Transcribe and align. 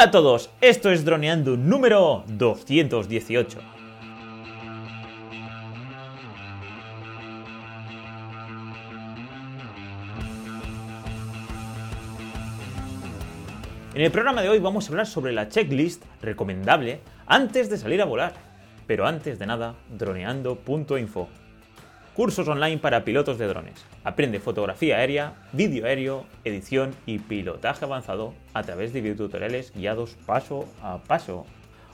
Hola 0.00 0.08
a 0.08 0.12
todos, 0.12 0.48
esto 0.62 0.90
es 0.90 1.04
Droneando 1.04 1.58
número 1.58 2.24
218. 2.26 3.58
En 13.92 14.00
el 14.00 14.10
programa 14.10 14.40
de 14.40 14.48
hoy 14.48 14.58
vamos 14.58 14.86
a 14.86 14.88
hablar 14.88 15.06
sobre 15.06 15.32
la 15.32 15.50
checklist 15.50 16.02
recomendable 16.22 17.02
antes 17.26 17.68
de 17.68 17.76
salir 17.76 18.00
a 18.00 18.06
volar. 18.06 18.32
Pero 18.86 19.06
antes 19.06 19.38
de 19.38 19.44
nada, 19.44 19.74
droneando.info. 19.90 21.28
Cursos 22.14 22.48
online 22.48 22.78
para 22.78 23.04
pilotos 23.04 23.38
de 23.38 23.46
drones. 23.46 23.84
Aprende 24.02 24.40
fotografía 24.40 24.96
aérea, 24.96 25.34
vídeo 25.52 25.86
aéreo, 25.86 26.26
edición 26.44 26.90
y 27.06 27.20
pilotaje 27.20 27.84
avanzado 27.84 28.34
a 28.52 28.64
través 28.64 28.92
de 28.92 29.00
videotutoriales 29.00 29.72
guiados 29.72 30.16
paso 30.26 30.66
a 30.82 30.98
paso. 30.98 31.46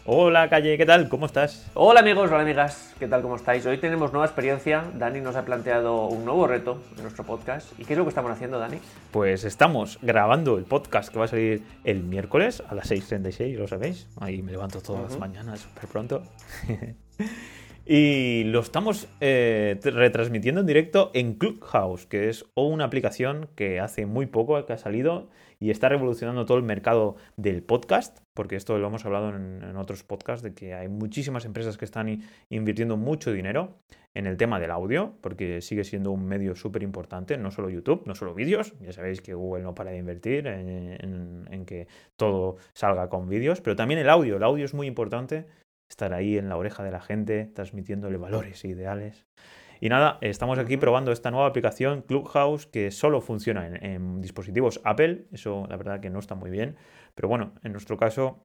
Hola 0.07 0.49
Calle, 0.49 0.79
¿qué 0.79 0.87
tal? 0.87 1.11
¿Cómo 1.11 1.27
estás? 1.27 1.71
Hola 1.75 2.01
amigos, 2.01 2.31
hola 2.31 2.43
amigas, 2.43 2.95
¿qué 2.99 3.09
tal? 3.09 3.21
¿Cómo 3.21 3.37
estáis? 3.37 3.67
Hoy 3.67 3.77
tenemos 3.77 4.13
nueva 4.13 4.25
experiencia. 4.25 4.85
Dani 4.95 5.21
nos 5.21 5.37
ha 5.37 5.45
planteado 5.45 6.07
un 6.07 6.25
nuevo 6.25 6.47
reto 6.47 6.81
en 6.97 7.03
nuestro 7.03 7.25
podcast. 7.25 7.79
¿Y 7.79 7.85
qué 7.85 7.93
es 7.93 7.99
lo 7.99 8.05
que 8.05 8.11
estamos 8.11 8.31
haciendo, 8.31 8.59
Dani? 8.59 8.79
Pues 9.11 9.45
estamos 9.45 9.99
grabando 10.01 10.57
el 10.57 10.65
podcast 10.65 11.13
que 11.13 11.19
va 11.19 11.27
a 11.27 11.29
salir 11.29 11.63
el 11.85 12.05
miércoles 12.05 12.63
a 12.69 12.75
las 12.75 12.91
6.36, 12.91 13.57
lo 13.57 13.69
sabéis. 13.69 14.09
Ahí 14.19 14.41
me 14.41 14.53
levanto 14.53 14.81
todas 14.81 15.11
las 15.11 15.19
mañanas 15.19 15.61
súper 15.61 15.89
pronto. 15.89 16.23
Y 17.89 18.43
lo 18.43 18.59
estamos 18.59 19.07
eh, 19.21 19.79
retransmitiendo 19.81 20.61
en 20.61 20.67
directo 20.67 21.13
en 21.15 21.35
Clubhouse, 21.35 22.05
que 22.07 22.29
es 22.29 22.45
una 22.57 22.85
aplicación 22.85 23.49
que 23.55 23.79
hace 23.79 24.07
muy 24.07 24.27
poco 24.27 24.67
que 24.67 24.73
ha 24.73 24.79
salido 24.79 25.29
y 25.61 25.71
está 25.71 25.89
revolucionando 25.89 26.47
todo 26.47 26.59
el 26.59 26.65
mercado 26.65 27.15
del 27.37 27.63
podcast, 27.63 28.19
porque 28.35 28.57
esto 28.57 28.77
lo 28.77 28.89
hemos 28.89 29.05
hablado 29.05 29.29
en, 29.29 29.77
otros 29.77 30.03
podcasts, 30.03 30.43
de 30.43 30.53
que 30.53 30.75
hay 30.75 30.89
muchísimas 30.89 31.45
empresas 31.45 31.79
que 31.79 31.85
están 31.85 32.25
invirtiendo 32.51 32.97
mucho 32.97 33.33
dinero 33.33 33.79
en 34.15 34.27
el 34.27 34.37
tema 34.37 34.59
del 34.59 34.73
audio, 34.73 35.13
porque 35.21 35.61
sigue 35.61 35.85
siendo 35.85 36.11
un 36.11 36.27
medio 36.27 36.57
súper 36.57 36.83
importante, 36.83 37.39
no 37.39 37.53
solo 37.53 37.71
YouTube, 37.71 38.03
no 38.05 38.17
solo 38.17 38.35
vídeos, 38.35 38.75
ya 38.81 38.93
sabéis 38.93 39.21
que 39.21 39.35
Google 39.35 39.63
no 39.63 39.77
para 39.77 39.93
de 39.93 39.99
invertir 39.99 40.49
en, 40.49 41.47
en 41.49 41.65
que 41.65 41.87
todo 42.17 42.57
salga 42.73 43.09
con 43.09 43.29
vídeos, 43.29 43.61
pero 43.61 43.77
también 43.77 44.01
el 44.01 44.11
audio, 44.11 44.39
el 44.39 44.43
audio 44.43 44.65
es 44.65 44.75
muy 44.75 44.89
importante 44.89 45.47
estar 45.89 46.13
ahí 46.13 46.39
en 46.39 46.49
la 46.49 46.57
oreja 46.57 46.83
de 46.83 46.91
la 46.91 47.01
gente, 47.01 47.51
transmitiéndole 47.55 48.17
valores 48.17 48.65
e 48.65 48.69
ideales. 48.69 49.27
Y 49.81 49.89
nada, 49.89 50.19
estamos 50.21 50.59
aquí 50.59 50.77
probando 50.77 51.13
esta 51.13 51.31
nueva 51.31 51.47
aplicación 51.47 52.03
Clubhouse 52.03 52.67
que 52.67 52.91
solo 52.91 53.21
funciona 53.21 53.67
en, 53.67 54.21
dispositivos 54.21 54.81
Apple. 54.85 55.27
Eso 55.33 55.67
la 55.69 55.77
verdad 55.77 56.01
que 56.01 56.11
no 56.11 56.19
está 56.19 56.35
muy 56.35 56.51
bien. 56.51 56.77
Pero 57.15 57.29
bueno, 57.29 57.53
en 57.63 57.73
nuestro 57.73 57.97
caso 57.97 58.43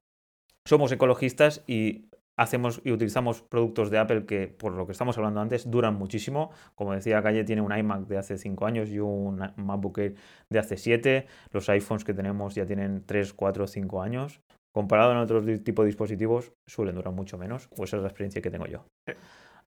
somos 0.66 0.92
ecologistas 0.92 1.64
y 1.66 2.10
hacemos 2.36 2.80
y 2.84 2.92
utilizamos 2.92 3.42
productos 3.42 3.90
de 3.90 3.98
Apple 3.98 4.26
que, 4.26 4.46
por 4.48 4.72
lo 4.72 4.86
que 4.86 4.92
estamos 4.92 5.16
hablando 5.16 5.40
antes, 5.40 5.70
duran 5.70 5.94
muchísimo. 5.94 6.50
Como 6.74 6.92
decía 6.92 7.22
Calle, 7.22 7.44
tiene 7.44 7.62
un 7.62 7.76
iMac 7.76 8.06
de 8.06 8.18
hace 8.18 8.36
5 8.36 8.66
años 8.66 8.90
y 8.90 8.98
un 8.98 9.42
MacBook 9.56 9.98
Air 9.98 10.14
de 10.50 10.58
hace 10.58 10.76
7. 10.76 11.26
Los 11.50 11.68
iPhones 11.70 12.04
que 12.04 12.14
tenemos 12.14 12.54
ya 12.54 12.66
tienen 12.66 13.04
3, 13.06 13.32
4, 13.32 13.66
5 13.66 14.02
años 14.02 14.42
comparado 14.72 15.12
en 15.12 15.18
otros 15.18 15.44
tipos 15.62 15.84
de 15.84 15.88
dispositivos, 15.88 16.52
suelen 16.66 16.96
durar 16.96 17.14
mucho 17.14 17.38
menos, 17.38 17.68
o 17.76 17.84
esa 17.84 17.96
es 17.96 18.02
la 18.02 18.08
experiencia 18.08 18.42
que 18.42 18.50
tengo 18.50 18.66
yo. 18.66 18.86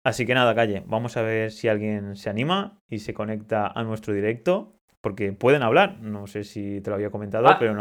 Así 0.03 0.25
que 0.25 0.35
nada, 0.35 0.53
calle, 0.53 0.83
vamos 0.85 1.17
a 1.17 1.23
ver 1.23 1.51
si 1.51 1.67
alguien 1.67 2.15
se 2.15 2.29
anima 2.29 2.79
y 2.87 2.99
se 2.99 3.13
conecta 3.13 3.67
a 3.67 3.83
nuestro 3.83 4.13
directo, 4.13 4.75
porque 5.05 5.33
pueden 5.33 5.61
hablar, 5.61 5.99
no 5.99 6.25
sé 6.25 6.43
si 6.43 6.81
te 6.81 6.89
lo 6.89 6.95
había 6.95 7.11
comentado, 7.11 7.47
ah. 7.47 7.57
pero 7.59 7.75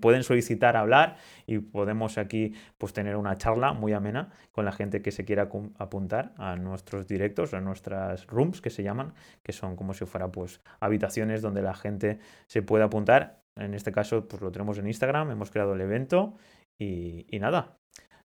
pueden 0.00 0.22
solicitar 0.22 0.76
hablar 0.76 1.16
y 1.44 1.58
podemos 1.58 2.16
aquí 2.16 2.54
pues 2.78 2.92
tener 2.92 3.16
una 3.16 3.36
charla 3.36 3.72
muy 3.72 3.92
amena 3.92 4.30
con 4.52 4.64
la 4.64 4.70
gente 4.70 5.02
que 5.02 5.10
se 5.10 5.24
quiera 5.24 5.48
apuntar 5.78 6.32
a 6.36 6.54
nuestros 6.54 7.08
directos, 7.08 7.54
a 7.54 7.60
nuestras 7.60 8.24
rooms 8.28 8.60
que 8.60 8.70
se 8.70 8.84
llaman, 8.84 9.14
que 9.42 9.52
son 9.52 9.74
como 9.74 9.94
si 9.94 10.06
fuera 10.06 10.30
pues 10.30 10.60
habitaciones 10.78 11.42
donde 11.42 11.60
la 11.60 11.74
gente 11.74 12.20
se 12.46 12.62
puede 12.62 12.84
apuntar. 12.84 13.42
En 13.56 13.74
este 13.74 13.90
caso, 13.90 14.28
pues 14.28 14.40
lo 14.40 14.52
tenemos 14.52 14.78
en 14.78 14.86
Instagram, 14.86 15.32
hemos 15.32 15.50
creado 15.50 15.74
el 15.74 15.80
evento 15.80 16.34
y, 16.80 17.38
nada, 17.38 17.76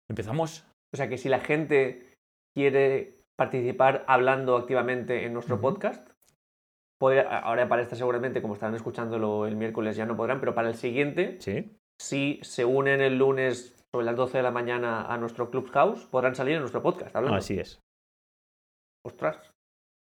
empezamos. 0.09 0.65
O 0.93 0.97
sea 0.97 1.09
que 1.09 1.17
si 1.17 1.27
la 1.27 1.39
gente 1.39 2.13
quiere 2.55 3.19
participar 3.35 4.05
hablando 4.07 4.55
activamente 4.55 5.25
en 5.25 5.33
nuestro 5.33 5.59
podcast, 5.59 6.07
ahora 7.01 7.67
para 7.67 7.81
esta 7.81 7.95
seguramente, 7.95 8.41
como 8.41 8.53
estarán 8.53 8.75
escuchándolo 8.75 9.47
el 9.47 9.55
miércoles, 9.55 9.95
ya 9.95 10.05
no 10.05 10.15
podrán, 10.15 10.39
pero 10.39 10.53
para 10.53 10.69
el 10.69 10.75
siguiente, 10.75 11.37
¿Sí? 11.41 11.75
si 11.99 12.39
se 12.43 12.63
unen 12.63 13.01
el 13.01 13.17
lunes 13.17 13.75
sobre 13.91 14.05
las 14.05 14.15
12 14.15 14.37
de 14.37 14.43
la 14.43 14.51
mañana 14.51 15.05
a 15.05 15.17
nuestro 15.17 15.49
Clubhouse, 15.49 16.05
podrán 16.05 16.35
salir 16.35 16.55
en 16.55 16.61
nuestro 16.61 16.81
podcast. 16.81 17.15
Así 17.15 17.59
es. 17.59 17.79
Ostras. 19.05 19.52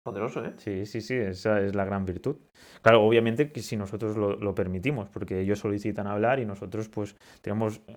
Poderoso, 0.04 0.44
¿eh? 0.44 0.54
Sí, 0.58 0.88
sí, 0.88 1.00
sí, 1.00 1.16
esa 1.16 1.62
es 1.62 1.76
la 1.76 1.86
gran 1.86 2.06
virtud. 2.06 2.38
Claro, 2.82 3.04
obviamente 3.04 3.52
que 3.52 3.62
si 3.62 3.78
nosotros 3.78 4.18
lo, 4.18 4.56
permitimos, 4.56 5.10
porque 5.10 5.40
ellos 5.40 5.60
solicitan 5.60 6.08
hablar 6.08 6.40
y 6.40 6.46
nosotros 6.46 6.90
pues 6.90 7.16
tenemos 7.42 7.82
eh, 7.88 7.96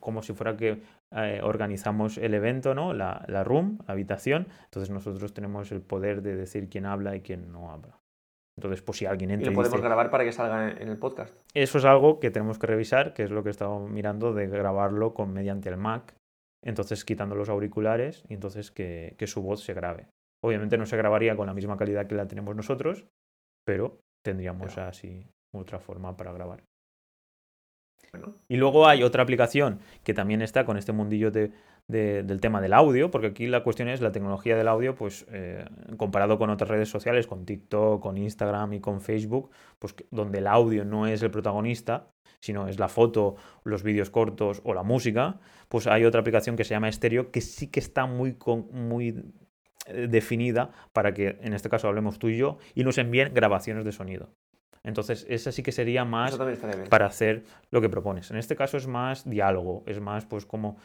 como 0.00 0.22
si 0.22 0.32
fuera 0.32 0.56
que 0.56 0.82
eh, 1.12 1.40
organizamos 1.44 2.18
el 2.18 2.34
evento, 2.34 2.74
¿no? 2.74 2.92
La, 2.92 3.24
la 3.28 3.44
room, 3.44 3.78
la 3.86 3.92
habitación, 3.92 4.48
entonces 4.64 4.90
nosotros 4.90 5.32
tenemos 5.32 5.70
el 5.70 5.80
poder 5.80 6.22
de 6.22 6.34
decir 6.34 6.68
quién 6.68 6.86
habla 6.86 7.14
y 7.14 7.20
quién 7.20 7.52
no 7.52 7.70
habla. 7.70 8.00
Entonces, 8.56 8.82
pues 8.82 8.98
si 8.98 9.06
alguien 9.06 9.30
entra. 9.30 9.46
Y 9.46 9.54
lo 9.54 9.60
podemos 9.60 9.80
grabar 9.80 10.10
para 10.10 10.24
que 10.24 10.32
salga 10.32 10.72
en 10.72 10.88
el 10.88 10.98
podcast. 10.98 11.36
Eso 11.54 11.78
es 11.78 11.84
algo 11.84 12.18
que 12.18 12.32
tenemos 12.32 12.58
que 12.58 12.66
revisar, 12.66 13.14
que 13.14 13.22
es 13.22 13.30
lo 13.30 13.44
que 13.44 13.50
he 13.50 13.52
estado 13.52 13.78
mirando 13.86 14.32
de 14.32 14.48
grabarlo 14.48 15.14
con 15.14 15.32
mediante 15.32 15.68
el 15.68 15.76
Mac. 15.76 16.14
Entonces, 16.64 17.04
quitando 17.04 17.36
los 17.36 17.48
auriculares 17.48 18.24
y 18.28 18.34
entonces 18.34 18.72
que 18.72 19.16
su 19.26 19.40
voz 19.42 19.62
se 19.62 19.74
grabe. 19.74 20.08
Obviamente 20.44 20.76
no 20.76 20.84
se 20.84 20.98
grabaría 20.98 21.36
con 21.36 21.46
la 21.46 21.54
misma 21.54 21.78
calidad 21.78 22.06
que 22.06 22.14
la 22.14 22.28
tenemos 22.28 22.54
nosotros, 22.54 23.06
pero 23.64 24.00
tendríamos 24.22 24.76
así 24.76 25.26
otra 25.54 25.80
forma 25.80 26.18
para 26.18 26.34
grabar. 26.34 26.62
Y 28.46 28.56
luego 28.56 28.86
hay 28.86 29.02
otra 29.02 29.22
aplicación 29.22 29.80
que 30.02 30.12
también 30.12 30.42
está 30.42 30.66
con 30.66 30.76
este 30.76 30.92
mundillo 30.92 31.30
del 31.30 32.40
tema 32.42 32.60
del 32.60 32.74
audio, 32.74 33.10
porque 33.10 33.28
aquí 33.28 33.46
la 33.46 33.62
cuestión 33.62 33.88
es 33.88 34.02
la 34.02 34.12
tecnología 34.12 34.54
del 34.54 34.68
audio, 34.68 34.94
pues 34.94 35.24
eh, 35.32 35.64
comparado 35.96 36.36
con 36.36 36.50
otras 36.50 36.68
redes 36.68 36.90
sociales, 36.90 37.26
con 37.26 37.46
TikTok, 37.46 38.02
con 38.02 38.18
Instagram 38.18 38.74
y 38.74 38.80
con 38.80 39.00
Facebook, 39.00 39.50
pues 39.78 39.94
donde 40.10 40.40
el 40.40 40.46
audio 40.46 40.84
no 40.84 41.06
es 41.06 41.22
el 41.22 41.30
protagonista, 41.30 42.10
sino 42.42 42.68
es 42.68 42.78
la 42.78 42.88
foto, 42.88 43.36
los 43.64 43.82
vídeos 43.82 44.10
cortos 44.10 44.60
o 44.64 44.74
la 44.74 44.82
música, 44.82 45.40
pues 45.70 45.86
hay 45.86 46.04
otra 46.04 46.20
aplicación 46.20 46.54
que 46.54 46.64
se 46.64 46.74
llama 46.74 46.92
Stereo 46.92 47.30
que 47.30 47.40
sí 47.40 47.68
que 47.68 47.80
está 47.80 48.04
muy, 48.04 48.36
muy 48.70 49.08
eh, 49.08 49.22
definida 49.86 50.70
para 50.92 51.12
que 51.14 51.38
en 51.40 51.54
este 51.54 51.68
caso 51.68 51.88
hablemos 51.88 52.18
tú 52.18 52.28
y 52.28 52.36
yo 52.36 52.58
y 52.74 52.84
nos 52.84 52.98
envíen 52.98 53.32
grabaciones 53.34 53.84
de 53.84 53.92
sonido. 53.92 54.30
Entonces, 54.82 55.26
esa 55.30 55.50
sí 55.50 55.62
que 55.62 55.72
sería 55.72 56.04
más 56.04 56.38
para 56.90 57.06
hacer 57.06 57.44
lo 57.70 57.80
que 57.80 57.88
propones. 57.88 58.30
En 58.30 58.36
este 58.36 58.54
caso 58.54 58.76
es 58.76 58.86
más 58.86 59.28
diálogo, 59.28 59.82
es 59.86 59.98
más 59.98 60.26
pues 60.26 60.44
como 60.44 60.76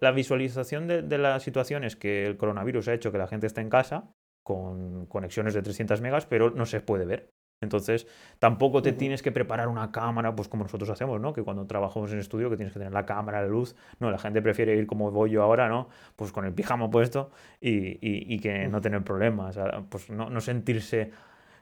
la 0.00 0.10
visualización 0.10 0.86
de, 0.86 1.00
de 1.00 1.18
la 1.18 1.40
situación 1.40 1.82
es 1.82 1.96
que 1.96 2.26
el 2.26 2.36
coronavirus 2.36 2.88
ha 2.88 2.94
hecho 2.94 3.10
que 3.10 3.18
la 3.18 3.26
gente 3.26 3.46
esté 3.46 3.62
en 3.62 3.70
casa 3.70 4.10
con 4.42 5.06
conexiones 5.06 5.54
de 5.54 5.62
300 5.62 6.00
megas, 6.02 6.26
pero 6.26 6.50
no 6.50 6.66
se 6.66 6.80
puede 6.80 7.06
ver. 7.06 7.30
Entonces, 7.62 8.06
tampoco 8.38 8.82
te 8.82 8.92
tienes 8.92 9.22
que 9.22 9.32
preparar 9.32 9.68
una 9.68 9.90
cámara, 9.90 10.36
pues 10.36 10.48
como 10.48 10.64
nosotros 10.64 10.90
hacemos, 10.90 11.20
¿no? 11.20 11.32
Que 11.32 11.42
cuando 11.42 11.66
trabajamos 11.66 12.12
en 12.12 12.18
estudio, 12.18 12.50
que 12.50 12.56
tienes 12.56 12.74
que 12.74 12.80
tener 12.80 12.92
la 12.92 13.06
cámara, 13.06 13.40
la 13.40 13.48
luz. 13.48 13.74
No, 13.98 14.10
la 14.10 14.18
gente 14.18 14.42
prefiere 14.42 14.76
ir 14.76 14.86
como 14.86 15.10
voy 15.10 15.30
yo 15.30 15.42
ahora, 15.42 15.68
¿no? 15.68 15.88
Pues 16.16 16.32
con 16.32 16.44
el 16.44 16.52
pijama 16.52 16.90
puesto 16.90 17.30
y, 17.60 18.38
que 18.40 18.68
no 18.68 18.80
tener 18.80 19.02
problemas. 19.02 19.58
Pues 19.88 20.10
no, 20.10 20.40
sentirse 20.40 21.12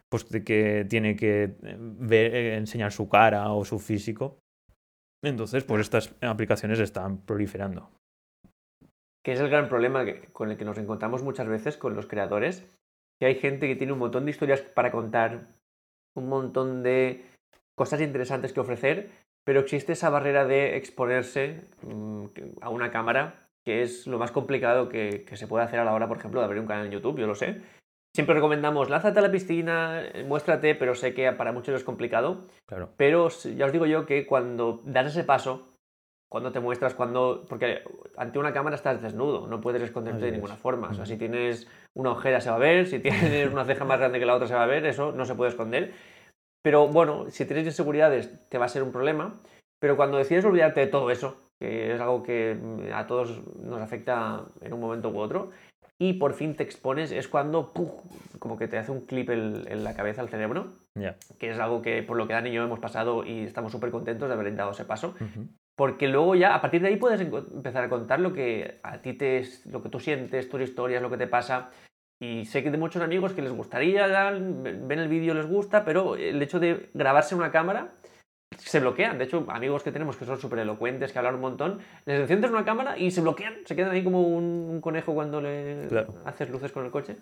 pues 0.08 0.28
de 0.28 0.44
que 0.44 0.86
tiene 0.88 1.16
que 1.16 1.56
eh, 1.62 1.76
ver, 1.78 2.34
eh, 2.34 2.56
enseñar 2.56 2.92
su 2.92 3.08
cara 3.08 3.50
o 3.50 3.64
su 3.64 3.78
físico. 3.78 4.38
Entonces, 5.22 5.64
pues 5.64 5.80
estas 5.80 6.14
aplicaciones 6.20 6.78
están 6.78 7.18
proliferando. 7.18 7.90
Que 9.24 9.32
es 9.32 9.40
el 9.40 9.48
gran 9.48 9.68
problema 9.68 10.04
con 10.32 10.50
el 10.50 10.56
que 10.56 10.64
nos 10.64 10.76
encontramos 10.78 11.22
muchas 11.22 11.48
veces 11.48 11.76
con 11.76 11.96
los 11.96 12.06
creadores, 12.06 12.62
que 13.18 13.26
hay 13.26 13.36
gente 13.36 13.66
que 13.66 13.76
tiene 13.76 13.92
un 13.92 13.98
montón 13.98 14.24
de 14.24 14.32
historias 14.32 14.60
para 14.60 14.92
contar, 14.92 15.48
un 16.14 16.28
montón 16.28 16.82
de 16.82 17.24
cosas 17.76 18.00
interesantes 18.00 18.52
que 18.52 18.60
ofrecer, 18.60 19.10
pero 19.44 19.60
existe 19.60 19.92
esa 19.92 20.10
barrera 20.10 20.46
de 20.46 20.76
exponerse 20.76 21.68
mm, 21.82 22.24
a 22.60 22.70
una 22.70 22.90
cámara, 22.90 23.48
que 23.64 23.82
es 23.82 24.06
lo 24.06 24.18
más 24.18 24.30
complicado 24.30 24.88
que, 24.88 25.26
se 25.34 25.46
puede 25.46 25.64
hacer 25.64 25.80
a 25.80 25.84
la 25.84 25.92
hora, 25.92 26.08
por 26.08 26.18
ejemplo, 26.18 26.40
de 26.40 26.46
abrir 26.46 26.60
un 26.60 26.66
canal 26.66 26.86
en 26.86 26.92
YouTube, 26.92 27.18
yo 27.18 27.26
lo 27.26 27.34
sé. 27.34 27.60
Siempre 28.14 28.36
recomendamos, 28.36 28.90
lánzate 28.90 29.18
a 29.18 29.22
la 29.22 29.32
piscina, 29.32 30.02
muéstrate, 30.26 30.76
pero 30.76 30.94
sé 30.94 31.14
que 31.14 31.30
para 31.32 31.52
muchos 31.52 31.74
es 31.74 31.82
complicado. 31.82 32.46
Claro. 32.66 32.90
Pero 32.96 33.28
ya 33.28 33.66
os 33.66 33.72
digo 33.72 33.86
yo 33.86 34.06
que 34.06 34.24
cuando 34.24 34.82
das 34.84 35.08
ese 35.08 35.24
paso, 35.24 35.73
cuando 36.28 36.52
te 36.52 36.60
muestras, 36.60 36.94
cuando. 36.94 37.44
Porque 37.48 37.82
ante 38.16 38.38
una 38.38 38.52
cámara 38.52 38.76
estás 38.76 39.00
desnudo, 39.02 39.46
no 39.46 39.60
puedes 39.60 39.82
esconderte 39.82 40.26
de 40.26 40.32
ninguna 40.32 40.56
forma. 40.56 40.88
O 40.90 40.94
sea, 40.94 41.06
si 41.06 41.16
tienes 41.16 41.68
una 41.94 42.12
ojera 42.12 42.40
se 42.40 42.50
va 42.50 42.56
a 42.56 42.60
ver, 42.60 42.86
si 42.86 42.98
tienes 42.98 43.52
una 43.52 43.64
ceja 43.64 43.84
más 43.84 43.98
grande 43.98 44.18
que 44.18 44.26
la 44.26 44.34
otra 44.34 44.48
se 44.48 44.54
va 44.54 44.64
a 44.64 44.66
ver, 44.66 44.84
eso 44.86 45.12
no 45.12 45.24
se 45.24 45.34
puede 45.34 45.50
esconder. 45.50 45.92
Pero 46.62 46.88
bueno, 46.88 47.26
si 47.30 47.44
tienes 47.44 47.66
inseguridades 47.66 48.48
te 48.48 48.58
va 48.58 48.64
a 48.64 48.68
ser 48.68 48.82
un 48.82 48.92
problema. 48.92 49.40
Pero 49.80 49.96
cuando 49.96 50.16
decides 50.16 50.44
olvidarte 50.44 50.80
de 50.80 50.86
todo 50.86 51.10
eso 51.10 51.36
que 51.60 51.94
es 51.94 52.00
algo 52.00 52.22
que 52.22 52.58
a 52.92 53.06
todos 53.06 53.42
nos 53.56 53.80
afecta 53.80 54.44
en 54.60 54.72
un 54.72 54.80
momento 54.80 55.10
u 55.10 55.18
otro, 55.18 55.50
y 55.98 56.14
por 56.14 56.34
fin 56.34 56.56
te 56.56 56.62
expones, 56.62 57.12
es 57.12 57.28
cuando 57.28 57.72
¡puf! 57.72 57.90
como 58.38 58.58
que 58.58 58.68
te 58.68 58.76
hace 58.76 58.90
un 58.90 59.06
clip 59.06 59.30
en, 59.30 59.64
en 59.68 59.84
la 59.84 59.94
cabeza, 59.94 60.20
al 60.20 60.28
cerebro, 60.28 60.74
Ya. 60.94 61.16
que 61.38 61.50
es 61.50 61.58
algo 61.58 61.80
que 61.80 62.02
por 62.02 62.16
lo 62.16 62.26
que 62.26 62.32
Dani 62.34 62.50
y 62.50 62.54
yo 62.54 62.64
hemos 62.64 62.80
pasado 62.80 63.24
y 63.24 63.44
estamos 63.44 63.72
súper 63.72 63.90
contentos 63.90 64.28
de 64.28 64.34
haber 64.34 64.54
dado 64.54 64.72
ese 64.72 64.84
paso. 64.84 65.14
Ujú. 65.20 65.48
Porque 65.76 66.06
luego 66.08 66.34
ya, 66.34 66.54
a 66.54 66.60
partir 66.60 66.82
de 66.82 66.88
ahí, 66.88 66.96
puedes 66.96 67.20
empezar 67.20 67.84
a 67.84 67.88
contar 67.88 68.20
lo 68.20 68.32
que 68.32 68.78
a 68.82 68.98
ti 69.02 69.14
te, 69.14 69.38
es- 69.38 69.66
lo 69.66 69.82
que 69.82 69.88
tú 69.88 69.98
sientes, 69.98 70.48
tus 70.48 70.60
historias, 70.60 71.02
lo 71.02 71.10
que 71.10 71.16
te 71.16 71.26
pasa. 71.26 71.70
Y 72.20 72.44
sé 72.46 72.62
que 72.62 72.70
de 72.70 72.78
muchos 72.78 73.02
amigos 73.02 73.32
que 73.32 73.42
les 73.42 73.52
gustaría, 73.52 74.06
ven 74.30 74.98
el 74.98 75.08
vídeo, 75.08 75.34
les 75.34 75.46
gusta, 75.46 75.84
pero 75.84 76.14
el 76.16 76.40
hecho 76.40 76.60
de 76.60 76.88
grabarse 76.94 77.34
una 77.34 77.50
cámara 77.50 77.92
se 78.56 78.78
bloquean. 78.78 79.18
De 79.18 79.24
hecho, 79.24 79.44
amigos 79.48 79.82
que 79.82 79.90
tenemos 79.90 80.16
que 80.16 80.24
son 80.24 80.38
súper 80.40 80.60
elocuentes, 80.60 81.12
que 81.12 81.18
hablan 81.18 81.34
un 81.34 81.40
montón, 81.40 81.80
les 82.06 82.20
enciendes 82.20 82.52
una 82.52 82.64
cámara 82.64 82.96
y 82.96 83.10
se 83.10 83.20
bloquean. 83.20 83.54
Se 83.66 83.74
quedan 83.74 83.90
ahí 83.90 84.04
como 84.04 84.22
un, 84.22 84.44
un 84.70 84.80
conejo 84.80 85.12
cuando 85.12 85.40
le 85.40 85.88
Claro. 85.88 86.14
haces 86.24 86.48
luces 86.50 86.70
con 86.70 86.84
el 86.84 86.92
coche. 86.92 87.16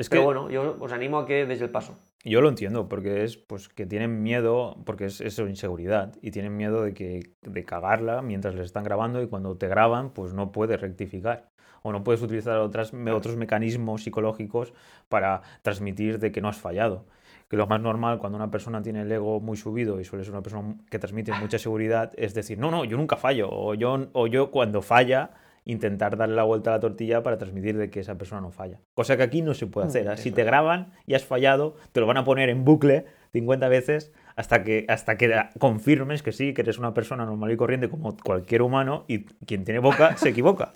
Es 0.00 0.08
que 0.08 0.16
Pero 0.16 0.24
bueno, 0.24 0.48
yo 0.48 0.78
os 0.80 0.92
animo 0.92 1.18
a 1.18 1.26
que 1.26 1.44
desde 1.44 1.66
el 1.66 1.70
paso. 1.70 1.94
yo 2.24 2.40
lo 2.40 2.48
entiendo, 2.48 2.88
porque 2.88 3.22
es 3.22 3.36
pues 3.36 3.68
que 3.68 3.84
tienen 3.84 4.22
miedo, 4.22 4.78
porque 4.86 5.04
es 5.04 5.20
eso, 5.20 5.46
inseguridad, 5.46 6.16
y 6.22 6.30
tienen 6.30 6.56
miedo 6.56 6.82
de 6.82 6.94
que 6.94 7.34
de 7.42 7.64
cagarla 7.66 8.22
mientras 8.22 8.54
les 8.54 8.64
están 8.64 8.82
grabando 8.82 9.22
y 9.22 9.26
cuando 9.26 9.58
te 9.58 9.68
graban, 9.68 10.08
pues 10.14 10.32
no 10.32 10.52
puedes 10.52 10.80
rectificar. 10.80 11.50
O 11.82 11.92
no 11.92 12.02
puedes 12.02 12.22
utilizar 12.22 12.56
otras, 12.60 12.94
otros 12.94 13.36
mecanismos 13.36 14.02
psicológicos 14.02 14.72
para 15.10 15.42
transmitir 15.60 16.18
de 16.18 16.32
que 16.32 16.40
no 16.40 16.48
has 16.48 16.56
fallado. 16.56 17.04
Que 17.50 17.58
lo 17.58 17.66
más 17.66 17.82
normal 17.82 18.18
cuando 18.18 18.36
una 18.36 18.50
persona 18.50 18.80
tiene 18.80 19.02
el 19.02 19.12
ego 19.12 19.38
muy 19.40 19.58
subido 19.58 20.00
y 20.00 20.04
suele 20.04 20.24
ser 20.24 20.32
una 20.32 20.42
persona 20.42 20.76
que 20.88 20.98
transmite 20.98 21.32
mucha 21.34 21.58
seguridad 21.58 22.12
es 22.16 22.32
decir, 22.32 22.58
no, 22.58 22.70
no, 22.70 22.86
yo 22.86 22.96
nunca 22.96 23.16
fallo. 23.16 23.50
O 23.50 23.74
yo, 23.74 24.08
o 24.14 24.26
yo 24.28 24.50
cuando 24.50 24.80
falla, 24.80 25.30
intentar 25.70 26.16
darle 26.16 26.36
la 26.36 26.42
vuelta 26.44 26.70
a 26.70 26.74
la 26.74 26.80
tortilla 26.80 27.22
para 27.22 27.38
transmitir 27.38 27.76
de 27.76 27.90
que 27.90 28.00
esa 28.00 28.16
persona 28.18 28.40
no 28.40 28.50
falla. 28.50 28.80
Cosa 28.94 29.16
que 29.16 29.22
aquí 29.22 29.42
no 29.42 29.54
se 29.54 29.66
puede 29.66 29.86
hacer. 29.86 30.06
¿eh? 30.06 30.16
Si 30.16 30.30
te 30.30 30.44
graban 30.44 30.92
y 31.06 31.14
has 31.14 31.24
fallado, 31.24 31.76
te 31.92 32.00
lo 32.00 32.06
van 32.06 32.16
a 32.16 32.24
poner 32.24 32.48
en 32.48 32.64
bucle 32.64 33.06
50 33.32 33.68
veces 33.68 34.12
hasta 34.36 34.64
que, 34.64 34.84
hasta 34.88 35.16
que 35.16 35.32
confirmes 35.58 36.22
que 36.22 36.32
sí, 36.32 36.54
que 36.54 36.62
eres 36.62 36.78
una 36.78 36.94
persona 36.94 37.24
normal 37.24 37.52
y 37.52 37.56
corriente 37.56 37.88
como 37.88 38.16
cualquier 38.16 38.62
humano 38.62 39.04
y 39.08 39.24
quien 39.46 39.64
tiene 39.64 39.80
boca 39.80 40.16
se 40.16 40.28
equivoca. 40.30 40.74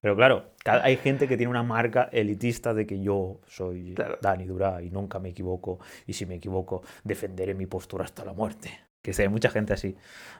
Pero 0.00 0.16
claro, 0.16 0.50
hay 0.64 0.96
gente 0.96 1.28
que 1.28 1.36
tiene 1.36 1.50
una 1.50 1.62
marca 1.62 2.08
elitista 2.10 2.74
de 2.74 2.86
que 2.86 3.00
yo 3.00 3.40
soy 3.46 3.94
Claro. 3.94 4.18
Dani 4.20 4.46
Dura 4.46 4.82
y 4.82 4.90
nunca 4.90 5.20
me 5.20 5.28
equivoco 5.28 5.78
y 6.08 6.14
si 6.14 6.26
me 6.26 6.34
equivoco 6.34 6.82
defenderé 7.04 7.54
mi 7.54 7.66
postura 7.66 8.04
hasta 8.04 8.24
la 8.24 8.32
muerte. 8.32 8.70
Que 9.02 9.12
hay 9.20 9.28
mucha 9.28 9.50
gente 9.50 9.72
así. 9.72 9.96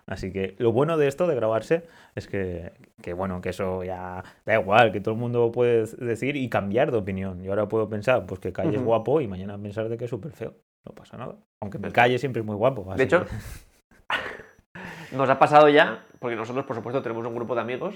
Así 0.06 0.32
que 0.32 0.54
lo 0.58 0.70
bueno 0.72 0.96
de 0.96 1.08
esto, 1.08 1.26
de 1.26 1.34
grabarse, 1.34 1.84
es 2.14 2.28
que, 2.28 2.72
que, 3.02 3.12
bueno, 3.12 3.40
que 3.40 3.48
eso 3.48 3.82
ya 3.82 4.22
da 4.46 4.54
igual, 4.54 4.92
que 4.92 5.00
todo 5.00 5.14
el 5.14 5.20
mundo 5.20 5.50
puede 5.50 5.84
decir 5.98 6.36
y 6.36 6.48
cambiar 6.48 6.92
de 6.92 6.98
opinión. 6.98 7.42
Yo 7.42 7.50
ahora 7.50 7.66
puedo 7.68 7.88
pensar, 7.88 8.24
pues 8.24 8.38
que 8.40 8.52
Calle 8.52 8.76
es 8.76 8.82
guapo 8.84 9.20
y 9.20 9.26
mañana 9.26 9.58
pensar 9.58 9.88
de 9.88 9.98
que 9.98 10.04
es 10.04 10.10
súper 10.10 10.30
feo. 10.32 10.54
No 10.84 10.92
pasa 10.94 11.16
nada. 11.16 11.36
Aunque 11.60 11.78
me. 11.78 11.90
Calle 11.90 12.18
siempre 12.18 12.40
es 12.40 12.46
muy 12.46 12.54
guapo. 12.56 12.86
así 12.90 12.98
De 12.98 13.04
hecho, 13.04 13.24
que- 13.24 13.30
Nos 15.16 15.28
ha 15.28 15.38
pasado 15.38 15.68
ya, 15.68 16.04
porque 16.20 16.36
nosotros, 16.36 16.64
por 16.64 16.76
supuesto, 16.76 17.02
tenemos 17.02 17.26
un 17.26 17.34
grupo 17.34 17.54
de 17.54 17.60
amigos 17.60 17.94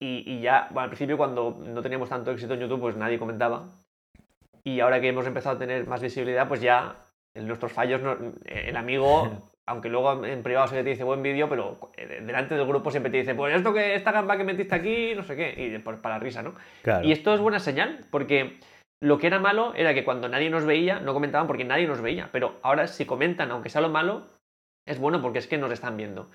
y, 0.00 0.24
y 0.30 0.40
ya, 0.42 0.66
bueno, 0.70 0.82
al 0.82 0.88
principio, 0.90 1.16
cuando 1.16 1.58
no 1.64 1.80
teníamos 1.80 2.08
tanto 2.08 2.30
éxito 2.30 2.54
en 2.54 2.60
YouTube, 2.60 2.80
pues 2.80 2.96
nadie 2.96 3.18
comentaba. 3.18 3.70
Y 4.64 4.80
ahora 4.80 5.00
que 5.00 5.08
hemos 5.08 5.26
empezado 5.26 5.56
a 5.56 5.58
tener 5.58 5.86
más 5.86 6.00
visibilidad, 6.02 6.46
pues 6.48 6.60
ya 6.60 6.96
en 7.34 7.46
nuestros 7.46 7.72
fallos, 7.72 8.02
no- 8.02 8.16
el 8.44 8.76
amigo, 8.76 9.28
aunque 9.66 9.88
luego 9.88 10.24
en 10.24 10.42
privado 10.42 10.68
se 10.68 10.82
te 10.82 10.90
dice 10.90 11.04
buen 11.04 11.22
vídeo, 11.22 11.48
pero 11.48 11.92
eh, 11.96 12.20
delante 12.24 12.54
del 12.54 12.66
grupo 12.66 12.90
siempre 12.90 13.10
te 13.10 13.18
dice, 13.18 13.34
pues 13.34 13.54
esto 13.54 13.72
que 13.72 13.94
esta 13.94 14.12
gamba 14.12 14.36
que 14.36 14.44
metiste 14.44 14.74
aquí, 14.74 15.14
no 15.14 15.22
sé 15.22 15.36
qué, 15.36 15.54
y 15.56 15.78
pues 15.78 15.98
para 15.98 16.16
la 16.16 16.20
risa, 16.20 16.42
¿no? 16.42 16.54
claro. 16.82 17.06
Y 17.06 17.12
esto 17.12 17.34
es 17.34 17.40
buena 17.40 17.60
señal, 17.60 18.06
porque 18.10 18.58
lo 19.02 19.18
que 19.18 19.26
era 19.26 19.40
malo 19.40 19.74
era 19.74 19.94
que 19.94 20.04
cuando 20.04 20.28
nadie 20.28 20.48
nos 20.48 20.64
veía, 20.64 21.00
no 21.00 21.12
comentaban 21.12 21.48
porque 21.48 21.64
nadie 21.64 21.88
nos 21.88 22.00
veía. 22.00 22.28
Pero 22.30 22.60
ahora 22.62 22.86
si 22.86 23.04
comentan, 23.04 23.50
aunque 23.50 23.68
sea 23.68 23.80
lo 23.80 23.88
malo, 23.88 24.26
es 24.86 25.00
bueno 25.00 25.20
porque 25.20 25.38
es 25.38 25.48
que 25.48 25.58
nos 25.58 25.72
están 25.72 25.96
viendo. 25.96 26.30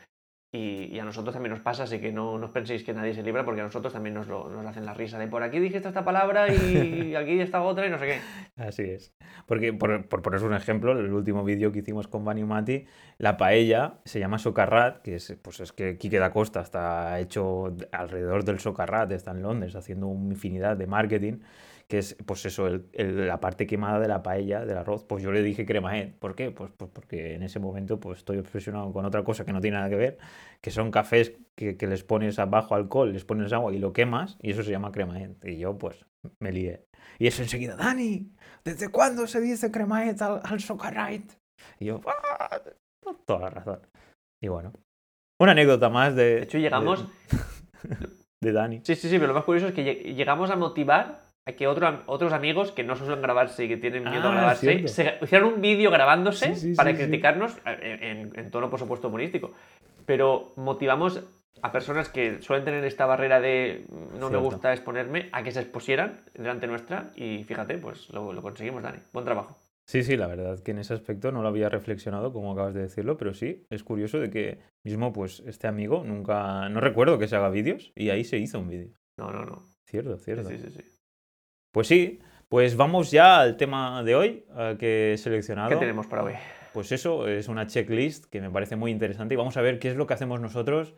Y, 0.49 0.85
y 0.95 0.99
a 0.99 1.03
nosotros 1.03 1.33
también 1.33 1.51
nos 1.51 1.59
pasa, 1.59 1.83
así 1.83 1.99
que 1.99 2.13
no, 2.13 2.37
no 2.37 2.45
os 2.45 2.51
penséis 2.53 2.83
que 2.85 2.93
nadie 2.93 3.13
se 3.13 3.21
libra, 3.21 3.43
porque 3.43 3.59
a 3.59 3.65
nosotros 3.65 3.91
también 3.91 4.15
nos, 4.15 4.27
lo- 4.27 4.49
nos 4.49 4.65
hacen 4.65 4.85
la 4.85 4.93
risa 4.93 5.19
de 5.19 5.27
por 5.27 5.43
aquí 5.43 5.59
dijiste 5.59 5.89
esta 5.89 6.05
palabra 6.05 6.47
y 6.47 7.15
aquí 7.15 7.41
está 7.41 7.61
otra 7.61 7.85
y 7.85 7.89
no 7.89 7.99
sé 7.99 8.05
qué. 8.07 8.19
Así 8.55 8.83
es. 8.83 9.13
Porque, 9.45 9.73
por, 9.73 10.07
por 10.07 10.21
poneros 10.21 10.43
un 10.43 10.53
ejemplo, 10.53 10.93
el 10.93 11.11
último 11.11 11.43
vídeo 11.43 11.73
que 11.73 11.79
hicimos 11.79 12.07
con 12.07 12.23
Bani 12.23 12.45
Mati, 12.45 12.85
la 13.17 13.35
paella 13.35 13.95
se 14.05 14.19
llama 14.19 14.39
socarrat, 14.39 15.01
que 15.01 15.15
es, 15.15 15.37
pues 15.41 15.59
es 15.59 15.73
que 15.73 15.97
Quique 15.97 16.17
da 16.17 16.31
Costa 16.31 16.61
está 16.61 17.19
hecho 17.19 17.75
alrededor 17.91 18.45
del 18.45 18.59
socarrat, 18.59 19.11
está 19.11 19.31
en 19.31 19.41
Londres 19.41 19.75
haciendo 19.75 20.07
una 20.07 20.33
infinidad 20.33 20.77
de 20.77 20.87
marketing, 20.87 21.39
que 21.89 21.99
es, 21.99 22.17
pues 22.25 22.45
eso, 22.45 22.67
el- 22.67 22.89
el- 22.93 23.27
la 23.27 23.39
parte 23.39 23.65
quemada 23.65 23.99
de 23.99 24.07
la 24.09 24.21
paella, 24.21 24.65
del 24.65 24.77
arroz. 24.77 25.05
Pues 25.05 25.23
yo 25.23 25.31
le 25.31 25.41
dije 25.41 25.65
cremaet. 25.65 26.17
¿Por 26.19 26.35
qué? 26.35 26.51
Pues, 26.51 26.71
pues 26.75 26.91
porque 26.93 27.35
en 27.35 27.43
ese 27.43 27.59
momento 27.59 27.99
pues 27.99 28.19
estoy 28.19 28.37
obsesionado 28.39 28.91
con 28.91 29.05
otra 29.05 29.23
cosa 29.23 29.45
que 29.45 29.53
no 29.53 29.61
tiene 29.61 29.77
nada 29.77 29.89
que 29.89 29.95
ver, 29.95 30.17
que 30.61 30.69
son 30.71 30.91
cafés 30.91 31.33
que, 31.55 31.77
que 31.77 31.87
les 31.87 32.03
pones 32.03 32.39
abajo 32.39 32.75
alcohol, 32.75 33.13
les 33.13 33.23
pones 33.23 33.53
agua 33.53 33.73
y 33.73 33.79
lo 33.79 33.93
quemas, 33.93 34.37
y 34.41 34.51
eso 34.51 34.63
se 34.63 34.71
llama 34.71 34.91
cremaet. 34.91 35.43
Y 35.45 35.59
yo, 35.59 35.77
pues, 35.77 36.05
me 36.41 36.51
lié. 36.51 36.83
Y 37.19 37.27
eso 37.27 37.41
enseguida, 37.41 37.75
Dani, 37.77 38.31
¿desde 38.65 38.89
cuándo 38.89 39.25
se 39.25 39.39
dice 39.39 39.71
cremaet 39.71 40.21
al, 40.21 40.41
al 40.43 40.59
socarrat? 40.59 41.21
Y 41.79 41.85
yo, 41.85 42.01
"Ah, 42.39 42.59
toda 43.25 43.39
la 43.39 43.49
razón. 43.49 43.79
Y 44.43 44.49
bueno, 44.49 44.73
una 45.39 45.53
anécdota 45.53 45.89
más 45.89 46.15
de... 46.15 46.35
De 46.35 46.43
hecho, 46.43 46.57
llegamos... 46.57 47.07
De, 47.83 47.97
de 48.43 48.51
Dani. 48.51 48.81
Sí, 48.83 48.95
sí, 48.95 49.07
sí, 49.09 49.15
pero 49.15 49.27
lo 49.27 49.33
más 49.33 49.45
curioso 49.45 49.67
es 49.69 49.73
que 49.73 49.83
lleg- 49.85 50.15
llegamos 50.15 50.51
a 50.51 50.55
motivar 50.57 51.25
que 51.55 51.67
otro- 51.67 52.03
otros 52.07 52.33
amigos 52.33 52.71
que 52.71 52.83
no 52.83 52.95
suelen 52.95 53.21
grabarse 53.21 53.65
y 53.65 53.67
que 53.67 53.77
tienen 53.77 54.03
miedo 54.03 54.27
Ah, 54.29 54.31
a 54.31 54.35
grabarse, 54.35 54.87
se 54.87 55.17
hicieron 55.21 55.53
un 55.53 55.61
vídeo 55.61 55.89
grabándose 55.91 56.53
Sí, 56.55 56.71
sí, 56.71 56.73
para 56.75 56.91
sí, 56.91 56.97
criticarnos 56.97 57.57
eh, 57.65 57.97
en, 58.01 58.37
en 58.39 58.51
tono, 58.51 58.69
por 58.69 58.79
supuesto, 58.79 59.07
humorístico. 59.07 59.53
Pero 60.05 60.53
motivamos 60.55 61.23
a 61.61 61.71
personas 61.71 62.09
que 62.09 62.41
suelen 62.41 62.65
tener 62.65 62.83
esta 62.83 63.05
barrera 63.05 63.39
de 63.39 63.85
no 63.89 64.09
me 64.11 64.19
Cierto. 64.37 64.39
gusta 64.41 64.73
exponerme 64.73 65.29
a 65.31 65.41
que 65.43 65.51
se 65.51 65.61
expusieran 65.61 66.21
delante 66.33 66.67
nuestra 66.67 67.11
y 67.15 67.43
fíjate, 67.45 67.77
pues 67.77 68.09
lo, 68.11 68.31
lo 68.33 68.41
conseguimos, 68.41 68.83
Dani. 68.83 68.99
Buen 69.11 69.25
trabajo. 69.25 69.57
Sí, 69.89 70.03
sí, 70.03 70.17
la 70.17 70.27
verdad 70.27 70.59
que 70.59 70.71
en 70.71 70.79
ese 70.79 70.93
aspecto 70.93 71.31
no 71.31 71.41
lo 71.41 71.47
había 71.47 71.69
reflexionado 71.69 72.33
como 72.33 72.51
acabas 72.51 72.73
de 72.73 72.81
decirlo, 72.81 73.17
pero 73.17 73.33
sí, 73.33 73.65
es 73.69 73.83
curioso 73.85 74.19
de 74.19 74.29
que 74.29 74.59
mismo 74.83 75.13
pues 75.13 75.41
este 75.47 75.67
amigo 75.67 76.03
nunca, 76.05 76.67
no 76.67 76.81
recuerdo 76.81 77.17
que 77.17 77.27
se 77.29 77.37
haga 77.37 77.49
vídeos 77.49 77.93
y 77.95 78.09
ahí 78.09 78.25
se 78.25 78.37
hizo 78.37 78.59
un 78.59 78.67
vídeo. 78.67 78.89
No, 79.17 79.31
no, 79.31 79.45
no. 79.45 79.63
Cierto, 79.85 80.17
cierto. 80.17 80.49
sí, 80.49 80.57
sí, 80.57 80.71
sí. 80.71 80.81
Pues 81.77 81.89
sí, 81.89 82.17
pues 82.49 82.75
vamos 82.75 83.11
ya 83.11 83.39
al 83.39 83.55
tema 83.55 84.01
de 84.01 84.15
hoy 84.15 84.45
eh, 84.57 84.77
que 84.79 85.13
he 85.13 85.17
seleccionado. 85.19 85.69
¿Qué 85.69 85.75
tenemos 85.75 86.07
para 86.07 86.23
hoy? 86.23 86.33
Pues 86.73 86.91
eso 86.91 87.27
es 87.27 87.49
una 87.49 87.67
checklist 87.67 88.25
que 88.25 88.41
me 88.41 88.49
parece 88.49 88.75
muy 88.75 88.89
interesante 88.89 89.35
y 89.35 89.37
vamos 89.37 89.57
a 89.57 89.61
ver 89.61 89.77
qué 89.77 89.91
es 89.91 89.95
lo 89.95 90.07
que 90.07 90.15
hacemos 90.15 90.41
nosotros, 90.41 90.95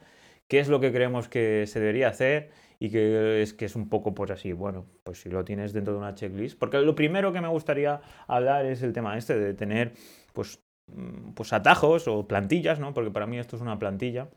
qué 0.48 0.62
es 0.62 0.70
lo 0.70 0.80
que 0.80 0.94
creemos 0.94 1.28
que 1.28 1.68
se 1.68 1.82
debería 1.82 2.08
hacer 2.08 2.52
y 2.80 2.92
que 2.92 3.42
es 3.42 3.54
que 3.54 3.66
es 3.66 3.76
un 3.76 3.90
poco 3.90 4.14
pues 4.14 4.32
así, 4.32 4.54
bueno, 4.54 4.86
pues 5.04 5.20
si 5.20 5.30
lo 5.30 5.44
tienes 5.44 5.74
dentro 5.74 5.92
de 5.92 6.00
una 6.00 6.16
checklist, 6.16 6.58
porque 6.58 6.78
lo 6.78 6.96
primero 6.96 7.34
que 7.34 7.42
me 7.42 7.50
gustaría 7.50 8.00
hablar 8.26 8.66
es 8.66 8.82
el 8.82 8.94
tema 8.94 9.18
este 9.18 9.38
de 9.38 9.54
tener 9.54 9.92
pues 10.32 10.64
mm, 10.88 11.34
pues 11.34 11.52
atajos 11.52 12.08
o 12.08 12.26
plantillas, 12.26 12.80
¿no? 12.80 12.94
Porque 12.94 13.12
para 13.12 13.28
mí 13.28 13.38
esto 13.38 13.58
es 13.58 13.62
una 13.62 13.78
plantilla 13.80 14.30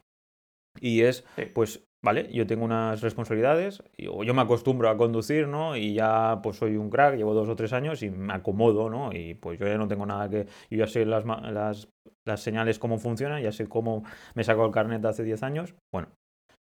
y 0.81 1.03
es 1.03 1.25
Sí. 1.37 1.45
pues 1.55 1.87
vale, 2.05 2.29
yo 2.33 2.47
tengo 2.47 2.65
unas 2.65 3.01
responsabilidades 3.01 3.83
o 4.11 4.25
yo 4.25 4.35
me 4.35 4.43
acostumbro 4.43 4.89
a 4.89 4.97
conducir, 4.97 5.49
¿no? 5.49 5.77
Y 5.77 5.95
ya 5.95 6.41
pues 6.43 6.57
soy 6.57 6.77
un 6.77 6.91
crack, 6.91 7.17
llevo 7.17 7.35
dos 7.35 7.49
o 7.49 7.57
tres 7.57 7.73
años 7.73 8.03
y 8.03 8.11
me 8.11 8.35
acomodo, 8.35 8.91
¿no? 8.91 9.13
Y 9.13 9.35
pues 9.35 9.59
yo 9.59 9.67
ya 9.67 9.79
no 9.79 9.89
tengo 9.89 10.07
nada 10.07 10.29
que 10.29 10.47
yo 10.71 10.79
ya 10.79 10.87
sé 10.87 11.07
las, 11.07 11.25
las, 11.25 11.89
las 12.25 12.41
señales 12.41 12.79
cómo 12.79 12.99
funcionan, 12.99 13.43
ya 13.43 13.53
sé 13.53 13.69
cómo 13.69 14.05
me 14.35 14.45
saco 14.45 14.65
el 14.65 14.73
carnet 14.73 15.05
hace 15.05 15.23
10 15.25 15.43
años. 15.43 15.75
Bueno, 15.93 16.09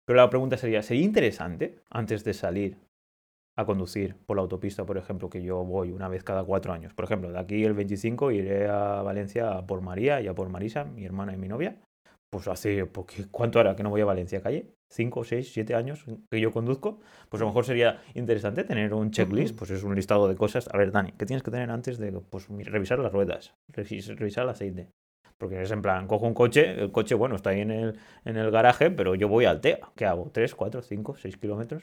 pero 0.06 0.18
la 0.18 0.30
pregunta 0.30 0.56
sería, 0.56 0.82
¿sería 0.82 1.04
interesante 1.04 1.80
antes 1.90 2.24
de 2.24 2.32
salir 2.32 2.78
a 3.58 3.64
conducir 3.64 4.16
por 4.26 4.36
la 4.36 4.42
autopista, 4.42 4.84
por 4.86 4.98
ejemplo, 4.98 5.30
que 5.30 5.42
yo 5.42 5.64
voy 5.64 5.90
una 5.90 6.08
vez 6.08 6.22
cada 6.22 6.44
cuatro 6.44 6.72
años? 6.72 6.94
Por 6.94 7.06
ejemplo, 7.06 7.32
de 7.32 7.38
aquí 7.38 7.64
el 7.64 7.74
25 7.74 8.30
iré 8.30 8.68
a 8.68 9.02
Valencia 9.02 9.58
a 9.58 9.66
por 9.66 9.80
María 9.80 10.20
y 10.20 10.28
a 10.28 10.34
por 10.34 10.48
Marisa, 10.48 10.84
mi 10.84 11.04
hermana 11.04 11.34
y 11.34 11.38
mi 11.38 11.48
novia. 11.48 11.76
Pues 12.30 12.48
hace, 12.48 12.86
porque, 12.86 13.26
¿cuánto 13.30 13.58
hará 13.58 13.74
que 13.74 13.82
no 13.82 13.90
voy 13.90 14.02
a 14.02 14.04
Valencia 14.04 14.42
calle? 14.42 14.75
¿Cinco, 14.88 15.24
seis, 15.24 15.52
siete 15.52 15.74
años 15.74 16.04
que 16.30 16.40
yo 16.40 16.52
conduzco? 16.52 17.00
Pues 17.28 17.40
a 17.40 17.44
lo 17.44 17.50
mejor 17.50 17.64
sería 17.64 18.00
interesante 18.14 18.64
tener 18.64 18.94
un 18.94 19.10
checklist, 19.10 19.56
pues 19.56 19.70
es 19.70 19.82
un 19.82 19.94
listado 19.94 20.28
de 20.28 20.36
cosas. 20.36 20.68
A 20.72 20.78
ver, 20.78 20.92
Dani, 20.92 21.12
¿qué 21.12 21.26
tienes 21.26 21.42
que 21.42 21.50
tener 21.50 21.70
antes 21.70 21.98
de 21.98 22.12
pues, 22.12 22.48
revisar 22.48 22.98
las 23.00 23.12
ruedas, 23.12 23.54
revis- 23.72 24.14
revisar 24.16 24.44
el 24.44 24.50
aceite? 24.50 24.88
Porque 25.38 25.60
es 25.60 25.70
en 25.70 25.82
plan, 25.82 26.06
cojo 26.06 26.26
un 26.26 26.32
coche, 26.34 26.80
el 26.80 26.92
coche, 26.92 27.14
bueno, 27.14 27.34
está 27.36 27.50
ahí 27.50 27.60
en 27.60 27.70
el, 27.70 27.98
en 28.24 28.36
el 28.36 28.50
garaje, 28.50 28.90
pero 28.90 29.14
yo 29.14 29.28
voy 29.28 29.44
al 29.44 29.60
TEA. 29.60 29.80
¿Qué 29.94 30.06
hago? 30.06 30.30
¿Tres, 30.32 30.54
cuatro, 30.54 30.80
cinco, 30.82 31.14
seis 31.16 31.36
kilómetros? 31.36 31.82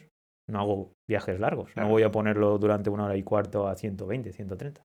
No 0.49 0.59
hago 0.59 0.93
viajes 1.07 1.39
largos. 1.39 1.71
Claro. 1.71 1.87
No 1.87 1.93
voy 1.93 2.03
a 2.03 2.11
ponerlo 2.11 2.57
durante 2.57 2.89
una 2.89 3.05
hora 3.05 3.15
y 3.15 3.21
cuarto 3.23 3.67
a 3.67 3.75
120, 3.75 4.33
130. 4.33 4.81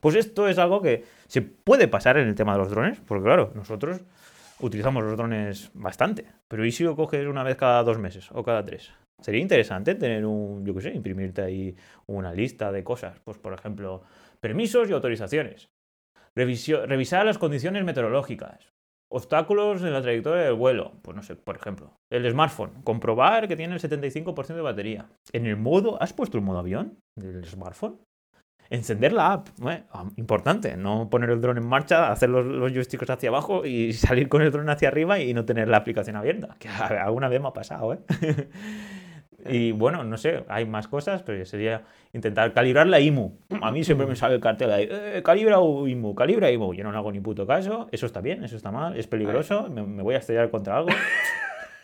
Pues 0.00 0.16
esto 0.16 0.48
es 0.48 0.58
algo 0.58 0.82
que 0.82 1.04
se 1.28 1.40
puede 1.42 1.88
pasar 1.88 2.18
en 2.18 2.28
el 2.28 2.34
tema 2.34 2.52
de 2.52 2.58
los 2.58 2.70
drones, 2.70 3.00
porque 3.06 3.24
claro, 3.24 3.52
nosotros 3.54 4.02
utilizamos 4.60 5.02
los 5.02 5.16
drones 5.16 5.70
bastante. 5.74 6.26
Pero 6.48 6.64
¿y 6.64 6.72
si 6.72 6.84
lo 6.84 6.96
coges 6.96 7.26
una 7.26 7.42
vez 7.42 7.56
cada 7.56 7.82
dos 7.82 7.98
meses 7.98 8.28
o 8.32 8.42
cada 8.42 8.64
tres? 8.64 8.92
Sería 9.20 9.40
interesante 9.40 9.94
tener 9.94 10.24
un, 10.24 10.64
yo 10.64 10.74
qué 10.74 10.80
sé, 10.80 10.90
imprimirte 10.94 11.42
ahí 11.42 11.76
una 12.06 12.32
lista 12.32 12.72
de 12.72 12.82
cosas. 12.82 13.20
Pues, 13.24 13.38
por 13.38 13.52
ejemplo, 13.52 14.02
permisos 14.40 14.88
y 14.88 14.92
autorizaciones. 14.92 15.70
revisar 16.34 17.26
las 17.26 17.38
condiciones 17.38 17.84
meteorológicas. 17.84 18.72
Obstáculos 19.12 19.82
en 19.82 19.92
la 19.92 20.02
trayectoria 20.02 20.44
del 20.44 20.54
vuelo. 20.54 20.92
Pues 21.02 21.16
no 21.16 21.22
sé, 21.22 21.34
por 21.34 21.56
ejemplo. 21.56 21.98
El 22.10 22.30
smartphone. 22.30 22.82
Comprobar 22.82 23.48
que 23.48 23.56
tiene 23.56 23.74
el 23.74 23.80
75% 23.80 24.54
de 24.54 24.60
batería. 24.60 25.10
En 25.32 25.46
el 25.46 25.56
modo. 25.56 26.00
¿Has 26.00 26.12
puesto 26.12 26.38
el 26.38 26.44
modo 26.44 26.60
avión 26.60 26.98
del 27.16 27.44
smartphone? 27.44 28.00
Encender 28.70 29.12
la 29.12 29.32
app. 29.32 29.48
Ah, 29.92 30.04
importante. 30.16 30.76
No 30.76 31.10
poner 31.10 31.30
el 31.30 31.40
dron 31.40 31.58
en 31.58 31.66
marcha, 31.66 32.10
hacer 32.12 32.30
los, 32.30 32.46
los 32.46 32.72
joysticks 32.72 33.10
hacia 33.10 33.28
abajo 33.28 33.66
y 33.66 33.92
salir 33.94 34.28
con 34.28 34.42
el 34.42 34.50
dron 34.52 34.70
hacia 34.70 34.88
arriba 34.88 35.18
y 35.18 35.34
no 35.34 35.44
tener 35.44 35.68
la 35.68 35.78
aplicación 35.78 36.16
abierta. 36.16 36.56
Que 36.58 36.68
alguna 36.68 37.28
vez 37.28 37.40
me 37.40 37.48
ha 37.48 37.52
pasado, 37.52 37.94
¿eh? 37.94 37.98
Y 39.48 39.72
bueno, 39.72 40.04
no 40.04 40.16
sé, 40.16 40.44
hay 40.48 40.66
más 40.66 40.88
cosas, 40.88 41.22
pero 41.22 41.44
sería 41.44 41.82
intentar 42.12 42.52
calibrar 42.52 42.86
la 42.86 43.00
IMU. 43.00 43.38
A 43.62 43.70
mí 43.70 43.84
siempre 43.84 44.06
me 44.06 44.16
sale 44.16 44.34
el 44.34 44.40
cartel 44.40 44.70
ahí, 44.70 44.88
eh, 44.90 45.22
calibra 45.24 45.56
IMU, 45.56 46.14
calibra 46.14 46.50
IMU. 46.50 46.74
Yo 46.74 46.84
no 46.84 46.92
le 46.92 46.98
hago 46.98 47.12
ni 47.12 47.20
puto 47.20 47.46
caso, 47.46 47.88
eso 47.92 48.06
está 48.06 48.20
bien, 48.20 48.44
eso 48.44 48.56
está 48.56 48.70
mal, 48.70 48.96
es 48.96 49.06
peligroso, 49.06 49.68
me, 49.68 50.02
voy 50.02 50.14
a 50.14 50.18
estrellar 50.18 50.50
contra 50.50 50.78
algo. 50.78 50.90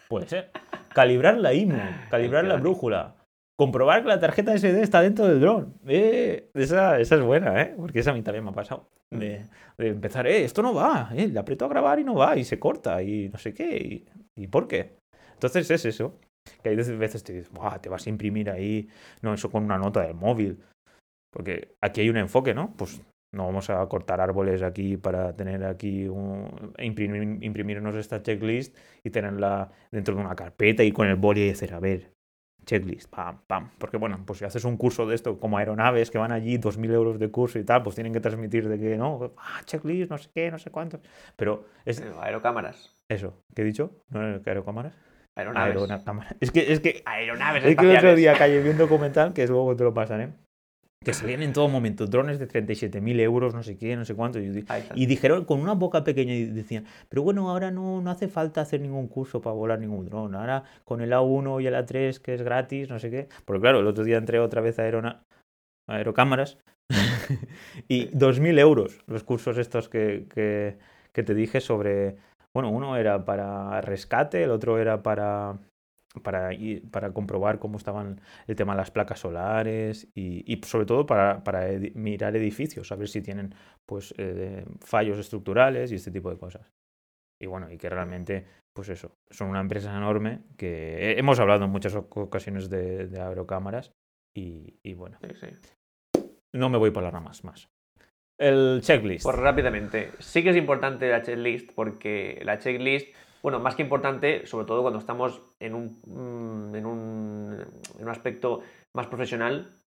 Puede 0.08 0.28
ser. 0.28 0.50
Calibrar 0.92 1.38
la 1.38 1.52
IMU, 1.54 1.78
calibrar 2.10 2.44
la 2.44 2.56
brújula. 2.56 3.14
Comprobar 3.58 4.02
que 4.02 4.08
la 4.08 4.20
tarjeta 4.20 4.56
SD 4.56 4.82
está 4.82 5.00
dentro 5.00 5.26
del 5.26 5.40
dron. 5.40 5.74
Eh, 5.86 6.50
esa, 6.54 7.00
esa, 7.00 7.14
es 7.14 7.22
buena, 7.22 7.60
¿eh? 7.62 7.74
Porque 7.76 8.00
esa 8.00 8.10
a 8.10 8.14
mí 8.14 8.22
también 8.22 8.44
me 8.44 8.50
ha 8.50 8.54
pasado. 8.54 8.88
De, 9.10 9.46
empezar, 9.78 10.26
eh, 10.26 10.44
esto 10.44 10.62
no 10.62 10.74
va, 10.74 11.10
eh, 11.14 11.28
le 11.28 11.38
aprieto 11.38 11.64
a 11.64 11.68
grabar 11.68 11.98
y 11.98 12.04
no 12.04 12.14
va, 12.14 12.36
y 12.36 12.44
se 12.44 12.58
corta, 12.58 13.02
y 13.02 13.28
no 13.28 13.38
sé 13.38 13.54
qué, 13.54 13.76
y, 13.76 14.42
y 14.42 14.46
por 14.48 14.68
qué. 14.68 14.96
Entonces 15.32 15.70
es 15.70 15.84
eso. 15.84 16.18
Que 16.62 16.68
hay 16.70 16.76
veces 16.76 17.24
te 17.24 17.32
dices, 17.32 17.50
te 17.80 17.88
vas 17.88 18.06
a 18.06 18.10
imprimir 18.10 18.50
ahí, 18.50 18.88
no, 19.22 19.34
eso 19.34 19.50
con 19.50 19.64
una 19.64 19.78
nota 19.78 20.02
del 20.02 20.14
móvil. 20.14 20.62
Porque 21.32 21.74
aquí 21.80 22.02
hay 22.02 22.10
un 22.10 22.16
enfoque, 22.18 22.54
¿no? 22.54 22.74
Pues 22.76 23.00
no 23.32 23.46
vamos 23.46 23.68
a 23.70 23.86
cortar 23.88 24.20
árboles 24.20 24.62
aquí 24.62 24.96
para 24.96 25.34
tener 25.34 25.64
aquí 25.64 26.08
un, 26.08 26.72
imprimir, 26.78 27.42
imprimirnos 27.42 27.94
esta 27.96 28.22
checklist 28.22 28.76
y 29.04 29.10
tenerla 29.10 29.70
dentro 29.90 30.14
de 30.14 30.20
una 30.20 30.36
carpeta 30.36 30.82
y 30.82 30.92
con 30.92 31.08
el 31.08 31.16
boli 31.16 31.42
y 31.42 31.48
decir, 31.48 31.74
a 31.74 31.80
ver, 31.80 32.15
checklist, 32.66 33.08
pam, 33.08 33.38
pam. 33.46 33.70
Porque 33.78 33.96
bueno, 33.96 34.20
pues 34.26 34.40
si 34.40 34.44
haces 34.44 34.64
un 34.64 34.76
curso 34.76 35.06
de 35.06 35.14
esto 35.14 35.38
como 35.38 35.56
aeronaves 35.56 36.10
que 36.10 36.18
van 36.18 36.32
allí, 36.32 36.58
2.000 36.58 36.92
euros 36.92 37.18
de 37.18 37.30
curso 37.30 37.58
y 37.58 37.64
tal, 37.64 37.82
pues 37.82 37.94
tienen 37.94 38.12
que 38.12 38.20
transmitir 38.20 38.68
de 38.68 38.78
que 38.78 38.96
no, 38.96 39.32
ah, 39.38 39.62
checklist, 39.64 40.10
no 40.10 40.18
sé 40.18 40.28
qué, 40.34 40.50
no 40.50 40.58
sé 40.58 40.70
cuánto. 40.70 41.00
Pero 41.36 41.64
es... 41.84 42.02
Aerocámaras. 42.20 42.92
Eso, 43.08 43.42
¿qué 43.54 43.62
he 43.62 43.64
dicho? 43.64 43.92
¿No 44.10 44.20
aerocámaras? 44.44 44.92
Aeronaves. 45.36 45.76
Es 46.40 46.50
que, 46.50 46.72
es 46.72 46.80
que. 46.80 47.02
Aeronaves. 47.04 47.64
Es 47.64 47.76
que 47.76 47.90
el 47.90 47.96
otro 47.96 48.14
día 48.14 48.34
calle 48.34 48.60
vi 48.62 48.70
un 48.70 48.78
documental 48.78 49.34
que 49.34 49.42
es 49.42 49.50
luego 49.50 49.76
te 49.76 49.84
lo 49.84 49.92
pasan, 49.92 50.34
Que 51.06 51.14
salían 51.14 51.40
en 51.42 51.52
todo 51.52 51.68
momento 51.68 52.08
drones 52.08 52.40
de 52.40 52.48
37.000 52.48 53.20
euros, 53.20 53.54
no 53.54 53.62
sé 53.62 53.78
qué, 53.78 53.94
no 53.94 54.04
sé 54.04 54.16
cuánto. 54.16 54.40
Y, 54.40 54.66
y, 54.96 55.06
dijeron 55.06 55.44
con 55.44 55.60
una 55.60 55.74
boca 55.74 56.02
pequeña 56.02 56.34
y 56.34 56.46
decían, 56.46 56.84
pero 57.08 57.22
bueno, 57.22 57.48
ahora 57.48 57.70
no, 57.70 58.02
no 58.02 58.10
hace 58.10 58.26
falta 58.26 58.60
hacer 58.60 58.80
ningún 58.80 59.06
curso 59.06 59.40
para 59.40 59.54
volar 59.54 59.78
ningún 59.78 60.06
dron. 60.06 60.34
Ahora 60.34 60.64
con 60.82 61.00
el 61.00 61.12
A1 61.12 61.62
y 61.62 61.66
el 61.68 61.74
A3, 61.74 62.18
que 62.18 62.34
es 62.34 62.42
gratis, 62.42 62.88
no 62.88 62.98
sé 62.98 63.12
qué. 63.12 63.28
Porque 63.44 63.60
claro, 63.60 63.78
el 63.78 63.86
otro 63.86 64.02
día 64.02 64.16
entré 64.16 64.40
otra 64.40 64.60
vez 64.60 64.80
a 64.80 64.82
Aerona 64.82 65.22
Aerocámaras 65.88 66.58
y 67.86 68.08
2.000 68.08 68.58
euros 68.58 68.98
los 69.06 69.22
cursos 69.22 69.58
estos 69.58 69.88
que, 69.88 70.26
que, 70.34 70.76
que 71.12 71.22
te 71.22 71.34
dije 71.34 71.60
sobre 71.60 72.16
bueno, 72.52 72.70
uno 72.70 72.96
era 72.96 73.24
para 73.24 73.80
rescate, 73.80 74.42
el 74.42 74.50
otro 74.50 74.78
era 74.80 75.04
para, 75.04 75.58
para, 76.22 76.50
para 76.90 77.12
comprobar 77.12 77.58
cómo 77.58 77.78
estaban 77.78 78.20
el 78.46 78.56
tema 78.56 78.72
de 78.72 78.78
las 78.78 78.90
placas 78.90 79.20
solares 79.20 80.08
y, 80.14 80.60
sobre 80.64 80.86
todo 80.86 81.06
para, 81.06 81.42
mirar 81.94 82.36
edificios, 82.36 82.90
a 82.92 82.96
ver 82.96 83.08
si 83.08 83.22
tienen 83.22 83.54
pues, 83.86 84.14
eh, 84.18 84.64
fallos 84.80 85.18
estructurales 85.18 85.92
y 85.92 85.96
este 85.96 86.10
tipo 86.10 86.30
de 86.30 86.38
cosas. 86.38 86.72
Y 87.40 87.46
bueno, 87.46 87.70
y 87.70 87.76
que 87.76 87.90
realmente, 87.90 88.46
pues 88.74 88.88
eso, 88.88 89.16
son 89.30 89.50
una 89.50 89.60
empresa 89.60 89.94
enorme 89.94 90.40
que 90.56 91.18
hemos 91.18 91.38
hablado 91.38 91.64
en 91.64 91.70
muchas 91.70 91.94
ocasiones 91.94 92.70
de, 92.70 93.08
de 93.08 93.20
aerocámaras 93.20 93.92
y, 94.34 94.78
y 94.82 94.94
bueno, 94.94 95.18
no 96.54 96.70
me 96.70 96.78
voy 96.78 96.90
por 96.90 97.02
las 97.02 97.12
ramas 97.12 97.44
más. 97.44 97.68
El 98.38 98.80
checklist. 98.82 99.24
Pues 99.24 99.36
rápidamente. 99.36 100.10
Sí 100.18 100.42
que 100.42 100.50
es 100.50 100.56
importante 100.56 101.08
la 101.08 101.22
checklist 101.22 101.72
porque 101.74 102.40
la 102.44 102.58
checklist, 102.58 103.14
bueno, 103.46 103.60
más 103.60 103.76
que 103.76 103.82
importante, 103.82 104.44
sobre 104.44 104.66
todo 104.66 104.82
cuando 104.82 104.98
estamos 104.98 105.40
en 105.60 105.76
un, 105.76 106.00
mm, 106.04 106.74
en 106.74 106.84
un, 106.84 107.64
en 107.96 108.02
un 108.02 108.08
aspecto 108.08 108.62
más 108.92 109.06
profesional, 109.06 109.80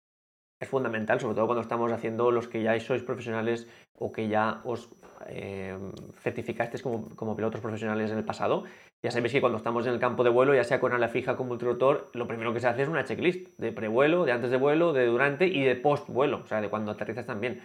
es 0.60 0.68
fundamental, 0.68 1.18
sobre 1.20 1.36
todo 1.36 1.46
cuando 1.46 1.62
estamos 1.62 1.90
haciendo 1.90 2.30
los 2.30 2.48
que 2.48 2.62
ya 2.62 2.78
sois 2.80 3.02
profesionales 3.02 3.66
o 3.94 4.12
que 4.12 4.28
ya 4.28 4.60
os 4.64 4.90
eh, 5.28 5.74
certificasteis 6.20 6.82
como, 6.82 7.08
como, 7.16 7.34
pilotos 7.34 7.62
profesionales 7.62 8.10
en 8.10 8.18
el 8.18 8.26
pasado. 8.26 8.64
Ya 9.02 9.10
sabéis 9.10 9.32
que 9.32 9.40
cuando 9.40 9.56
estamos 9.56 9.86
en 9.86 9.94
el 9.94 10.00
campo 10.00 10.22
de 10.22 10.28
vuelo, 10.28 10.54
ya 10.54 10.64
sea 10.64 10.78
con 10.78 10.92
ala 10.92 11.08
fija 11.08 11.38
como 11.38 11.48
multirotor, 11.48 12.10
lo 12.12 12.28
primero 12.28 12.52
que 12.52 12.60
se 12.60 12.68
hace 12.68 12.82
es 12.82 12.88
una 12.90 13.04
checklist 13.04 13.48
de 13.56 13.72
prevuelo, 13.72 14.26
de 14.26 14.32
antes 14.32 14.50
de 14.50 14.58
vuelo, 14.58 14.92
de 14.92 15.06
durante 15.06 15.46
y 15.46 15.62
de 15.62 15.76
post 15.76 16.10
vuelo, 16.10 16.42
o 16.44 16.46
sea, 16.46 16.60
de 16.60 16.68
cuando 16.68 16.92
aterrizas 16.92 17.24
también. 17.24 17.62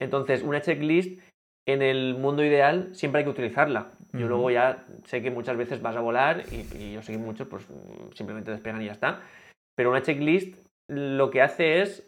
Entonces, 0.00 0.42
una 0.42 0.60
checklist 0.60 1.20
en 1.68 1.82
el 1.82 2.14
mundo 2.14 2.42
ideal 2.42 2.88
siempre 2.94 3.20
hay 3.20 3.24
que 3.24 3.30
utilizarla. 3.30 3.88
Yo 4.14 4.26
luego 4.26 4.50
ya 4.50 4.86
sé 5.04 5.22
que 5.22 5.30
muchas 5.30 5.56
veces 5.58 5.82
vas 5.82 5.94
a 5.94 6.00
volar 6.00 6.44
y, 6.50 6.92
yo 6.92 7.02
sé 7.02 7.12
que 7.12 7.18
muchos 7.18 7.46
pues 7.46 7.66
simplemente 8.14 8.50
despegan 8.50 8.80
y 8.80 8.86
ya 8.86 8.92
está. 8.92 9.20
Pero 9.76 9.90
una 9.90 10.02
checklist 10.02 10.56
lo 10.88 11.30
que 11.30 11.42
hace 11.42 11.82
es 11.82 12.02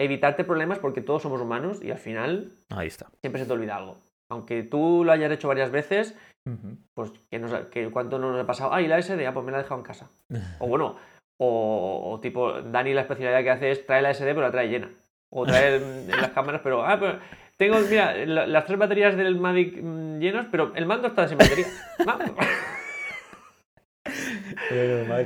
evitarte 0.00 0.44
problemas 0.44 0.78
porque 0.78 1.02
todos 1.02 1.22
somos 1.22 1.40
humanos 1.42 1.84
y 1.84 1.90
al 1.90 1.98
final 1.98 2.52
Ahí 2.70 2.86
está. 2.86 3.10
siempre 3.20 3.42
se 3.42 3.46
te 3.46 3.52
olvida 3.52 3.76
algo. 3.76 3.98
Aunque 4.30 4.62
tú 4.62 5.02
lo 5.04 5.12
hayas 5.12 5.30
hecho 5.30 5.48
varias 5.48 5.70
veces, 5.70 6.16
pues 6.94 7.12
que, 7.30 7.38
nos, 7.38 7.52
que 7.66 7.90
cuánto 7.90 8.18
nos 8.18 8.40
ha 8.40 8.46
pasado, 8.46 8.72
ay, 8.72 8.88
la 8.88 9.00
SD, 9.00 9.26
ah, 9.26 9.34
pues 9.34 9.44
me 9.44 9.52
la 9.52 9.58
he 9.58 9.62
dejado 9.62 9.80
en 9.80 9.86
casa. 9.86 10.10
o 10.60 10.66
bueno, 10.66 10.96
o, 11.38 12.18
tipo, 12.22 12.62
Dani 12.62 12.94
la 12.94 13.02
especialidad 13.02 13.42
que 13.42 13.50
hace 13.50 13.70
es 13.70 13.86
trae 13.86 14.00
la 14.00 14.14
SD 14.14 14.28
pero 14.28 14.42
la 14.42 14.50
trae 14.50 14.68
llena 14.68 14.90
o 15.30 15.44
traer 15.44 15.82
en 15.82 16.08
las 16.08 16.30
cámaras, 16.30 16.60
pero, 16.62 16.86
ah, 16.86 16.96
pero 16.98 17.18
tengo, 17.56 17.78
mira, 17.88 18.14
las 18.26 18.64
tres 18.64 18.78
baterías 18.78 19.16
del 19.16 19.36
Mavic 19.36 19.80
mm, 19.80 20.18
llenas, 20.18 20.46
pero 20.50 20.72
el 20.74 20.86
mando 20.86 21.08
está 21.08 21.28
sin 21.28 21.38
batería. 21.38 21.66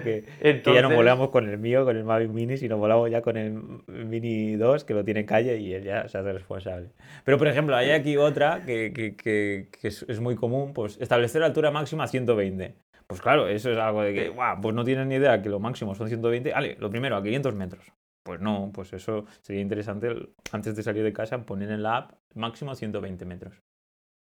que, 0.02 0.24
que, 0.62 0.74
ya 0.74 0.82
no 0.82 0.94
volamos 0.94 1.30
con 1.30 1.48
el 1.48 1.58
mío, 1.58 1.84
con 1.84 1.96
el 1.96 2.04
Mavic 2.04 2.30
Mini, 2.30 2.56
sino 2.56 2.78
volamos 2.78 3.10
ya 3.10 3.22
con 3.22 3.36
el 3.36 3.52
Mini 3.86 4.56
2, 4.56 4.84
que 4.84 4.94
lo 4.94 5.04
tiene 5.04 5.20
en 5.20 5.26
calle 5.26 5.58
y 5.58 5.74
él 5.74 5.84
ya 5.84 6.08
se 6.08 6.18
hace 6.18 6.32
responsable. 6.32 6.90
Pero, 7.24 7.38
por 7.38 7.48
ejemplo, 7.48 7.76
hay 7.76 7.90
aquí 7.90 8.16
otra 8.16 8.62
que, 8.64 8.92
que, 8.92 9.16
que 9.16 9.68
es, 9.88 10.04
es, 10.08 10.20
muy 10.20 10.36
común, 10.36 10.72
pues 10.72 10.98
establecer 11.00 11.40
la 11.40 11.46
altura 11.46 11.70
máxima 11.70 12.04
a 12.04 12.08
120. 12.08 12.74
Pues 13.06 13.22
claro, 13.22 13.48
eso 13.48 13.72
es 13.72 13.78
algo 13.78 14.02
de 14.02 14.12
que, 14.12 14.28
guau, 14.28 14.60
pues 14.60 14.74
no 14.74 14.84
tienes 14.84 15.06
ni 15.06 15.14
idea 15.14 15.40
que 15.40 15.48
lo 15.48 15.60
máximo 15.60 15.94
son 15.94 16.08
120. 16.08 16.52
Vale, 16.52 16.76
lo 16.78 16.90
primero, 16.90 17.16
a 17.16 17.22
500 17.22 17.54
metros. 17.54 17.84
Pues 18.28 18.42
no, 18.42 18.70
pues 18.74 18.92
eso 18.92 19.24
sería 19.40 19.62
interesante 19.62 20.14
antes 20.52 20.76
de 20.76 20.82
salir 20.82 21.02
de 21.02 21.14
casa 21.14 21.46
poner 21.46 21.70
en 21.70 21.82
la 21.82 21.96
app 21.96 22.12
máximo 22.34 22.74
120 22.74 23.24
metros. 23.24 23.54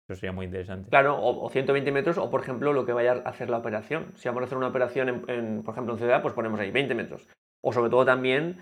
Eso 0.07 0.21
sería 0.21 0.33
muy 0.33 0.45
interesante. 0.45 0.91
Claro, 0.91 1.17
o, 1.19 1.49
120 1.49 1.91
metros 1.93 2.19
o 2.19 2.29
por 2.29 2.43
ejemplo 2.43 2.75
lo 2.75 2.85
que 2.85 2.93
vaya 2.93 3.13
a 3.13 3.31
hacer 3.31 3.49
la 3.49 3.57
operación. 3.57 4.13
Si 4.17 4.29
vamos 4.29 4.43
a 4.43 4.45
hacer 4.45 4.59
una 4.59 4.69
operación, 4.69 5.25
en, 5.29 5.63
por 5.63 5.73
ejemplo 5.73 5.95
en 5.95 5.99
ciudad, 5.99 6.21
pues 6.21 6.35
ponemos 6.35 6.61
ahí 6.61 6.71
20 6.71 6.95
metros. 6.95 7.27
O 7.63 7.73
sobre 7.73 7.89
todo 7.89 8.05
también 8.05 8.59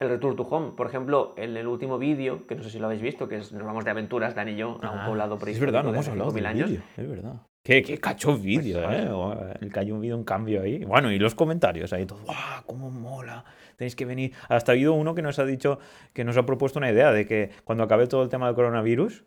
el 0.00 0.08
return 0.08 0.36
to 0.36 0.42
home. 0.42 0.72
Por 0.76 0.86
ejemplo, 0.86 1.34
en 1.36 1.56
el 1.56 1.66
último 1.66 1.98
vídeo, 1.98 2.46
que 2.46 2.54
no 2.54 2.62
sé 2.62 2.70
si 2.70 2.78
lo 2.78 2.86
habéis 2.86 3.02
visto, 3.02 3.28
que 3.28 3.38
es, 3.38 3.52
nos 3.52 3.64
vamos 3.64 3.84
de 3.84 3.90
aventuras, 3.90 4.34
Dan 4.34 4.48
y 4.48 4.56
yo, 4.56 4.78
a 4.82 4.90
un 4.90 4.98
ah, 5.00 5.06
poblado 5.06 5.38
por 5.38 5.48
Es 5.48 5.60
verdad, 5.60 5.82
no 5.84 5.90
hemos 5.90 6.08
hablado 6.08 6.32
mil 6.32 6.46
años. 6.46 6.70
es 6.70 7.08
verdad. 7.08 7.42
Qué, 7.62 7.82
qué 7.82 7.98
cacho 7.98 8.36
vídeo, 8.36 8.82
pues, 8.84 9.00
¿eh? 9.00 9.58
El 9.62 9.72
que 9.72 9.80
haya 9.80 9.94
un 9.94 10.04
un 10.12 10.24
cambio 10.24 10.62
ahí. 10.62 10.84
Bueno, 10.84 11.10
y 11.10 11.18
los 11.18 11.34
comentarios 11.34 11.94
ahí, 11.94 12.04
todo, 12.04 12.18
¡guau! 12.24 12.62
¡Cómo 12.66 12.90
mola! 12.90 13.44
Tenéis 13.76 13.96
que 13.96 14.04
venir. 14.04 14.34
Hasta 14.50 14.72
ha 14.72 14.74
habido 14.74 14.92
uno 14.92 15.14
que 15.14 15.22
nos 15.22 15.38
ha 15.38 15.46
dicho, 15.46 15.78
que 16.12 16.24
nos 16.24 16.36
ha 16.36 16.44
propuesto 16.44 16.78
una 16.78 16.90
idea 16.90 17.10
de 17.10 17.26
que 17.26 17.50
cuando 17.64 17.84
acabe 17.84 18.06
todo 18.06 18.22
el 18.22 18.28
tema 18.28 18.46
del 18.46 18.54
coronavirus, 18.54 19.24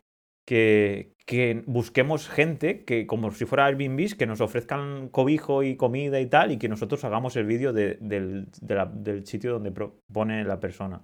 que, 0.47 1.13
que 1.25 1.61
busquemos 1.67 2.29
gente 2.29 2.85
que, 2.85 3.05
como 3.05 3.31
si 3.31 3.45
fuera 3.45 3.65
Airbnb, 3.65 4.15
que 4.17 4.25
nos 4.25 4.39
ofrezcan 4.39 5.09
cobijo 5.09 5.61
y 5.61 5.75
comida 5.75 6.19
y 6.21 6.27
tal, 6.27 6.51
y 6.51 6.57
que 6.57 6.69
nosotros 6.69 7.03
hagamos 7.03 7.35
el 7.35 7.45
vídeo 7.45 7.73
de, 7.73 7.97
del, 7.99 8.47
del 8.61 9.25
sitio 9.27 9.51
donde 9.53 9.71
propone 9.71 10.45
la 10.45 10.59
persona. 10.59 11.01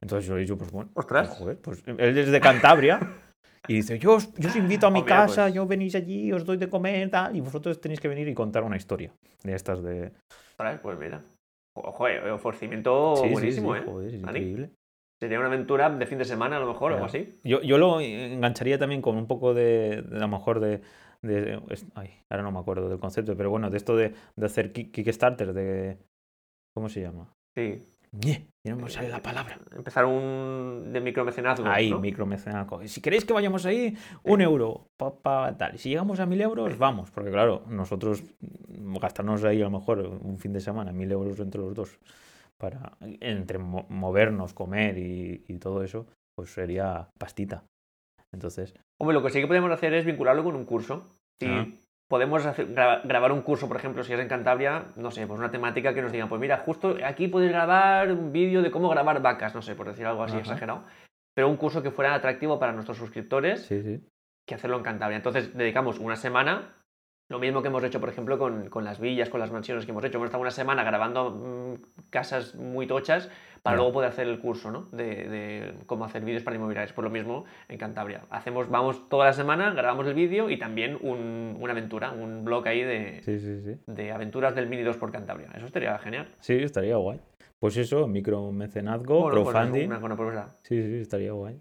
Entonces 0.00 0.26
yo 0.26 0.34
le 0.34 0.40
dicho, 0.42 0.56
pues 0.56 0.72
bueno, 0.72 0.90
Ostras. 0.94 1.42
pues 1.62 1.84
él 1.86 2.18
es 2.18 2.30
de 2.30 2.40
Cantabria. 2.40 3.00
Y 3.68 3.74
dice, 3.74 3.98
yo, 3.98 4.16
yo 4.38 4.48
os 4.48 4.56
invito 4.56 4.86
a 4.86 4.90
mi 4.90 5.04
casa, 5.04 5.44
pues. 5.44 5.54
yo 5.54 5.66
venís 5.66 5.94
allí, 5.94 6.32
os 6.32 6.46
doy 6.46 6.56
de 6.56 6.70
comer, 6.70 7.10
tal, 7.10 7.36
y 7.36 7.40
vosotros 7.40 7.78
tenéis 7.78 8.00
que 8.00 8.08
venir 8.08 8.26
y 8.26 8.32
contar 8.32 8.64
una 8.64 8.78
historia 8.78 9.12
de 9.44 9.54
estas 9.54 9.82
de... 9.82 10.12
Pues 10.82 10.98
mira. 10.98 11.22
Joder, 11.74 12.30
ofrecimiento 12.30 13.14
buenísimo, 13.30 13.76
¿eh? 13.76 13.82
Joder, 13.84 14.14
es 14.14 14.20
increíble. 14.22 14.70
Sería 15.20 15.38
una 15.38 15.48
aventura 15.48 15.90
de 15.90 16.06
fin 16.06 16.18
de 16.18 16.24
semana, 16.24 16.56
a 16.56 16.60
lo 16.60 16.66
mejor, 16.66 16.92
o 16.92 16.94
algo 16.94 17.06
así. 17.06 17.38
Yo, 17.44 17.60
yo 17.60 17.76
lo 17.76 18.00
engancharía 18.00 18.78
también 18.78 19.02
con 19.02 19.16
un 19.16 19.26
poco 19.26 19.52
de, 19.52 20.02
de 20.02 20.16
a 20.16 20.20
lo 20.20 20.28
mejor 20.28 20.60
de, 20.60 20.80
de- 21.20 21.60
ay, 21.94 22.10
ahora 22.30 22.42
no 22.42 22.52
me 22.52 22.58
acuerdo 22.58 22.88
del 22.88 22.98
concepto, 22.98 23.36
pero 23.36 23.50
bueno, 23.50 23.68
de 23.68 23.76
esto 23.76 23.94
de, 23.96 24.14
de 24.36 24.46
hacer 24.46 24.72
kick- 24.72 24.90
Kickstarter, 24.92 25.52
de 25.52 25.98
¿cómo 26.74 26.88
se 26.88 27.02
llama? 27.02 27.34
Sí. 27.54 27.86
Ya 28.12 28.74
no 28.74 28.76
me 28.76 28.90
sale 28.90 29.08
la 29.08 29.22
palabra. 29.22 29.58
Empezar 29.76 30.04
un 30.04 30.90
de 30.92 31.00
micromecenazgo. 31.00 31.64
Ahí, 31.68 31.90
¿no? 31.90 32.00
micromecenazgo. 32.00 32.84
Si 32.88 33.00
queréis 33.00 33.24
que 33.24 33.32
vayamos 33.32 33.66
ahí, 33.66 33.96
un 34.24 34.40
euro, 34.40 34.86
pa, 34.96 35.14
pa, 35.14 35.56
tal. 35.56 35.78
Si 35.78 35.90
llegamos 35.90 36.18
a 36.18 36.26
mil 36.26 36.40
euros, 36.40 36.76
vamos. 36.76 37.10
Porque 37.12 37.30
claro, 37.30 37.62
nosotros 37.68 38.24
gastarnos 39.00 39.44
ahí 39.44 39.60
a 39.60 39.64
lo 39.66 39.70
mejor 39.70 40.00
un 40.00 40.38
fin 40.38 40.52
de 40.52 40.60
semana, 40.60 40.92
mil 40.92 41.12
euros 41.12 41.38
entre 41.38 41.60
los 41.60 41.72
dos, 41.74 41.98
para 42.60 42.92
entre 43.00 43.58
mo- 43.58 43.86
movernos, 43.88 44.54
comer 44.54 44.98
y, 44.98 45.44
y 45.48 45.58
todo 45.58 45.82
eso, 45.82 46.06
pues 46.36 46.52
sería 46.52 47.08
pastita. 47.18 47.64
Entonces, 48.32 48.74
Hombre, 49.00 49.14
lo 49.14 49.22
que 49.22 49.30
sí 49.30 49.40
que 49.40 49.46
podemos 49.48 49.70
hacer 49.72 49.92
es 49.94 50.04
vincularlo 50.04 50.44
con 50.44 50.54
un 50.54 50.64
curso. 50.64 51.08
Si 51.40 51.46
Ah. 51.48 51.66
podemos 52.08 52.44
hacer- 52.46 52.72
gra- 52.74 53.00
grabar 53.02 53.32
un 53.32 53.40
curso, 53.42 53.66
por 53.66 53.76
ejemplo, 53.78 54.04
si 54.04 54.12
es 54.12 54.20
en 54.20 54.28
Cantabria, 54.28 54.92
no 54.96 55.10
sé, 55.10 55.26
pues 55.26 55.38
una 55.38 55.50
temática 55.50 55.94
que 55.94 56.02
nos 56.02 56.12
digan, 56.12 56.28
pues 56.28 56.40
mira, 56.40 56.58
justo 56.58 56.96
aquí 57.04 57.26
puedes 57.28 57.50
grabar 57.50 58.12
un 58.12 58.30
vídeo 58.30 58.62
de 58.62 58.70
cómo 58.70 58.88
grabar 58.90 59.22
vacas, 59.22 59.54
no 59.54 59.62
sé, 59.62 59.74
por 59.74 59.88
decir 59.88 60.06
algo 60.06 60.22
así 60.22 60.36
exagerado. 60.36 60.84
Pero 61.34 61.48
un 61.48 61.56
curso 61.56 61.82
que 61.82 61.90
fuera 61.90 62.14
atractivo 62.14 62.58
para 62.58 62.72
nuestros 62.72 62.98
suscriptores 62.98 63.62
sí, 63.62 63.82
sí. 63.82 64.04
que 64.46 64.54
hacerlo 64.54 64.76
en 64.76 64.82
Cantabria. 64.82 65.16
Entonces 65.16 65.56
dedicamos 65.56 65.98
una 65.98 66.16
semana, 66.16 66.74
lo 67.30 67.38
mismo 67.38 67.62
que 67.62 67.68
hemos 67.68 67.82
hecho, 67.84 68.00
por 68.00 68.08
ejemplo, 68.10 68.38
con, 68.38 68.68
con 68.68 68.84
las 68.84 69.00
villas, 69.00 69.28
con 69.30 69.38
las 69.40 69.50
mansiones 69.52 69.86
que 69.86 69.92
hemos 69.92 70.04
hecho. 70.04 70.18
Hemos 70.18 70.26
estado 70.26 70.42
una 70.42 70.50
semana 70.50 70.82
grabando 70.84 71.30
mm, 71.30 72.00
casas 72.10 72.56
muy 72.56 72.86
tochas 72.88 73.30
para 73.62 73.76
luego 73.76 73.92
poder 73.92 74.10
hacer 74.10 74.26
el 74.26 74.40
curso, 74.40 74.70
¿no? 74.72 74.88
De, 74.90 75.28
de 75.28 75.74
cómo 75.86 76.04
hacer 76.04 76.24
vídeos 76.24 76.42
para 76.42 76.56
inmobiliarios. 76.56 76.92
Por 76.92 77.04
lo 77.04 77.10
mismo 77.10 77.44
en 77.68 77.78
Cantabria. 77.78 78.22
Hacemos, 78.30 78.68
vamos 78.68 79.08
toda 79.08 79.26
la 79.26 79.32
semana, 79.32 79.72
grabamos 79.72 80.06
el 80.08 80.14
vídeo 80.14 80.50
y 80.50 80.58
también 80.58 80.98
un- 81.02 81.56
una 81.60 81.72
aventura, 81.72 82.10
un 82.10 82.44
blog 82.44 82.66
ahí 82.66 82.82
de, 82.82 83.22
Sí, 83.22 83.38
sí, 83.38 83.60
sí. 83.62 83.76
de 83.86 84.10
aventuras 84.12 84.54
del 84.56 84.66
Mini 84.68 84.82
2 84.82 84.96
por 84.96 85.12
Cantabria. 85.12 85.50
Eso 85.54 85.66
estaría 85.66 85.96
genial. 85.98 86.28
Sí, 86.40 86.54
estaría 86.54 86.96
guay. 86.96 87.20
Pues 87.60 87.76
eso, 87.76 88.08
micromecenazgo, 88.08 89.20
Bueno, 89.20 89.42
pues 89.44 89.54
crowdfunding. 89.54 89.86
una. 89.86 90.54
Sí, 90.62 90.82
sí, 90.82 91.00
estaría 91.02 91.32
guay. 91.32 91.60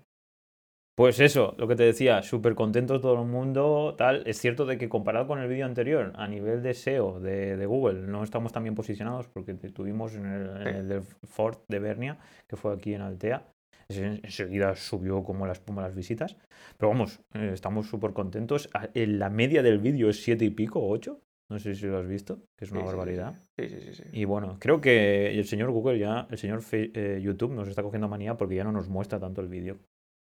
Pues 1.00 1.22
eso, 1.22 1.56
lo 1.58 1.66
que 1.66 1.78
te 1.78 1.84
decía, 1.84 2.22
súper 2.24 2.56
contento 2.56 3.00
todo 3.00 3.22
el 3.22 3.26
mundo, 3.26 3.96
tal. 3.98 4.22
Es 4.28 4.38
cierto 4.38 4.66
de 4.66 4.78
que 4.78 4.90
comparado 4.90 5.28
con 5.28 5.40
el 5.40 5.48
vídeo 5.48 5.66
anterior, 5.66 6.12
a 6.16 6.28
nivel 6.28 6.62
de 6.62 6.72
SEO 6.72 7.22
de, 7.22 7.56
de 7.56 7.66
Google, 7.66 8.02
no 8.02 8.22
estamos 8.22 8.52
tan 8.52 8.64
bien 8.64 8.76
posicionados 8.76 9.30
porque 9.30 9.54
tuvimos 9.54 10.14
en 10.16 10.26
el, 10.26 10.62
en 10.62 10.76
el 10.76 10.88
del 10.90 11.02
Ford 11.24 11.60
de 11.70 11.80
Bernia, 11.80 12.18
que 12.50 12.58
fue 12.58 12.74
aquí 12.74 12.94
en 12.94 13.00
Altea. 13.00 13.48
Enseguida 13.88 14.76
subió 14.76 15.24
como 15.24 15.48
la 15.48 15.54
espuma 15.54 15.82
las 15.84 15.96
visitas. 15.96 16.36
Pero 16.78 16.90
vamos, 16.90 17.22
eh, 17.34 17.52
estamos 17.54 17.88
súper 17.88 18.12
contentos. 18.12 18.70
La 18.94 19.30
media 19.30 19.64
del 19.64 19.80
vídeo 19.80 20.10
es 20.10 20.22
siete 20.22 20.44
y 20.44 20.50
pico, 20.50 20.86
ocho. 20.86 21.22
No 21.50 21.60
sé 21.60 21.76
si 21.76 21.88
lo 21.88 21.98
has 21.98 22.08
visto, 22.08 22.42
que 22.58 22.66
es 22.66 22.72
una 22.72 22.82
Sí, 22.82 22.86
sí, 22.86 22.92
sí, 22.92 22.98
barbaridad. 22.98 23.42
Sí, 23.58 23.70
sí, 23.70 23.80
sí. 23.80 23.94
sí. 23.94 24.04
Y 24.12 24.26
bueno, 24.26 24.58
creo 24.60 24.82
que 24.82 25.32
el 25.32 25.46
señor 25.46 25.72
Google 25.72 25.98
ya, 25.98 26.28
el 26.30 26.38
señor 26.38 26.62
Fe- 26.62 26.92
eh, 26.94 27.22
YouTube 27.22 27.54
nos 27.54 27.70
está 27.70 27.84
cogiendo 27.84 28.10
manía 28.10 28.36
porque 28.36 28.56
ya 28.56 28.66
no 28.66 28.74
nos 28.74 28.90
muestra 28.90 29.18
tanto 29.18 29.40
el 29.42 29.48
vídeo. 29.48 29.80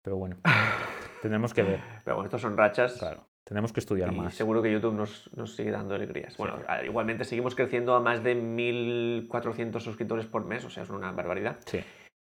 Pero 0.04 0.18
bueno, 0.18 0.38
tendremos 1.22 1.54
que 1.54 1.64
ver, 1.64 1.80
Pero 2.04 2.18
bueno, 2.18 2.28
estos 2.28 2.42
son 2.42 2.58
rachas. 2.58 2.98
claro. 3.00 3.26
Tenemos 3.46 3.74
que 3.74 3.82
estudiar 3.82 4.14
Y 4.14 4.16
más. 4.16 4.34
seguro 4.36 4.62
que 4.62 4.72
YouTube 4.72 4.94
nos, 4.94 5.30
nos 5.36 5.54
sigue 5.56 5.70
dando 5.72 5.96
alegrías. 5.96 6.38
Bueno, 6.38 6.60
igualmente 6.86 7.26
seguimos 7.26 7.56
creciendo 7.56 7.94
a 7.94 8.00
más 8.00 8.24
de 8.24 8.38
1.400 8.38 9.82
suscriptores 9.82 10.26
por 10.26 10.46
mes, 10.46 10.64
o 10.64 10.70
sea, 10.70 10.84
es 10.84 10.90
una 10.90 11.12
barbaridad. 11.12 11.60
Sí. 11.66 11.80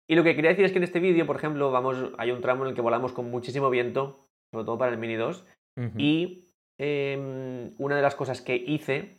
Y 0.08 0.16
lo 0.16 0.24
que 0.24 0.34
quería 0.34 0.50
decir 0.50 0.64
es 0.64 0.72
que 0.72 0.78
en 0.78 0.84
este 0.84 0.98
vídeo, 0.98 1.24
por 1.24 1.36
ejemplo, 1.36 1.70
vamos, 1.70 2.12
hay 2.18 2.32
un 2.32 2.40
tramo 2.40 2.64
en 2.64 2.70
el 2.70 2.74
que 2.74 2.80
volamos 2.80 3.12
con 3.12 3.30
muchísimo 3.30 3.70
viento, 3.70 4.26
sobre 4.52 4.64
todo 4.66 4.76
para 4.76 4.90
el 4.90 4.98
Mini 4.98 5.14
2, 5.14 5.46
Ujú. 5.76 5.90
y 5.98 6.48
em, 6.78 7.74
una 7.78 7.94
de 7.94 8.02
las 8.02 8.16
cosas 8.16 8.42
que 8.42 8.56
hice, 8.56 9.18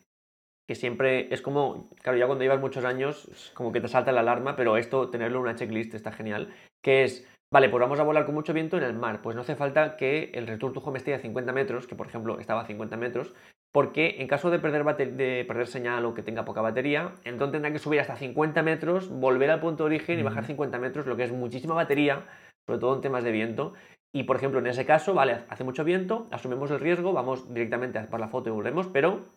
que 0.67 0.75
siempre 0.75 1.33
es 1.33 1.41
como, 1.41 1.89
claro, 2.01 2.17
ya 2.17 2.27
cuando 2.27 2.43
llevas 2.43 2.59
muchos 2.59 2.83
años, 2.83 3.25
es 3.31 3.51
como 3.55 3.71
que 3.71 3.79
te 3.79 3.87
salta 3.87 4.11
la 4.11 4.19
alarma, 4.19 4.57
pero 4.57 4.75
esto, 4.75 5.09
tenerlo 5.09 5.37
en 5.37 5.43
una 5.43 5.55
checklist 5.55 5.93
está 5.93 6.11
genial, 6.11 6.53
que 6.83 7.03
es, 7.05 7.25
vale, 7.55 7.69
pues 7.69 7.79
vamos 7.79 7.97
a 8.01 8.03
volar 8.03 8.25
con 8.25 8.35
mucho 8.35 8.51
viento 8.53 8.75
en 8.75 8.83
el 8.83 8.91
mar, 8.91 9.21
pues 9.21 9.33
no 9.33 9.41
hace 9.43 9.55
falta 9.55 9.95
que 9.95 10.29
el 10.33 10.45
return 10.45 10.73
to 10.73 10.81
home 10.81 10.97
esté 10.97 11.13
a 11.15 11.19
50 11.19 11.53
metros, 11.53 11.87
que 11.87 11.95
por 11.95 12.05
ejemplo 12.05 12.37
estaba 12.37 12.59
a 12.63 12.65
50 12.65 12.97
metros, 12.97 13.33
porque 13.71 14.17
en 14.19 14.27
caso 14.27 14.51
de 14.51 14.59
perder, 14.59 14.83
bate- 14.83 15.09
de 15.15 15.45
perder 15.47 15.67
señal 15.67 16.03
o 16.03 16.13
que 16.13 16.21
tenga 16.21 16.43
poca 16.43 16.59
batería, 16.59 17.13
entonces 17.23 17.53
tendrá 17.53 17.71
que 17.71 17.79
subir 17.79 18.01
hasta 18.01 18.17
50 18.17 18.61
metros, 18.61 19.07
volver 19.09 19.51
al 19.51 19.61
punto 19.61 19.83
de 19.83 19.95
origen 19.95 20.19
y 20.19 20.23
bajar 20.23 20.43
Ujú. 20.43 20.47
50 20.47 20.79
metros, 20.79 21.05
lo 21.07 21.15
que 21.15 21.23
es 21.23 21.31
muchísima 21.31 21.75
batería, 21.75 22.25
sobre 22.67 22.81
todo 22.81 22.93
en 22.95 22.99
temas 22.99 23.23
de 23.23 23.31
viento, 23.31 23.73
y 24.13 24.23
por 24.23 24.35
ejemplo, 24.35 24.59
en 24.59 24.67
ese 24.67 24.85
caso, 24.85 25.13
vale, 25.13 25.45
hace 25.47 25.63
mucho 25.63 25.85
viento, 25.85 26.27
asumimos 26.31 26.71
el 26.71 26.81
riesgo, 26.81 27.13
vamos 27.13 27.53
directamente 27.53 27.99
a 27.99 28.09
por 28.09 28.19
la 28.19 28.27
foto 28.27 28.49
y 28.49 28.51
volvemos, 28.51 28.87
pero 28.87 29.27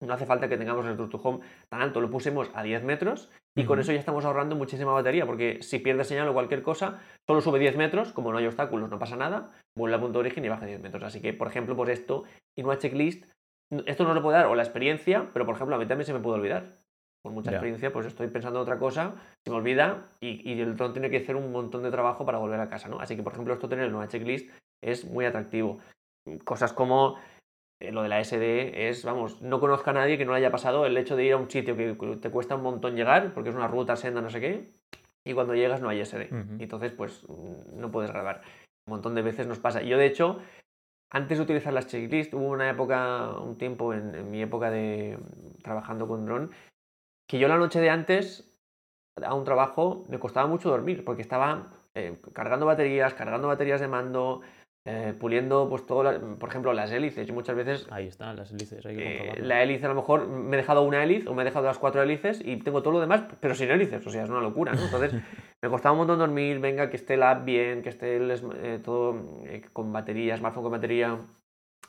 no 0.00 0.12
hace 0.12 0.26
falta 0.26 0.48
que 0.48 0.56
tengamos 0.56 0.86
el 0.86 0.96
to 0.96 1.20
Home 1.22 1.40
tan 1.68 1.80
alto, 1.80 2.00
lo 2.00 2.10
pusimos 2.10 2.50
a 2.54 2.62
10 2.62 2.84
metros 2.84 3.30
y 3.56 3.64
con 3.64 3.80
eso 3.80 3.92
ya 3.92 3.98
estamos 3.98 4.24
ahorrando 4.26 4.54
muchísima 4.54 4.92
batería, 4.92 5.24
porque 5.24 5.62
si 5.62 5.78
pierde 5.78 6.04
señal 6.04 6.28
o 6.28 6.34
cualquier 6.34 6.62
cosa, 6.62 7.00
solo 7.26 7.40
sube 7.40 7.58
10 7.58 7.76
metros, 7.78 8.12
como 8.12 8.30
no 8.30 8.38
hay 8.38 8.46
obstáculos, 8.46 8.90
no 8.90 8.98
pasa 8.98 9.16
nada, 9.16 9.50
vuelve 9.74 9.94
al 9.94 10.02
punto 10.02 10.18
de 10.18 10.26
origen 10.26 10.44
y 10.44 10.48
baja 10.48 10.66
10 10.66 10.80
metros. 10.80 11.02
Así 11.04 11.22
que, 11.22 11.32
por 11.32 11.48
ejemplo, 11.48 11.74
por 11.74 11.88
esto, 11.88 12.24
en 12.58 12.66
una 12.66 12.76
checklist, 12.76 13.24
esto 13.86 14.04
no 14.04 14.12
lo 14.12 14.22
puede 14.22 14.36
dar 14.36 14.46
o 14.46 14.54
la 14.54 14.62
experiencia, 14.62 15.30
pero 15.32 15.46
por 15.46 15.54
ejemplo, 15.54 15.74
a 15.74 15.78
mí 15.78 15.86
también 15.86 16.06
se 16.06 16.12
me 16.12 16.20
puede 16.20 16.38
olvidar. 16.38 16.76
Por 17.22 17.32
mucha 17.32 17.50
experiencia, 17.50 17.92
pues 17.92 18.06
estoy 18.06 18.28
pensando 18.28 18.60
en 18.60 18.62
otra 18.62 18.78
cosa, 18.78 19.14
se 19.42 19.50
me 19.50 19.56
olvida 19.56 20.10
y, 20.20 20.48
y 20.48 20.60
el 20.60 20.76
dron 20.76 20.92
tiene 20.92 21.10
que 21.10 21.16
hacer 21.16 21.34
un 21.34 21.50
montón 21.50 21.82
de 21.82 21.90
trabajo 21.90 22.24
para 22.24 22.38
volver 22.38 22.60
a 22.60 22.68
casa, 22.68 22.88
¿no? 22.88 23.00
Así 23.00 23.16
que, 23.16 23.22
por 23.22 23.32
ejemplo, 23.32 23.54
esto 23.54 23.68
tener 23.68 23.86
en 23.86 23.94
una 23.94 24.06
checklist 24.06 24.50
es 24.84 25.04
muy 25.06 25.24
atractivo. 25.24 25.80
Cosas 26.44 26.72
como 26.72 27.16
eh, 27.80 27.92
lo 27.92 28.02
de 28.02 28.08
la 28.08 28.20
SD 28.20 28.88
es, 28.88 29.04
vamos, 29.04 29.42
no 29.42 29.60
conozco 29.60 29.90
a 29.90 29.92
nadie 29.92 30.18
que 30.18 30.24
no 30.24 30.32
le 30.32 30.38
haya 30.38 30.50
pasado 30.50 30.86
el 30.86 30.96
hecho 30.96 31.16
de 31.16 31.24
ir 31.24 31.32
a 31.32 31.36
un 31.36 31.50
sitio 31.50 31.76
que 31.76 31.94
te 32.20 32.30
cuesta 32.30 32.54
un 32.54 32.62
montón 32.62 32.96
llegar, 32.96 33.32
porque 33.34 33.50
es 33.50 33.56
una 33.56 33.68
ruta, 33.68 33.96
senda, 33.96 34.20
no 34.20 34.30
sé 34.30 34.40
qué, 34.40 34.72
y 35.24 35.34
cuando 35.34 35.54
llegas 35.54 35.80
no 35.80 35.88
hay 35.88 36.00
SD. 36.00 36.28
Ujú. 36.32 36.56
Y 36.58 36.62
entonces, 36.62 36.92
pues, 36.92 37.26
no 37.28 37.90
puedes 37.90 38.10
grabar. 38.10 38.42
Un 38.86 38.94
montón 38.94 39.14
de 39.14 39.22
veces 39.22 39.46
nos 39.46 39.58
pasa. 39.58 39.82
Yo, 39.82 39.98
de 39.98 40.06
hecho, 40.06 40.40
antes 41.10 41.38
de 41.38 41.44
utilizar 41.44 41.72
las 41.72 41.88
checklists, 41.88 42.32
hubo 42.34 42.48
una 42.48 42.70
época, 42.70 43.30
un 43.40 43.58
tiempo 43.58 43.92
en, 43.92 44.14
en 44.14 44.30
mi 44.30 44.40
época 44.42 44.70
de 44.70 45.18
trabajando 45.62 46.06
con 46.06 46.24
dron, 46.24 46.50
que 47.28 47.38
yo 47.38 47.48
la 47.48 47.58
noche 47.58 47.80
de 47.80 47.90
antes 47.90 48.52
a 49.22 49.34
un 49.34 49.44
trabajo 49.44 50.04
me 50.08 50.18
costaba 50.18 50.46
mucho 50.46 50.70
dormir, 50.70 51.04
porque 51.04 51.22
estaba 51.22 51.72
eh, 51.94 52.20
cargando 52.32 52.66
baterías, 52.66 53.14
cargando 53.14 53.48
baterías 53.48 53.80
de 53.80 53.88
mando, 53.88 54.42
eh, 54.86 55.12
puliendo, 55.18 55.68
pues 55.68 55.84
todo, 55.84 56.02
la- 56.04 56.18
por 56.18 56.48
ejemplo, 56.48 56.72
las 56.72 56.90
hélices. 56.92 57.26
Yo 57.26 57.34
muchas 57.34 57.56
veces 57.56 57.86
Ahí 57.90 58.06
están 58.06 58.36
las 58.36 58.50
hélices, 58.52 58.86
hay 58.86 58.96
que 58.96 59.16
eh, 59.16 59.32
la 59.40 59.62
hélice 59.62 59.84
a 59.84 59.88
lo 59.88 59.96
mejor 59.96 60.28
me 60.28 60.54
he 60.56 60.58
dejado 60.58 60.82
una 60.82 61.02
hélice 61.02 61.28
o 61.28 61.34
me 61.34 61.42
he 61.42 61.44
dejado 61.44 61.66
las 61.66 61.78
cuatro 61.78 62.02
hélices 62.02 62.40
y 62.44 62.56
tengo 62.58 62.82
todo 62.82 62.92
lo 62.94 63.00
demás, 63.00 63.24
pero 63.40 63.54
sin 63.54 63.70
hélices, 63.70 64.06
o 64.06 64.10
sea, 64.10 64.22
es 64.22 64.30
una 64.30 64.40
locura, 64.40 64.72
¿no? 64.72 64.82
Entonces 64.84 65.12
me 65.62 65.68
costaba 65.68 65.92
un 65.92 65.98
montón 65.98 66.18
dormir, 66.20 66.60
venga, 66.60 66.88
que 66.88 66.96
esté 66.96 67.14
el 67.14 67.24
app 67.24 67.44
bien, 67.44 67.82
que 67.82 67.88
esté 67.88 68.16
el 68.16 68.30
eh, 68.30 68.80
todo 68.82 69.20
con 69.72 69.92
batería, 69.92 70.36
smartphone 70.36 70.62
con 70.62 70.72
batería, 70.72 71.18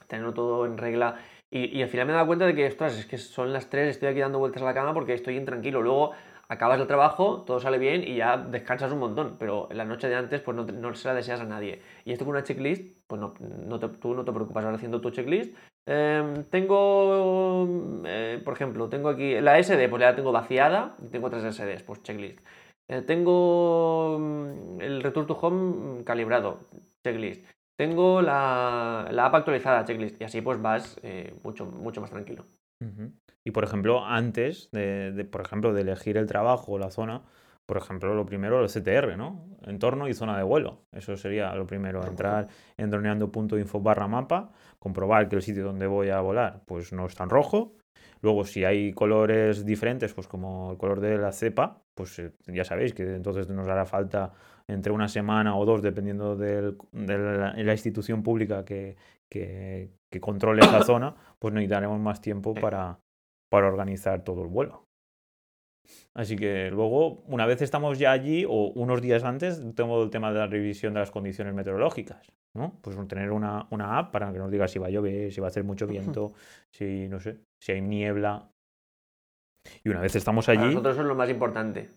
tenerlo 0.08 0.34
todo 0.34 0.66
en 0.66 0.78
regla. 0.78 1.18
Y, 1.52 1.78
y 1.78 1.82
al 1.84 1.90
final 1.90 2.08
me 2.08 2.12
he 2.14 2.16
dado 2.16 2.28
cuenta 2.28 2.46
de 2.46 2.56
que, 2.56 2.66
ostras, 2.68 2.98
es 2.98 3.06
que 3.06 3.18
son 3.18 3.54
las 3.54 3.70
3, 3.70 3.90
estoy 3.90 4.10
aquí 4.10 4.20
dando 4.20 4.40
vueltas 4.40 4.62
a 4.64 4.66
la 4.66 4.74
cama 4.74 4.94
porque 4.94 5.14
estoy 5.14 5.38
intranquilo. 5.38 5.82
Luego 5.82 6.12
acabas 6.50 6.80
el 6.80 6.88
trabajo, 6.88 7.44
todo 7.46 7.60
sale 7.60 7.78
bien 7.78 8.04
y 8.04 8.16
ya 8.18 8.38
descansas 8.38 8.92
un 8.92 9.00
montón, 9.00 9.36
pero 9.40 9.68
la 9.72 9.86
noche 9.86 10.08
de 10.10 10.16
antes 10.16 10.42
pues 10.42 10.56
no, 10.56 10.64
no 10.66 10.94
se 10.96 11.08
la 11.08 11.14
deseas 11.14 11.42
a 11.42 11.46
nadie. 11.46 11.82
Y 12.06 12.12
esto 12.12 12.26
con 12.26 12.34
una 12.36 12.44
checklist, 12.44 12.98
pues 13.08 13.20
no, 13.22 13.34
no 13.40 13.80
te- 13.80 13.90
tú 13.90 14.14
no 14.14 14.24
te 14.26 14.32
preocupas 14.32 14.64
ahora 14.64 14.78
haciendo 14.78 15.02
tu 15.02 15.10
checklist. 15.10 15.56
Em, 15.86 16.44
tengo, 16.46 17.68
eh, 18.06 18.42
por 18.44 18.54
ejemplo, 18.54 18.90
tengo 18.90 19.10
aquí 19.10 19.40
la 19.40 19.58
SD, 19.60 19.88
pues 19.90 20.02
ya 20.02 20.10
la 20.10 20.16
tengo 20.16 20.32
vaciada, 20.32 20.96
y 21.02 21.08
tengo 21.08 21.30
tres 21.30 21.44
SDs, 21.46 21.84
pues 21.84 22.04
checklist. 22.04 22.40
Eh, 22.90 23.02
tengo 23.02 24.18
mm, 24.20 24.82
el 24.82 25.04
Return 25.04 25.28
to 25.28 25.34
Home 25.42 26.04
calibrado, 26.04 26.60
checklist. 27.04 27.46
Tengo 27.78 28.22
la, 28.22 29.08
la 29.12 29.26
app 29.28 29.36
actualizada, 29.36 29.86
checklist. 29.86 30.20
Y 30.22 30.24
así 30.26 30.42
pues 30.42 30.62
vas 30.62 31.00
eh, 31.04 31.34
mucho, 31.44 31.66
mucho 31.66 32.02
más 32.02 32.10
tranquilo. 32.10 32.46
Y 33.48 33.52
por 33.52 33.64
ejemplo, 33.64 34.04
antes 34.06 34.70
de, 34.74 35.14
de, 35.14 35.24
por 35.24 35.40
ejemplo, 35.40 35.72
de 35.74 35.80
elegir 35.82 36.18
el 36.18 36.28
trabajo 36.28 36.74
o 36.74 36.78
la 36.78 36.90
zona, 36.92 37.22
por 37.66 37.78
ejemplo, 37.78 38.14
lo 38.14 38.26
primero 38.26 38.62
el 38.62 38.68
CTR, 38.68 39.16
¿no? 39.16 39.46
Entorno 39.66 40.10
y 40.10 40.14
zona 40.14 40.36
de 40.38 40.44
vuelo. 40.44 40.82
Eso 40.92 41.16
sería 41.16 41.56
lo 41.56 41.66
primero, 41.66 42.06
entrar 42.06 42.48
en 42.76 42.90
droneando.info 42.90 43.80
barra 43.80 44.10
mapa, 44.10 44.52
comprobar 44.80 45.30
que 45.30 45.38
el 45.38 45.42
sitio 45.42 45.64
donde 45.64 45.88
voy 45.88 46.10
a 46.10 46.20
volar 46.20 46.60
pues 46.66 46.92
no 46.92 47.06
está 47.06 47.24
en 47.24 47.30
rojo. 47.30 47.72
Luego, 48.22 48.44
si 48.44 48.66
hay 48.66 48.92
colores 48.92 49.64
diferentes, 49.64 50.14
pues 50.14 50.28
como 50.28 50.72
el 50.72 50.78
color 50.78 51.00
de 51.00 51.18
la 51.18 51.32
cepa, 51.32 51.84
pues 51.96 52.20
eh, 52.20 52.34
ya 52.48 52.66
sabéis 52.66 52.94
que 52.94 53.16
entonces 53.16 53.48
nos 53.48 53.70
hará 53.70 53.86
falta 53.86 54.34
entre 54.68 54.92
una 54.92 55.08
semana 55.08 55.56
o 55.56 55.64
dos, 55.66 55.82
dependiendo 55.82 56.36
del- 56.36 56.76
de 56.92 57.18
la, 57.18 57.54
la 57.54 57.72
institución 57.72 58.24
pública 58.24 58.66
que, 58.66 58.98
que, 59.30 59.90
que 60.10 60.20
controle 60.20 60.60
esa 60.66 60.82
zona, 60.92 61.16
pues 61.40 61.54
necesitaremos 61.54 61.98
más 62.02 62.20
tiempo 62.20 62.54
para, 62.54 63.00
para 63.50 63.68
organizar 63.68 64.24
todo 64.24 64.44
el 64.44 64.48
vuelo. 64.48 64.84
Así 66.14 66.36
que 66.36 66.70
luego, 66.70 67.22
una 67.28 67.46
vez 67.46 67.62
estamos 67.62 67.98
ya 67.98 68.12
allí, 68.12 68.46
o 68.46 68.72
unos 68.76 69.02
días 69.02 69.24
antes, 69.24 69.64
tengo 69.76 70.04
el 70.04 70.10
tema 70.10 70.34
de 70.34 70.40
la 70.40 70.48
revisión 70.48 70.94
de 70.94 71.00
las 71.00 71.12
condiciones 71.12 71.54
meteorológicas. 71.54 72.28
¿no? 72.58 72.78
Pues 72.82 72.98
tener 73.08 73.32
una, 73.32 73.68
una 73.70 74.00
app 74.00 74.12
para 74.12 74.34
que 74.34 74.40
nos 74.40 74.52
diga 74.52 74.68
si 74.68 74.80
va 74.80 74.88
a 74.88 74.90
llover, 74.90 75.32
si 75.32 75.40
va 75.40 75.48
a 75.48 75.50
hacer 75.50 75.64
mucho 75.64 75.88
viento, 75.88 76.34
si 76.74 77.08
no 77.08 77.20
sé, 77.20 77.40
si 77.62 77.72
hay 77.72 77.82
niebla. 77.82 78.50
Y 79.84 79.90
una 79.90 80.02
vez 80.02 80.16
estamos 80.16 80.50
allí. 80.50 80.58
Para 80.58 80.72
nosotros 80.72 80.94
eso 80.96 81.02
es 81.02 81.08
lo 81.08 81.16
más 81.16 81.30
importante. 81.30 81.90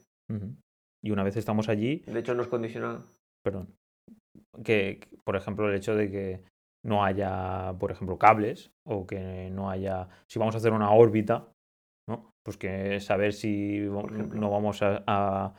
Y 1.03 1.11
una 1.11 1.25
vez 1.25 1.37
estamos 1.37 1.69
allí. 1.69 2.03
De 2.07 2.21
hecho, 2.21 2.35
nos 2.35 2.49
condiciona. 2.49 3.03
Perdón. 3.43 3.69
Que, 4.63 5.01
por 5.25 5.37
ejemplo, 5.37 5.69
el 5.69 5.75
hecho 5.75 5.95
de 5.95 6.11
que 6.11 6.43
no 6.85 7.05
haya, 7.05 7.75
por 7.79 7.91
ejemplo, 7.91 8.19
cables 8.19 8.73
o 8.87 9.07
que 9.07 9.51
no 9.51 9.71
haya. 9.71 10.09
Si 10.29 10.39
vamos 10.39 10.55
a 10.55 10.59
hacer 10.59 10.73
una 10.73 10.91
órbita, 10.93 11.49
¿no? 12.09 12.33
Pues 12.45 12.57
que 12.57 13.01
saber 13.01 13.33
si 13.33 13.81
no 13.81 14.51
vamos 14.51 14.81
a, 14.83 15.55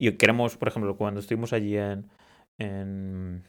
Y 0.00 0.12
queremos, 0.12 0.56
por 0.56 0.68
ejemplo, 0.68 0.96
cuando 0.96 1.20
estuvimos 1.20 1.52
allí 1.52 1.76
en, 1.76 2.08
en, 2.58 3.44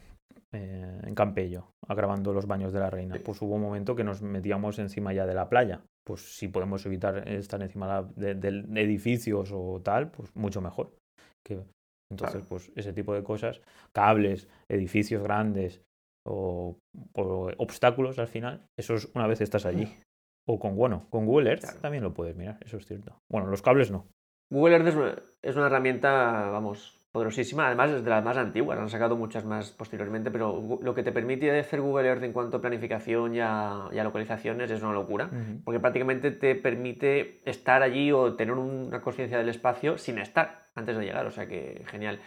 en 0.51 1.15
Campello, 1.15 1.69
grabando 1.87 2.33
los 2.33 2.47
baños 2.47 2.73
de 2.73 2.79
la 2.79 2.89
reina, 2.89 3.19
pues 3.23 3.41
hubo 3.41 3.55
un 3.55 3.61
momento 3.61 3.95
que 3.95 4.03
nos 4.03 4.21
metíamos 4.21 4.79
encima 4.79 5.13
ya 5.13 5.25
de 5.25 5.33
la 5.33 5.49
playa. 5.49 5.81
Pues 6.05 6.37
si 6.37 6.47
podemos 6.47 6.85
evitar 6.85 7.27
estar 7.27 7.61
encima 7.63 8.03
de, 8.15 8.31
edificios 8.75 9.51
o 9.53 9.81
tal, 9.81 10.11
pues 10.11 10.35
mucho 10.35 10.61
mejor. 10.61 10.91
Que, 11.43 11.63
entonces, 12.11 12.43
pues 12.47 12.71
ese 12.75 12.93
tipo 12.93 13.13
de 13.13 13.23
cosas, 13.23 13.61
cables, 13.91 14.47
edificios 14.69 15.23
grandes 15.23 15.81
o, 16.25 16.77
obstáculos 17.57 18.19
al 18.19 18.27
final, 18.27 18.67
eso 18.77 18.95
es 18.95 19.09
una 19.13 19.27
vez 19.27 19.41
estás 19.41 19.65
allí. 19.65 19.87
O 20.47 20.59
con, 20.59 20.75
bueno, 20.75 21.07
con 21.09 21.25
Google 21.25 21.49
Earth 21.51 21.81
también 21.81 22.03
lo 22.03 22.13
puedes 22.13 22.35
mirar, 22.35 22.59
eso 22.63 22.77
es 22.77 22.85
cierto. 22.85 23.19
Bueno, 23.31 23.47
los 23.47 23.61
cables 23.61 23.89
no. 23.91 24.07
Google 24.51 24.75
Earth 24.75 25.27
es 25.41 25.55
una, 25.55 25.65
herramienta, 25.65 26.49
vamos, 26.51 27.07
poderosísima. 27.11 27.65
Además, 27.65 27.89
es 27.89 28.03
de 28.03 28.09
las 28.11 28.23
más 28.23 28.37
antiguas, 28.37 28.77
han 28.77 28.89
sacado 28.89 29.15
muchas 29.15 29.43
más 29.43 29.71
posteriormente, 29.71 30.29
pero 30.29 30.79
lo 30.81 30.93
que 30.93 31.01
te 31.01 31.11
permite 31.11 31.57
hacer 31.57 31.81
Google 31.81 32.07
Earth 32.07 32.23
en 32.23 32.31
cuanto 32.31 32.57
a 32.57 32.61
planificación 32.61 33.33
y 33.33 33.39
a, 33.39 33.89
localizaciones 33.91 34.69
es 34.69 34.83
una 34.83 34.93
locura, 34.93 35.31
porque 35.63 35.79
prácticamente 35.79 36.29
te 36.29 36.53
permite 36.53 37.41
estar 37.49 37.81
allí 37.81 38.11
o 38.11 38.35
tener 38.35 38.53
una 38.53 39.01
conciencia 39.01 39.39
del 39.39 39.49
espacio 39.49 39.97
sin 39.97 40.19
estar 40.19 40.67
antes 40.75 40.95
de 40.95 41.05
llegar, 41.05 41.25
o 41.25 41.31
sea 41.31 41.47
que 41.47 41.83
genial. 41.87 42.19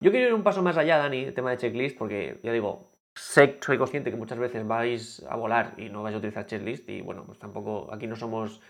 Yo 0.00 0.10
quiero 0.10 0.28
ir 0.28 0.34
un 0.34 0.42
paso 0.42 0.62
más 0.62 0.76
allá, 0.76 0.98
Dani, 0.98 1.24
el 1.24 1.34
tema 1.34 1.50
de 1.50 1.56
checklist, 1.56 1.98
porque 1.98 2.38
ya 2.42 2.52
digo, 2.52 2.90
sé, 3.16 3.58
soy 3.60 3.78
consciente 3.78 4.10
que 4.10 4.16
muchas 4.16 4.38
veces 4.38 4.66
vais 4.66 5.24
a 5.28 5.36
volar 5.36 5.74
y 5.78 5.88
no 5.88 6.02
vais 6.02 6.14
a 6.14 6.18
utilizar 6.18 6.46
checklist 6.46 6.88
y 6.88 7.00
bueno, 7.00 7.24
pues 7.24 7.38
tampoco, 7.38 7.92
aquí 7.92 8.06
no 8.06 8.16
somos 8.16 8.60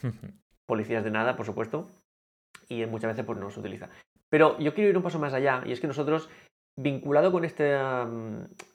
policías 0.66 1.04
de 1.04 1.10
nada, 1.10 1.36
por 1.36 1.44
supuesto, 1.44 1.90
y 2.68 2.86
muchas 2.86 3.10
veces 3.10 3.24
pues 3.24 3.38
no 3.38 3.50
se 3.50 3.60
utiliza. 3.60 3.90
Pero 4.28 4.58
yo 4.58 4.74
quiero 4.74 4.90
ir 4.90 4.96
un 4.96 5.02
paso 5.02 5.18
más 5.18 5.34
allá 5.34 5.62
y 5.66 5.72
es 5.72 5.80
que 5.80 5.86
nosotros, 5.86 6.28
vinculado 6.76 7.32
con 7.32 7.44
este, 7.44 7.76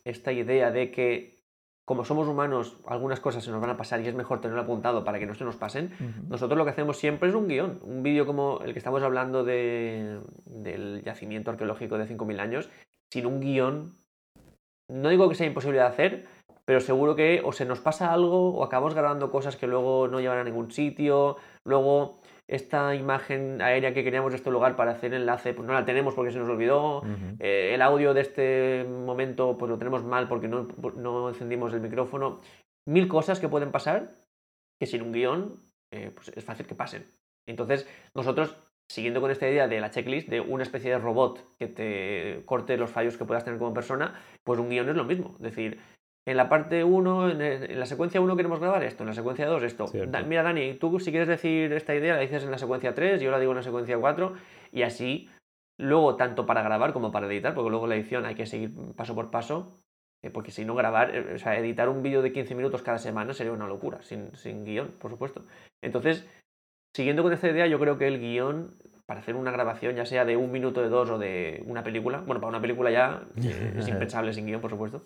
esta 0.04 0.32
idea 0.32 0.72
de 0.72 0.92
que 0.92 1.42
como 1.86 2.06
somos 2.06 2.28
humanos, 2.28 2.78
algunas 2.86 3.20
cosas 3.20 3.44
se 3.44 3.52
nos 3.52 3.60
van 3.60 3.72
a 3.72 3.76
pasar 3.78 4.00
y 4.02 4.08
es 4.08 4.16
mejor 4.16 4.40
tenerlo 4.40 4.62
apuntado 4.62 5.04
para 5.04 5.20
que 5.20 5.26
no 5.26 5.36
se 5.36 5.44
nos 5.44 5.58
pasen, 5.58 5.92
nosotros 6.30 6.58
lo 6.58 6.64
que 6.64 6.70
hacemos 6.70 6.98
siempre 6.98 7.28
es 7.28 7.36
un 7.36 7.50
guion. 7.50 7.80
Un 7.84 8.02
vídeo 8.02 8.26
como 8.26 8.62
el 8.64 8.72
que 8.72 8.80
estamos 8.80 9.04
hablando 9.04 9.44
de, 9.44 10.22
del 10.46 11.04
yacimiento 11.04 11.52
arqueológico 11.52 11.98
de 11.98 12.08
5.000 12.08 12.40
años, 12.40 12.70
sin 13.10 13.26
un 13.26 13.42
guion, 13.42 13.94
no 14.92 15.10
digo 15.10 15.30
que 15.30 15.36
sea 15.36 15.48
imposible 15.48 15.80
de 15.80 15.86
hacer, 15.86 16.26
pero 16.66 16.80
seguro 16.80 17.16
que 17.16 17.42
o 17.44 17.52
se 17.52 17.66
nos 17.66 17.80
pasa 17.80 18.14
algo 18.14 18.54
o 18.54 18.64
acabamos 18.64 18.94
grabando 18.94 19.32
cosas 19.32 19.56
que 19.56 19.68
luego 19.68 20.08
no 20.08 20.20
llevan 20.20 20.40
a 20.40 20.44
ningún 20.44 20.72
sitio, 20.72 21.38
luego 21.64 22.20
esta 22.48 22.94
imagen 22.96 23.62
aérea 23.62 23.94
que 23.94 24.04
queríamos 24.04 24.32
de 24.32 24.38
este 24.38 24.52
lugar 24.52 24.76
para 24.76 24.92
hacer 24.92 25.14
enlace, 25.14 25.54
pues 25.54 25.66
no 25.66 25.74
la 25.74 25.86
tenemos 25.86 26.14
porque 26.14 26.32
se 26.32 26.40
nos 26.40 26.50
olvidó. 26.50 27.02
Eh, 27.40 27.72
el 27.74 27.82
audio 27.82 28.14
de 28.14 28.22
este 28.22 28.86
momento, 28.86 29.58
pues 29.58 29.70
lo 29.70 29.78
tenemos 29.78 30.04
mal 30.04 30.28
porque 30.28 30.50
no, 30.50 30.68
no, 30.98 31.30
encendimos 31.30 31.74
el 31.74 31.80
micrófono. 31.80 32.42
Mil 32.86 33.08
cosas 33.08 33.40
que 33.40 33.48
pueden 33.48 33.72
pasar 33.72 34.16
que 34.80 34.86
sin 34.86 35.02
un 35.02 35.14
guion 35.14 35.62
eh, 35.94 36.12
pues 36.14 36.30
es 36.36 36.44
fácil 36.44 36.68
que 36.68 36.76
pasen. 36.76 37.06
Entonces, 37.48 37.88
nosotros, 38.14 38.58
siguiendo 38.92 39.22
con 39.22 39.32
esta 39.32 39.50
idea 39.50 39.68
de 39.68 39.80
la 39.80 39.90
checklist, 39.90 40.28
de 40.28 40.42
una 40.42 40.64
especie 40.64 40.92
de 40.92 41.00
robot 41.00 41.46
que 41.58 41.68
te 41.68 42.44
corte 42.46 42.76
los 42.78 42.90
fallos 42.90 43.18
que 43.18 43.24
puedas 43.26 43.46
tener 43.46 43.58
como 43.58 43.74
persona, 43.74 44.20
pues 44.44 44.60
un 44.60 44.70
guion 44.70 44.90
es 44.90 44.96
lo 44.96 45.06
mismo. 45.06 45.36
Es 45.38 45.44
decir, 45.44 45.80
en 46.28 46.38
la 46.38 46.50
parte 46.50 46.84
1, 46.84 47.30
en, 47.32 47.80
la 47.80 47.86
secuencia 47.86 48.20
1 48.20 48.36
queremos 48.36 48.60
grabar 48.60 48.84
esto, 48.84 49.04
en 49.04 49.08
la 49.08 49.16
secuencia 49.16 49.48
2 49.48 49.64
esto. 49.64 49.86
mira, 50.28 50.44
Dani, 50.44 50.74
tú 50.74 51.00
si 51.00 51.12
quieres 51.12 51.30
decir 51.30 51.72
esta 51.72 51.96
idea, 51.96 52.16
la 52.16 52.22
dices 52.22 52.44
en 52.44 52.52
la 52.52 52.58
secuencia 52.58 52.94
3, 52.94 53.22
yo 53.22 53.32
la 53.32 53.40
digo 53.40 53.54
en 53.54 53.58
la 53.58 53.64
secuencia 53.64 53.98
4, 53.98 54.34
y 54.74 54.82
así, 54.82 55.30
luego, 55.80 56.18
tanto 56.18 56.46
para 56.46 56.62
grabar 56.62 56.92
como 56.92 57.12
para 57.12 57.28
editar, 57.28 57.54
porque 57.54 57.70
luego 57.70 57.88
la 57.88 57.96
edición 57.96 58.26
hay 58.26 58.36
que 58.36 58.46
seguir 58.46 58.72
paso 58.96 59.16
por 59.16 59.32
paso, 59.32 59.74
eh, 60.22 60.30
porque 60.30 60.52
si 60.52 60.66
no 60.66 60.76
grabar, 60.76 61.16
eh, 61.16 61.36
o 61.36 61.40
sea, 61.40 61.58
editar 61.58 61.88
un 61.88 62.04
vídeo 62.04 62.22
de 62.22 62.34
15 62.34 62.56
minutos 62.56 62.84
cada 62.84 63.00
semana 63.00 63.34
sería 63.34 63.54
una 63.54 63.68
locura, 63.68 64.02
sin, 64.02 64.36
sin 64.36 64.66
guion, 64.66 64.92
por 65.00 65.10
supuesto. 65.10 65.46
Entonces, 65.82 66.28
siguiendo 66.96 67.24
con 67.24 67.34
esta 67.34 67.50
idea, 67.50 67.68
yo 67.68 67.80
creo 67.80 67.98
que 67.98 68.08
el 68.08 68.20
guion 68.20 68.76
para 69.06 69.20
hacer 69.20 69.36
una 69.36 69.52
grabación, 69.52 69.96
ya 69.96 70.06
sea 70.06 70.24
de 70.24 70.38
un 70.38 70.52
minuto, 70.52 70.82
de 70.82 70.90
dos 70.90 71.10
o 71.10 71.18
de 71.18 71.62
una 71.66 71.84
película, 71.84 72.20
bueno, 72.20 72.40
para 72.40 72.50
una 72.50 72.62
película 72.62 72.92
ya 72.92 73.28
eh, 73.44 73.74
es 73.78 73.88
impensable 73.88 74.32
sin 74.34 74.46
guion, 74.46 74.62
por 74.62 74.70
supuesto, 74.70 75.04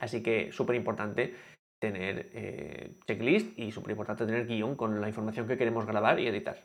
Así 0.00 0.22
que 0.22 0.52
súper 0.52 0.76
importante 0.76 1.34
tener 1.80 2.30
eh, 2.32 2.96
checklist 3.06 3.58
y 3.58 3.70
súper 3.70 3.92
importante 3.92 4.26
tener 4.26 4.46
guion 4.46 4.76
con 4.76 5.00
la 5.00 5.08
información 5.08 5.46
que 5.46 5.56
queremos 5.56 5.86
grabar 5.86 6.18
y 6.18 6.26
editar. 6.26 6.58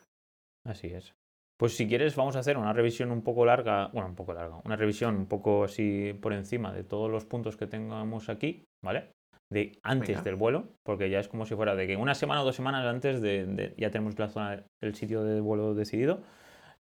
Así 0.65 0.87
es. 0.87 1.13
Pues 1.57 1.75
si 1.77 1.87
quieres 1.87 2.15
vamos 2.15 2.35
a 2.35 2.39
hacer 2.39 2.57
una 2.57 2.73
revisión 2.73 3.11
un 3.11 3.21
poco 3.21 3.45
larga, 3.45 3.89
bueno, 3.93 4.09
un 4.09 4.15
poco 4.15 4.33
larga, 4.33 4.59
una 4.65 4.75
revisión 4.75 5.15
un 5.15 5.27
poco 5.27 5.63
así 5.63 6.13
por 6.21 6.33
encima 6.33 6.73
de 6.73 6.83
todos 6.83 7.09
los 7.09 7.25
puntos 7.25 7.55
que 7.55 7.67
tengamos 7.67 8.29
aquí, 8.29 8.65
¿vale? 8.81 9.11
De 9.53 9.79
antes 9.83 10.23
del 10.23 10.35
vuelo, 10.35 10.65
porque 10.83 11.09
ya 11.09 11.19
es 11.19 11.27
como 11.27 11.45
si 11.45 11.55
fuera 11.55 11.75
de 11.75 11.87
que 11.87 11.95
una 11.95 12.15
semana 12.15 12.41
o 12.41 12.45
dos 12.45 12.55
semanas 12.55 12.85
antes 12.85 13.21
de, 13.21 13.73
ya 13.77 13.91
tenemos 13.91 14.17
la 14.17 14.27
zona, 14.27 14.63
el 14.81 14.95
sitio 14.95 15.23
de 15.23 15.39
vuelo 15.41 15.75
decidido, 15.75 16.21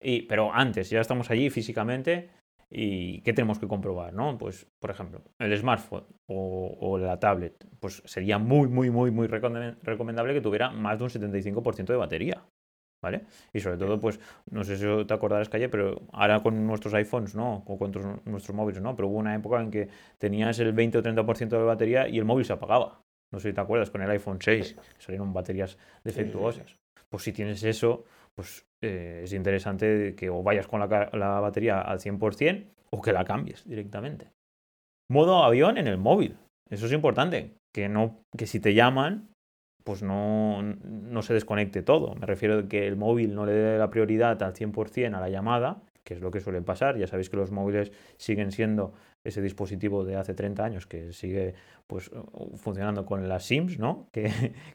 y, 0.01 0.23
pero 0.23 0.53
antes 0.53 0.91
ya 0.91 1.01
estamos 1.01 1.31
allí 1.31 1.51
físicamente 1.51 2.31
¿Y 2.75 3.21
qué 3.21 3.35
tenemos 3.35 3.59
que 3.59 3.69
comprobar? 3.69 4.15
¿no? 4.15 4.39
Pues, 4.39 4.67
por 4.81 4.91
ejemplo, 4.91 5.21
el 5.39 5.57
smartphone 5.59 6.07
o, 6.27 6.99
la 6.99 7.21
tablet, 7.21 7.55
pues 7.81 8.03
sería 8.07 8.39
muy, 8.39 8.67
muy, 8.69 8.91
muy, 8.91 9.11
muy 9.11 9.27
recomendable 9.27 10.33
que 10.33 10.41
tuviera 10.41 10.71
más 10.71 10.97
de 10.99 11.05
un 11.05 11.11
75% 11.11 11.85
de 11.85 11.97
batería. 11.97 12.43
¿Vale? 13.03 13.23
Y 13.53 13.59
sobre 13.59 13.79
todo, 13.79 13.99
pues, 13.99 14.21
no 14.51 14.63
sé 14.63 14.77
si 14.77 15.05
te 15.05 15.13
acordarás, 15.13 15.49
Calle, 15.49 15.69
pero 15.69 16.03
ahora 16.13 16.41
con 16.41 16.65
nuestros 16.67 16.95
iPhones, 16.95 17.35
¿no? 17.35 17.65
O 17.67 17.77
con 17.77 17.91
nuestros, 18.25 18.55
móviles, 18.55 18.81
¿no? 18.81 18.95
Pero 18.95 19.09
hubo 19.09 19.19
una 19.19 19.35
época 19.35 19.61
en 19.61 19.73
que 19.73 19.89
tenías 20.19 20.59
el 20.61 20.73
20 20.73 20.99
o 20.99 21.03
30% 21.03 21.49
de 21.49 21.65
batería 21.65 22.07
y 22.07 22.19
el 22.19 22.25
móvil 22.25 22.45
se 22.45 22.53
apagaba. 22.53 23.03
No 23.33 23.41
sé 23.41 23.49
si 23.49 23.55
te 23.55 23.61
acuerdas, 23.61 23.91
con 23.91 24.03
el 24.03 24.11
iPhone 24.11 24.39
6, 24.41 24.75
que 24.75 25.03
salieron 25.03 25.33
baterías 25.33 25.79
defectuosas. 26.05 26.77
Pues 27.09 27.25
si 27.25 27.33
tienes 27.33 27.65
eso, 27.65 28.05
pues 28.37 28.67
eh, 28.83 29.23
es 29.25 29.33
interesante 29.33 30.15
que 30.15 30.31
o 30.31 30.43
vayas 30.43 30.69
con 30.69 30.81
la, 30.81 30.87
batería 31.41 31.81
al 31.81 31.99
100% 31.99 32.67
o 32.91 33.03
que 33.03 33.13
la 33.13 33.25
cambies 33.25 33.65
directamente. 33.65 34.31
Modo 35.11 35.43
avión 35.43 35.77
en 35.77 35.89
el 35.89 35.99
móvil. 35.99 36.37
Eso 36.71 36.87
es 36.87 36.93
importante. 36.93 37.55
Que, 37.75 37.89
no, 37.89 38.23
que 38.37 38.47
si 38.47 38.61
te 38.61 38.75
llaman, 38.75 39.32
pues 39.85 40.03
no, 40.03 40.63
no 40.63 41.23
se 41.23 41.35
desconecte 41.35 41.83
todo. 41.83 42.15
Me 42.15 42.27
refiero 42.27 42.59
a 42.59 42.69
que 42.69 42.87
el 42.87 42.97
móvil 42.97 43.35
no 43.35 43.47
le 43.47 43.53
dé 43.53 43.79
la 43.79 43.91
prioridad 43.91 44.43
al 44.43 44.55
100% 44.55 45.15
a 45.15 45.21
la 45.21 45.29
llamada, 45.29 45.83
que 46.05 46.15
es 46.15 46.21
lo 46.21 46.31
que 46.31 46.41
suele 46.41 46.63
pasar. 46.63 46.97
Ya 46.99 47.07
sabéis 47.07 47.31
que 47.31 47.37
los 47.37 47.51
móviles 47.51 47.93
siguen 48.17 48.53
siendo 48.53 48.95
ese 49.25 49.41
dispositivo 49.41 50.05
de 50.05 50.17
hace 50.17 50.35
30 50.35 50.65
años 50.65 50.87
que 50.87 51.13
sigue 51.13 51.55
pues, 51.87 52.11
funcionando 52.57 53.07
con 53.07 53.29
las 53.29 53.45
SIMs, 53.45 53.79
¿no? 53.79 54.09
que, 54.13 54.31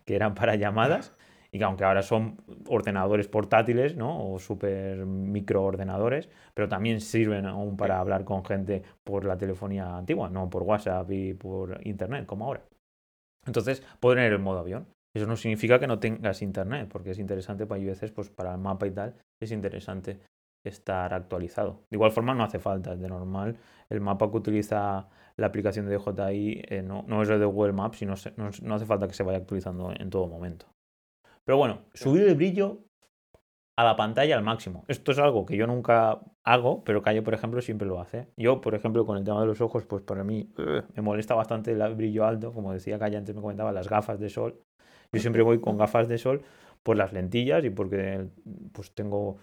que 0.06 0.16
eran 0.16 0.36
para 0.36 0.56
llamadas 0.56 1.14
y 1.52 1.58
que 1.60 1.64
aunque 1.64 1.84
ahora 1.84 2.02
son 2.02 2.38
ordenadores 2.68 3.28
portátiles, 3.28 3.96
¿no? 3.96 4.32
O 4.32 4.40
super 4.40 5.06
microordenadores, 5.06 6.30
pero 6.54 6.68
también 6.68 7.02
sirven 7.02 7.46
aún 7.46 7.78
para 7.78 8.00
hablar 8.00 8.26
con 8.26 8.44
gente 8.44 8.84
por 9.04 9.26
la 9.26 9.38
telefonía 9.38 9.98
antigua, 9.98 10.30
no 10.30 10.50
por 10.50 10.64
WhatsApp 10.64 11.10
y 11.12 11.34
por 11.34 11.80
Internet, 11.86 12.26
como 12.26 12.46
ahora. 12.46 12.64
Entonces, 13.46 13.82
poner 14.00 14.34
el 14.34 14.40
modo 14.40 14.60
avión. 14.60 14.88
Eso 15.14 15.26
no 15.26 15.36
significa 15.36 15.80
que 15.80 15.88
no 15.88 16.00
tengas 16.00 16.42
Internet, 16.42 16.90
porque 16.92 17.12
es 17.12 17.20
interesante 17.20 17.66
para 17.66 17.82
veces, 17.84 18.12
pues 18.12 18.30
para 18.30 18.52
el 18.52 18.60
mapa 18.60 18.88
y 18.88 18.92
tal, 18.92 19.16
es 19.42 19.52
interesante 19.52 20.20
estar 20.64 21.14
actualizado. 21.14 21.84
De 21.90 21.96
igual 21.96 22.12
forma, 22.12 22.34
no 22.34 22.44
hace 22.44 22.60
falta. 22.60 22.96
De 22.96 23.08
normal, 23.08 23.58
el 23.90 24.02
mapa 24.02 24.30
que 24.30 24.38
utiliza 24.38 25.08
la 25.38 25.48
aplicación 25.48 25.88
de 25.88 25.98
DJI 25.98 26.62
eh, 26.68 26.82
no, 26.82 27.04
no, 27.08 27.22
es 27.22 27.30
el 27.30 27.40
de 27.40 27.46
Google 27.46 27.74
Maps 27.74 28.02
y 28.02 28.06
no, 28.06 28.16
no 28.36 28.76
hace 28.76 28.86
falta 28.86 29.08
que 29.08 29.14
se 29.14 29.24
vaya 29.24 29.38
actualizando 29.38 29.92
en 29.98 30.10
todo 30.10 30.28
momento. 30.28 30.68
Pero 31.46 31.58
bueno, 31.58 31.84
subir 31.94 32.24
el 32.24 32.36
brillo 32.36 32.82
a 33.78 33.84
la 33.84 33.96
pantalla 33.96 34.36
al 34.36 34.44
máximo. 34.44 34.84
Esto 34.88 35.12
es 35.12 35.20
algo 35.20 35.46
que 35.46 35.56
yo 35.56 35.68
nunca 35.68 36.20
hago, 36.44 36.84
pero 36.84 37.02
Calle, 37.04 37.22
por 37.22 37.34
ejemplo, 37.34 37.62
siempre 37.62 37.88
lo 37.88 38.02
hace. 38.02 38.28
Yo, 38.36 38.60
por 38.60 38.74
ejemplo, 38.74 39.06
con 39.06 39.18
el 39.18 39.24
tema 39.24 39.40
de 39.40 39.48
los 39.48 39.62
ojos, 39.62 39.86
pues 39.86 40.02
para 40.02 40.24
mí 40.24 40.52
me 40.96 41.02
molesta 41.02 41.36
bastante 41.36 41.72
el 41.72 41.96
brillo 41.96 42.26
alto. 42.26 42.52
Como 42.52 42.74
decía 42.74 42.98
Calle 42.98 43.18
antes, 43.18 43.36
me 43.36 43.42
comentaba 43.42 43.72
las 43.72 43.88
gafas 43.88 44.20
de 44.20 44.30
sol. 44.30 44.60
Yo 45.12 45.20
siempre 45.20 45.42
voy 45.42 45.60
con 45.60 45.78
gafas 45.78 46.08
de 46.08 46.18
sol 46.18 46.42
por 46.84 46.98
las 46.98 47.14
lentillas 47.14 47.64
y 47.66 47.70
porque 47.70 48.28
pues 48.72 48.94
tengo 48.94 49.38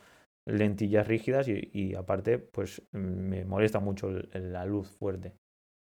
lentillas 0.46 1.07
rígidas 1.07 1.48
y, 1.48 1.94
aparte, 1.94 2.38
pues 2.38 2.83
me 2.92 3.44
molesta 3.44 3.81
mucho 3.81 4.11
la 4.33 4.64
luz 4.66 4.88
fuerte. 4.88 5.35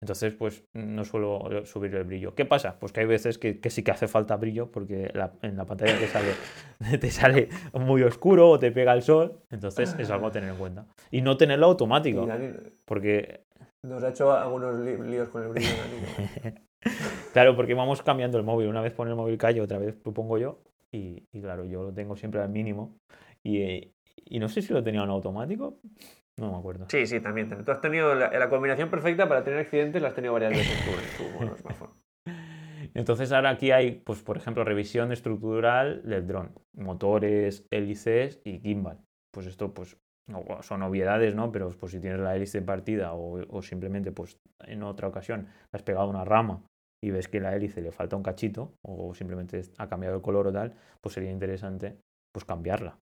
Entonces, 0.00 0.32
pues 0.34 0.64
no 0.74 1.04
suelo 1.04 1.64
subir 1.64 1.94
el 1.96 2.04
brillo. 2.04 2.34
¿Qué 2.34 2.44
pasa? 2.44 2.78
Pues 2.78 2.92
que 2.92 3.00
hay 3.00 3.06
veces 3.06 3.36
que, 3.38 3.58
sí 3.68 3.82
que 3.82 3.90
hace 3.90 4.06
falta 4.06 4.36
brillo 4.36 4.70
porque 4.70 5.10
en 5.42 5.56
la 5.56 5.66
pantalla 5.66 5.98
te 5.98 6.06
sale, 6.06 6.32
te 7.00 7.10
sale 7.10 7.48
muy 7.72 8.02
oscuro 8.02 8.50
o 8.50 8.58
te 8.58 8.70
pega 8.70 8.92
el 8.92 9.02
sol. 9.02 9.40
Entonces 9.50 9.96
es 9.98 10.10
algo 10.10 10.28
a 10.28 10.30
tener 10.30 10.50
en 10.50 10.56
cuenta. 10.56 10.86
Y 11.10 11.22
no 11.22 11.36
tenerlo 11.36 11.66
automático. 11.66 12.28
Porque... 12.84 13.44
Nos 13.82 14.02
ha 14.02 14.10
hecho 14.10 14.32
algunos 14.32 14.78
líos 14.78 15.28
con 15.28 15.42
el 15.42 15.48
brillo. 15.48 15.68
claro, 17.38 17.54
porque 17.54 17.74
vamos 17.74 18.02
cambiando 18.02 18.36
el 18.36 18.42
móvil. 18.42 18.66
Una 18.66 18.80
vez 18.80 18.92
pone 18.92 19.12
el 19.12 19.16
móvil 19.16 19.38
calle, 19.38 19.60
otra 19.60 19.78
vez 19.78 19.96
lo 20.04 20.12
pongo 20.12 20.38
yo. 20.38 20.60
Y, 20.90 21.22
claro, 21.40 21.64
yo 21.66 21.84
lo 21.84 21.92
tengo 21.92 22.16
siempre 22.16 22.40
al 22.40 22.48
mínimo. 22.48 22.98
Y, 23.44 23.92
y 24.24 24.38
no 24.40 24.48
sé 24.48 24.60
si 24.60 24.72
lo 24.72 24.82
tenía 24.82 25.04
en 25.04 25.10
automático. 25.10 25.78
No 26.36 26.50
me 26.50 26.58
acuerdo. 26.58 26.86
Sí, 26.88 27.06
sí, 27.06 27.20
también. 27.20 27.48
Tú 27.64 27.70
has 27.70 27.80
tenido 27.80 28.12
la, 28.16 28.48
combinación 28.48 28.90
perfecta 28.90 29.28
para 29.28 29.44
tener 29.44 29.60
accidentes, 29.60 30.02
la 30.02 30.08
has 30.08 30.14
tenido 30.14 30.32
varias 30.32 30.50
veces 30.50 30.84
tú 30.84 31.42
en 31.44 31.50
tu 31.50 31.56
smartphone. 31.58 31.90
Entonces 32.94 33.30
ahora 33.30 33.50
aquí 33.50 33.70
hay, 33.70 34.02
pues 34.04 34.22
por 34.22 34.36
ejemplo, 34.36 34.64
revisión 34.64 35.12
estructural 35.12 36.02
del 36.02 36.26
dron, 36.26 36.52
motores, 36.76 37.66
hélices 37.70 38.40
y 38.44 38.58
gimbal. 38.58 38.98
Pues 39.32 39.46
esto, 39.46 39.72
pues 39.72 39.96
son 40.62 40.82
obviedades, 40.82 41.36
¿no? 41.36 41.52
Pero 41.52 41.68
pues 41.78 41.92
si 41.92 42.00
tienes 42.00 42.18
la 42.18 42.34
hélice 42.34 42.62
partida 42.62 43.12
o, 43.12 43.40
o 43.48 43.62
simplemente, 43.62 44.10
pues 44.10 44.40
en 44.64 44.82
otra 44.82 45.06
ocasión 45.06 45.46
has 45.72 45.82
pegado 45.82 46.08
una 46.08 46.24
rama 46.24 46.64
y 47.02 47.10
ves 47.10 47.28
que 47.28 47.40
la 47.40 47.54
hélice 47.54 47.80
le 47.80 47.92
falta 47.92 48.16
un 48.16 48.22
cachito 48.22 48.74
o 48.82 49.14
simplemente 49.14 49.62
ha 49.78 49.88
cambiado 49.88 50.16
el 50.16 50.22
color 50.22 50.48
o 50.48 50.52
tal, 50.52 50.74
pues 51.00 51.14
sería 51.14 51.30
interesante 51.30 51.98
pues 52.32 52.44
cambiarla. 52.44 52.98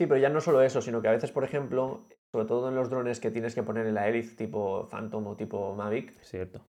Sí, 0.00 0.06
pero 0.06 0.16
ya 0.16 0.28
no 0.28 0.40
solo 0.40 0.62
eso, 0.62 0.82
sino 0.82 1.00
que 1.00 1.08
a 1.08 1.12
veces, 1.12 1.30
por 1.30 1.44
ejemplo, 1.44 2.08
sobre 2.32 2.46
todo 2.46 2.68
en 2.68 2.74
los 2.74 2.90
drones 2.90 3.20
que 3.20 3.30
tienes 3.30 3.54
que 3.54 3.62
poner 3.62 3.86
en 3.86 3.94
la 3.94 4.08
hélice 4.08 4.34
tipo 4.34 4.88
Phantom 4.88 5.26
o 5.28 5.36
tipo 5.36 5.74
Mavic, 5.74 6.18
Cierto. 6.20 6.66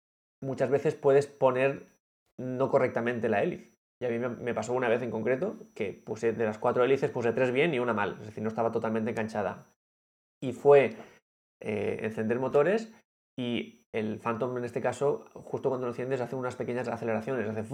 muchas 0.42 0.70
veces 0.70 0.94
puedes 0.94 1.26
poner 1.26 1.86
no 2.38 2.70
correctamente 2.70 3.28
la 3.28 3.42
hélice. 3.42 3.74
Y 4.02 4.06
a 4.06 4.08
mí 4.08 4.18
me 4.18 4.54
pasó 4.54 4.72
una 4.72 4.88
vez 4.88 5.02
en 5.02 5.10
concreto 5.10 5.58
que 5.74 5.92
puse 5.92 6.32
de 6.32 6.44
las 6.46 6.58
cuatro 6.58 6.82
hélices 6.82 7.10
puse 7.10 7.34
tres 7.34 7.52
bien 7.52 7.74
y 7.74 7.78
una 7.78 7.92
mal, 7.92 8.16
es 8.20 8.28
decir, 8.28 8.42
no 8.42 8.48
estaba 8.48 8.72
totalmente 8.72 9.10
enganchada. 9.10 9.66
Y 10.42 10.52
fue 10.52 10.96
eh, 11.60 11.98
encender 12.00 12.38
motores 12.38 12.90
y 13.40 13.86
el 13.94 14.18
Phantom 14.18 14.58
en 14.58 14.64
este 14.64 14.82
caso, 14.82 15.24
justo 15.32 15.70
cuando 15.70 15.86
lo 15.86 15.92
enciendes, 15.92 16.20
hace 16.20 16.36
unas 16.36 16.56
pequeñas 16.56 16.88
aceleraciones, 16.88 17.48
hace 17.48 17.64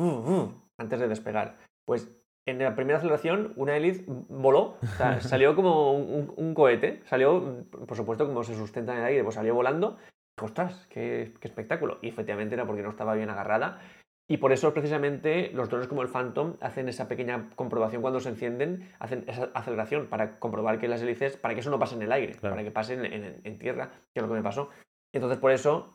antes 0.79 1.00
de 1.00 1.09
despegar. 1.09 1.57
Pues 1.85 2.09
en 2.46 2.61
la 2.61 2.76
primera 2.76 2.98
aceleración 2.98 3.52
una 3.57 3.76
hélice 3.76 4.05
voló, 4.07 4.76
salió 5.20 5.57
como 5.57 5.92
un, 5.92 6.55
cohete, 6.55 7.02
salió, 7.07 7.66
por 7.70 7.96
supuesto, 7.96 8.29
como 8.29 8.44
se 8.44 8.55
sustenta 8.55 8.92
en 8.92 9.00
el 9.00 9.05
aire, 9.07 9.24
pues 9.24 9.35
salió 9.35 9.57
volando. 9.57 9.98
¡Ostras! 10.40 10.87
Qué, 10.88 11.35
espectáculo! 11.40 11.98
Y 12.00 12.09
efectivamente 12.11 12.55
era 12.55 12.64
porque 12.64 12.83
no 12.83 12.90
estaba 12.90 13.14
bien 13.14 13.31
agarrada. 13.31 13.81
Y 14.29 14.37
por 14.37 14.52
eso 14.52 14.72
precisamente 14.72 15.50
los 15.52 15.68
drones 15.68 15.88
como 15.88 16.02
el 16.02 16.09
Phantom 16.09 16.59
hacen 16.61 16.88
esa 16.88 17.09
pequeña 17.09 17.50
comprobación 17.57 18.02
cuando 18.02 18.20
se 18.20 18.29
encienden, 18.29 18.88
hacen 19.00 19.24
esa 19.26 19.50
aceleración 19.55 20.07
para 20.07 20.38
comprobar 20.38 20.79
que 20.79 20.87
las 20.87 21.02
hélices, 21.02 21.37
para 21.37 21.55
que 21.55 21.61
eso 21.61 21.70
no 21.70 21.79
pase 21.79 21.96
en 21.96 22.02
el 22.02 22.12
aire, 22.12 22.37
para 22.40 22.62
que 22.62 22.70
pase 22.70 22.94
en, 22.94 23.59
tierra, 23.59 23.90
que 24.12 24.20
es 24.20 24.22
lo 24.22 24.29
que 24.29 24.35
me 24.35 24.42
pasó. 24.42 24.70
Entonces 25.16 25.38
por 25.38 25.50
eso 25.50 25.92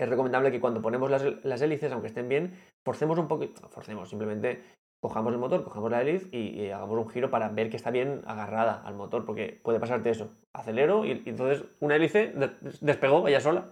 es 0.00 0.08
recomendable 0.08 0.50
que 0.50 0.60
cuando 0.60 0.82
ponemos 0.82 1.10
las, 1.10 1.24
las 1.44 1.60
hélices, 1.60 1.92
aunque 1.92 2.08
estén 2.08 2.28
bien, 2.28 2.54
forcemos 2.84 3.18
un 3.18 3.28
poquito, 3.28 3.68
forcemos, 3.68 4.08
simplemente 4.08 4.62
cojamos 5.02 5.34
el 5.34 5.38
motor, 5.38 5.64
cojamos 5.64 5.90
la 5.90 6.00
hélice 6.00 6.34
y, 6.34 6.70
hagamos 6.70 6.98
un 6.98 7.08
giro 7.10 7.30
para 7.30 7.50
ver 7.50 7.68
que 7.68 7.76
está 7.76 7.90
bien 7.90 8.22
agarrada 8.26 8.80
al 8.84 8.94
motor, 8.94 9.26
porque 9.26 9.60
puede 9.62 9.78
pasarte 9.78 10.08
eso. 10.08 10.32
Acelero 10.54 11.04
y, 11.04 11.22
entonces 11.26 11.64
una 11.80 11.96
hélice 11.96 12.32
despegó 12.80 13.28
ella 13.28 13.40
sola. 13.40 13.70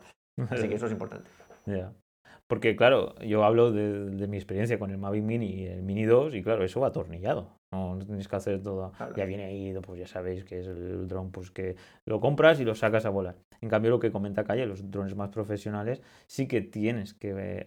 Así 0.50 0.68
que 0.68 0.74
eso 0.74 0.86
es 0.86 0.92
importante. 0.92 1.30
Porque, 2.48 2.76
claro, 2.76 3.14
yo 3.20 3.44
hablo 3.44 3.72
de, 3.72 4.26
mi 4.28 4.36
experiencia 4.36 4.78
con 4.78 4.90
el 4.90 4.98
Mavic 4.98 5.22
Mini 5.22 5.46
y 5.46 5.66
el 5.68 5.82
Mini 5.82 6.04
2, 6.04 6.34
y 6.34 6.42
claro, 6.42 6.64
eso 6.64 6.80
va 6.80 6.88
atornillado. 6.88 7.56
No, 7.72 7.98
tenéis 7.98 8.28
que 8.28 8.36
hacer 8.36 8.62
todo. 8.62 8.92
Ya 9.16 9.24
viene 9.24 9.44
ahí, 9.44 9.74
pues 9.80 10.00
ya 10.00 10.06
sabéis 10.06 10.44
que 10.44 10.60
es 10.60 10.66
el 10.66 11.08
dron, 11.08 11.30
pues 11.30 11.50
que 11.50 11.76
lo 12.06 12.20
compras 12.20 12.60
y 12.60 12.66
lo 12.66 12.74
sacas 12.74 13.06
a 13.06 13.10
volar. 13.10 13.36
En 13.62 13.68
cambio, 13.68 13.92
lo 13.92 14.00
que 14.00 14.10
comenta 14.10 14.44
Calle, 14.44 14.66
los 14.66 14.90
drones 14.90 15.14
más 15.14 15.30
profesionales, 15.30 16.02
sí 16.26 16.48
que 16.48 16.60
tienes 16.60 17.14
que 17.14 17.32
eh, 17.36 17.66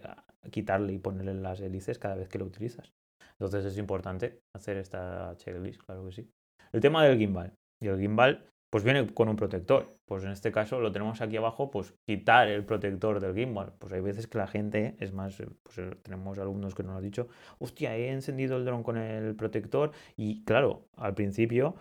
quitarle 0.50 0.92
y 0.92 0.98
ponerle 0.98 1.34
las 1.34 1.60
hélices 1.60 1.98
cada 1.98 2.14
vez 2.16 2.28
que 2.28 2.38
lo 2.38 2.44
utilizas. 2.44 2.92
Entonces 3.38 3.64
es 3.64 3.78
importante 3.78 4.40
hacer 4.54 4.76
esta 4.76 5.34
checklist, 5.36 5.82
claro 5.82 6.04
que 6.06 6.12
sí. 6.12 6.30
El 6.72 6.80
tema 6.80 7.04
del 7.04 7.18
gimbal. 7.18 7.52
Y 7.82 7.88
el 7.88 7.98
gimbal, 7.98 8.44
pues 8.70 8.84
viene 8.84 9.12
con 9.12 9.28
un 9.28 9.36
protector. 9.36 9.96
Pues 10.06 10.24
en 10.24 10.30
este 10.30 10.52
caso 10.52 10.80
lo 10.80 10.92
tenemos 10.92 11.20
aquí 11.20 11.36
abajo, 11.36 11.70
pues 11.70 11.94
quitar 12.06 12.48
el 12.48 12.64
protector 12.64 13.20
del 13.20 13.34
gimbal. 13.34 13.72
Pues 13.78 13.92
hay 13.92 14.00
veces 14.00 14.26
que 14.26 14.38
la 14.38 14.46
gente, 14.46 14.96
es 15.00 15.12
más, 15.12 15.42
pues 15.62 15.78
eh, 15.78 15.96
tenemos 16.02 16.38
alumnos 16.38 16.74
que 16.74 16.82
nos 16.82 16.96
han 16.96 17.02
dicho, 17.02 17.28
hostia, 17.58 17.96
he 17.96 18.10
encendido 18.10 18.56
el 18.56 18.64
dron 18.64 18.82
con 18.82 18.98
el 18.98 19.34
protector 19.34 19.92
y 20.16 20.44
claro, 20.44 20.88
al 20.96 21.14
principio 21.14 21.74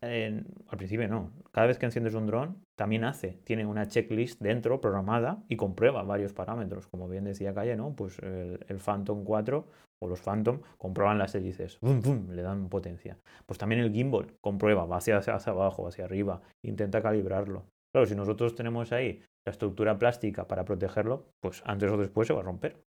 al 0.00 0.76
principio 0.76 1.08
no. 1.08 1.32
Cada 1.50 1.66
vez 1.66 1.78
que 1.78 1.86
enciendes 1.86 2.14
un 2.14 2.26
dron, 2.26 2.64
también 2.76 3.04
hace, 3.04 3.40
tiene 3.44 3.66
una 3.66 3.88
checklist 3.88 4.40
dentro 4.40 4.80
programada 4.80 5.42
y 5.48 5.56
comprueba 5.56 6.02
varios 6.02 6.32
parámetros. 6.32 6.86
Como 6.86 7.08
bien 7.08 7.24
decía 7.24 7.54
Calle, 7.54 7.76
¿no? 7.76 7.94
Pues 7.96 8.18
el, 8.20 8.78
Phantom 8.78 9.24
4 9.24 9.66
o 10.00 10.08
los 10.08 10.20
Phantom 10.20 10.60
comprueban 10.76 11.18
las 11.18 11.34
hélices, 11.34 11.78
le 11.82 12.42
dan 12.42 12.68
potencia. 12.68 13.18
Pues 13.46 13.58
también 13.58 13.80
el 13.80 13.92
gimbal 13.92 14.36
comprueba, 14.40 14.84
va 14.84 14.98
hacia, 14.98 15.18
hacia 15.18 15.52
abajo, 15.52 15.88
hacia 15.88 16.04
arriba, 16.04 16.40
intenta 16.64 17.02
calibrarlo. 17.02 17.64
Claro, 17.92 18.06
si 18.06 18.14
nosotros 18.14 18.54
tenemos 18.54 18.92
ahí 18.92 19.22
la 19.44 19.50
estructura 19.50 19.98
plástica 19.98 20.46
para 20.46 20.64
protegerlo, 20.64 21.26
pues 21.40 21.62
antes 21.64 21.90
o 21.90 21.96
después 21.96 22.28
se 22.28 22.34
va 22.34 22.40
a 22.40 22.44
romper. 22.44 22.80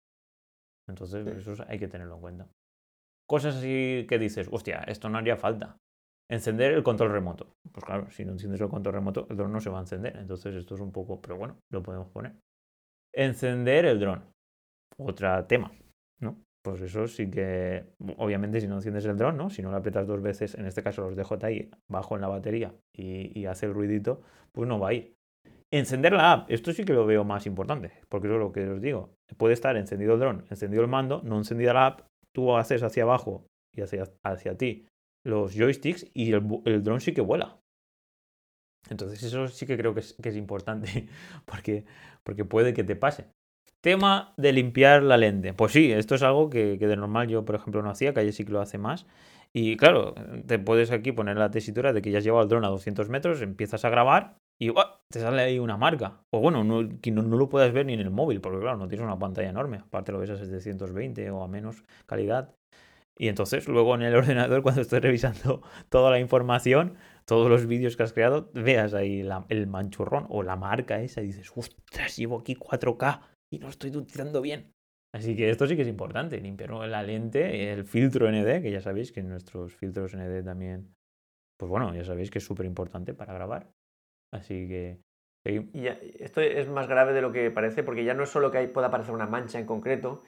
Entonces, 0.89 1.27
eso 1.27 1.65
hay 1.69 1.79
que 1.79 1.89
tenerlo 1.89 2.17
en 2.17 2.21
cuenta. 2.21 2.49
Cosas 3.27 3.57
así 3.57 4.07
que 4.09 4.19
dices, 4.19 4.49
hostia, 4.51 4.79
esto 4.87 5.09
no 5.09 5.19
haría 5.19 5.37
falta. 5.37 5.77
Encender 6.31 6.75
el 6.75 6.83
control 6.83 7.11
remoto. 7.11 7.57
Pues 7.73 7.85
claro, 7.85 8.11
si 8.11 8.25
no 8.25 8.33
enciendes 8.33 8.61
el 8.61 8.69
control 8.69 8.95
remoto, 8.95 9.27
el 9.31 9.37
dron 9.37 9.53
no 9.53 9.61
se 9.61 9.71
va 9.71 9.79
a 9.79 9.83
encender. 9.83 10.17
Entonces 10.17 10.55
esto 10.55 10.75
es 10.75 10.81
un 10.81 10.93
poco, 10.93 11.21
pero 11.21 11.37
bueno, 11.37 11.57
lo 11.71 11.83
podemos 11.83 12.09
poner. 12.11 12.35
Encender 13.15 13.87
el 13.87 13.99
dron. 13.99 14.23
Otro 14.99 15.45
tema, 15.47 15.73
¿no? 16.21 16.37
Pues 16.63 16.83
eso 16.83 17.07
sí 17.07 17.31
que, 17.31 17.85
obviamente, 18.19 18.61
si 18.61 18.67
no 18.67 18.75
enciendes 18.75 19.07
el 19.07 19.17
dron, 19.17 19.37
¿no? 19.37 19.49
Si 19.49 19.63
no 19.63 19.71
lo 19.71 19.79
aprietas 19.79 20.07
dos 20.07 20.21
veces, 20.21 20.55
en 20.55 20.67
este 20.67 20.83
caso 20.83 21.09
los 21.09 21.17
DJI, 21.17 21.71
bajo 21.89 22.17
en 22.17 22.21
la 22.21 22.29
batería 22.29 22.75
y, 22.93 23.39
y 23.39 23.47
hace 23.47 23.67
el 23.67 23.75
ruidito, 23.75 24.21
pues 24.53 24.69
no 24.69 24.79
va 24.79 24.89
a 24.89 24.95
ir. 24.95 25.15
Encender 25.71 26.13
la 26.13 26.33
app, 26.33 26.51
esto 26.51 26.73
sí 26.73 26.85
que 26.85 26.95
lo 26.95 27.07
veo 27.07 27.25
más 27.25 27.47
importante, 27.47 27.93
porque 28.09 28.27
eso 28.27 28.37
es 28.37 28.41
lo 28.41 28.53
que 28.53 28.69
os 28.69 28.81
digo. 28.81 29.15
Puede 29.37 29.55
estar 29.55 29.77
encendido 29.77 30.15
el 30.15 30.21
dron, 30.21 30.45
encendido 30.51 30.83
el 30.83 30.89
mando, 30.89 31.23
no 31.23 31.37
encendida 31.39 31.73
la 31.73 31.87
app, 31.87 32.01
tú 32.35 32.57
haces 32.57 32.83
hacia 32.83 33.05
abajo 33.05 33.47
y 33.75 33.83
hacia, 33.83 34.05
hacia 34.23 34.57
ti 34.57 34.87
los 35.29 35.55
joysticks 35.55 36.11
y 36.15 36.33
el, 36.33 36.43
el 36.65 36.83
dron 36.83 37.01
sí 37.01 37.13
que 37.13 37.21
vuela. 37.21 37.61
Entonces 38.91 39.23
eso 39.23 39.49
sí 39.49 39.67
que 39.67 39.77
creo 39.77 39.95
que 39.95 40.01
es, 40.01 40.37
importante 40.37 41.09
porque, 41.45 41.85
porque 42.25 42.45
puede 42.45 42.75
que 42.75 42.85
te 42.85 42.97
pase. 42.97 43.27
Tema 43.81 44.35
de 44.37 44.53
limpiar 44.53 45.03
la 45.03 45.17
lente. 45.17 45.55
Pues 45.55 45.73
sí, 45.73 45.93
esto 45.93 46.15
es 46.15 46.23
algo 46.23 46.51
que, 46.51 46.77
de 46.77 46.97
normal 46.97 47.29
yo, 47.29 47.45
por 47.45 47.55
ejemplo, 47.55 47.83
no 47.83 47.91
hacía, 47.91 48.13
Calle 48.13 48.33
sí 48.33 48.45
que 48.45 48.53
lo 48.53 48.61
hace 48.61 48.79
más. 48.79 49.07
Y 49.53 49.77
claro, 49.77 50.15
te 50.47 50.59
puedes 50.59 50.91
aquí 50.91 51.13
poner 51.13 51.37
la 51.37 51.51
tesitura 51.51 51.93
de 51.93 52.03
que 52.03 52.11
ya 52.11 52.19
has 52.19 52.25
llevado 52.25 52.43
el 52.43 52.49
dron 52.49 52.65
a 52.65 52.69
200 52.69 53.09
metros, 53.09 53.41
empiezas 53.41 53.85
a 53.85 53.89
grabar 53.89 54.37
y 54.61 54.73
te 55.11 55.21
sale 55.21 55.43
ahí 55.43 55.59
una 55.59 55.77
marca. 55.77 56.21
O 56.31 56.41
bueno, 56.41 56.65
no, 56.65 56.87
que 57.01 57.11
no, 57.13 57.23
lo 57.23 57.49
puedas 57.49 57.73
ver 57.73 57.87
ni 57.87 57.95
en 57.95 58.01
el 58.01 58.11
móvil, 58.11 58.41
porque 58.41 58.61
claro, 58.61 58.77
no 58.77 58.89
tienes 58.89 59.07
una 59.07 59.19
pantalla 59.19 59.49
enorme. 59.49 59.79
Aparte 59.79 60.13
lo 60.13 60.19
ves 60.19 60.31
a 60.31 60.37
720 60.37 61.31
o 61.31 61.43
a 61.43 61.49
menos 61.49 61.85
calidad. 62.07 62.55
Y 63.19 63.29
entonces 63.29 63.69
luego 63.69 63.95
en 63.97 64.03
el 64.03 64.15
ordenador, 64.17 64.63
cuando 64.63 64.81
estoy 64.81 65.01
revisando 65.01 65.63
toda 65.89 66.11
la 66.11 66.21
información, 66.21 66.97
todos 67.27 67.51
los 67.51 67.67
vídeos 67.67 67.97
que 67.97 68.05
has 68.05 68.13
creado, 68.13 68.51
veas 68.55 68.95
ahí 68.95 69.27
el 69.49 69.67
manchurrón 69.67 70.27
o 70.31 70.43
la 70.43 70.57
marca 70.57 71.03
esa 71.03 71.21
y 71.21 71.27
dices, 71.27 71.53
ostras, 71.55 72.17
llevo 72.17 72.39
aquí 72.41 72.55
4K 72.55 73.21
y 73.53 73.59
no 73.59 73.69
estoy 73.69 73.91
utilizando 73.91 74.41
bien. 74.41 74.73
Así 75.15 75.35
que 75.35 75.51
esto 75.51 75.67
sí 75.67 75.75
que 75.75 75.83
es 75.83 75.89
importante, 75.89 76.41
limpiar 76.41 76.71
la 76.71 77.03
lente, 77.03 77.73
el 77.73 77.85
filtro 77.85 78.31
ND, 78.31 78.63
que 78.63 78.71
ya 78.71 78.81
sabéis 78.81 79.11
que 79.11 79.23
nuestros 79.23 79.75
filtros 79.75 80.15
ND 80.15 80.45
también, 80.45 80.95
pues 81.59 81.69
bueno, 81.69 81.95
ya 81.95 82.05
sabéis 82.05 82.31
que 82.31 82.39
es 82.39 82.45
súper 82.45 82.67
importante 82.67 83.15
para 83.15 83.35
grabar. 83.35 83.71
Así 84.33 84.69
que... 84.69 85.01
Esto 85.45 86.43
es 86.43 86.69
más 86.69 86.89
grave 86.89 87.15
de 87.15 87.23
lo 87.23 87.33
que 87.33 87.51
parece, 87.51 87.83
porque 87.83 88.05
ya 88.05 88.13
no 88.13 88.25
es 88.25 88.29
solo 88.29 88.51
que 88.51 88.69
pueda 88.69 88.89
aparecer 88.89 89.15
una 89.15 89.27
mancha 89.27 89.59
en 89.59 89.65
concreto, 89.65 90.23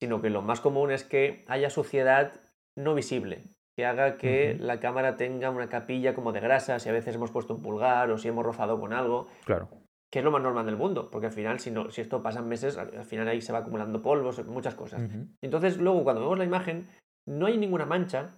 sino 0.00 0.20
que 0.20 0.30
lo 0.30 0.42
más 0.42 0.60
común 0.60 0.90
es 0.90 1.04
que 1.04 1.44
haya 1.48 1.70
suciedad 1.70 2.40
no 2.76 2.94
visible, 2.94 3.44
que 3.76 3.86
haga 3.86 4.16
que 4.16 4.56
la 4.58 4.80
cámara 4.80 5.16
tenga 5.16 5.50
una 5.50 5.68
capilla 5.68 6.14
como 6.14 6.32
de 6.32 6.40
grasa, 6.40 6.78
si 6.78 6.88
a 6.88 6.92
veces 6.92 7.14
hemos 7.14 7.30
puesto 7.30 7.54
un 7.54 7.62
pulgar 7.62 8.10
o 8.10 8.18
si 8.18 8.28
hemos 8.28 8.44
rozado 8.44 8.78
con 8.80 8.92
algo. 8.92 9.28
Claro. 9.44 9.68
Que 10.10 10.20
es 10.20 10.24
lo 10.24 10.30
más 10.30 10.42
normal 10.42 10.66
del 10.66 10.76
mundo, 10.76 11.10
porque 11.10 11.26
al 11.26 11.32
final, 11.32 11.58
si, 11.58 11.70
no, 11.70 11.90
si 11.90 12.00
esto 12.00 12.22
pasan 12.22 12.48
meses, 12.48 12.78
al, 12.78 13.04
final 13.04 13.28
ahí 13.28 13.40
se 13.40 13.52
va 13.52 13.58
acumulando 13.58 14.02
polvos, 14.02 14.44
muchas 14.46 14.76
cosas. 14.76 15.02
Entonces, 15.42 15.78
luego, 15.78 16.04
cuando 16.04 16.22
vemos 16.22 16.38
la 16.38 16.44
imagen, 16.44 16.88
no 17.26 17.46
hay 17.46 17.58
ninguna 17.58 17.86
mancha, 17.86 18.36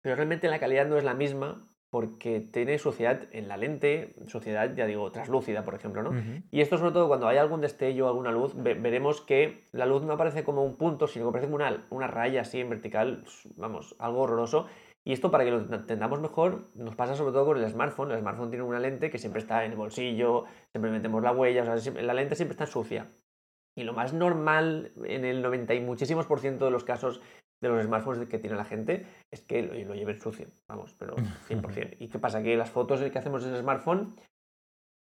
pero 0.00 0.14
realmente 0.14 0.48
la 0.48 0.60
calidad 0.60 0.86
no 0.86 0.96
es 0.96 1.04
la 1.04 1.14
misma 1.14 1.66
porque 1.92 2.40
tiene 2.40 2.78
suciedad 2.78 3.20
en 3.32 3.48
la 3.48 3.58
lente, 3.58 4.14
suciedad, 4.26 4.74
ya 4.74 4.86
digo, 4.86 5.12
traslúcida, 5.12 5.62
por 5.62 5.74
ejemplo, 5.74 6.02
¿no? 6.02 6.10
Y 6.50 6.62
esto 6.62 6.78
sobre 6.78 6.92
todo 6.92 7.06
cuando 7.06 7.28
hay 7.28 7.36
algún 7.36 7.60
destello, 7.60 8.08
alguna 8.08 8.32
luz, 8.32 8.54
ve- 8.56 8.72
veremos 8.72 9.20
que 9.20 9.64
la 9.72 9.84
luz 9.84 10.02
no 10.02 10.14
aparece 10.14 10.42
como 10.42 10.64
un 10.64 10.76
punto, 10.76 11.06
sino 11.06 11.26
que 11.26 11.28
aparece 11.28 11.50
como 11.52 11.56
una, 11.56 11.86
una 11.90 12.06
raya 12.06 12.40
así 12.40 12.60
en 12.60 12.70
vertical, 12.70 13.24
vamos, 13.56 13.94
algo 13.98 14.22
horroroso. 14.22 14.66
Y 15.04 15.12
esto 15.12 15.30
para 15.30 15.44
que 15.44 15.50
lo 15.50 15.58
entendamos 15.58 16.18
mejor, 16.22 16.70
nos 16.74 16.94
pasa 16.96 17.14
sobre 17.14 17.32
todo 17.32 17.44
con 17.44 17.58
el 17.62 17.68
smartphone. 17.68 18.10
El 18.12 18.20
smartphone 18.20 18.48
tiene 18.48 18.64
una 18.64 18.80
lente 18.80 19.10
que 19.10 19.18
siempre 19.18 19.42
está 19.42 19.66
en 19.66 19.72
el 19.72 19.76
bolsillo, 19.76 20.44
siempre 20.70 20.90
metemos 20.90 21.22
la 21.22 21.32
huella, 21.32 21.62
o 21.70 21.78
sea, 21.78 21.92
la 22.02 22.14
lente 22.14 22.36
siempre 22.36 22.52
está 22.54 22.64
sucia. 22.64 23.10
Y 23.74 23.84
lo 23.84 23.92
más 23.94 24.12
normal 24.14 24.92
en 25.04 25.24
el 25.24 25.42
90 25.42 25.74
y 25.74 25.80
muchísimos 25.80 26.26
por 26.26 26.40
ciento 26.40 26.64
de 26.66 26.70
los 26.70 26.84
casos 26.84 27.20
de 27.62 27.68
los 27.68 27.84
smartphones 27.84 28.28
que 28.28 28.38
tiene 28.38 28.56
la 28.56 28.64
gente 28.64 29.06
es 29.30 29.40
que 29.40 29.62
lo, 29.62 29.74
lo 29.74 29.94
lleven 29.94 30.20
sucio, 30.20 30.48
vamos, 30.68 30.94
pero 30.98 31.16
100%. 31.48 31.96
¿Y 31.98 32.08
qué 32.08 32.18
pasa? 32.18 32.42
Que 32.42 32.56
las 32.56 32.70
fotos 32.70 33.00
que 33.00 33.18
hacemos 33.18 33.44
en 33.46 33.54
el 33.54 33.60
smartphone 33.60 34.14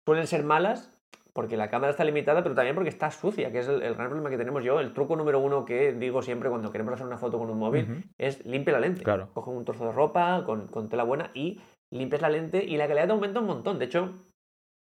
suelen 0.06 0.28
ser 0.28 0.44
malas 0.44 0.98
porque 1.34 1.56
la 1.56 1.70
cámara 1.70 1.92
está 1.92 2.04
limitada, 2.04 2.44
pero 2.44 2.56
también 2.56 2.76
porque 2.76 2.90
está 2.90 3.10
sucia, 3.10 3.52
que 3.52 3.60
es 3.60 3.68
el, 3.68 3.82
el 3.82 3.96
gran 3.96 4.08
problema 4.08 4.30
que 4.30 4.38
tenemos 4.38 4.64
yo. 4.64 4.80
El 4.82 4.94
truco 4.94 5.16
número 5.16 5.40
uno 5.40 5.64
que 5.64 5.94
digo 5.94 6.22
siempre 6.22 6.50
cuando 6.50 6.72
queremos 6.72 6.94
hacer 6.94 7.08
una 7.08 7.18
foto 7.18 7.40
con 7.40 7.50
un 7.50 7.58
móvil 7.58 8.04
es 8.18 8.46
limpia 8.46 8.74
la 8.74 8.82
lente. 8.82 9.04
Claro. 9.04 9.30
Coge 9.34 9.50
un 9.50 9.64
trozo 9.64 9.86
de 9.86 9.92
ropa 9.94 10.44
con, 10.46 10.68
con 10.68 10.90
tela 10.90 11.04
buena 11.04 11.32
y 11.34 11.62
limpias 11.90 12.22
la 12.22 12.30
lente 12.30 12.64
y 12.64 12.76
la 12.76 12.88
calidad 12.88 13.08
te 13.08 13.14
aumenta 13.14 13.40
un 13.40 13.48
montón. 13.48 13.80
De 13.80 13.86
hecho, 13.86 14.14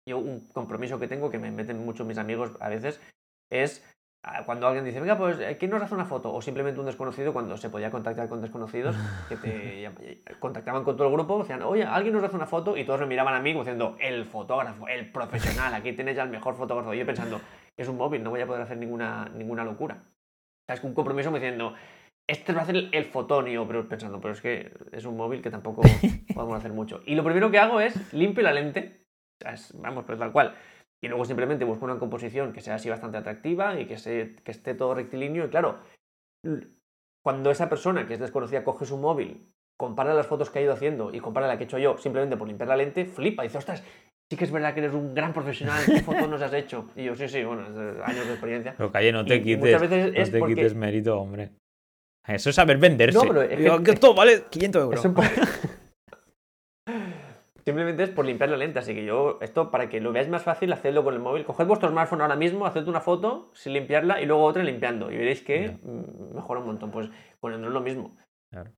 yo 0.06 0.18
un 0.18 0.40
compromiso 0.48 0.98
que 0.98 1.08
tengo 1.08 1.30
que 1.30 1.38
me 1.38 1.50
meten 1.50 1.84
mucho 1.84 2.04
mis 2.04 2.18
amigos 2.18 2.52
a 2.60 2.68
veces 2.68 3.00
es 3.50 3.82
cuando 4.44 4.66
alguien 4.66 4.84
dice, 4.84 4.98
venga, 5.00 5.16
pues, 5.16 5.38
¿quién 5.58 5.70
nos 5.70 5.82
hace 5.82 5.94
una 5.94 6.04
foto? 6.04 6.32
O 6.34 6.42
simplemente 6.42 6.80
un 6.80 6.86
desconocido, 6.86 7.32
cuando 7.32 7.56
se 7.56 7.70
podía 7.70 7.90
contactar 7.90 8.28
con 8.28 8.40
desconocidos, 8.40 8.96
que 9.28 9.36
te 9.36 9.82
llam- 9.88 10.38
contactaban 10.40 10.82
con 10.84 10.96
todo 10.96 11.06
el 11.08 11.12
grupo, 11.14 11.38
decían, 11.38 11.62
oye, 11.62 11.84
alguien 11.84 12.12
nos 12.14 12.24
hace 12.24 12.34
una 12.36 12.46
foto, 12.46 12.76
y 12.76 12.84
todos 12.84 13.00
me 13.00 13.06
miraban 13.06 13.34
a 13.34 13.40
mí 13.40 13.52
como 13.52 13.62
diciendo, 13.64 13.96
el 14.00 14.24
fotógrafo, 14.24 14.88
el 14.88 15.10
profesional, 15.12 15.72
aquí 15.74 15.92
tenéis 15.92 16.18
al 16.18 16.28
mejor 16.30 16.56
fotógrafo. 16.56 16.92
Y 16.94 16.98
yo 16.98 17.06
pensando, 17.06 17.40
es 17.76 17.88
un 17.88 17.96
móvil, 17.96 18.22
no 18.24 18.30
voy 18.30 18.40
a 18.40 18.46
poder 18.46 18.62
hacer 18.62 18.78
ninguna, 18.78 19.28
ninguna 19.34 19.64
locura. 19.64 19.98
O 20.04 20.64
sea, 20.66 20.74
es 20.76 20.82
un 20.84 20.94
compromiso 20.94 21.30
me 21.30 21.38
diciendo, 21.38 21.74
este 22.28 22.52
va 22.52 22.60
a 22.60 22.62
hacer 22.64 22.74
el, 22.74 22.90
el 22.92 23.04
fotonio, 23.04 23.64
pero 23.68 23.88
pensando, 23.88 24.20
pero 24.20 24.34
es 24.34 24.40
que 24.40 24.72
es 24.90 25.04
un 25.04 25.16
móvil 25.16 25.40
que 25.40 25.50
tampoco 25.50 25.82
podemos 26.34 26.56
hacer 26.58 26.72
mucho. 26.72 27.00
Y 27.06 27.14
lo 27.14 27.22
primero 27.22 27.50
que 27.52 27.58
hago 27.60 27.80
es 27.80 28.12
limpio 28.12 28.42
la 28.42 28.52
lente, 28.52 29.02
o 29.40 29.44
sea, 29.44 29.52
es- 29.54 29.72
vamos, 29.80 30.04
pues 30.04 30.18
tal 30.18 30.32
cual. 30.32 30.54
Y 31.06 31.08
luego 31.08 31.24
simplemente 31.24 31.64
busco 31.64 31.84
una 31.84 32.00
composición 32.00 32.52
que 32.52 32.60
sea 32.60 32.74
así 32.74 32.90
bastante 32.90 33.16
atractiva 33.16 33.78
y 33.78 33.86
que, 33.86 33.96
se, 33.96 34.34
que 34.42 34.50
esté 34.50 34.74
todo 34.74 34.92
rectilíneo. 34.92 35.44
Y 35.46 35.48
claro, 35.50 35.78
cuando 37.22 37.52
esa 37.52 37.68
persona 37.68 38.08
que 38.08 38.14
es 38.14 38.18
desconocida 38.20 38.64
coge 38.64 38.86
su 38.86 38.98
móvil, 38.98 39.52
compara 39.78 40.14
las 40.14 40.26
fotos 40.26 40.50
que 40.50 40.58
ha 40.58 40.62
ido 40.62 40.72
haciendo 40.72 41.14
y 41.14 41.20
compara 41.20 41.46
la 41.46 41.56
que 41.58 41.62
he 41.62 41.66
hecho 41.66 41.78
yo 41.78 41.96
simplemente 41.96 42.36
por 42.36 42.48
limpiar 42.48 42.68
la 42.68 42.76
lente, 42.76 43.04
flipa 43.04 43.44
y 43.44 43.46
dice, 43.46 43.58
ostras, 43.58 43.84
sí 44.28 44.36
que 44.36 44.42
es 44.42 44.50
verdad 44.50 44.74
que 44.74 44.80
eres 44.80 44.94
un 44.94 45.14
gran 45.14 45.32
profesional, 45.32 45.80
¿qué 45.86 46.00
fotos 46.00 46.28
nos 46.28 46.42
has 46.42 46.52
hecho? 46.54 46.88
Y 46.96 47.04
yo, 47.04 47.14
sí, 47.14 47.28
sí, 47.28 47.44
bueno, 47.44 47.62
años 48.02 48.26
de 48.26 48.32
experiencia. 48.32 48.74
Pero 48.76 48.90
calle, 48.90 49.12
no 49.12 49.24
te 49.24 49.36
Y- 49.36 49.38
y 49.38 49.42
quites, 49.42 49.60
muchas 49.60 49.80
veces 49.82 50.12
no 50.12 50.18
es 50.22 50.30
te 50.32 50.38
porque- 50.40 50.54
quites 50.56 50.74
mérito, 50.74 51.20
hombre. 51.20 51.50
Eso 52.26 52.50
es 52.50 52.56
saber 52.56 52.78
venderse. 52.78 53.16
No, 53.16 53.22
pero 53.28 53.42
es 53.42 53.50
que- 53.50 53.56
Digo, 53.58 53.80
que 53.84 53.92
esto 53.92 54.12
vale 54.12 54.42
500 54.50 54.82
euros. 54.82 54.98
Es 54.98 55.06
un 55.06 55.14
po- 55.14 55.22
Simplemente 57.66 58.04
es 58.04 58.10
por 58.10 58.24
limpiar 58.24 58.48
la 58.50 58.56
lente, 58.56 58.78
así 58.78 58.94
que 58.94 59.04
yo, 59.04 59.38
esto 59.40 59.72
para 59.72 59.88
que 59.88 60.00
lo 60.00 60.12
veáis 60.12 60.28
más 60.28 60.42
fácil, 60.44 60.72
hacedlo 60.72 61.02
con 61.02 61.14
el 61.14 61.20
móvil. 61.20 61.44
Coged 61.44 61.66
vuestro 61.66 61.88
smartphone 61.88 62.20
ahora 62.20 62.36
mismo, 62.36 62.64
haced 62.64 62.86
una 62.86 63.00
foto 63.00 63.50
sin 63.54 63.72
limpiarla 63.72 64.20
y 64.22 64.26
luego 64.26 64.44
otra 64.44 64.62
limpiando. 64.62 65.10
Y 65.10 65.16
veréis 65.16 65.42
que 65.42 65.76
mm, 65.82 66.34
mejora 66.36 66.60
un 66.60 66.66
montón. 66.66 66.92
Pues 66.92 67.10
con 67.40 67.52
el 67.52 67.60
dron 67.60 67.74
lo 67.74 67.80
mismo. 67.80 68.16
Claro. 68.52 68.70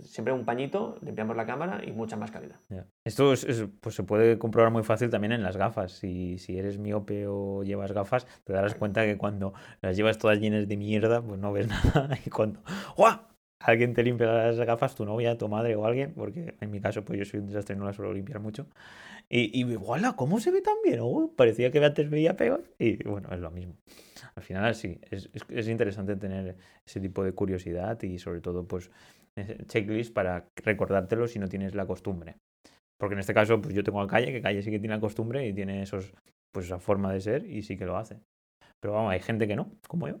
Siempre 0.00 0.32
un 0.34 0.44
pañito, 0.44 0.96
limpiamos 1.02 1.34
la 1.36 1.46
cámara 1.46 1.82
y 1.82 1.92
mucha 1.92 2.16
más 2.16 2.30
calidad. 2.30 2.60
Ya. 2.68 2.86
Esto 3.06 3.32
es- 3.32 3.44
es- 3.44 3.66
pues 3.80 3.94
se 3.94 4.02
puede 4.02 4.38
comprobar 4.38 4.70
muy 4.70 4.82
fácil 4.82 5.08
también 5.08 5.32
en 5.32 5.42
las 5.42 5.56
gafas. 5.56 5.92
Si, 5.92 6.36
si 6.38 6.58
eres 6.58 6.78
miope 6.78 7.26
o 7.26 7.62
llevas 7.64 7.92
gafas, 7.92 8.26
te 8.44 8.52
darás 8.52 8.74
cuenta 8.74 9.04
que 9.04 9.16
cuando 9.16 9.54
las 9.80 9.96
llevas 9.96 10.18
todas 10.18 10.38
llenas 10.40 10.68
de 10.68 10.76
mierda, 10.76 11.22
pues 11.22 11.40
no 11.40 11.52
ves 11.52 11.68
nada. 12.08 12.18
Y 12.24 12.28
cuando 12.30 12.60
¡guau! 12.96 13.18
Alguien 13.60 13.94
te 13.94 14.02
limpia 14.02 14.26
las 14.26 14.58
gafas, 14.60 14.94
tu 14.94 15.04
novia, 15.04 15.38
tu 15.38 15.48
madre 15.48 15.76
o 15.76 15.86
alguien, 15.86 16.12
porque 16.14 16.54
en 16.60 16.70
mi 16.70 16.80
caso 16.80 17.04
pues 17.04 17.18
yo 17.18 17.24
soy 17.24 17.40
un 17.40 17.46
desastre 17.46 17.76
y 17.76 17.78
no 17.78 17.84
las 17.84 17.96
suelo 17.96 18.12
limpiar 18.12 18.40
mucho. 18.40 18.66
Y, 19.28 19.58
y 19.58 19.74
¡guala! 19.74 20.14
¿Cómo 20.16 20.40
se 20.40 20.50
ve 20.50 20.60
tan 20.60 20.76
bien? 20.84 21.00
Oh, 21.02 21.32
parecía 21.34 21.70
que 21.70 21.84
antes 21.84 22.10
veía 22.10 22.36
peor. 22.36 22.64
Y 22.78 23.02
bueno, 23.04 23.28
es 23.32 23.40
lo 23.40 23.50
mismo. 23.50 23.74
Al 24.34 24.42
final 24.42 24.74
sí, 24.74 24.98
es, 25.10 25.30
es, 25.32 25.44
es 25.48 25.68
interesante 25.68 26.16
tener 26.16 26.56
ese 26.86 27.00
tipo 27.00 27.24
de 27.24 27.32
curiosidad 27.32 28.00
y 28.02 28.18
sobre 28.18 28.40
todo 28.40 28.66
pues 28.66 28.90
checklist 29.66 30.12
para 30.12 30.46
recordártelo 30.56 31.26
si 31.26 31.38
no 31.38 31.48
tienes 31.48 31.74
la 31.74 31.86
costumbre. 31.86 32.36
Porque 32.98 33.14
en 33.14 33.20
este 33.20 33.34
caso, 33.34 33.60
pues 33.60 33.74
yo 33.74 33.82
tengo 33.82 34.00
a 34.00 34.06
Calle, 34.06 34.32
que 34.32 34.40
Calle 34.40 34.62
sí 34.62 34.70
que 34.70 34.78
tiene 34.78 34.94
la 34.94 35.00
costumbre 35.00 35.46
y 35.46 35.52
tiene 35.52 35.82
esos, 35.82 36.12
pues 36.52 36.66
esa 36.66 36.78
forma 36.78 37.12
de 37.12 37.20
ser 37.20 37.44
y 37.44 37.62
sí 37.62 37.76
que 37.76 37.86
lo 37.86 37.96
hace. 37.96 38.20
Pero 38.80 38.94
vamos, 38.94 39.12
hay 39.12 39.20
gente 39.20 39.48
que 39.48 39.56
no, 39.56 39.70
como 39.88 40.08
yo. 40.08 40.20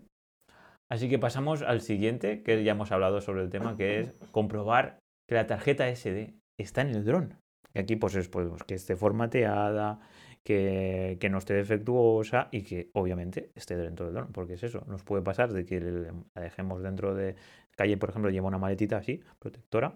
Así 0.90 1.08
que 1.08 1.18
pasamos 1.18 1.62
al 1.62 1.80
siguiente, 1.80 2.42
que 2.42 2.62
ya 2.62 2.72
hemos 2.72 2.92
hablado 2.92 3.20
sobre 3.20 3.42
el 3.42 3.50
tema, 3.50 3.76
que 3.76 4.00
es 4.00 4.12
comprobar 4.32 4.98
que 5.28 5.34
la 5.34 5.46
tarjeta 5.46 5.88
SD 5.88 6.34
está 6.58 6.82
en 6.82 6.88
el 6.90 7.04
dron. 7.04 7.34
Y 7.74 7.78
aquí 7.80 7.96
pues 7.96 8.14
es 8.14 8.28
pues, 8.28 8.46
que 8.64 8.74
esté 8.74 8.94
formateada, 8.94 9.98
que, 10.44 11.16
que 11.20 11.30
no 11.30 11.38
esté 11.38 11.54
defectuosa 11.54 12.48
y 12.52 12.62
que 12.62 12.90
obviamente 12.92 13.50
esté 13.54 13.76
dentro 13.76 14.06
del 14.06 14.14
dron, 14.14 14.32
porque 14.32 14.54
es 14.54 14.62
eso, 14.62 14.84
nos 14.86 15.02
puede 15.02 15.22
pasar 15.22 15.52
de 15.52 15.64
que 15.64 15.80
la 15.80 16.42
dejemos 16.42 16.82
dentro 16.82 17.14
de 17.14 17.34
calle, 17.76 17.96
por 17.96 18.10
ejemplo, 18.10 18.30
lleva 18.30 18.46
una 18.48 18.58
maletita 18.58 18.98
así, 18.98 19.20
protectora, 19.38 19.94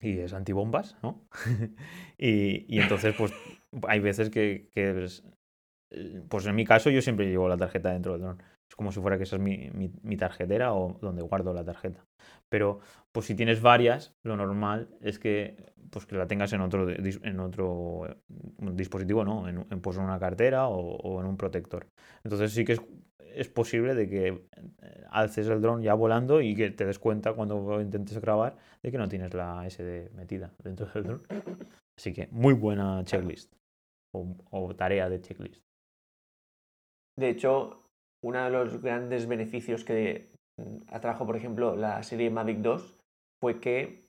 y 0.00 0.18
es 0.20 0.32
antibombas, 0.32 0.96
¿no? 1.02 1.26
y, 2.18 2.64
y 2.74 2.80
entonces, 2.80 3.14
pues, 3.18 3.32
hay 3.88 4.00
veces 4.00 4.30
que, 4.30 4.68
que 4.72 5.04
es- 5.04 5.24
pues 6.28 6.46
en 6.46 6.54
mi 6.54 6.64
caso 6.64 6.90
yo 6.90 7.00
siempre 7.02 7.26
llevo 7.26 7.48
la 7.48 7.56
tarjeta 7.56 7.92
dentro 7.92 8.12
del 8.12 8.22
dron. 8.22 8.42
Es 8.68 8.74
como 8.74 8.90
si 8.92 9.00
fuera 9.00 9.16
que 9.16 9.24
esa 9.24 9.36
es 9.36 9.42
mi, 9.42 9.70
mi, 9.70 10.16
tarjetera 10.16 10.74
o 10.74 10.98
donde 11.00 11.22
guardo 11.22 11.52
la 11.54 11.64
tarjeta. 11.64 12.04
Pero, 12.48 12.80
pues 13.12 13.26
si 13.26 13.34
tienes 13.34 13.62
varias, 13.62 14.14
lo 14.24 14.36
normal 14.36 14.88
es 15.00 15.18
que, 15.18 15.74
pues, 15.90 16.06
que 16.06 16.16
la 16.16 16.26
tengas 16.26 16.52
en 16.52 16.60
otro, 16.60 16.88
en 16.90 17.40
otro 17.40 18.06
eh, 18.08 18.16
dispositivo, 18.72 19.24
¿no? 19.24 19.48
En, 19.48 19.66
en, 19.70 19.80
pues 19.80 19.96
una 19.96 20.18
cartera 20.18 20.68
o, 20.68 21.20
en 21.20 21.26
un 21.26 21.36
protector. 21.36 21.86
Entonces 22.24 22.52
sí 22.52 22.64
que 22.64 22.72
es, 22.72 22.82
es 23.18 23.48
posible 23.48 23.94
de 23.94 24.08
que 24.08 24.28
eh, 24.28 25.04
alces 25.10 25.46
el 25.48 25.60
dron 25.60 25.82
ya 25.82 25.94
volando 25.94 26.40
y 26.40 26.54
que 26.56 26.70
te 26.70 26.84
des 26.84 26.98
cuenta 26.98 27.34
cuando 27.34 27.80
intentes 27.80 28.20
grabar 28.20 28.56
de 28.82 28.90
que 28.90 28.98
no 28.98 29.08
tienes 29.08 29.32
la 29.32 29.64
SD 29.68 30.10
metida 30.14 30.52
dentro 30.64 30.86
del 30.92 31.04
dron. 31.04 31.22
Así 31.96 32.12
que 32.12 32.28
muy 32.32 32.54
buena 32.54 33.04
checklist 33.04 33.52
o 34.12 34.74
tarea 34.74 35.08
de 35.08 35.20
checklist. 35.20 35.62
De 37.18 37.30
hecho, 37.30 37.85
uno 38.24 38.44
de 38.44 38.50
los 38.50 38.80
grandes 38.82 39.26
beneficios 39.26 39.84
que 39.84 40.30
atrajo, 40.88 41.26
por 41.26 41.36
ejemplo, 41.36 41.76
la 41.76 42.02
serie 42.02 42.30
Mavic 42.30 42.58
2 42.58 42.98
fue 43.40 43.60
que 43.60 44.06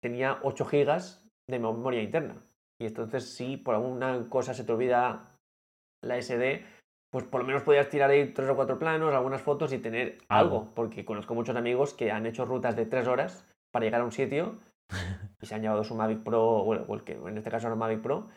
tenía 0.00 0.38
8 0.42 0.64
GB 0.64 1.00
de 1.48 1.58
memoria 1.58 2.02
interna. 2.02 2.42
Y 2.80 2.86
entonces, 2.86 3.34
si 3.34 3.56
por 3.56 3.74
alguna 3.74 4.28
cosa 4.28 4.54
se 4.54 4.64
te 4.64 4.72
olvida 4.72 5.36
la 6.02 6.20
SD, 6.20 6.64
pues 7.12 7.24
por 7.24 7.42
lo 7.42 7.46
menos 7.46 7.62
podías 7.62 7.88
tirar 7.88 8.10
ahí 8.10 8.32
tres 8.32 8.48
o 8.48 8.56
cuatro 8.56 8.78
planos, 8.78 9.12
algunas 9.12 9.42
fotos 9.42 9.72
y 9.72 9.78
tener 9.78 10.18
algo. 10.28 10.60
Algo. 10.60 10.74
Porque 10.74 11.04
conozco 11.04 11.34
muchos 11.34 11.56
amigos 11.56 11.92
que 11.92 12.10
han 12.10 12.24
hecho 12.24 12.46
rutas 12.46 12.76
de 12.76 12.86
3 12.86 13.06
horas 13.08 13.46
para 13.70 13.84
llegar 13.84 14.00
a 14.00 14.04
un 14.04 14.12
sitio 14.12 14.58
y 15.42 15.46
se 15.46 15.54
han 15.54 15.62
llevado 15.62 15.84
su 15.84 15.94
Mavic 15.94 16.22
Pro, 16.22 16.64
bueno, 16.64 16.84
o 16.88 16.94
el 16.94 17.04
que 17.04 17.12
en 17.12 17.36
este 17.36 17.50
caso 17.50 17.66
era 17.66 17.76
Mavic 17.76 18.00
Pro, 18.00 18.28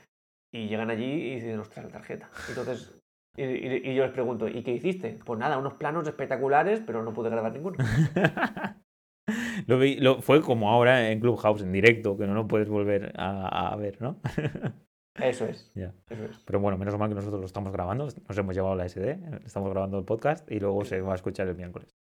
y 0.52 0.68
llegan 0.68 0.90
allí 0.90 1.06
y 1.06 1.36
dicen, 1.36 1.60
ostras, 1.60 1.86
la 1.86 1.92
tarjeta. 1.92 2.30
Entonces, 2.50 3.00
y, 3.36 3.44
y- 3.44 3.82
y 3.92 3.96
yo 3.96 4.04
les 4.04 4.12
pregunto, 4.12 4.48
¿y 4.48 4.64
qué 4.64 4.72
hiciste? 4.74 5.20
Pues 5.26 5.40
nada, 5.40 5.58
unos 5.58 5.74
planos 5.76 6.08
espectaculares, 6.08 6.82
pero 6.86 7.04
no 7.04 7.14
pude 7.14 7.30
grabar 7.30 7.52
ninguno. 7.54 7.78
lo 9.68 9.80
vi- 9.80 9.98
lo- 10.00 10.22
fue 10.22 10.42
como 10.42 10.70
ahora 10.70 11.10
en 11.12 11.20
Clubhouse, 11.20 11.62
en 11.62 11.72
directo, 11.72 12.18
que 12.18 12.28
no 12.28 12.34
lo 12.34 12.48
puedes 12.48 12.70
volver 12.70 13.14
a, 13.18 13.72
a 13.72 13.76
ver, 13.76 14.02
¿no? 14.02 14.20
Eso 15.22 15.46
es. 15.46 15.72
Ya. 15.76 15.94
Eso 16.10 16.26
es. 16.26 16.40
Pero 16.40 16.60
bueno, 16.60 16.78
menos 16.78 16.98
mal 16.98 17.08
que 17.10 17.16
nosotros 17.16 17.40
lo 17.40 17.46
estamos 17.46 17.72
grabando, 17.72 18.06
nos 18.28 18.38
hemos 18.38 18.56
llevado 18.56 18.76
la 18.76 18.86
SD, 18.90 19.20
estamos 19.46 19.70
grabando 19.70 20.00
el 20.00 20.06
podcast 20.06 20.50
y 20.52 20.60
luego 20.60 20.84
se 20.86 21.02
va 21.02 21.12
a 21.12 21.16
escuchar 21.16 21.48
el 21.48 21.56
miércoles. 21.56 21.96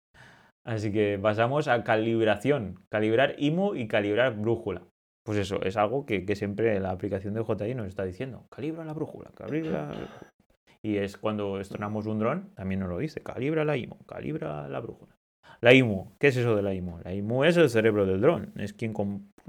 Así 0.65 0.91
que 0.91 1.19
pasamos 1.21 1.67
a 1.67 1.83
calibración, 1.83 2.79
calibrar 2.89 3.35
IMU 3.37 3.75
y 3.75 3.87
calibrar 3.87 4.35
brújula. 4.35 4.81
Pues 5.25 5.37
eso, 5.37 5.61
es 5.61 5.77
algo 5.77 6.05
que, 6.05 6.25
que 6.25 6.35
siempre 6.35 6.79
la 6.79 6.89
aplicación 6.89 7.33
de 7.33 7.43
JI 7.43 7.75
nos 7.75 7.87
está 7.87 8.03
diciendo, 8.03 8.47
calibra 8.49 8.83
la 8.83 8.93
brújula, 8.93 9.29
calibra... 9.35 9.71
la 9.83 9.85
brújula". 9.87 10.32
Y 10.83 10.97
es 10.97 11.17
cuando 11.17 11.59
estrenamos 11.59 12.05
un 12.05 12.19
dron, 12.19 12.49
también 12.55 12.81
nos 12.81 12.89
lo 12.89 12.97
dice, 12.97 13.21
calibra 13.21 13.63
la 13.63 13.77
IMU, 13.77 13.97
calibra 14.05 14.67
la 14.67 14.79
brújula. 14.81 15.17
La 15.61 15.73
IMU, 15.73 16.11
¿qué 16.19 16.27
es 16.27 16.35
eso 16.35 16.57
de 16.57 16.61
la 16.61 16.73
IMU? 16.73 16.99
La 17.05 17.13
IMU 17.13 17.45
es 17.45 17.55
el 17.55 17.69
cerebro 17.69 18.05
del 18.05 18.19
dron, 18.19 18.51
es 18.57 18.73
quien 18.73 18.93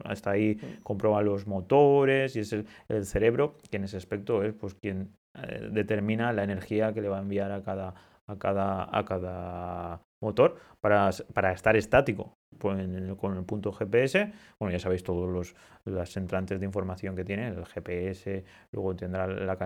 hasta 0.04 0.30
ahí 0.30 0.58
comprueba 0.84 1.22
los 1.22 1.46
motores 1.48 2.36
y 2.36 2.40
es 2.40 2.52
el, 2.52 2.66
el 2.88 3.04
cerebro 3.04 3.56
que 3.68 3.78
en 3.78 3.84
ese 3.84 3.96
aspecto 3.96 4.44
es 4.44 4.54
pues 4.54 4.74
quien 4.74 5.16
eh, 5.34 5.68
determina 5.72 6.32
la 6.32 6.44
energía 6.44 6.92
que 6.92 7.00
le 7.00 7.08
va 7.08 7.18
a 7.18 7.22
enviar 7.22 7.50
a 7.50 7.62
cada, 7.62 7.94
a 8.28 8.38
cada, 8.38 8.96
a 8.96 9.04
cada 9.04 10.02
motor 10.22 10.56
para, 10.80 11.10
para 11.32 11.52
estar 11.52 11.76
estático 11.76 12.38
pues, 12.58 12.86
con 13.18 13.36
el 13.36 13.44
punto 13.44 13.72
GPS. 13.72 14.32
Bueno, 14.58 14.72
ya 14.72 14.78
sabéis 14.78 15.02
todos 15.02 15.30
los 15.30 15.54
las 15.84 16.16
entrantes 16.16 16.58
de 16.60 16.66
información 16.66 17.14
que 17.14 17.24
tiene, 17.24 17.48
el 17.48 17.66
GPS, 17.66 18.44
luego 18.72 18.96
tendrá 18.96 19.26
la, 19.26 19.58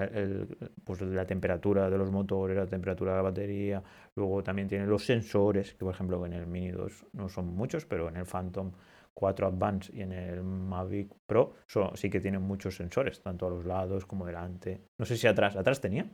pues, 0.85 1.01
la 1.03 1.25
temperatura 1.25 1.89
de 1.89 1.97
los 1.97 2.11
motores, 2.11 2.57
la 2.57 2.67
temperatura 2.67 3.13
de 3.13 3.17
la 3.19 3.23
batería, 3.23 3.83
luego 4.17 4.43
también 4.43 4.67
tiene 4.67 4.87
los 4.87 5.05
sensores, 5.05 5.75
que 5.75 5.85
por 5.85 5.95
ejemplo 5.95 6.25
en 6.27 6.33
el 6.33 6.47
Mini 6.47 6.73
2 6.73 7.07
no 7.13 7.29
son 7.29 7.47
muchos, 7.55 7.87
pero 7.87 8.09
en 8.09 8.17
el 8.17 8.27
Phantom 8.27 8.73
4 9.15 9.47
Advance 9.47 9.93
y 9.95 10.03
en 10.03 10.13
el 10.13 10.43
Mavic 10.43 11.13
Pro 11.27 11.55
sí 11.95 12.11
que 12.11 12.21
tienen 12.21 12.43
muchos 12.43 12.77
sensores, 12.77 13.21
tanto 13.21 13.47
a 13.47 13.51
los 13.51 13.65
lados 13.65 14.07
como 14.07 14.27
delante. 14.27 14.81
No 14.99 15.07
sé 15.07 15.17
si 15.17 15.27
atrás, 15.27 15.57
¿atrás 15.57 15.81
tenía? 15.81 16.09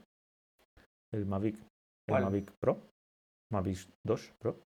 El 1.12 1.26
Mavic, 1.26 1.56
el 2.08 2.22
Mavic 2.22 2.52
Pro, 2.60 2.90
Mavic 3.52 3.88
2 4.04 4.34
Pro. 4.38 4.60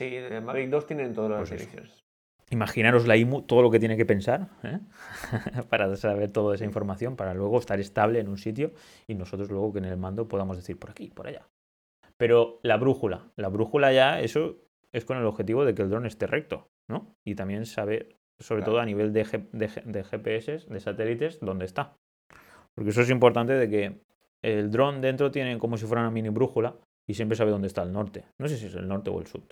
Sí, 0.00 0.14
el 0.14 0.42
Mavic 0.42 0.70
2 0.70 0.86
tienen 0.86 1.12
todas 1.12 1.30
las 1.30 1.48
pues 1.48 2.04
Imaginaros 2.50 3.06
la 3.06 3.16
IMU, 3.16 3.42
todo 3.42 3.62
lo 3.62 3.70
que 3.70 3.80
tiene 3.80 3.96
que 3.96 4.06
pensar 4.06 4.48
¿eh? 4.62 4.78
para 5.68 5.94
saber 5.96 6.30
toda 6.30 6.54
esa 6.54 6.64
información, 6.64 7.16
para 7.16 7.34
luego 7.34 7.58
estar 7.58 7.78
estable 7.78 8.20
en 8.20 8.28
un 8.28 8.38
sitio 8.38 8.72
y 9.06 9.14
nosotros 9.14 9.50
luego 9.50 9.72
que 9.72 9.80
en 9.80 9.84
el 9.84 9.98
mando 9.98 10.28
podamos 10.28 10.56
decir 10.56 10.78
por 10.78 10.90
aquí, 10.90 11.10
por 11.10 11.26
allá. 11.26 11.46
Pero 12.16 12.60
la 12.62 12.76
brújula, 12.76 13.30
la 13.36 13.48
brújula 13.48 13.92
ya, 13.92 14.20
eso 14.20 14.56
es 14.92 15.04
con 15.04 15.18
el 15.18 15.26
objetivo 15.26 15.64
de 15.64 15.74
que 15.74 15.82
el 15.82 15.90
dron 15.90 16.06
esté 16.06 16.26
recto, 16.26 16.68
¿no? 16.88 17.14
Y 17.24 17.34
también 17.34 17.66
saber, 17.66 18.16
sobre 18.38 18.62
todo 18.62 18.78
a 18.78 18.86
nivel 18.86 19.12
de, 19.12 19.24
de, 19.52 20.04
GPS, 20.04 20.66
de 20.68 20.80
satélites, 20.80 21.40
dónde 21.40 21.66
está. 21.66 21.96
Porque 22.74 22.90
eso 22.90 23.02
es 23.02 23.10
importante 23.10 23.52
de 23.52 23.68
que 23.68 24.00
el 24.42 24.70
dron 24.70 25.00
dentro 25.00 25.30
tiene 25.30 25.58
como 25.58 25.76
si 25.76 25.86
fuera 25.86 26.02
una 26.02 26.10
mini 26.10 26.30
brújula 26.30 26.76
y 27.06 27.14
siempre 27.14 27.36
sabe 27.36 27.50
dónde 27.50 27.68
está 27.68 27.82
el 27.82 27.92
norte. 27.92 28.24
No 28.38 28.48
sé 28.48 28.56
si 28.56 28.66
es 28.66 28.74
el 28.74 28.88
norte 28.88 29.10
o 29.10 29.20
el 29.20 29.26
sur. 29.26 29.42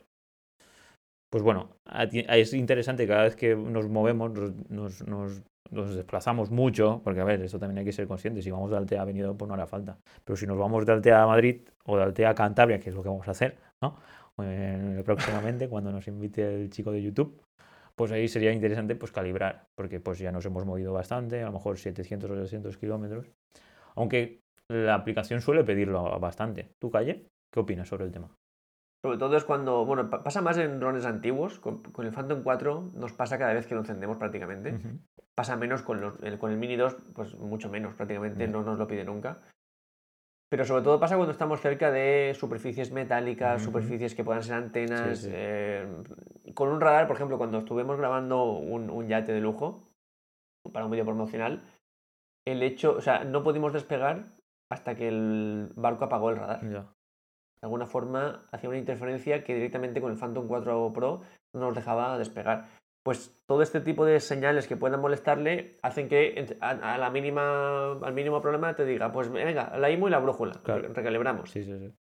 Pues 1.31 1.43
bueno, 1.43 1.71
es 2.03 2.53
interesante 2.55 3.07
cada 3.07 3.25
vez 3.25 3.37
que 3.37 3.57
nos 3.57 3.89
movemos, 3.89 4.33
nos, 4.69 5.07
nos, 5.07 5.43
desplazamos 5.71 6.51
mucho, 6.51 7.01
porque 7.03 7.21
a 7.21 7.25
ver, 7.25 7.43
esto 7.43 7.59
también 7.59 7.79
hay 7.79 7.85
que 7.85 7.93
ser 7.93 8.07
consciente. 8.07 8.43
Si 8.43 8.51
vamos 8.51 8.71
de 8.71 8.77
Altea 8.77 9.03
a 9.03 9.05
Venido, 9.05 9.37
pues 9.37 9.49
no 9.49 9.55
hará 9.55 9.67
falta. 9.67 9.99
Pero 10.25 10.37
si 10.37 10.47
nos 10.47 10.57
vamos 10.57 10.87
de 10.87 10.93
Altea 10.93 11.23
a 11.23 11.27
Madrid 11.27 11.63
o 11.85 11.97
de 11.97 12.05
Altea 12.05 12.31
a 12.31 12.35
Cantabria, 12.35 12.79
que 12.79 12.91
es 12.91 12.95
lo 12.95 13.03
que 13.03 13.09
vamos 13.09 13.27
a 13.27 13.33
hacer, 13.33 13.59
¿no? 13.83 13.97
Eh, 14.43 15.03
próximamente 15.05 15.69
cuando 15.69 15.91
nos 15.91 16.07
invite 16.09 16.63
el 16.63 16.71
chico 16.71 16.93
de 16.93 17.03
YouTube, 17.03 17.43
pues 17.97 18.13
ahí 18.13 18.29
sería 18.29 18.53
interesante 18.53 18.95
pues 18.95 19.11
calibrar, 19.11 19.67
porque 19.75 20.01
pues 20.01 20.19
ya 20.19 20.31
nos 20.31 20.45
hemos 20.45 20.65
movido 20.65 20.93
bastante, 20.93 21.43
a 21.43 21.47
lo 21.47 21.53
mejor 21.53 21.79
700 21.79 22.31
o 22.31 22.35
800 22.35 22.77
kilómetros, 22.77 23.27
aunque 23.95 24.41
la 24.69 24.95
aplicación 24.95 25.41
suele 25.41 25.65
pedirlo 25.65 26.19
bastante. 26.21 26.69
¿Tú, 26.79 26.91
Calle? 26.91 27.27
¿Qué 27.51 27.61
opinas 27.61 27.89
sobre 27.89 28.05
el 28.05 28.13
tema? 28.13 28.31
Sobre 29.07 29.19
todo 29.19 29.37
es 29.37 29.45
cuando, 29.45 29.85
bueno, 29.85 30.11
pasa 30.11 30.43
más 30.43 30.59
en 30.59 30.81
drones 30.81 31.07
antiguos, 31.07 31.61
con, 31.61 31.81
el 31.99 32.11
Phantom 32.11 32.43
4 32.43 32.91
nos 32.97 33.13
pasa 33.13 33.39
cada 33.39 33.55
vez 33.55 33.65
que 33.65 33.77
lo 33.77 33.83
encendemos 33.83 34.17
prácticamente. 34.17 34.77
Pasa 35.37 35.55
menos 35.55 35.83
con, 35.83 36.01
los, 36.01 36.21
el, 36.25 36.41
con 36.41 36.51
el 36.51 36.59
Mini 36.59 36.75
2, 36.75 36.97
pues 37.15 37.37
mucho 37.37 37.71
menos, 37.71 37.95
prácticamente 37.95 38.49
no 38.49 38.65
nos 38.65 38.79
lo 38.79 38.89
pide 38.89 39.05
nunca. 39.05 39.43
Pero 40.49 40.65
sobre 40.65 40.83
todo 40.83 40.99
pasa 40.99 41.15
cuando 41.15 41.31
estamos 41.31 41.61
cerca 41.61 41.93
de 41.93 42.35
superficies 42.35 42.91
metálicas, 42.91 43.63
superficies 43.63 44.17
que 44.17 44.25
puedan 44.25 44.43
ser 44.43 44.57
antenas. 44.57 45.25
Eh, 45.31 45.87
con 46.55 46.71
un 46.71 46.81
radar, 46.81 47.07
por 47.07 47.15
ejemplo, 47.15 47.39
cuando 47.39 47.59
estuvimos 47.59 47.99
grabando 47.99 48.55
un, 48.55 49.07
yate 49.07 49.33
de 49.33 49.41
lujo 49.41 49.85
para 50.73 50.85
un 50.85 50.91
vídeo 50.91 51.05
promocional, 51.05 51.63
el 52.45 52.61
hecho, 52.65 52.97
o 52.97 53.01
sea, 53.01 53.23
no 53.23 53.45
pudimos 53.45 53.73
despegar 53.73 54.35
hasta 54.69 54.97
que 54.97 55.07
el 55.07 55.71
barco 55.77 56.07
apagó 56.07 56.31
el 56.31 56.39
radar. 56.39 56.96
De 57.61 57.67
alguna 57.67 57.87
forma 57.87 58.47
hacía 58.53 58.69
una 58.69 58.79
interferencia 58.79 59.45
que 59.45 59.55
directamente 59.55 60.01
con 60.01 60.13
el 60.13 60.19
Phantom 60.19 60.47
4 60.47 60.93
Pro 60.93 61.23
no 61.55 61.61
nos 61.61 61.75
dejaba 61.75 62.19
despegar 62.19 62.69
pues 63.07 63.31
todo 63.47 63.63
este 63.63 63.81
tipo 63.81 64.05
de 64.05 64.19
señales 64.19 64.67
que 64.67 64.77
puedan 64.77 65.01
molestarle 65.01 65.79
hacen 65.81 66.09
que 66.09 66.57
a, 66.59 66.99
la 66.99 67.09
mínima, 67.09 67.93
al 67.93 68.13
mínimo 68.13 68.43
problema 68.43 68.75
te 68.75 68.85
diga, 68.85 69.13
pues 69.13 69.31
venga, 69.31 69.79
la 69.79 69.91
IMU 69.91 70.09
y 70.09 70.11
la 70.11 70.19
brújula, 70.19 70.61
recalibramos. 70.65 71.55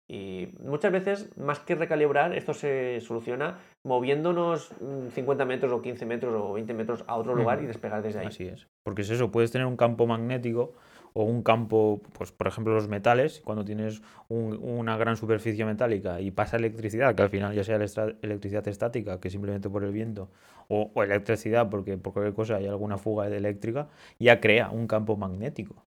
Y 0.09 0.49
muchas 0.61 0.91
veces, 0.91 1.37
más 1.37 1.61
que 1.61 1.75
recalibrar, 1.75 2.35
esto 2.35 2.55
se 2.55 3.03
soluciona 3.03 3.59
moviéndonos 3.85 4.73
50 5.11 5.45
metros 5.45 5.73
o 5.73 5.83
15 5.83 6.07
metros 6.07 6.35
o 6.43 6.55
20 6.55 6.73
metros 6.73 7.05
a 7.07 7.17
otro 7.17 7.35
lugar 7.35 7.63
y 7.63 7.67
despegar 7.67 8.01
desde 8.01 8.21
ahí. 8.21 8.29
Así 8.29 8.45
es. 8.45 8.67
Porque 8.83 9.03
es 9.03 9.11
eso, 9.11 9.31
puedes 9.31 9.53
tener 9.53 9.67
un 9.67 9.77
campo 9.77 10.07
magnético 10.07 10.73
o 11.17 11.23
un 11.23 11.43
campo, 11.43 12.01
pues 12.12 12.33
por 12.33 12.49
ejemplo 12.49 12.75
los 12.75 12.89
metales, 12.89 13.41
cuando 13.45 13.65
tienes 13.65 14.03
una 14.29 14.97
gran 14.97 15.17
superficie 15.17 15.65
metálica 15.65 16.21
y 16.21 16.33
pasa 16.33 16.57
electricidad, 16.57 17.15
que 17.15 17.23
al 17.23 17.31
final 17.31 17.55
ya 17.55 17.62
sea 17.62 17.77
electricidad 17.77 18.67
estática, 18.67 19.21
que 19.21 19.31
simplemente 19.31 19.71
por 19.71 19.85
el 19.85 19.93
viento, 19.93 20.29
o, 20.69 20.91
electricidad 21.03 21.71
porque 21.71 21.97
por 21.99 22.12
cualquier 22.12 22.35
cosa 22.35 22.57
hay 22.57 22.67
alguna 22.67 22.99
fuga 22.99 23.29
eléctrica, 23.29 23.89
ya 24.19 24.41
crea 24.41 24.71
un 24.71 24.89
campo 24.89 25.17
magnético. 25.17 25.85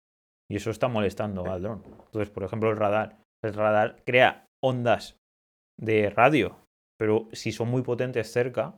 Y 0.50 0.56
eso 0.56 0.70
está 0.70 0.88
molestando 0.88 1.50
al 1.50 1.62
dron. 1.62 1.82
Entonces, 2.06 2.28
por 2.28 2.44
ejemplo, 2.44 2.70
el 2.70 2.76
radar. 2.76 3.16
El 3.42 3.54
radar 3.54 3.96
crea 4.04 4.46
ondas 4.62 5.16
de 5.80 6.10
radio, 6.10 6.56
pero 6.98 7.28
si 7.32 7.50
son 7.50 7.68
muy 7.68 7.82
potentes 7.82 8.30
cerca, 8.30 8.74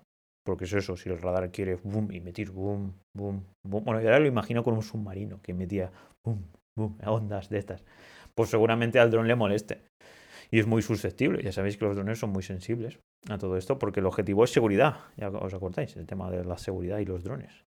porque 0.46 0.64
es 0.64 0.72
eso, 0.72 0.96
si 0.96 1.10
el 1.10 1.18
radar 1.18 1.50
quiere 1.50 1.74
boom, 1.74 2.10
emitir 2.12 2.50
boom, 2.52 2.94
boom, 3.14 3.44
boom. 3.66 3.84
Bueno, 3.84 4.00
yo 4.00 4.06
ahora 4.06 4.20
lo 4.20 4.26
imagino 4.26 4.62
con 4.62 4.74
un 4.74 4.82
submarino 4.82 5.42
que 5.42 5.52
emitía 5.52 5.90
boom, 6.24 6.46
boom, 6.78 6.96
ondas 7.06 7.50
de 7.50 7.58
estas. 7.58 7.84
Pues 8.34 8.48
seguramente 8.48 9.00
al 9.00 9.10
dron 9.10 9.26
le 9.26 9.34
moleste. 9.34 9.82
Y 10.50 10.60
es 10.60 10.66
muy 10.66 10.80
susceptible. 10.80 11.42
Ya 11.42 11.50
sabéis 11.50 11.76
que 11.76 11.84
los 11.84 11.96
drones 11.96 12.20
son 12.20 12.30
muy 12.30 12.44
sensibles 12.44 13.00
a 13.28 13.36
todo 13.36 13.56
esto 13.56 13.78
porque 13.78 13.98
el 13.98 14.06
objetivo 14.06 14.44
es 14.44 14.52
seguridad. 14.52 15.00
Ya 15.16 15.28
os 15.28 15.52
acordáis, 15.52 15.96
el 15.96 16.06
tema 16.06 16.30
de 16.30 16.44
la 16.44 16.56
seguridad 16.56 16.98
y 17.00 17.04
los 17.04 17.24
drones. 17.24 17.64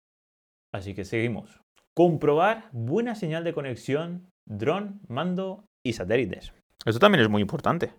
Así 0.73 0.93
que 0.93 1.05
seguimos. 1.05 1.61
Comprobar 1.95 2.69
buena 2.73 3.15
señal 3.15 3.45
de 3.45 3.53
conexión, 3.53 4.27
dron, 4.45 4.99
mando 5.07 5.63
y 5.85 5.93
satélites. 5.93 6.51
Esto 6.85 6.99
también 6.99 7.23
es 7.23 7.29
muy 7.29 7.41
importante. 7.41 7.93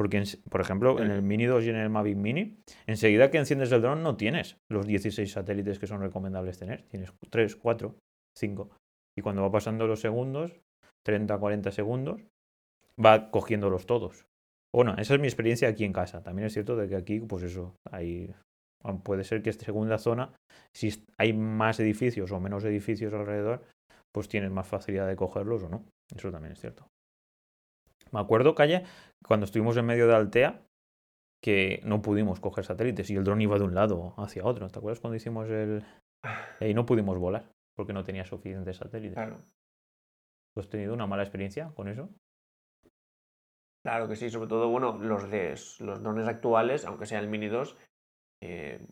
Porque, 0.00 0.24
por 0.48 0.62
ejemplo, 0.62 0.98
en 0.98 1.10
el 1.10 1.20
Mini 1.20 1.44
2 1.44 1.66
y 1.66 1.68
en 1.68 1.76
el 1.76 1.90
Mavic 1.90 2.16
Mini, 2.16 2.56
enseguida 2.86 3.30
que 3.30 3.36
enciendes 3.36 3.70
el 3.70 3.82
dron 3.82 4.02
no 4.02 4.16
tienes 4.16 4.56
los 4.70 4.86
16 4.86 5.30
satélites 5.30 5.78
que 5.78 5.86
son 5.86 6.00
recomendables 6.00 6.58
tener. 6.58 6.84
Tienes 6.88 7.12
3, 7.28 7.54
4, 7.56 7.94
5. 8.34 8.70
Y 9.18 9.20
cuando 9.20 9.42
va 9.42 9.52
pasando 9.52 9.86
los 9.86 10.00
segundos, 10.00 10.58
30, 11.04 11.36
40 11.36 11.70
segundos, 11.70 12.22
va 12.98 13.30
cogiéndolos 13.30 13.84
todos. 13.84 14.24
Bueno, 14.74 14.94
esa 14.96 15.16
es 15.16 15.20
mi 15.20 15.26
experiencia 15.26 15.68
aquí 15.68 15.84
en 15.84 15.92
casa. 15.92 16.22
También 16.22 16.46
es 16.46 16.54
cierto 16.54 16.76
de 16.76 16.88
que 16.88 16.96
aquí, 16.96 17.20
pues 17.20 17.42
eso, 17.42 17.76
hay, 17.90 18.34
puede 19.04 19.22
ser 19.22 19.42
que 19.42 19.52
según 19.52 19.90
la 19.90 19.98
zona, 19.98 20.32
si 20.74 21.04
hay 21.18 21.34
más 21.34 21.78
edificios 21.78 22.32
o 22.32 22.40
menos 22.40 22.64
edificios 22.64 23.12
alrededor, 23.12 23.64
pues 24.14 24.30
tienes 24.30 24.50
más 24.50 24.66
facilidad 24.66 25.06
de 25.06 25.16
cogerlos 25.16 25.64
o 25.64 25.68
no. 25.68 25.84
Eso 26.16 26.30
también 26.30 26.52
es 26.52 26.60
cierto. 26.60 26.86
Me 28.12 28.20
acuerdo, 28.20 28.54
Calle, 28.54 28.84
cuando 29.24 29.44
estuvimos 29.44 29.76
en 29.76 29.86
medio 29.86 30.06
de 30.06 30.14
Altea, 30.14 30.62
que 31.42 31.80
no 31.84 32.02
pudimos 32.02 32.40
coger 32.40 32.64
satélites 32.64 33.10
y 33.10 33.16
el 33.16 33.24
dron 33.24 33.40
iba 33.40 33.58
de 33.58 33.64
un 33.64 33.74
lado 33.74 34.14
hacia 34.18 34.44
otro. 34.44 34.68
¿Te 34.68 34.78
acuerdas 34.78 35.00
cuando 35.00 35.16
hicimos 35.16 35.48
el... 35.48 35.84
y 36.60 36.74
no 36.74 36.86
pudimos 36.86 37.18
volar 37.18 37.50
porque 37.74 37.92
no 37.92 38.04
tenía 38.04 38.24
suficientes 38.24 38.76
satélites? 38.76 39.14
Claro. 39.14 39.38
¿Has 40.56 40.68
tenido 40.68 40.92
una 40.92 41.06
mala 41.06 41.22
experiencia 41.22 41.72
con 41.74 41.88
eso? 41.88 42.10
Claro 43.82 44.08
que 44.08 44.16
sí, 44.16 44.28
sobre 44.28 44.48
todo, 44.48 44.68
bueno, 44.68 44.98
los, 44.98 45.30
de, 45.30 45.54
los 45.78 46.02
drones 46.02 46.28
actuales, 46.28 46.84
aunque 46.84 47.06
sea 47.06 47.18
el 47.18 47.28
Mini 47.28 47.48
2, 47.48 47.78
eh, 48.42 48.86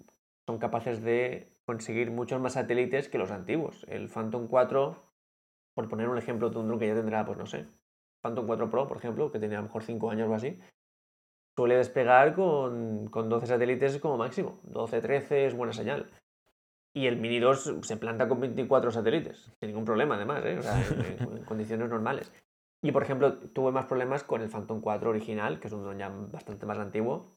son 0.46 0.58
capaces 0.58 1.02
de 1.02 1.52
conseguir 1.66 2.10
muchos 2.10 2.40
más 2.40 2.54
satélites 2.54 3.10
que 3.10 3.18
los 3.18 3.30
antiguos. 3.30 3.84
El 3.88 4.08
Phantom 4.08 4.46
4, 4.46 4.96
por 5.74 5.88
poner 5.90 6.08
un 6.08 6.16
ejemplo 6.16 6.48
de 6.48 6.58
un 6.58 6.68
dron 6.68 6.78
que 6.78 6.86
ya 6.86 6.94
tendrá, 6.94 7.26
pues 7.26 7.36
no 7.36 7.44
sé, 7.44 7.66
Phantom 8.22 8.46
4 8.46 8.70
Pro, 8.70 8.86
por 8.86 8.96
ejemplo, 8.96 9.30
que 9.30 9.38
tenía 9.38 9.58
a 9.58 9.60
lo 9.60 9.66
mejor 9.68 9.82
5 9.82 10.10
años 10.10 10.28
o 10.28 10.34
así, 10.34 10.58
suele 11.56 11.76
despegar 11.76 12.34
con, 12.34 13.08
con 13.08 13.28
12 13.28 13.46
satélites 13.46 13.98
como 13.98 14.16
máximo. 14.16 14.60
12, 14.64 15.00
13 15.00 15.46
es 15.46 15.54
buena 15.54 15.72
señal. 15.72 16.10
Y 16.94 17.06
el 17.06 17.16
Mini 17.16 17.38
2 17.38 17.78
se 17.82 17.96
planta 17.96 18.28
con 18.28 18.40
24 18.40 18.90
satélites, 18.90 19.52
sin 19.60 19.68
ningún 19.68 19.84
problema 19.84 20.16
además, 20.16 20.44
¿eh? 20.44 20.58
o 20.58 20.62
sea, 20.62 20.80
en, 20.80 21.44
condiciones 21.46 21.88
normales. 21.88 22.32
Y 22.82 22.92
por 22.92 23.02
ejemplo, 23.02 23.38
tuve 23.38 23.72
más 23.72 23.86
problemas 23.86 24.24
con 24.24 24.40
el 24.42 24.48
Phantom 24.48 24.80
4 24.80 25.10
original, 25.10 25.60
que 25.60 25.66
es 25.66 25.72
un 25.72 25.82
dron 25.82 25.98
ya 25.98 26.08
bastante 26.08 26.64
más 26.64 26.78
antiguo. 26.78 27.36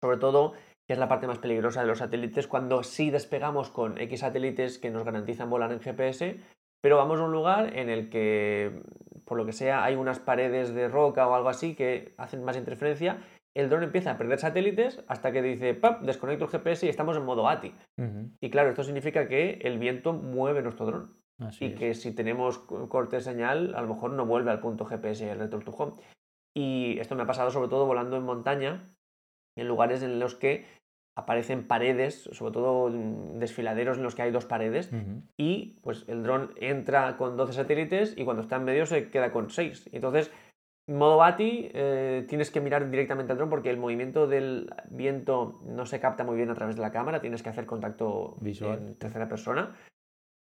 Sobre 0.00 0.16
todo, 0.16 0.52
que 0.86 0.92
es 0.92 0.98
la 0.98 1.08
parte 1.08 1.26
más 1.26 1.38
peligrosa 1.38 1.80
de 1.80 1.88
los 1.88 1.98
satélites, 1.98 2.46
cuando 2.46 2.82
sí 2.82 3.10
despegamos 3.10 3.70
con 3.70 4.00
X 4.00 4.20
satélites 4.20 4.78
que 4.78 4.90
nos 4.90 5.04
garantizan 5.04 5.50
volar 5.50 5.72
en 5.72 5.80
GPS, 5.80 6.40
pero 6.80 6.96
vamos 6.96 7.20
a 7.20 7.24
un 7.24 7.32
lugar 7.32 7.76
en 7.76 7.90
el 7.90 8.08
que 8.08 8.82
por 9.28 9.36
lo 9.36 9.44
que 9.44 9.52
sea, 9.52 9.84
hay 9.84 9.94
unas 9.94 10.18
paredes 10.18 10.74
de 10.74 10.88
roca 10.88 11.28
o 11.28 11.34
algo 11.34 11.50
así 11.50 11.74
que 11.74 12.14
hacen 12.16 12.42
más 12.42 12.56
interferencia, 12.56 13.18
el 13.54 13.68
dron 13.68 13.82
empieza 13.82 14.12
a 14.12 14.18
perder 14.18 14.38
satélites 14.38 15.04
hasta 15.06 15.32
que 15.32 15.42
dice, 15.42 15.74
¡pap! 15.74 16.02
Desconecto 16.02 16.46
el 16.46 16.50
GPS 16.50 16.86
y 16.86 16.88
estamos 16.88 17.16
en 17.16 17.24
modo 17.24 17.48
ATI. 17.48 17.74
Y 18.40 18.50
claro, 18.50 18.70
esto 18.70 18.84
significa 18.84 19.28
que 19.28 19.58
el 19.62 19.78
viento 19.78 20.12
mueve 20.14 20.62
nuestro 20.62 20.86
dron. 20.86 21.18
y 21.60 21.74
que 21.74 21.94
si 21.94 22.14
tenemos 22.14 22.58
corte 22.58 23.16
de 23.16 23.22
señal, 23.22 23.74
a 23.76 23.82
lo 23.82 23.88
mejor 23.88 24.12
no 24.12 24.26
vuelve 24.26 24.50
al 24.50 24.60
punto 24.60 24.84
GPS 24.86 25.30
el 25.30 25.38
return 25.38 25.64
to 25.64 25.72
home. 25.72 25.92
Y 26.56 26.98
esto 26.98 27.14
me 27.14 27.22
ha 27.22 27.26
pasado 27.26 27.50
sobre 27.50 27.68
todo 27.68 27.86
volando 27.86 28.16
en 28.16 28.24
montaña, 28.24 28.94
en 29.56 29.68
lugares 29.68 30.02
en 30.02 30.18
los 30.18 30.34
que 30.34 30.66
aparecen 31.18 31.66
paredes, 31.66 32.30
sobre 32.32 32.52
todo 32.52 32.90
desfiladeros 33.34 33.96
en 33.96 34.04
los 34.04 34.14
que 34.14 34.22
hay 34.22 34.30
dos 34.30 34.46
paredes, 34.46 34.90
y 35.36 35.78
pues 35.82 36.04
el 36.06 36.22
dron 36.22 36.52
entra 36.56 37.16
con 37.16 37.36
12 37.36 37.54
satélites 37.54 38.14
y 38.16 38.24
cuando 38.24 38.42
está 38.42 38.56
en 38.56 38.64
medio 38.64 38.86
se 38.86 39.10
queda 39.10 39.32
con 39.32 39.50
6. 39.50 39.90
Entonces, 39.92 40.30
modo 40.86 41.16
BATI, 41.16 41.70
eh, 41.74 42.24
tienes 42.28 42.52
que 42.52 42.60
mirar 42.60 42.88
directamente 42.88 43.32
al 43.32 43.38
dron 43.38 43.50
porque 43.50 43.68
el 43.70 43.78
movimiento 43.78 44.28
del 44.28 44.70
viento 44.90 45.60
no 45.64 45.86
se 45.86 45.98
capta 45.98 46.22
muy 46.22 46.36
bien 46.36 46.50
a 46.50 46.54
través 46.54 46.76
de 46.76 46.82
la 46.82 46.92
cámara, 46.92 47.20
tienes 47.20 47.42
que 47.42 47.48
hacer 47.48 47.66
contacto 47.66 48.36
Visual. 48.40 48.78
en 48.78 48.94
tercera 48.94 49.28
persona. 49.28 49.74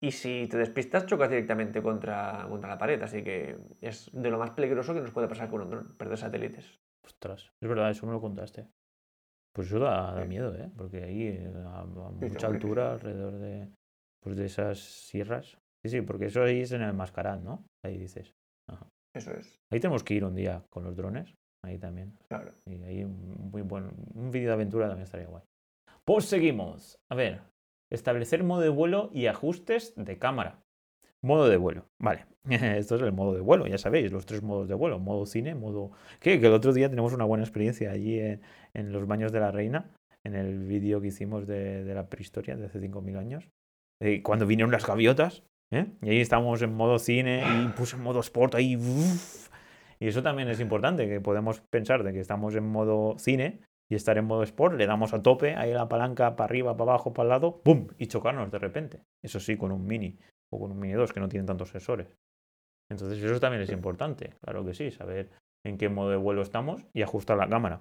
Y 0.03 0.11
si 0.11 0.49
te 0.49 0.59
despistas, 0.59 1.07
chocas 1.07 1.31
directamente 1.31 1.81
contra, 1.83 2.47
contra 2.51 2.69
la 2.69 2.79
pared. 2.79 3.01
Así 3.01 3.23
que 3.23 3.57
es 3.81 4.11
de 4.13 4.31
lo 4.31 4.39
más 4.39 4.51
peligroso 4.51 4.93
que 4.93 5.01
nos 5.01 5.13
puede 5.13 5.29
pasar 5.29 5.49
con 5.49 5.63
un 5.63 5.71
dron, 5.71 5.97
perder 5.97 6.19
satélites. 6.19 6.81
Ostras, 7.05 7.53
es 7.61 7.69
verdad, 7.69 7.91
eso 7.91 8.07
me 8.07 8.13
lo 8.13 8.21
contaste. 8.21 8.67
Pues 9.55 9.69
eso 9.69 9.79
da, 9.79 10.13
da 10.13 10.25
miedo, 10.25 10.55
¿eh? 10.57 10.71
Porque 10.77 11.05
ahí 11.05 11.29
eh, 11.29 11.53
a, 11.67 11.81
a 11.81 11.85
mucha 11.85 12.49
altura, 12.49 12.93
alrededor 12.95 13.35
de, 13.39 13.71
pues 14.23 14.37
de 14.37 14.47
esas 14.47 14.79
sierras. 14.79 15.57
Sí, 15.85 15.91
sí, 15.91 16.01
porque 16.01 16.27
eso 16.27 16.43
ahí 16.43 16.61
es 16.61 16.73
en 16.73 16.83
el 16.83 16.93
Mascarad, 16.95 17.41
¿no? 17.41 17.65
Ahí 17.85 17.99
dices. 17.99 18.35
Eso 19.15 19.31
es, 19.31 19.61
Ahí 19.71 19.79
tenemos 19.79 20.03
que 20.03 20.15
ir 20.15 20.25
un 20.25 20.35
día 20.35 20.65
con 20.71 20.83
los 20.83 20.97
drones. 20.97 21.35
Ahí 21.65 21.79
también. 21.79 22.19
claro. 22.29 22.53
Y 22.67 22.83
ahí 22.83 23.05
un 23.05 23.51
muy 23.53 23.63
buen. 23.63 23.93
Un 24.15 24.31
vídeo 24.33 24.49
de 24.49 24.55
aventura 24.55 24.89
también 24.89 25.05
estaría 25.05 25.29
guay. 25.29 25.45
Pues 26.05 26.25
seguimos. 26.25 26.99
A 27.11 27.15
ver. 27.15 27.43
Establecer 27.93 28.43
modo 28.43 28.61
de 28.63 28.71
vuelo 28.71 29.11
y 29.13 29.27
ajustes 29.27 29.95
de 29.97 30.19
cámara. 30.19 30.64
Modo 31.25 31.49
de 31.49 31.57
vuelo. 31.57 31.87
Vale. 31.99 32.27
Esto 32.51 32.97
es 32.97 33.03
el 33.03 33.13
modo 33.13 33.33
de 33.33 33.41
vuelo, 33.41 33.67
ya 33.67 33.79
sabéis, 33.79 34.13
los 34.13 34.27
tres 34.27 34.43
modos 34.43 34.69
de 34.69 34.75
vuelo. 34.75 34.99
Modo 34.99 35.25
cine, 35.25 35.55
modo. 35.55 35.93
¿Qué? 36.21 36.39
Que 36.39 36.49
el 36.49 36.53
otro 36.53 36.75
día 36.75 36.91
tenemos 36.91 37.15
una 37.15 37.25
buena 37.25 37.45
experiencia 37.45 37.91
allí 37.91 38.21
en, 38.21 38.93
los 38.93 39.07
baños 39.07 39.33
de 39.33 39.41
la 39.41 39.51
reina. 39.51 39.91
En 40.23 40.35
el 40.35 40.67
vídeo 40.67 41.01
que 41.01 41.07
hicimos 41.09 41.47
de, 41.47 41.83
la 41.95 42.11
prehistoria 42.11 42.57
de 42.57 42.67
hace 42.67 42.79
5.000 42.79 43.17
años. 43.17 43.49
eh, 44.01 44.23
cuando 44.23 44.47
vinieron 44.47 44.71
las 44.71 44.87
gaviotas. 44.87 45.45
¿eh? 45.71 45.87
Y 46.03 46.11
ahí 46.11 46.21
estábamos 46.21 46.61
en 46.61 46.75
modo 46.75 46.99
cine 46.99 47.43
y 47.43 47.69
puse 47.69 47.97
en 47.97 48.03
modo 48.03 48.21
sport 48.21 48.55
ahí. 48.55 48.79
Y 49.99 50.07
eso 50.07 50.23
también 50.23 50.49
es 50.49 50.61
importante, 50.61 51.09
que 51.09 51.23
podemos 51.23 51.63
pensar 51.71 52.03
de 52.03 52.13
que 52.13 52.21
estamos 52.21 52.55
en 52.55 52.67
modo 52.67 53.19
cine 53.19 53.61
y 53.89 53.95
estar 53.95 54.19
en 54.19 54.27
modo 54.27 54.43
sport, 54.43 54.77
le 54.77 54.87
damos 54.87 55.15
a 55.15 55.23
tope, 55.23 55.55
ahí 55.57 55.73
la 55.73 55.89
palanca 55.89 56.37
para 56.37 56.47
arriba, 56.47 56.77
para 56.77 56.93
abajo, 56.93 57.15
para 57.15 57.25
el 57.25 57.29
lado, 57.31 57.63
¡pum! 57.63 57.87
y 57.97 58.09
chocarnos 58.09 58.51
de 58.51 58.59
repente. 58.59 59.01
Eso 59.23 59.41
sí, 59.41 59.57
con 59.57 59.73
un 59.73 59.87
mini 59.87 60.19
o 60.55 60.59
con 60.59 60.73
un 60.73 60.79
mini 60.79 60.95
2 60.95 61.13
que 61.13 61.21
no 61.21 61.29
tienen 61.29 61.47
tantos 61.47 61.71
sensores. 61.71 62.09
Entonces 62.91 63.23
eso 63.23 63.41
también 63.41 63.63
es 63.63 63.71
importante, 63.71 64.35
claro 64.43 64.65
que 64.65 64.75
sí, 64.75 64.91
saber 64.91 65.31
en 65.65 65.79
qué 65.79 65.89
modo 65.89 66.11
de 66.11 66.17
vuelo 66.17 66.43
estamos 66.43 66.85
y 66.93 67.03
ajustar 67.03 67.39
la 67.39 67.49
cámara. 67.49 67.81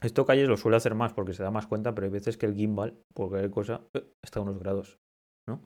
Esto 0.00 0.24
Calles 0.24 0.48
lo 0.48 0.56
suele 0.56 0.76
hacer 0.76 0.94
más 0.94 1.12
porque 1.12 1.32
se 1.32 1.42
da 1.42 1.50
más 1.50 1.66
cuenta, 1.66 1.94
pero 1.94 2.06
hay 2.06 2.12
veces 2.12 2.36
que 2.36 2.46
el 2.46 2.54
gimbal, 2.54 2.96
por 3.14 3.28
cualquier 3.28 3.50
cosa, 3.50 3.82
eh, 3.94 4.04
está 4.24 4.40
a 4.40 4.42
unos 4.42 4.58
grados, 4.58 4.98
¿no? 5.48 5.60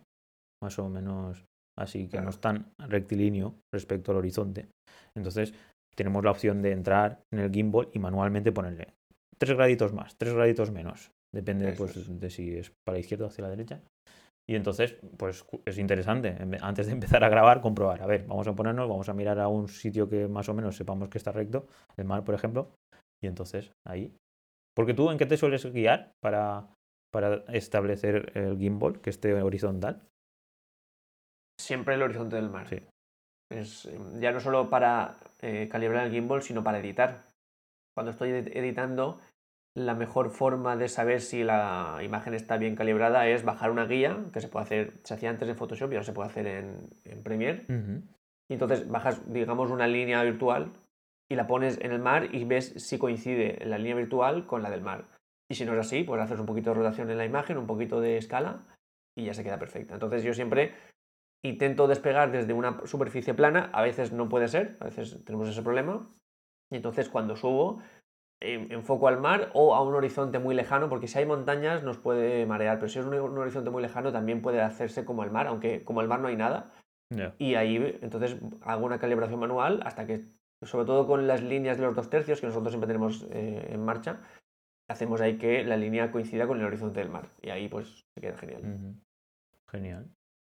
Más 0.63 0.79
o 0.79 0.89
menos 0.89 1.45
así, 1.79 2.09
que 2.09 2.21
no 2.21 2.31
es 2.31 2.39
tan 2.39 2.73
rectilíneo 2.79 3.55
respecto 3.73 4.13
al 4.13 4.19
horizonte. 4.19 4.69
Entonces 5.15 5.55
tenemos 5.95 6.25
la 6.25 6.31
opción 6.31 6.61
de 6.63 6.73
entrar 6.73 7.23
en 7.33 7.41
el 7.41 7.51
gimbal 7.51 7.89
y 7.93 7.99
manualmente 7.99 8.53
ponerle 8.53 8.95
tres 9.39 9.57
graditos 9.57 9.93
más, 9.93 10.17
tres 10.17 10.35
graditos 10.35 10.71
menos. 10.71 11.11
Depende 11.35 11.73
pues, 11.73 11.97
es. 11.97 12.21
de 12.21 12.31
si 12.31 12.57
es 12.57 12.73
para 12.85 12.97
la 12.97 13.01
izquierda 13.01 13.27
o 13.27 13.29
hacia 13.29 13.45
la 13.45 13.51
derecha. 13.51 13.83
Y 14.49 14.55
entonces, 14.55 14.97
pues 15.17 15.45
es 15.65 15.79
interesante, 15.79 16.37
ve- 16.47 16.59
antes 16.63 16.87
de 16.87 16.93
empezar 16.93 17.25
a 17.25 17.29
grabar, 17.29 17.61
comprobar. 17.61 18.01
A 18.03 18.07
ver, 18.07 18.27
vamos 18.27 18.47
a 18.47 18.55
ponernos, 18.55 18.89
vamos 18.89 19.09
a 19.09 19.15
mirar 19.15 19.41
a 19.41 19.49
un 19.49 19.69
sitio 19.69 20.09
que 20.09 20.29
más 20.29 20.49
o 20.49 20.55
menos 20.55 20.77
sepamos 20.77 21.09
que 21.09 21.19
está 21.19 21.33
recto, 21.33 21.67
el 21.97 22.05
mar, 22.05 22.23
por 22.25 22.35
ejemplo, 22.35 22.71
y 23.23 23.27
entonces 23.27 23.73
ahí. 23.87 24.15
Porque 24.75 24.95
tú, 24.95 25.11
¿en 25.11 25.19
qué 25.19 25.27
te 25.27 25.37
sueles 25.37 25.67
guiar 25.73 26.13
para, 26.23 26.69
para 27.13 27.37
establecer 27.49 28.33
el 28.37 28.57
gimbal, 28.59 29.01
que 29.01 29.11
esté 29.11 29.35
horizontal? 29.43 30.03
Siempre 31.61 31.95
el 31.95 32.03
horizonte 32.03 32.37
del 32.37 32.51
mar. 32.51 32.69
Sí. 32.69 32.83
Es 33.51 33.87
eh, 33.87 33.99
ya 34.21 34.33
no 34.33 34.41
solo 34.41 34.69
para 34.71 35.19
eh, 35.41 35.69
calibrar 35.71 36.07
el 36.07 36.13
gimbal, 36.13 36.43
sino 36.43 36.63
para 36.63 36.79
editar. 36.79 37.25
Cuando 37.97 38.11
estoy 38.11 38.31
ed- 38.31 38.57
editando, 38.57 39.21
la 39.77 39.95
mejor 39.95 40.31
forma 40.31 40.75
de 40.75 40.89
saber 40.89 41.21
si 41.21 41.45
la 41.45 41.99
imagen 42.03 42.33
está 42.33 42.57
bien 42.57 42.77
calibrada 42.77 43.29
es 43.29 43.45
bajar 43.45 43.71
una 43.71 43.85
guía, 43.85 44.25
que 44.33 44.41
se 44.41 44.49
puede 44.49 44.65
hacer, 44.65 44.95
se 45.05 45.13
hacía 45.13 45.29
antes 45.29 45.47
en 45.47 45.55
Photoshop 45.55 45.93
y 45.93 45.97
ahora 45.97 46.05
se 46.05 46.15
puede 46.15 46.31
hacer 46.31 46.47
en, 46.47 46.89
en 47.05 47.23
Premiere. 47.23 47.67
Y 48.49 48.55
entonces 48.55 48.89
bajas, 48.89 49.31
digamos, 49.31 49.71
una 49.71 49.87
línea 49.87 50.23
virtual 50.23 50.73
y 51.31 51.35
la 51.35 51.47
pones 51.47 51.79
en 51.83 51.93
el 51.93 51.99
mar 51.99 52.35
y 52.35 52.45
ves 52.45 52.73
si 52.79 52.97
coincide 52.97 53.59
la 53.67 53.77
línea 53.77 53.97
virtual 53.97 54.47
con 54.47 54.63
la 54.63 54.71
del 54.71 54.81
mar. 54.81 55.09
Y 55.51 55.57
si 55.57 55.67
no 55.67 55.75
es 55.75 55.81
así, 55.81 56.05
pues 56.05 56.23
haces 56.23 56.41
un 56.41 56.47
poquito 56.47 56.71
de 56.71 56.77
rotación 56.77 57.11
en 57.11 57.19
la 57.19 57.27
imagen, 57.27 57.59
un 57.59 57.67
poquito 57.67 58.01
de 58.01 58.17
escala 58.17 58.65
y 59.15 59.27
ya 59.27 59.35
se 59.35 59.45
queda 59.45 59.59
perfecta. 59.59 59.93
Entonces 59.93 60.23
yo 60.23 60.33
siempre 60.33 60.73
intento 61.45 61.87
despegar 61.87 62.33
desde 62.33 62.55
una 62.55 62.87
superficie 62.87 63.35
plana, 63.35 63.69
a 63.75 63.83
veces 63.83 64.11
no 64.11 64.31
puede 64.31 64.49
ser, 64.49 64.79
a 64.81 64.87
veces 64.87 65.23
tenemos 65.27 65.51
ese 65.51 65.63
problema. 65.63 66.09
Y 66.71 66.77
entonces 66.77 67.11
cuando 67.11 67.37
subo, 67.37 67.83
em- 68.41 68.71
enfoco 68.71 69.09
al 69.09 69.21
mar 69.21 69.51
o 69.55 69.75
a 69.75 69.83
un 69.83 69.95
horizonte 69.95 70.39
muy 70.39 70.55
lejano, 70.55 70.89
porque 70.89 71.09
si 71.09 71.19
hay 71.19 71.27
montañas 71.27 71.83
nos 71.83 71.99
puede 71.99 72.47
marear, 72.47 72.79
pero 72.79 72.89
si 72.89 72.99
es 72.99 73.07
un, 73.07 73.15
un 73.15 73.39
horizonte 73.39 73.71
muy 73.71 73.83
lejano 73.83 74.13
también 74.13 74.43
puede 74.43 74.61
hacerse 74.61 75.05
como 75.05 75.25
el 75.25 75.31
mar, 75.31 75.47
aunque 75.47 75.85
como 75.85 76.01
el 76.01 76.09
mar 76.09 76.21
no 76.21 76.29
hay 76.29 76.37
nada, 76.37 76.73
y 77.39 77.55
ahí 77.55 77.99
entonces 78.03 78.37
hago 78.63 78.85
una 78.85 78.99
calibración 78.99 79.39
manual 79.39 79.81
hasta 79.85 80.07
que, 80.07 80.25
sobre 80.63 80.87
todo 80.87 81.07
con 81.07 81.27
las 81.27 81.43
líneas 81.43 81.79
de 81.79 81.85
los 81.85 81.95
dos 81.95 82.11
tercios 82.11 82.41
que 82.41 82.49
nosotros 82.49 82.73
siempre 82.73 82.89
tenemos 82.89 83.27
eh, 83.31 83.69
en 83.71 83.85
marcha, 83.85 84.21
hacemos 84.89 85.21
ahí 85.21 85.39
que 85.39 85.65
la 85.65 85.77
línea 85.77 86.11
coincida 86.11 86.47
con 86.47 86.59
el 86.59 86.67
horizonte 86.67 87.01
del 87.01 87.11
mar. 87.11 87.29
Y 87.43 87.51
ahí 87.51 87.69
pues 87.69 88.05
se 88.15 88.21
queda 88.21 88.37
genial. 88.37 88.97
Genial. 89.69 90.11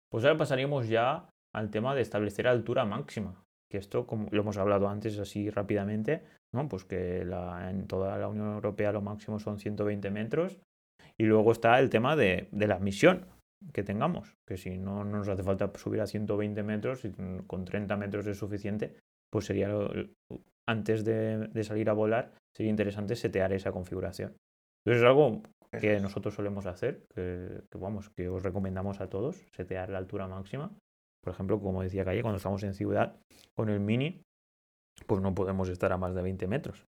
Pues 0.09 0.23
ahora 0.23 0.37
pasaríamos 0.37 0.87
ya 0.87 1.29
al 1.53 1.69
tema 1.71 1.95
de 1.95 2.01
establecer 2.01 2.47
altura 2.47 2.85
máxima. 2.85 3.43
Que 3.69 3.77
esto, 3.79 4.05
como 4.05 4.29
lo 4.31 4.41
hemos 4.41 4.57
hablado 4.57 4.87
antes 4.87 5.17
así 5.17 5.49
rápidamente, 5.49 6.23
¿no? 6.53 6.67
Pues 6.67 6.85
que 6.85 7.25
la- 7.25 7.69
en 7.69 7.87
toda 7.87 8.17
la 8.17 8.27
Unión 8.27 8.53
Europea 8.53 8.91
lo 8.91 9.01
máximo 9.01 9.39
son 9.39 9.59
120 9.59 10.09
metros. 10.11 10.59
Y 11.17 11.25
luego 11.25 11.51
está 11.51 11.79
el 11.79 11.89
tema 11.89 12.15
de, 12.15 12.47
de 12.51 12.67
la 12.67 12.79
misión 12.79 13.25
que 13.73 13.83
tengamos. 13.83 14.35
Que 14.47 14.57
si 14.57 14.77
no 14.77 15.03
nos 15.03 15.27
hace 15.27 15.43
falta 15.43 15.71
subir 15.75 16.01
a 16.01 16.07
120 16.07 16.63
metros 16.63 17.05
y 17.05 17.11
con 17.47 17.65
30 17.65 17.95
metros 17.97 18.27
es 18.27 18.37
suficiente, 18.37 18.95
pues 19.31 19.45
sería 19.45 19.69
antes 20.67 21.03
de, 21.03 21.47
de 21.47 21.63
salir 21.63 21.89
a 21.89 21.93
volar, 21.93 22.31
sería 22.55 22.69
interesante 22.69 23.15
setear 23.15 23.51
esa 23.53 23.71
configuración. 23.71 24.35
Entonces 24.85 25.03
es 25.03 25.07
algo 25.07 25.41
que 25.79 25.99
nosotros 25.99 26.35
solemos 26.35 26.65
hacer, 26.65 27.05
que, 27.13 27.61
que, 27.71 27.77
vamos, 27.77 28.09
que 28.11 28.29
os 28.29 28.43
recomendamos 28.43 29.01
a 29.01 29.09
todos, 29.09 29.37
setear 29.55 29.89
la 29.89 29.97
altura 29.97 30.27
máxima. 30.27 30.71
Por 31.23 31.33
ejemplo, 31.33 31.59
como 31.59 31.81
decía 31.83 32.05
Calle, 32.05 32.21
cuando 32.21 32.37
estamos 32.37 32.63
en 32.63 32.73
ciudad 32.73 33.15
con 33.55 33.69
el 33.69 33.79
mini, 33.79 34.21
pues 35.05 35.21
no 35.21 35.33
podemos 35.35 35.69
estar 35.69 35.91
a 35.91 35.97
más 35.97 36.15
de 36.15 36.21
20 36.21 36.47
metros. 36.47 36.87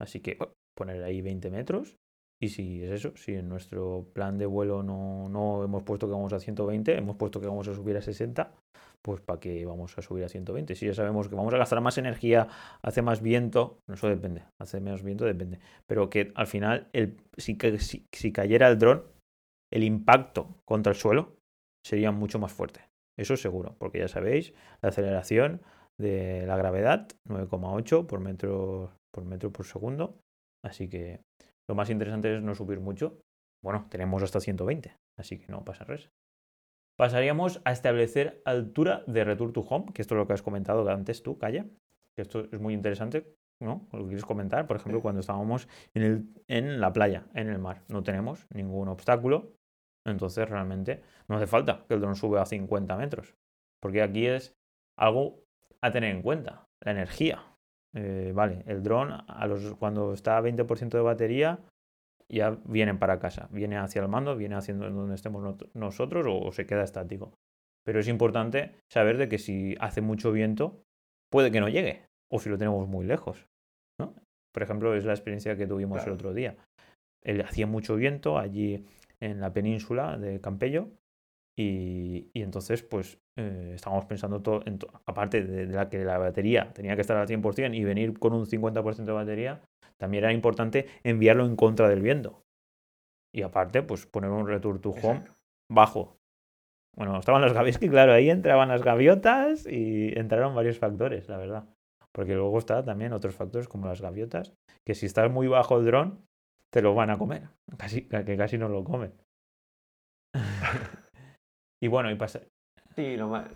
Así 0.00 0.20
que 0.20 0.36
bueno, 0.36 0.54
poner 0.76 1.02
ahí 1.02 1.20
20 1.20 1.50
metros. 1.50 1.96
Y 2.42 2.48
si 2.48 2.82
es 2.82 2.90
eso, 2.90 3.14
si 3.16 3.34
en 3.34 3.50
nuestro 3.50 4.06
plan 4.14 4.38
de 4.38 4.46
vuelo 4.46 4.82
no, 4.82 5.28
no 5.28 5.62
hemos 5.62 5.82
puesto 5.82 6.06
que 6.06 6.14
vamos 6.14 6.32
a 6.32 6.40
120, 6.40 6.96
hemos 6.96 7.16
puesto 7.16 7.38
que 7.38 7.46
vamos 7.46 7.68
a 7.68 7.74
subir 7.74 7.98
a 7.98 8.00
60, 8.00 8.50
pues 9.02 9.20
¿para 9.20 9.40
qué 9.40 9.66
vamos 9.66 9.96
a 9.98 10.02
subir 10.02 10.24
a 10.24 10.28
120? 10.30 10.74
Si 10.74 10.86
ya 10.86 10.94
sabemos 10.94 11.28
que 11.28 11.34
vamos 11.34 11.52
a 11.52 11.58
gastar 11.58 11.82
más 11.82 11.98
energía, 11.98 12.48
hace 12.82 13.02
más 13.02 13.20
viento, 13.20 13.80
eso 13.92 14.08
depende, 14.08 14.44
hace 14.58 14.80
menos 14.80 15.02
viento 15.02 15.26
depende. 15.26 15.58
Pero 15.86 16.08
que 16.08 16.32
al 16.34 16.46
final, 16.46 16.88
el, 16.94 17.18
si, 17.36 17.58
si, 17.78 18.06
si 18.10 18.32
cayera 18.32 18.68
el 18.68 18.78
dron, 18.78 19.04
el 19.70 19.84
impacto 19.84 20.56
contra 20.64 20.92
el 20.92 20.98
suelo 20.98 21.36
sería 21.84 22.10
mucho 22.10 22.38
más 22.38 22.52
fuerte. 22.52 22.88
Eso 23.18 23.36
seguro, 23.36 23.76
porque 23.78 23.98
ya 23.98 24.08
sabéis, 24.08 24.54
la 24.80 24.88
aceleración 24.88 25.60
de 26.00 26.46
la 26.46 26.56
gravedad, 26.56 27.08
9,8 27.28 28.06
por 28.06 28.20
metro, 28.20 28.92
por 29.12 29.24
metro 29.24 29.52
por 29.52 29.66
segundo. 29.66 30.18
Así 30.64 30.88
que 30.88 31.20
lo 31.68 31.74
más 31.74 31.90
interesante 31.90 32.36
es 32.36 32.42
no 32.42 32.54
subir 32.54 32.80
mucho. 32.80 33.20
Bueno, 33.62 33.86
tenemos 33.90 34.22
hasta 34.22 34.40
120, 34.40 34.96
así 35.18 35.38
que 35.38 35.46
no 35.52 35.64
pasa 35.64 35.84
res. 35.84 36.10
Pasaríamos 36.98 37.60
a 37.64 37.72
establecer 37.72 38.42
altura 38.44 39.04
de 39.06 39.24
return 39.24 39.52
to 39.52 39.60
home, 39.60 39.92
que 39.92 40.02
esto 40.02 40.14
es 40.14 40.18
lo 40.18 40.26
que 40.26 40.34
has 40.34 40.42
comentado 40.42 40.88
antes 40.88 41.22
tú, 41.22 41.38
Calla. 41.38 41.66
Que 42.16 42.22
esto 42.22 42.46
es 42.50 42.60
muy 42.60 42.74
interesante, 42.74 43.36
¿no? 43.62 43.88
¿Lo 43.92 44.06
quieres 44.06 44.24
comentar? 44.24 44.66
Por 44.66 44.76
ejemplo, 44.76 45.00
cuando 45.00 45.20
estábamos 45.20 45.68
en, 45.94 46.02
el, 46.02 46.28
en 46.48 46.80
la 46.80 46.92
playa, 46.92 47.26
en 47.34 47.48
el 47.48 47.58
mar, 47.58 47.82
no 47.88 48.02
tenemos 48.02 48.46
ningún 48.52 48.88
obstáculo, 48.88 49.52
entonces 50.06 50.48
realmente 50.48 51.02
no 51.28 51.36
hace 51.36 51.46
falta 51.46 51.84
que 51.86 51.94
el 51.94 52.00
dron 52.00 52.16
sube 52.16 52.40
a 52.40 52.46
50 52.46 52.96
metros, 52.96 53.34
porque 53.80 54.02
aquí 54.02 54.26
es 54.26 54.56
algo 54.98 55.44
a 55.82 55.90
tener 55.90 56.14
en 56.14 56.22
cuenta, 56.22 56.66
la 56.80 56.92
energía. 56.92 57.44
Eh, 57.94 58.32
vale, 58.34 58.62
el 58.66 58.82
dron 58.82 59.12
a 59.26 59.46
los, 59.46 59.74
cuando 59.74 60.12
está 60.12 60.36
a 60.36 60.42
20% 60.42 60.90
de 60.90 61.00
batería 61.00 61.58
ya 62.28 62.50
vienen 62.64 62.98
para 62.98 63.18
casa, 63.18 63.48
viene 63.50 63.76
hacia 63.76 64.02
el 64.02 64.08
mando, 64.08 64.36
viene 64.36 64.54
haciendo 64.54 64.88
donde 64.88 65.16
estemos 65.16 65.56
nosotros 65.74 66.26
o, 66.26 66.40
o 66.40 66.52
se 66.52 66.66
queda 66.66 66.84
estático. 66.84 67.32
Pero 67.84 67.98
es 67.98 68.08
importante 68.08 68.76
saber 68.88 69.16
de 69.16 69.28
que 69.28 69.38
si 69.38 69.74
hace 69.80 70.00
mucho 70.00 70.30
viento 70.30 70.84
puede 71.30 71.50
que 71.50 71.60
no 71.60 71.68
llegue 71.68 72.06
o 72.30 72.38
si 72.38 72.48
lo 72.48 72.58
tenemos 72.58 72.86
muy 72.88 73.06
lejos. 73.06 73.46
por 74.52 74.62
ejemplo, 74.62 74.94
es 74.94 75.04
la 75.04 75.12
experiencia 75.12 75.56
que 75.56 75.66
tuvimos 75.66 76.04
el 76.06 76.12
otro 76.12 76.34
día. 76.34 76.56
El, 77.22 77.40
hacía 77.42 77.66
mucho 77.66 77.96
viento 77.96 78.38
allí 78.38 78.86
en 79.20 79.40
la 79.40 79.52
península 79.52 80.18
de 80.18 80.40
Campello 80.40 80.90
y, 81.56 82.30
entonces, 82.34 82.82
pues, 82.82 83.18
eh, 83.40 83.74
estábamos 83.74 84.04
pensando 84.06 84.40
todo, 84.40 84.62
en 84.66 84.78
aparte 85.06 85.42
de, 85.42 85.66
la 85.66 85.88
que 85.88 86.04
la 86.04 86.18
batería 86.18 86.72
tenía 86.72 86.94
que 86.94 87.00
estar 87.00 87.16
al 87.16 87.26
100% 87.26 87.74
y 87.74 87.84
venir 87.84 88.18
con 88.18 88.32
un 88.32 88.46
50% 88.46 89.04
de 89.04 89.12
batería, 89.12 89.60
también 89.96 90.24
era 90.24 90.32
importante 90.32 90.86
enviarlo 91.02 91.44
en 91.46 91.56
contra 91.56 91.88
del 91.88 92.02
viento. 92.02 92.42
Y 93.34 93.42
aparte, 93.42 93.82
pues 93.82 94.06
poner 94.06 94.30
un 94.30 94.46
return 94.46 94.80
to 94.80 94.90
home 94.90 95.24
bajo. 95.70 96.16
Bueno, 96.96 97.18
estaban 97.18 97.42
las 97.42 97.52
gaviotas, 97.52 97.78
que 97.80 97.88
claro, 97.88 98.12
ahí 98.12 98.30
entraban 98.30 98.68
las 98.68 98.82
gaviotas 98.82 99.66
y 99.66 100.18
entraron 100.18 100.54
varios 100.54 100.78
factores, 100.78 101.28
la 101.28 101.36
verdad. 101.36 101.64
Porque 102.12 102.34
luego 102.34 102.58
está 102.58 102.82
también 102.82 103.12
otros 103.12 103.34
factores 103.34 103.68
como 103.68 103.86
las 103.86 104.00
gaviotas, 104.00 104.52
que 104.86 104.94
si 104.94 105.06
estás 105.06 105.30
muy 105.30 105.46
bajo 105.46 105.78
el 105.78 105.86
dron, 105.86 106.26
te 106.70 106.82
lo 106.82 106.94
van 106.94 107.10
a 107.10 107.18
comer. 107.18 107.48
Casi, 107.78 108.02
que 108.02 108.36
casi 108.36 108.58
no 108.58 108.68
lo 108.68 108.82
comen. 108.84 109.12
y 111.82 111.88
bueno, 111.88 112.10
y 112.10 112.16
pasa. 112.16 112.40
Sí, 113.00 113.16
lo 113.16 113.28
más. 113.28 113.48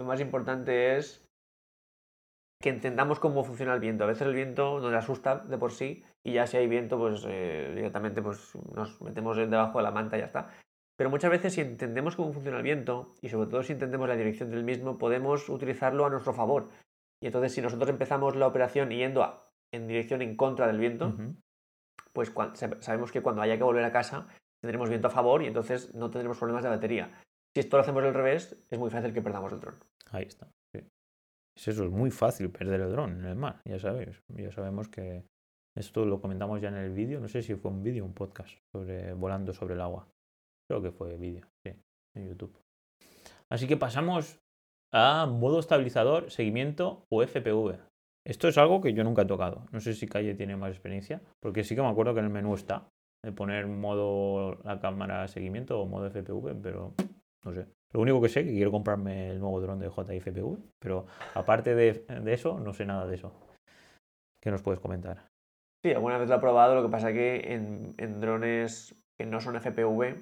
Lo 0.00 0.06
más 0.06 0.18
importante 0.20 0.96
es 0.96 1.22
que 2.62 2.70
entendamos 2.70 3.20
cómo 3.20 3.44
funciona 3.44 3.74
el 3.74 3.80
viento. 3.80 4.04
A 4.04 4.06
veces 4.06 4.26
el 4.26 4.32
viento 4.32 4.80
nos 4.80 4.94
asusta 4.94 5.40
de 5.40 5.58
por 5.58 5.72
sí 5.72 6.04
y 6.24 6.32
ya 6.32 6.46
si 6.46 6.56
hay 6.56 6.68
viento, 6.68 6.96
pues 6.96 7.26
eh, 7.28 7.70
directamente 7.74 8.22
pues, 8.22 8.54
nos 8.74 8.98
metemos 9.02 9.36
debajo 9.36 9.78
de 9.78 9.84
la 9.84 9.90
manta 9.90 10.16
y 10.16 10.20
ya 10.20 10.26
está. 10.26 10.48
Pero 10.96 11.10
muchas 11.10 11.30
veces 11.30 11.52
si 11.52 11.60
entendemos 11.60 12.16
cómo 12.16 12.32
funciona 12.32 12.56
el 12.56 12.62
viento 12.62 13.12
y 13.20 13.28
sobre 13.28 13.50
todo 13.50 13.62
si 13.62 13.74
entendemos 13.74 14.08
la 14.08 14.16
dirección 14.16 14.50
del 14.50 14.64
mismo, 14.64 14.96
podemos 14.96 15.50
utilizarlo 15.50 16.06
a 16.06 16.10
nuestro 16.10 16.32
favor. 16.32 16.70
Y 17.22 17.26
entonces 17.26 17.52
si 17.52 17.60
nosotros 17.60 17.90
empezamos 17.90 18.36
la 18.36 18.46
operación 18.46 18.88
yendo 18.88 19.50
en 19.70 19.86
dirección 19.86 20.22
en 20.22 20.34
contra 20.34 20.66
del 20.66 20.78
viento, 20.78 21.14
pues 22.14 22.32
sabemos 22.80 23.12
que 23.12 23.20
cuando 23.20 23.42
haya 23.42 23.58
que 23.58 23.64
volver 23.64 23.84
a 23.84 23.92
casa 23.92 24.28
tendremos 24.62 24.88
viento 24.88 25.08
a 25.08 25.10
favor 25.10 25.42
y 25.42 25.46
entonces 25.46 25.94
no 25.94 26.10
tendremos 26.10 26.38
problemas 26.38 26.64
de 26.64 26.70
batería. 26.70 27.22
Si 27.58 27.62
esto 27.62 27.76
lo 27.76 27.80
hacemos 27.80 28.04
al 28.04 28.14
revés, 28.14 28.56
es 28.70 28.78
muy 28.78 28.88
fácil 28.88 29.12
que 29.12 29.20
perdamos 29.20 29.52
el 29.52 29.58
dron. 29.58 29.74
Ahí 30.12 30.26
está. 30.26 30.46
Es 30.72 31.66
eso, 31.66 31.86
es 31.86 31.90
muy 31.90 32.12
fácil 32.12 32.52
perder 32.52 32.82
el 32.82 32.92
dron 32.92 33.18
en 33.18 33.24
el 33.24 33.34
mar, 33.34 33.60
ya 33.64 33.80
sabéis. 33.80 34.22
Ya 34.28 34.52
sabemos 34.52 34.88
que 34.88 35.24
esto 35.76 36.04
lo 36.04 36.20
comentamos 36.20 36.60
ya 36.60 36.68
en 36.68 36.76
el 36.76 36.92
vídeo, 36.92 37.18
no 37.18 37.26
sé 37.26 37.42
si 37.42 37.56
fue 37.56 37.72
un 37.72 37.82
vídeo 37.82 38.04
un 38.04 38.14
podcast 38.14 38.56
sobre 38.70 39.12
volando 39.12 39.52
sobre 39.52 39.74
el 39.74 39.80
agua. 39.80 40.06
Creo 40.70 40.80
que 40.80 40.92
fue 40.92 41.16
vídeo, 41.16 41.48
sí, 41.66 41.72
en 42.14 42.28
YouTube. 42.28 42.56
Así 43.50 43.66
que 43.66 43.76
pasamos 43.76 44.38
a 44.92 45.26
modo 45.26 45.58
estabilizador, 45.58 46.30
seguimiento 46.30 47.06
o 47.10 47.26
FPV. 47.26 47.76
Esto 48.24 48.46
es 48.46 48.56
algo 48.56 48.80
que 48.80 48.92
yo 48.92 49.02
nunca 49.02 49.22
he 49.22 49.26
tocado. 49.26 49.66
No 49.72 49.80
sé 49.80 49.94
si 49.94 50.06
Calle 50.06 50.36
tiene 50.36 50.56
más 50.56 50.70
experiencia, 50.70 51.20
porque 51.42 51.64
sí 51.64 51.74
que 51.74 51.82
me 51.82 51.88
acuerdo 51.88 52.14
que 52.14 52.20
en 52.20 52.26
el 52.26 52.32
menú 52.32 52.54
está 52.54 52.88
de 53.24 53.32
poner 53.32 53.66
modo 53.66 54.60
la 54.62 54.78
cámara 54.78 55.26
seguimiento 55.26 55.80
o 55.80 55.86
modo 55.86 56.08
FPV, 56.08 56.54
pero 56.62 56.94
no 57.44 57.52
sé. 57.52 57.66
Lo 57.92 58.00
único 58.00 58.20
que 58.20 58.28
sé 58.28 58.40
es 58.40 58.46
que 58.46 58.52
quiero 58.52 58.70
comprarme 58.70 59.30
el 59.30 59.40
nuevo 59.40 59.60
dron 59.60 59.78
de 59.78 59.88
JFPV, 59.88 60.58
pero 60.78 61.06
aparte 61.34 61.74
de, 61.74 62.04
eso, 62.26 62.60
no 62.60 62.74
sé 62.74 62.84
nada 62.84 63.06
de 63.06 63.14
eso. 63.14 63.32
¿Qué 64.42 64.50
nos 64.50 64.62
puedes 64.62 64.80
comentar? 64.80 65.26
Sí, 65.82 65.92
alguna 65.92 66.18
vez 66.18 66.28
lo 66.28 66.36
he 66.36 66.40
probado, 66.40 66.74
lo 66.74 66.82
que 66.82 66.92
pasa 66.92 67.12
que 67.12 67.54
en, 67.54 67.94
en 67.96 68.20
drones 68.20 68.94
que 69.18 69.26
no 69.26 69.40
son 69.40 69.56
FPV 69.56 70.16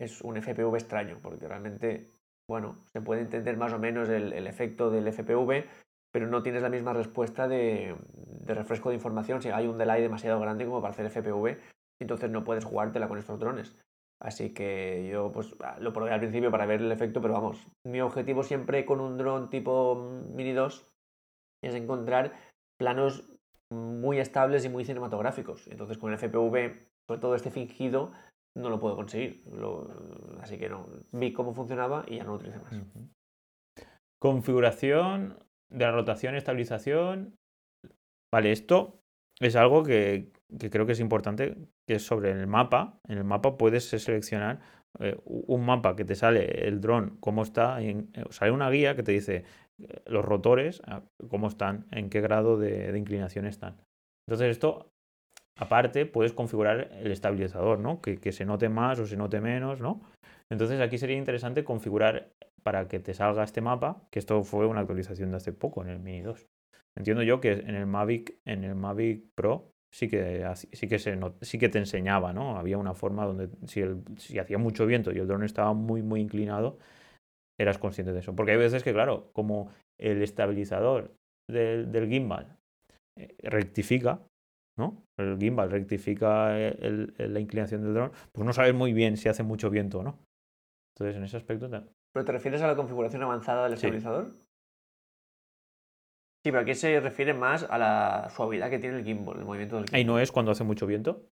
es 0.00 0.20
un 0.22 0.36
FPV 0.36 0.74
extraño, 0.74 1.18
porque 1.22 1.46
realmente, 1.46 2.10
bueno, 2.48 2.76
se 2.92 3.00
puede 3.00 3.22
entender 3.22 3.56
más 3.56 3.72
o 3.72 3.78
menos 3.78 4.08
el, 4.08 4.46
efecto 4.46 4.90
del 4.90 5.06
FPV, 5.08 5.66
pero 6.12 6.26
no 6.26 6.42
tienes 6.42 6.62
la 6.62 6.70
misma 6.70 6.92
respuesta 6.92 7.48
de, 7.48 7.96
de, 8.12 8.54
refresco 8.54 8.88
de 8.88 8.96
información 8.96 9.42
si 9.42 9.50
hay 9.50 9.66
un 9.66 9.78
delay 9.78 10.02
demasiado 10.02 10.40
grande 10.40 10.64
como 10.64 10.80
para 10.80 10.92
hacer 10.92 11.06
FPV, 11.06 11.58
entonces 12.00 12.30
no 12.30 12.44
puedes 12.44 12.64
jugártela 12.64 13.08
con 13.08 13.18
estos 13.18 13.38
drones. 13.38 13.76
Así 14.20 14.52
que 14.52 15.08
yo 15.12 15.30
pues 15.30 15.54
ah, 15.60 15.78
lo 15.80 15.92
probé 15.92 16.12
al 16.12 16.20
principio 16.20 16.50
para 16.50 16.66
ver 16.66 16.80
el 16.80 16.90
efecto, 16.90 17.20
pero 17.20 17.34
vamos, 17.34 17.68
mi 17.86 18.00
objetivo 18.00 18.42
siempre 18.42 18.84
con 18.84 19.00
un 19.00 19.16
dron 19.16 19.48
tipo 19.48 19.94
Mini 20.34 20.52
2 20.52 20.90
es 21.62 21.74
encontrar 21.74 22.32
planos 22.78 23.38
muy 23.72 24.18
estables 24.18 24.64
y 24.64 24.68
muy 24.68 24.84
cinematográficos. 24.84 25.68
Entonces 25.68 25.98
con 25.98 26.12
el 26.12 26.18
FPV, 26.18 26.88
sobre 27.08 27.20
todo 27.20 27.34
este 27.34 27.50
fingido, 27.50 28.12
no 28.56 28.70
lo 28.70 28.80
puedo 28.80 28.96
conseguir. 28.96 29.44
así 30.40 30.58
que 30.58 30.68
no, 30.68 30.86
vi 31.12 31.32
cómo 31.32 31.54
funcionaba 31.54 32.04
y 32.08 32.16
ya 32.16 32.24
no 32.24 32.30
lo 32.30 32.36
utilicé 32.36 32.58
más. 32.58 32.74
Configuración 34.20 35.38
de 35.70 35.84
la 35.84 35.92
rotación 35.92 36.34
estabilización. 36.34 37.36
Vale, 38.32 38.52
esto 38.52 39.00
es 39.40 39.54
algo 39.54 39.84
que, 39.84 40.32
que 40.56 40.70
creo 40.70 40.86
que 40.86 40.92
es 40.92 41.00
importante, 41.00 41.56
que 41.86 41.98
sobre 41.98 42.30
el 42.30 42.46
mapa. 42.46 43.00
En 43.08 43.18
el 43.18 43.24
mapa 43.24 43.56
puedes 43.58 43.88
seleccionar 43.88 44.60
eh, 45.00 45.16
un 45.24 45.64
mapa 45.64 45.94
que 45.94 46.04
te 46.04 46.14
sale 46.14 46.66
el 46.66 46.80
dron, 46.80 47.18
cómo 47.20 47.42
está, 47.42 47.82
eh, 47.82 48.06
sale 48.30 48.52
una 48.52 48.70
guía 48.70 48.96
que 48.96 49.02
te 49.02 49.12
dice 49.12 49.44
eh, 49.78 50.02
los 50.06 50.24
rotores, 50.24 50.80
ah, 50.86 51.02
cómo 51.28 51.48
están, 51.48 51.86
en 51.90 52.08
qué 52.08 52.20
grado 52.20 52.58
de, 52.58 52.96
inclinación 52.96 53.46
están. 53.46 53.76
Entonces 54.26 54.50
esto, 54.50 54.90
aparte, 55.56 56.06
puedes 56.06 56.32
configurar 56.32 56.90
el 56.92 57.12
estabilizador, 57.12 57.78
¿no? 57.78 58.00
Que, 58.00 58.16
que, 58.16 58.32
se 58.32 58.44
note 58.44 58.68
más 58.68 58.98
o 58.98 59.06
se 59.06 59.16
note 59.16 59.40
menos, 59.40 59.80
¿no? 59.80 60.00
Entonces 60.50 60.80
aquí 60.80 60.96
sería 60.96 61.16
interesante 61.16 61.64
configurar 61.64 62.32
para 62.62 62.88
que 62.88 62.98
te 62.98 63.14
salga 63.14 63.44
este 63.44 63.60
mapa, 63.60 64.02
que 64.10 64.18
esto 64.18 64.42
fue 64.42 64.66
una 64.66 64.80
actualización 64.80 65.30
de 65.30 65.36
hace 65.36 65.52
poco 65.52 65.82
en 65.82 65.90
el 65.90 65.98
Mini 65.98 66.22
2. 66.22 66.46
Entiendo 66.96 67.22
yo 67.22 67.40
que 67.40 67.52
en 67.52 67.74
el 67.74 67.86
Mavic, 67.86 68.40
en 68.44 68.64
el 68.64 68.74
Mavic 68.74 69.24
Pro 69.34 69.70
sí 69.92 70.08
que, 70.08 70.46
sí 70.54 70.88
que, 70.88 70.98
se, 70.98 71.18
sí 71.40 71.58
que 71.58 71.68
te 71.68 71.78
enseñaba, 71.78 72.32
¿no? 72.32 72.58
Había 72.58 72.78
una 72.78 72.94
forma 72.94 73.24
donde 73.24 73.48
si, 73.66 73.80
el, 73.80 74.02
si 74.16 74.38
hacía 74.38 74.58
mucho 74.58 74.86
viento 74.86 75.12
y 75.12 75.18
el 75.18 75.26
dron 75.26 75.44
estaba 75.44 75.72
muy, 75.72 76.02
muy 76.02 76.20
inclinado, 76.20 76.78
eras 77.58 77.78
consciente 77.78 78.12
de 78.12 78.20
eso. 78.20 78.34
Porque 78.34 78.52
hay 78.52 78.58
veces 78.58 78.82
que, 78.82 78.92
claro, 78.92 79.30
como 79.32 79.70
el 79.98 80.22
estabilizador 80.22 81.14
del, 81.50 81.90
del 81.90 82.08
gimbal 82.08 82.56
eh, 83.18 83.34
rectifica, 83.42 84.20
¿no? 84.78 85.02
El 85.18 85.38
gimbal 85.38 85.70
rectifica 85.70 86.56
la 86.56 87.40
inclinación 87.40 87.82
del 87.82 87.94
dron, 87.94 88.12
pues 88.32 88.46
no 88.46 88.52
sabes 88.52 88.74
muy 88.74 88.92
bien 88.92 89.16
si 89.16 89.28
hace 89.28 89.42
mucho 89.42 89.70
viento 89.70 90.00
o 90.00 90.02
no. 90.04 90.18
Entonces, 90.94 91.16
en 91.16 91.24
ese 91.24 91.36
aspecto... 91.36 91.68
¿Pero 91.68 92.24
te 92.24 92.32
refieres 92.32 92.62
a 92.62 92.66
la 92.66 92.76
configuración 92.76 93.22
avanzada 93.22 93.64
del 93.64 93.74
estabilizador? 93.74 94.34
Sí, 96.44 96.52
pero 96.52 96.60
aquí 96.60 96.74
se 96.74 97.00
refiere 97.00 97.34
más 97.34 97.64
a 97.64 97.78
la 97.78 98.30
suavidad 98.30 98.70
que 98.70 98.78
tiene 98.78 98.98
el 98.98 99.04
gimbal, 99.04 99.38
el 99.38 99.44
movimiento 99.44 99.76
del 99.76 99.86
gimbal. 99.86 100.00
¿Y 100.00 100.04
no 100.04 100.18
es 100.18 100.30
cuando 100.30 100.52
hace 100.52 100.64
mucho 100.64 100.86
viento? 100.86 101.28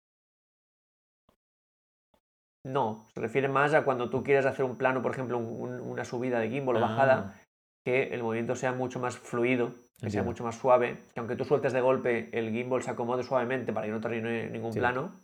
No, 2.65 3.05
se 3.13 3.19
refiere 3.19 3.49
más 3.49 3.73
a 3.73 3.83
cuando 3.83 4.09
tú 4.09 4.23
quieres 4.23 4.45
hacer 4.45 4.63
un 4.63 4.77
plano, 4.77 5.01
por 5.01 5.11
ejemplo, 5.11 5.37
una 5.37 6.05
subida 6.05 6.39
de 6.39 6.49
gimbal 6.49 6.77
o 6.77 6.79
bajada, 6.79 7.35
ah. 7.35 7.41
que 7.85 8.13
el 8.13 8.23
movimiento 8.23 8.55
sea 8.55 8.71
mucho 8.71 9.01
más 9.01 9.17
fluido, 9.17 9.75
que 9.99 10.09
sea 10.09 10.23
mucho 10.23 10.45
más 10.45 10.57
suave, 10.57 11.03
que 11.13 11.19
aunque 11.19 11.35
tú 11.35 11.43
sueltes 11.43 11.73
de 11.73 11.81
golpe, 11.81 12.29
el 12.31 12.51
gimbal 12.51 12.81
se 12.81 12.91
acomode 12.91 13.23
suavemente 13.23 13.73
para 13.73 13.87
que 13.87 13.91
no 13.91 13.99
termine 13.99 14.49
ningún 14.49 14.73
plano. 14.73 15.19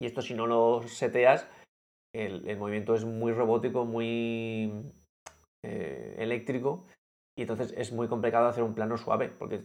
Y 0.00 0.06
esto 0.06 0.22
si 0.22 0.34
no 0.34 0.46
lo 0.46 0.82
seteas, 0.86 1.48
el, 2.14 2.56
movimiento 2.56 2.94
es 2.94 3.04
muy 3.04 3.32
robótico, 3.32 3.84
muy 3.84 4.92
eh, 5.64 6.14
eléctrico 6.18 6.86
y 7.38 7.42
entonces 7.42 7.72
es 7.76 7.92
muy 7.92 8.08
complicado 8.08 8.48
hacer 8.48 8.64
un 8.64 8.74
plano 8.74 8.96
suave, 8.96 9.28
porque 9.28 9.62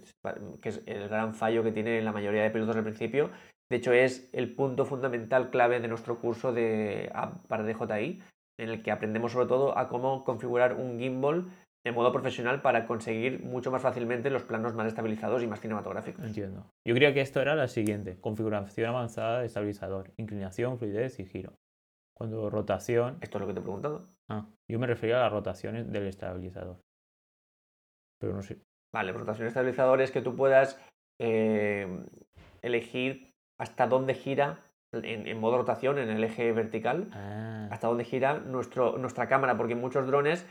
es 0.61 0.83
el 0.85 1.09
gran 1.09 1.33
fallo 1.33 1.63
que 1.63 1.71
tiene 1.71 1.99
la 2.03 2.11
mayoría 2.11 2.43
de 2.43 2.51
pilotos 2.51 2.75
al 2.75 2.83
principio. 2.83 3.31
De 3.67 3.77
hecho, 3.77 3.91
es 3.91 4.29
el 4.31 4.53
punto 4.53 4.85
fundamental 4.85 5.49
clave 5.49 5.79
de 5.79 5.87
nuestro 5.87 6.19
curso 6.19 6.53
de, 6.53 7.11
para 7.47 7.63
DJI, 7.63 8.21
en 8.59 8.69
el 8.69 8.83
que 8.83 8.91
aprendemos 8.91 9.31
sobre 9.31 9.47
todo 9.47 9.75
a 9.75 9.89
cómo 9.89 10.23
configurar 10.23 10.75
un 10.75 10.99
gimbal 10.99 11.47
en 11.83 11.95
modo 11.95 12.11
profesional 12.11 12.61
para 12.61 12.85
conseguir 12.85 13.43
mucho 13.43 13.71
más 13.71 13.81
fácilmente 13.81 14.29
los 14.29 14.43
planos 14.43 14.75
más 14.75 14.85
estabilizados 14.85 15.41
y 15.41 15.47
más 15.47 15.59
cinematográficos. 15.59 16.23
Entiendo. 16.23 16.71
Yo 16.85 16.93
creía 16.93 17.15
que 17.15 17.21
esto 17.21 17.41
era 17.41 17.55
la 17.55 17.67
siguiente, 17.67 18.19
configuración 18.21 18.87
avanzada 18.87 19.39
de 19.39 19.47
estabilizador, 19.47 20.13
inclinación, 20.17 20.77
fluidez 20.77 21.19
y 21.19 21.25
giro. 21.25 21.53
Cuando 22.15 22.51
rotación... 22.51 23.17
¿Esto 23.21 23.39
es 23.39 23.41
lo 23.41 23.47
que 23.47 23.53
te 23.53 23.59
he 23.61 23.63
preguntado? 23.63 24.09
Ah, 24.29 24.45
yo 24.69 24.77
me 24.77 24.85
refería 24.85 25.17
a 25.17 25.23
las 25.23 25.31
rotaciones 25.31 25.91
del 25.91 26.05
estabilizador 26.05 26.77
pero 28.23 28.35
no 28.35 28.41
sé. 28.41 28.57
Vale, 28.93 29.11
rotación 29.11 29.49
estabilizador 29.49 29.99
es 29.99 30.11
que 30.11 30.21
tú 30.21 30.37
puedas 30.37 30.79
eh, 31.19 32.05
elegir 32.61 33.35
hasta 33.57 33.85
dónde 33.85 34.13
gira 34.13 34.61
en, 34.93 35.37
modo 35.41 35.57
rotación, 35.57 35.97
en 35.97 36.09
el 36.09 36.23
eje 36.23 36.53
vertical, 36.53 37.09
ah. 37.11 37.67
hasta 37.69 37.87
dónde 37.87 38.05
gira 38.05 38.39
nuestro, 38.39 38.97
nuestra 38.97 39.27
cámara, 39.27 39.57
porque 39.57 39.73
en 39.73 39.81
muchos 39.81 40.07
drones 40.07 40.47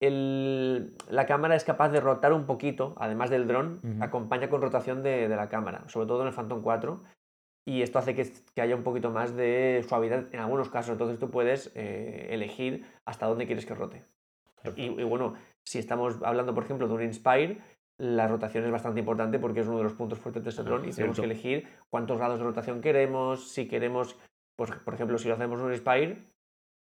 la 0.00 1.26
cámara 1.26 1.54
es 1.54 1.64
capaz 1.64 1.90
de 1.90 2.00
rotar 2.00 2.32
un 2.32 2.46
poquito, 2.46 2.94
además 2.98 3.28
del 3.28 3.46
dron, 3.46 3.80
acompaña 4.00 4.48
con 4.48 4.62
rotación 4.62 5.02
de, 5.02 5.28
la 5.28 5.50
cámara, 5.50 5.86
sobre 5.88 6.06
todo 6.06 6.22
en 6.22 6.28
el 6.28 6.34
Phantom 6.34 6.62
4, 6.62 7.02
y 7.66 7.82
esto 7.82 7.98
hace 7.98 8.14
que, 8.14 8.32
haya 8.58 8.74
un 8.74 8.84
poquito 8.84 9.10
más 9.10 9.36
de 9.36 9.84
suavidad 9.86 10.32
en 10.32 10.40
algunos 10.40 10.70
casos, 10.70 10.92
entonces 10.92 11.18
tú 11.18 11.30
puedes 11.30 11.72
eh, 11.74 12.28
elegir 12.30 12.86
hasta 13.04 13.26
dónde 13.26 13.44
quieres 13.44 13.66
que 13.66 13.74
rote. 13.74 14.02
y, 14.76 14.88
bueno, 15.02 15.34
si 15.66 15.78
estamos 15.78 16.16
hablando, 16.22 16.54
por 16.54 16.64
ejemplo, 16.64 16.86
de 16.88 16.94
un 16.94 17.02
Inspire, 17.02 17.58
la 17.98 18.28
rotación 18.28 18.64
es 18.64 18.70
bastante 18.70 19.00
importante 19.00 19.38
porque 19.38 19.60
es 19.60 19.66
uno 19.66 19.78
de 19.78 19.84
los 19.84 19.94
puntos 19.94 20.18
fuertes 20.18 20.44
de 20.44 20.50
este 20.50 20.62
dron 20.62 20.80
y 20.86 20.90
tenemos 20.92 21.16
cierto. 21.16 21.22
que 21.22 21.24
elegir 21.26 21.68
cuántos 21.90 22.18
grados 22.18 22.38
de 22.38 22.44
rotación 22.44 22.80
queremos, 22.80 23.50
si 23.50 23.66
queremos, 23.66 24.16
pues 24.56 24.70
por 24.84 24.94
ejemplo, 24.94 25.18
si 25.18 25.28
lo 25.28 25.34
hacemos 25.34 25.60
un 25.60 25.74
Spire, 25.74 26.22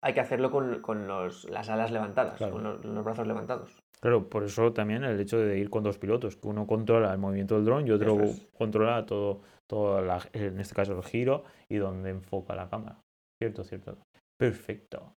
hay 0.02 0.14
que 0.14 0.20
hacerlo 0.20 0.50
con, 0.50 0.80
con 0.80 1.06
los- 1.06 1.48
las 1.48 1.68
alas 1.68 1.92
levantadas, 1.92 2.38
Claro. 2.38 2.54
con 2.54 2.62
los, 2.64 2.84
los 2.84 3.04
brazos 3.04 3.26
levantados. 3.26 3.78
Claro, 4.00 4.28
por 4.28 4.42
eso 4.42 4.72
también 4.72 5.04
el 5.04 5.20
hecho 5.20 5.38
de 5.38 5.58
ir 5.58 5.70
con 5.70 5.84
dos 5.84 5.98
pilotos, 5.98 6.34
que 6.36 6.48
uno 6.48 6.66
controla 6.66 7.12
el 7.12 7.18
movimiento 7.18 7.54
del 7.54 7.64
dron 7.66 7.86
y 7.86 7.92
otro 7.92 8.20
es. 8.22 8.48
controla 8.56 9.06
todo, 9.06 9.42
todo 9.68 10.00
la- 10.02 10.26
en 10.32 10.58
este 10.58 10.74
caso 10.74 10.96
el 10.96 11.04
giro 11.04 11.44
y 11.68 11.76
donde 11.76 12.10
enfoca 12.10 12.56
la 12.56 12.68
cámara. 12.68 12.98
Cierto, 13.40 13.62
cierto. 13.62 13.98
Perfecto. 14.40 15.14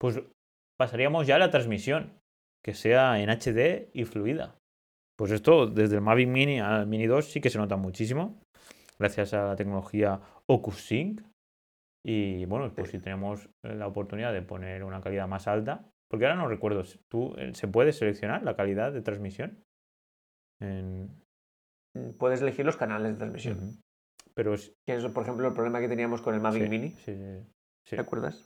Pues 0.00 0.22
pasaríamos 0.78 1.26
ya 1.26 1.36
a 1.36 1.38
la 1.40 1.50
transmisión, 1.50 2.12
que 2.64 2.74
sea 2.74 3.20
en 3.20 3.28
HD 3.30 3.90
y 3.92 4.04
fluida. 4.04 4.56
Pues 5.18 5.30
esto, 5.32 5.66
desde 5.66 5.96
el 5.96 6.00
Mavic 6.02 6.28
Mini 6.28 6.60
al 6.60 6.86
Mini 6.86 7.06
2 7.06 7.26
sí 7.30 7.40
que 7.40 7.50
se 7.50 7.58
nota 7.58 7.76
muchísimo, 7.76 8.40
gracias 8.98 9.34
a 9.34 9.44
la 9.48 9.56
tecnología 9.56 10.20
OcuSync. 10.46 11.20
Y 12.04 12.44
bueno, 12.46 12.72
pues 12.74 12.90
Sí. 12.90 12.96
si 12.98 13.02
tenemos 13.02 13.46
eh, 13.64 13.74
la 13.74 13.86
oportunidad 13.86 14.32
de 14.32 14.42
poner 14.42 14.82
una 14.84 15.00
calidad 15.00 15.28
más 15.28 15.46
alta, 15.46 15.84
porque 16.10 16.26
ahora 16.26 16.36
no 16.36 16.48
recuerdo, 16.48 16.82
¿tú, 17.08 17.34
eh, 17.36 17.52
¿se 17.54 17.68
puede 17.68 17.92
seleccionar 17.92 18.42
la 18.42 18.56
calidad 18.56 18.92
de 18.92 19.02
transmisión? 19.02 19.62
En- 20.60 21.20
Mm, 21.94 22.12
Puedes 22.18 22.40
elegir 22.40 22.64
los 22.64 22.78
canales 22.78 23.12
de 23.12 23.18
transmisión. 23.18 23.58
Ujú. 23.58 23.76
Pero 24.34 24.54
es- 24.54 24.72
Que 24.88 24.94
es, 24.94 25.04
por 25.08 25.24
ejemplo, 25.24 25.46
el 25.46 25.52
problema 25.52 25.78
que 25.78 25.88
teníamos 25.88 26.22
con 26.22 26.34
el 26.34 26.40
Mavic 26.40 26.62
sí, 26.62 26.68
Mini. 26.70 26.90
sí, 26.92 27.14
sí. 27.86 27.96
¿Te 27.96 28.00
acuerdas? 28.00 28.42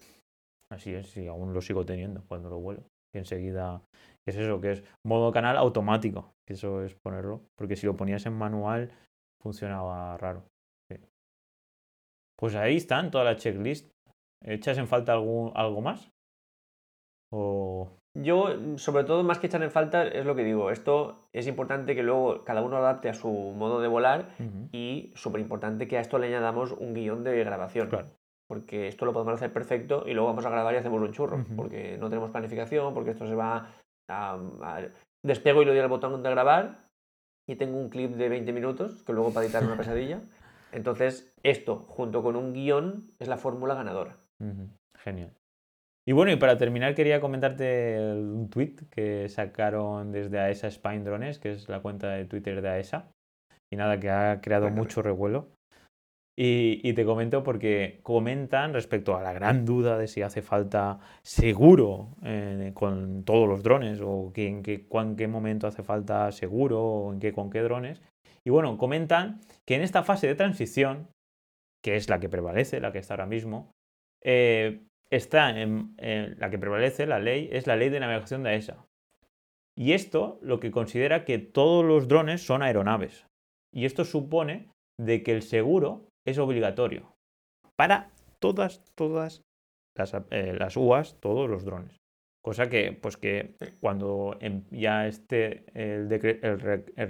Así 0.72 0.92
es, 0.92 1.10
sí, 1.10 1.28
aún 1.28 1.54
lo 1.54 1.60
sigo 1.60 1.86
teniendo 1.86 2.24
cuando 2.26 2.50
lo 2.50 2.58
vuelo. 2.58 2.82
Enseguida, 3.18 3.82
¿qué 4.24 4.30
es 4.30 4.36
eso? 4.36 4.60
Que 4.60 4.72
es 4.72 4.84
modo 5.04 5.32
canal 5.32 5.56
automático. 5.56 6.32
que 6.46 6.54
Eso 6.54 6.82
es 6.82 6.94
ponerlo. 6.94 7.42
Porque 7.56 7.76
si 7.76 7.86
lo 7.86 7.96
ponías 7.96 8.26
en 8.26 8.34
manual, 8.34 8.90
funcionaba 9.42 10.16
raro. 10.18 10.44
Sí. 10.90 10.98
Pues 12.38 12.54
ahí 12.54 12.76
están 12.76 13.10
toda 13.10 13.24
la 13.24 13.36
checklist. 13.36 13.90
¿Echas 14.44 14.78
en 14.78 14.86
falta 14.86 15.12
algún, 15.12 15.52
algo 15.54 15.80
más? 15.80 16.10
O. 17.32 17.90
Yo, 18.14 18.78
sobre 18.78 19.04
todo, 19.04 19.22
más 19.24 19.38
que 19.38 19.46
echar 19.46 19.62
en 19.62 19.70
falta, 19.70 20.06
es 20.06 20.24
lo 20.24 20.34
que 20.34 20.44
digo. 20.44 20.70
Esto 20.70 21.28
es 21.34 21.46
importante 21.46 21.94
que 21.94 22.02
luego 22.02 22.44
cada 22.44 22.62
uno 22.62 22.78
adapte 22.78 23.10
a 23.10 23.14
su 23.14 23.28
modo 23.28 23.80
de 23.80 23.88
volar 23.88 24.30
y 24.72 25.12
súper 25.14 25.42
importante 25.42 25.86
que 25.86 25.98
a 25.98 26.00
esto 26.00 26.18
le 26.18 26.28
añadamos 26.28 26.72
un 26.72 26.94
guion 26.94 27.24
de 27.24 27.44
grabación. 27.44 27.90
Claro. 27.90 28.08
Porque 28.48 28.88
esto 28.88 29.04
lo 29.04 29.12
podemos 29.12 29.34
hacer 29.34 29.52
perfecto 29.52 30.04
y 30.06 30.14
luego 30.14 30.28
vamos 30.28 30.46
a 30.46 30.50
grabar 30.50 30.74
y 30.74 30.78
hacemos 30.78 31.00
un 31.00 31.12
churro. 31.12 31.44
Porque 31.56 31.98
no 31.98 32.08
tenemos 32.08 32.30
planificación, 32.30 32.94
porque 32.94 33.10
esto 33.10 33.26
se 33.26 33.34
va 33.34 33.70
a, 34.08 34.34
a- 34.62 34.88
Despego 35.24 35.62
y 35.62 35.64
le 35.64 35.72
doy 35.72 35.80
al 35.80 35.88
botón 35.88 36.22
de 36.22 36.30
grabar 36.30 36.86
y 37.48 37.56
tengo 37.56 37.78
un 37.78 37.88
clip 37.88 38.12
de 38.12 38.28
20 38.28 38.52
minutos 38.52 39.02
que 39.02 39.12
luego 39.12 39.32
para 39.32 39.46
editar 39.46 39.64
una 39.64 39.76
pesadilla. 39.76 40.20
Entonces, 40.72 41.32
esto, 41.42 41.86
junto 41.88 42.22
con 42.22 42.36
un 42.36 42.52
guion, 42.52 43.10
es 43.18 43.26
la 43.28 43.36
fórmula 43.36 43.74
ganadora. 43.74 44.16
Genial. 44.98 45.32
Y 46.08 46.12
bueno, 46.12 46.30
y 46.30 46.36
para 46.36 46.56
terminar 46.56 46.94
quería 46.94 47.20
comentarte 47.20 47.98
un 48.00 48.48
tweet 48.48 48.76
que 48.90 49.28
sacaron 49.28 50.12
desde 50.12 50.38
AESA 50.38 50.70
Spine 50.70 51.02
Drones, 51.02 51.40
que 51.40 51.52
es 51.52 51.68
la 51.68 51.80
cuenta 51.80 52.10
de 52.10 52.26
Twitter 52.26 52.62
de 52.62 52.68
AESA. 52.68 53.10
Y 53.72 53.76
nada, 53.76 53.98
que 53.98 54.10
ha 54.10 54.40
creado 54.40 54.66
mucho 54.70 55.02
revuelo. 55.02 55.48
Y, 56.38 56.92
te 56.92 57.06
comento 57.06 57.42
porque 57.42 58.00
comentan 58.02 58.74
respecto 58.74 59.16
a 59.16 59.22
la 59.22 59.32
gran 59.32 59.64
duda 59.64 59.96
de 59.96 60.06
si 60.06 60.20
hace 60.20 60.42
falta 60.42 60.98
seguro 61.22 62.10
eh, 62.22 62.72
con 62.74 63.24
todos 63.24 63.48
los 63.48 63.62
drones 63.62 64.00
o 64.02 64.32
que 64.34 64.46
en 64.46 64.62
qué, 64.62 65.28
momento 65.28 65.66
hace 65.66 65.82
falta 65.82 66.30
seguro 66.32 66.82
o 66.82 67.12
en 67.14 67.20
qué, 67.20 67.32
con 67.32 67.48
qué 67.48 67.62
drones. 67.62 68.02
Y 68.44 68.50
bueno, 68.50 68.76
comentan 68.76 69.40
que 69.66 69.76
en 69.76 69.82
esta 69.82 70.02
fase 70.02 70.26
de 70.26 70.34
transición, 70.34 71.08
que 71.82 71.96
es 71.96 72.10
la 72.10 72.20
que 72.20 72.28
prevalece, 72.28 72.80
la 72.80 72.92
que 72.92 72.98
está 72.98 73.14
ahora 73.14 73.26
mismo, 73.26 73.70
eh, 74.22 74.82
está 75.10 75.58
en, 75.58 75.94
la 76.38 76.50
que 76.50 76.58
prevalece, 76.58 77.06
la 77.06 77.18
ley, 77.18 77.48
es 77.50 77.66
la 77.66 77.76
ley 77.76 77.88
de 77.88 78.00
navegación 78.00 78.42
de 78.42 78.50
AESA. 78.50 78.84
Y 79.74 79.92
esto 79.92 80.38
lo 80.42 80.60
que 80.60 80.70
considera 80.70 81.24
que 81.24 81.38
todos 81.38 81.82
los 81.82 82.08
drones 82.08 82.42
son 82.42 82.62
aeronaves. 82.62 83.26
Y 83.72 83.86
esto 83.86 84.04
supone 84.04 84.68
de 84.98 85.22
que 85.22 85.32
el 85.32 85.42
seguro 85.42 86.08
es 86.26 86.38
obligatorio 86.38 87.16
para 87.76 88.10
todas, 88.38 88.82
todas 88.94 89.42
las, 89.96 90.14
eh, 90.30 90.54
las 90.58 90.76
UAS, 90.76 91.18
todos 91.20 91.48
los 91.48 91.64
drones. 91.64 91.96
Cosa 92.44 92.68
que, 92.68 92.92
pues 92.92 93.16
que 93.16 93.56
cuando 93.80 94.36
em- 94.40 94.64
ya 94.70 95.06
esté 95.06 95.64
el, 95.74 96.08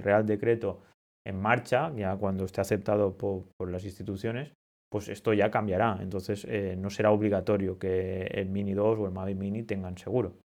Real 0.02 0.24
Decreto 0.24 0.82
en 1.26 1.40
marcha, 1.40 1.92
ya 1.94 2.16
cuando 2.16 2.44
esté 2.44 2.60
aceptado 2.60 3.16
po- 3.16 3.48
por, 3.58 3.70
las 3.70 3.84
instituciones, 3.84 4.52
pues 4.90 5.08
esto 5.08 5.34
ya 5.34 5.50
cambiará. 5.50 5.98
Entonces 6.00 6.46
eh, 6.48 6.76
no 6.78 6.88
será 6.90 7.10
obligatorio 7.10 7.78
que 7.78 8.22
el 8.22 8.48
Mini 8.48 8.72
2 8.72 8.98
o 8.98 9.06
el 9.06 9.12
Mavic 9.12 9.36
Mini 9.36 9.62
tengan 9.64 9.98
seguro. 9.98 10.38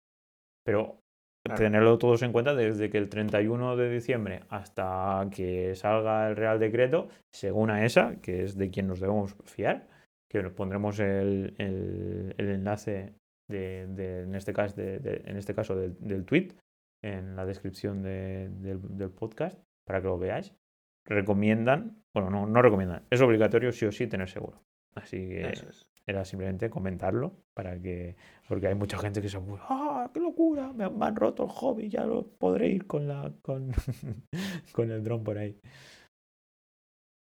Pero 0.63 1.01
Claro. 1.45 1.57
tenerlo 1.63 1.97
todos 1.97 2.21
en 2.21 2.31
cuenta 2.33 2.53
desde 2.53 2.89
que 2.89 2.97
el 2.97 3.07
31 3.09 3.75
de 3.77 3.89
diciembre 3.89 4.41
hasta 4.49 5.25
que 5.33 5.73
salga 5.75 6.27
el 6.29 6.35
Real 6.35 6.59
Decreto, 6.59 7.07
según 7.33 7.69
a 7.71 7.85
esa, 7.85 8.17
que 8.21 8.43
es 8.43 8.57
de 8.57 8.69
quien 8.69 8.87
nos 8.87 8.99
debemos 8.99 9.35
fiar, 9.45 9.87
que 10.29 10.43
nos 10.43 10.51
pondremos 10.53 10.99
el, 10.99 11.55
el- 11.57 12.35
el 12.37 12.49
enlace 12.49 13.13
de, 13.49 13.87
de- 13.87 14.23
en 14.23 14.35
este 14.35 14.53
caso, 14.53 14.75
de- 14.75 14.99
de- 14.99 15.23
en 15.25 15.37
este 15.37 15.55
caso 15.55 15.75
del, 15.75 15.95
del 15.99 16.25
tweet 16.25 16.49
en 17.03 17.35
la 17.37 17.45
descripción 17.45 18.01
de- 18.03 18.49
del, 18.49 18.79
del 18.97 19.09
podcast 19.09 19.57
para 19.87 20.01
que 20.01 20.07
lo 20.07 20.19
veáis. 20.19 20.53
Recomiendan, 21.07 22.03
bueno, 22.13 22.29
no, 22.29 22.45
no 22.45 22.61
recomiendan, 22.61 23.03
es 23.09 23.21
obligatorio 23.21 23.71
sí 23.71 23.85
o 23.85 23.91
sí 23.91 24.05
tener 24.07 24.29
seguro. 24.29 24.61
Así 24.95 25.17
que 25.29 25.47
es. 25.49 25.87
Era 26.09 26.25
simplemente 26.25 26.71
comentarlo 26.71 27.33
para 27.53 27.79
que 27.79 28.15
porque 28.47 28.67
hay 28.67 28.75
mucha 28.75 28.97
gente 28.97 29.21
que 29.21 29.29
se 29.29 29.39
¡ah, 29.69 30.09
qué 30.11 30.19
locura! 30.19 30.73
Me, 30.73 30.89
me 30.89 31.05
han 31.05 31.15
roto 31.15 31.43
el 31.43 31.49
hobby, 31.49 31.87
ya 31.87 32.03
lo 32.05 32.25
podré 32.27 32.69
ir 32.69 32.87
con 32.87 33.07
la 33.07 33.31
con, 33.43 33.71
con 34.73 34.89
el 34.89 35.03
dron 35.03 35.23
por 35.23 35.37
ahí. 35.37 35.59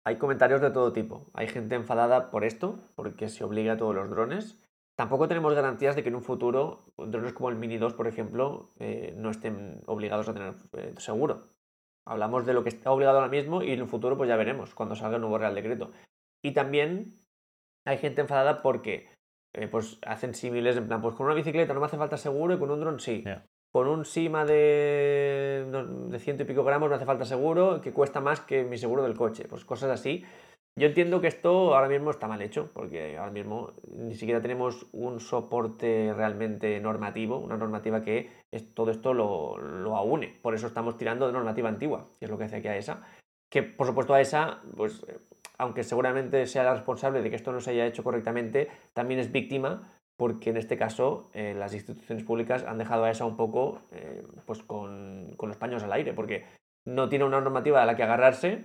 Hay 0.07 0.16
comentarios 0.16 0.61
de 0.61 0.70
todo 0.70 0.93
tipo. 0.93 1.26
Hay 1.35 1.49
gente 1.49 1.74
enfadada 1.74 2.31
por 2.31 2.45
esto, 2.45 2.79
porque 2.95 3.29
se 3.29 3.45
obliga 3.45 3.74
a 3.74 3.76
todos 3.76 3.95
los 3.95 4.09
drones. 4.09 4.57
Tampoco 4.97 5.29
tenemos 5.29 5.55
garantías 5.55 5.97
de 5.97 6.03
que 6.03 6.09
en 6.09 6.14
un 6.14 6.22
futuro 6.22 6.87
drones 6.97 7.33
como 7.33 7.51
el 7.51 7.57
Mini 7.57 7.79
2, 7.79 7.95
por 7.95 8.07
ejemplo, 8.07 8.70
eh, 8.79 9.12
no 9.16 9.31
estén 9.31 9.83
obligados 9.87 10.29
a 10.29 10.35
tener 10.35 10.55
eh, 10.72 10.95
seguro. 10.99 11.49
Hablamos 12.07 12.47
de 12.47 12.55
lo 12.55 12.62
que 12.62 12.70
está 12.70 12.91
obligado 12.91 13.18
ahora 13.18 13.31
mismo 13.31 13.62
y 13.62 13.72
en 13.72 13.83
un 13.83 13.89
futuro 13.89 14.16
pues 14.16 14.29
ya 14.29 14.37
veremos 14.37 14.74
cuando 14.74 14.97
salga 14.97 15.16
el 15.16 15.20
nuevo 15.20 15.37
Real 15.37 15.55
Decreto. 15.55 15.91
Y 16.43 16.53
también 16.53 17.14
hay 17.89 17.99
gente 17.99 18.20
enfadada 18.20 18.62
porque 18.62 19.09
eh, 19.55 19.66
pues 19.68 19.99
hacen 20.07 20.34
símiles 20.34 20.76
en 20.76 20.86
plan, 20.86 21.01
pues 21.01 21.14
con 21.14 21.26
una 21.26 21.34
bicicleta 21.34 21.72
no 21.74 21.80
me 21.80 21.86
hace 21.86 21.97
falta 21.97 22.16
seguro 22.16 22.55
y 22.55 22.59
con 22.59 22.70
un 22.70 22.80
dron 22.80 23.01
sí. 23.01 23.24
Con 23.70 23.86
un 23.86 24.05
Sima 24.05 24.45
de, 24.47 25.66
de 26.09 26.18
ciento 26.18 26.43
y 26.43 26.47
pico 26.47 26.64
gramos 26.64 26.89
me 26.89 26.97
hace 26.97 27.05
falta 27.05 27.24
seguro, 27.24 27.80
que 27.82 27.93
cuesta 27.93 28.20
más 28.20 28.41
que 28.41 28.64
mi 28.64 28.78
seguro 28.78 29.03
del 29.03 29.14
coche. 29.16 29.47
Pues 29.49 29.64
cosas 29.64 29.91
así. 29.91 30.24
Yo 30.78 30.86
entiendo 30.86 31.20
que 31.20 31.26
esto 31.26 31.74
ahora 31.74 31.89
mismo 31.89 32.11
está 32.11 32.28
mal 32.28 32.41
hecho, 32.41 32.70
porque 32.72 33.18
ahora 33.18 33.32
mismo 33.32 33.72
ni 33.91 34.14
siquiera 34.14 34.41
tenemos 34.41 34.86
un 34.93 35.18
soporte 35.18 36.14
realmente 36.14 36.78
normativo, 36.80 37.39
una 37.39 37.57
normativa 37.57 38.01
que 38.03 38.30
es- 38.53 38.72
todo 38.74 38.91
esto 38.91 39.12
lo, 39.12 39.59
lo 39.59 39.97
aúne. 39.97 40.39
Por 40.41 40.55
eso 40.55 40.66
estamos 40.68 40.97
tirando 40.97 41.26
de 41.26 41.32
normativa 41.32 41.68
antigua, 41.68 42.09
que 42.18 42.26
es 42.26 42.30
lo 42.30 42.39
que 42.39 42.45
hace 42.45 42.57
aquí 42.57 42.68
AESA. 42.68 43.03
Que 43.51 43.62
por 43.64 43.86
supuesto 43.86 44.14
AESA, 44.14 44.62
pues 44.76 45.05
eh, 45.09 45.18
aunque 45.59 45.84
seguramente 45.84 46.46
sea 46.46 46.64
la 46.64 46.74
responsable 46.74 47.22
de 47.22 47.30
que 47.30 47.36
esto 47.36 47.52
no 47.52 47.61
se 47.61 47.70
haya 47.70 47.86
hecho 47.86 48.04
correctamente, 48.04 48.68
también 48.94 49.20
es 49.20 49.32
víctima 49.32 49.92
porque 50.16 50.50
en 50.50 50.56
este 50.56 50.76
caso 50.76 51.30
eh, 51.32 51.54
las 51.56 51.74
instituciones 51.74 52.24
públicas 52.24 52.64
han 52.64 52.78
dejado 52.78 53.04
a 53.04 53.11
esa 53.11 53.24
un 53.24 53.36
poco 53.36 53.82
eh, 53.92 54.24
pues 54.46 54.62
con, 54.62 55.34
con 55.36 55.48
los 55.48 55.59
paños 55.59 55.82
al 55.82 55.92
aire, 55.92 56.12
porque 56.12 56.44
no 56.84 57.09
tiene 57.09 57.24
una 57.24 57.40
normativa 57.40 57.82
a 57.82 57.86
la 57.86 57.94
que 57.94 58.02
agarrarse, 58.02 58.64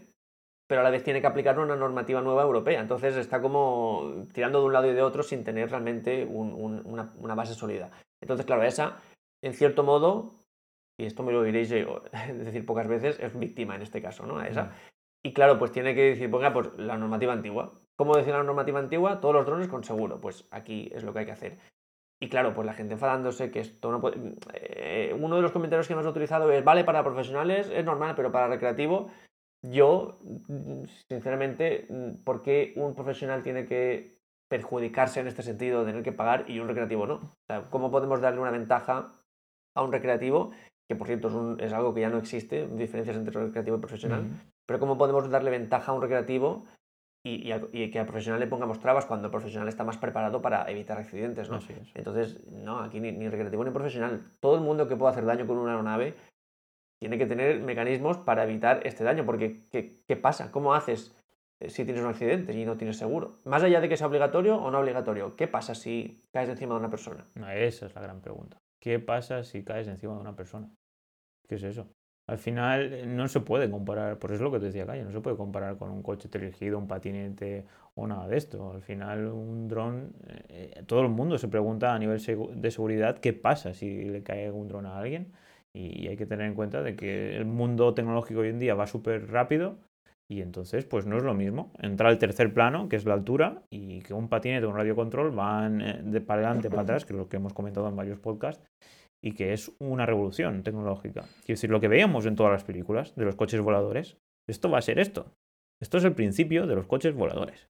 pero 0.67 0.81
a 0.81 0.83
la 0.83 0.89
vez 0.89 1.03
tiene 1.03 1.21
que 1.21 1.27
aplicar 1.27 1.59
una 1.59 1.75
normativa 1.75 2.21
nueva 2.21 2.41
europea. 2.43 2.81
Entonces 2.81 3.15
está 3.17 3.41
como 3.41 4.25
tirando 4.33 4.59
de 4.61 4.65
un 4.65 4.73
lado 4.73 4.89
y 4.89 4.93
de 4.93 5.01
otro 5.03 5.21
sin 5.21 5.43
tener 5.43 5.69
realmente 5.69 6.25
un- 6.25 6.53
un- 6.53 6.81
una, 7.17 7.35
base 7.35 7.53
sólida. 7.53 7.91
Entonces, 8.21 8.45
claro, 8.45 8.63
esa, 8.63 8.97
en 9.43 9.53
cierto 9.53 9.83
modo, 9.83 10.31
y 10.97 11.05
esto 11.05 11.21
me 11.21 11.33
lo 11.33 11.43
diréis 11.43 11.69
es 11.71 12.45
decir, 12.45 12.65
pocas 12.65 12.87
veces, 12.87 13.19
es 13.19 13.37
víctima 13.37 13.75
en 13.75 13.81
este 13.83 14.01
caso, 14.01 14.25
¿no? 14.25 14.41
Esa. 14.41 14.71
Y 15.26 15.34
claro, 15.34 15.57
pues 15.57 15.71
tiene 15.71 15.95
que 15.95 16.09
decir, 16.09 16.30
ponga 16.30 16.53
pues 16.53 16.69
la 16.78 16.97
normativa 16.97 17.34
antigua. 17.34 17.74
¿Cómo 17.95 18.15
decir 18.15 18.34
la 18.34 18.43
normativa 18.43 18.80
antigua? 18.80 19.21
Todos 19.21 19.34
los 19.34 19.45
drones 19.45 19.69
con 19.69 19.84
seguro. 19.84 20.19
Pues 20.19 20.47
aquí 20.51 20.91
es 20.93 21.03
lo 21.03 21.13
que 21.13 21.19
hay 21.19 21.26
que 21.26 21.32
hacer. 21.32 21.59
Y 22.21 22.30
claro, 22.30 22.53
pues 22.53 22.65
la 22.65 22.74
gente 22.74 22.93
enfadándose 22.93 23.51
que 23.51 23.59
esto 23.59 23.91
no 23.91 24.01
puede... 24.01 24.17
eh, 24.53 25.15
uno 25.17 25.36
de 25.38 25.41
los 25.41 25.51
comentarios 25.51 25.88
que 25.88 25.95
más 25.95 26.05
he 26.05 26.09
utilizado 26.09 26.51
es, 26.51 26.63
vale, 26.63 26.84
para 26.84 27.03
profesionales 27.03 27.69
es 27.74 27.86
normal, 27.86 28.13
pero 28.15 28.32
para 28.32 28.47
recreativo, 28.47 29.09
yo, 29.61 30.19
sinceramente, 31.09 31.88
¿por 32.24 32.41
qué 32.41 32.74
un 32.76 32.95
profesional 32.95 33.43
tiene 33.43 33.65
que 33.65 34.17
perjudicarse 34.49 35.19
en 35.19 35.28
este 35.28 35.41
sentido, 35.41 35.86
tener 35.86 36.03
que 36.03 36.11
pagar 36.11 36.49
y 36.49 36.59
un 36.59 36.67
recreativo 36.67 37.07
no? 37.07 37.36
¿cómo 37.69 37.91
podemos 37.91 38.21
darle 38.21 38.41
una 38.41 38.51
ventaja 38.51 39.13
a 39.76 39.84
un 39.84 39.91
recreativo 39.91 40.51
que 40.88 40.95
por 40.95 41.07
cierto 41.07 41.57
es, 41.59 41.74
algo 41.74 41.93
que 41.93 42.01
ya 42.01 42.09
no 42.09 42.17
existe, 42.17 42.67
diferencias 42.67 43.15
entre 43.17 43.41
recreativo 43.41 43.78
y 43.78 43.80
profesional. 43.80 44.26
Pero 44.66 44.80
cómo 44.80 44.97
podemos 44.97 45.30
darle 45.30 45.51
ventaja 45.51 45.91
a 45.91 45.95
un 45.95 46.01
recreativo 46.01 46.66
y, 47.26 47.47
y 47.47 47.51
a- 47.51 47.61
y 47.72 47.89
que 47.91 47.99
al 47.99 48.05
profesional 48.05 48.39
le 48.39 48.47
pongamos 48.47 48.80
trabas 48.80 49.05
cuando 49.05 49.28
el 49.28 49.32
profesional 49.32 49.68
está 49.70 49.84
más 49.84 49.97
preparado 49.97 50.41
para 50.41 50.70
evitar 50.70 50.97
accidentes, 50.97 51.49
¿no? 51.49 51.57
Entonces, 51.95 52.45
no, 52.47 52.80
aquí 52.80 52.99
ni, 52.99 53.11
ni 53.11 53.30
recreativo 53.30 53.64
ni 53.64 53.72
profesional. 53.72 54.26
Todo 54.41 54.55
el 54.55 54.61
mundo 54.61 54.88
que 54.88 54.95
pueda 54.95 55.11
hacer 55.11 55.26
daño 55.26 55.47
con 55.47 55.57
una 55.57 55.72
aeronave 55.72 56.16
tiene 56.99 57.18
que 57.18 57.26
tener 57.26 57.59
mecanismos 57.61 58.18
para 58.18 58.43
evitar 58.43 58.86
este 58.86 59.03
daño, 59.03 59.26
porque 59.26 59.64
¿qué, 59.72 60.01
qué 60.07 60.16
pasa? 60.16 60.51
¿Cómo 60.51 60.74
haces 60.74 61.14
eh, 61.59 61.70
si 61.70 61.84
tienes 61.86 62.01
un 62.03 62.09
accidente 62.09 62.53
y 62.53 62.66
no 62.66 62.78
tienes 62.78 62.97
seguro? 62.97 63.39
Más 63.45 63.61
allá 63.64 63.82
de 63.82 63.89
que 63.89 63.97
sea 63.97 64.07
obligatorio 64.07 64.55
o 64.57 64.72
no 64.72 64.80
obligatorio, 64.80 65.36
¿qué 65.36 65.47
pasa 65.47 65.76
si 65.76 66.22
caes 66.34 66.49
encima 66.49 66.74
de 66.76 66.80
una 66.80 66.89
persona? 66.89 67.26
Esa 67.53 67.86
es 67.88 67.95
la 67.95 68.01
gran 68.01 68.22
pregunta. 68.22 68.57
¿Qué 68.82 68.99
pasa 68.99 69.43
si 69.43 69.64
caes 69.64 69.88
encima 69.88 70.14
de 70.16 70.20
una 70.22 70.36
persona? 70.36 70.70
¿Qué 71.47 71.55
es 71.55 71.64
eso? 71.64 71.88
Al 72.28 72.38
final 72.38 72.93
eh, 72.93 73.05
no 73.05 73.28
se 73.28 73.41
puede 73.41 73.69
comparar, 73.69 74.17
por 74.17 74.32
eso 74.32 74.38
es 74.38 74.41
lo 74.41 74.51
que 74.51 74.59
te 74.59 74.67
decía 74.67 74.86
Calle, 74.86 75.03
no 75.03 75.11
se 75.11 75.19
puede 75.19 75.36
comparar 75.36 75.78
con 75.78 75.91
un 75.91 76.01
coche 76.01 76.30
dirigido, 76.32 76.78
un 76.78 76.88
patinete 76.88 77.65
o 77.95 78.07
nada 78.07 78.28
de 78.28 78.38
esto. 78.38 78.71
Al 78.71 78.82
final 78.82 79.28
un 79.28 79.67
dron, 79.67 80.13
eh, 80.49 80.84
todo 80.86 81.01
el 81.01 81.09
mundo 81.09 81.38
se 81.38 81.47
pregunta 81.47 81.93
a 81.93 81.99
nivel 81.99 82.21
de 82.55 82.71
seguridad 82.71 83.17
qué 83.17 83.34
pasa 83.34 83.74
si 83.74 84.05
le 84.05 84.24
cae 84.24 84.51
un 84.51 84.67
dron 84.67 84.86
a 84.86 84.97
alguien 84.97 85.34
y 85.76 86.07
hay 86.07 86.15
que 86.15 86.28
tener 86.28 86.45
en 86.45 86.53
cuenta 86.53 86.84
de 86.84 86.95
que 86.95 87.36
el 87.36 87.45
mundo 87.45 87.93
tecnológico 87.95 88.41
hoy 88.41 88.49
en 88.49 88.59
día 88.59 88.76
va 88.76 88.86
súper 88.86 89.32
rápido 89.32 89.78
y 90.30 90.41
entonces 90.41 90.86
pues 90.86 91.05
no 91.05 91.17
es 91.17 91.24
lo 91.24 91.34
mismo 91.34 91.71
entrar 91.80 92.09
al 92.09 92.17
tercer 92.17 92.53
plano, 92.53 92.89
que 92.89 92.95
es 92.95 93.05
la 93.05 93.13
altura, 93.13 93.63
y 93.69 93.99
que 94.01 94.13
un 94.13 94.30
patinete 94.30 94.65
o 94.65 94.69
un 94.69 94.76
radiocontrol 94.76 95.32
van 95.32 95.82
eh, 95.82 96.01
de 96.03 96.21
para 96.21 96.41
adelante, 96.41 96.69
para 96.69 96.84
atrás, 96.84 97.05
que 97.05 97.13
es 97.13 97.19
lo 97.19 97.28
que 97.28 97.38
hemos 97.38 97.53
comentado 97.53 97.88
en 97.88 97.95
varios 97.95 98.19
podcasts, 98.19 98.63
y 99.24 99.34
que 99.34 99.53
es 99.53 99.71
una 99.80 100.05
revolución 100.05 100.63
tecnológica. 100.63 101.21
Quiero 101.21 101.55
decir, 101.55 101.69
lo 101.69 101.80
que 101.80 101.88
veíamos 101.88 102.26
en 102.26 102.36
todas 102.36 102.51
las 102.51 102.63
películas 102.65 103.15
de 103.15 103.26
los 103.26 103.36
coches 103.36 103.61
voladores, 103.61 104.17
esto 104.47 104.69
va 104.69 104.80
a 104.80 104.82
ser 104.82 104.99
esto. 104.99 105.34
Esto 105.82 105.97
es 105.97 106.03
el 106.03 106.13
principio 106.13 106.67
de 106.67 106.76
los 106.76 106.88
coches 106.88 107.15
voladores. 107.15 107.69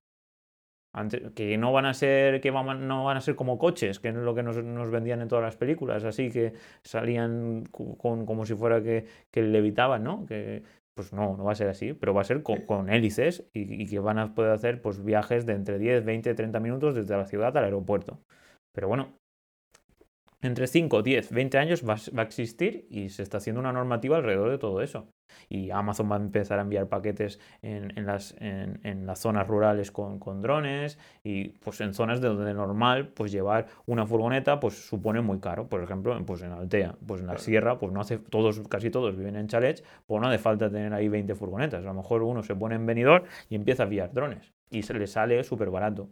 Antes, 0.92 1.32
que 1.32 1.56
no 1.58 1.72
van 1.72 1.86
a 1.86 1.94
ser 1.94 2.40
que 2.40 2.52
van- 2.52 2.86
no 2.86 3.04
van 3.04 3.16
a 3.16 3.20
ser 3.20 3.34
como 3.34 3.58
coches, 3.58 3.98
que 3.98 4.08
es 4.10 4.14
lo 4.14 4.34
que 4.34 4.44
nos, 4.44 4.62
nos 4.62 4.90
vendían 4.90 5.20
en 5.22 5.28
todas 5.28 5.42
las 5.44 5.56
películas, 5.56 6.04
así 6.04 6.30
que 6.30 6.52
salían 6.84 7.64
con, 7.72 8.24
como 8.26 8.46
si 8.46 8.54
fuera 8.54 8.80
que, 8.80 9.06
que 9.32 9.42
levitaban, 9.42 10.04
¿no? 10.04 10.24
Que, 10.26 10.62
pues 10.96 11.12
no, 11.12 11.36
no 11.36 11.42
va 11.44 11.52
a 11.52 11.56
ser 11.56 11.68
así, 11.68 11.94
pero 11.94 12.14
va 12.14 12.20
a 12.20 12.24
ser 12.24 12.44
con, 12.44 12.60
con 12.66 12.88
hélices 12.90 13.44
y, 13.52 13.82
y 13.82 13.86
que 13.88 13.98
van 13.98 14.18
a 14.20 14.34
poder 14.34 14.52
hacer 14.52 14.80
pues, 14.80 15.04
viajes 15.04 15.46
de 15.46 15.54
entre 15.54 15.78
10, 15.80 16.04
20, 16.04 16.32
30 16.34 16.60
minutos 16.60 16.94
desde 16.94 17.16
la 17.16 17.26
ciudad 17.26 17.56
al 17.56 17.64
aeropuerto. 17.64 18.20
Pero 18.72 18.86
bueno, 18.86 19.18
entre 20.44 20.66
5, 20.66 21.02
10, 21.02 21.30
20 21.32 21.58
años 21.58 21.86
va, 21.88 21.94
a 21.94 21.96
s- 21.96 22.10
va 22.10 22.22
a 22.22 22.24
existir 22.26 22.86
y 22.90 23.08
se 23.08 23.22
está 23.22 23.38
haciendo 23.38 23.60
una 23.60 23.72
normativa 23.72 24.16
alrededor 24.16 24.50
de 24.50 24.58
todo 24.58 24.80
eso. 24.82 25.08
Y 25.48 25.70
Amazon 25.70 26.10
va 26.10 26.16
a 26.16 26.20
empezar 26.20 26.58
a 26.58 26.62
enviar 26.62 26.88
paquetes 26.88 27.40
en, 27.62 27.96
en 27.98 28.06
las, 28.06 28.36
en, 28.38 28.78
en 28.84 29.06
las 29.06 29.18
zonas 29.20 29.48
rurales 29.48 29.90
con, 29.90 30.18
con 30.18 30.40
drones 30.42 30.98
y 31.24 31.48
pues 31.60 31.80
en 31.80 31.94
zonas 31.94 32.20
de 32.20 32.28
donde 32.28 32.54
normal 32.54 33.08
pues 33.08 33.32
llevar 33.32 33.66
una 33.86 34.06
furgoneta 34.06 34.60
pues 34.60 34.74
supone 34.86 35.20
muy 35.22 35.40
caro. 35.40 35.68
Por 35.68 35.82
ejemplo, 35.82 36.16
pues 36.24 36.42
en 36.42 36.52
Altea, 36.52 36.96
pues 37.06 37.20
en 37.20 37.26
la 37.26 37.32
Claro. 37.32 37.44
sierra, 37.44 37.78
pues 37.78 37.90
no 37.92 38.00
hace, 38.00 38.18
todos, 38.18 38.60
casi 38.68 38.90
todos 38.90 39.16
viven 39.16 39.36
en 39.36 39.48
chalets, 39.48 39.82
pues 40.06 40.20
no 40.20 40.28
hace 40.28 40.38
falta 40.38 40.70
tener 40.70 40.92
ahí 40.92 41.08
20 41.08 41.34
furgonetas. 41.34 41.82
A 41.82 41.88
lo 41.88 41.94
mejor 41.94 42.22
uno 42.22 42.42
se 42.42 42.54
pone 42.54 42.74
en 42.76 42.86
venidor 42.86 43.24
y 43.48 43.54
empieza 43.56 43.82
a 43.82 43.86
enviar 43.86 44.12
drones 44.12 44.52
y 44.70 44.82
se 44.82 44.94
le 44.94 45.06
sale 45.06 45.42
súper 45.42 45.70
barato. 45.70 46.10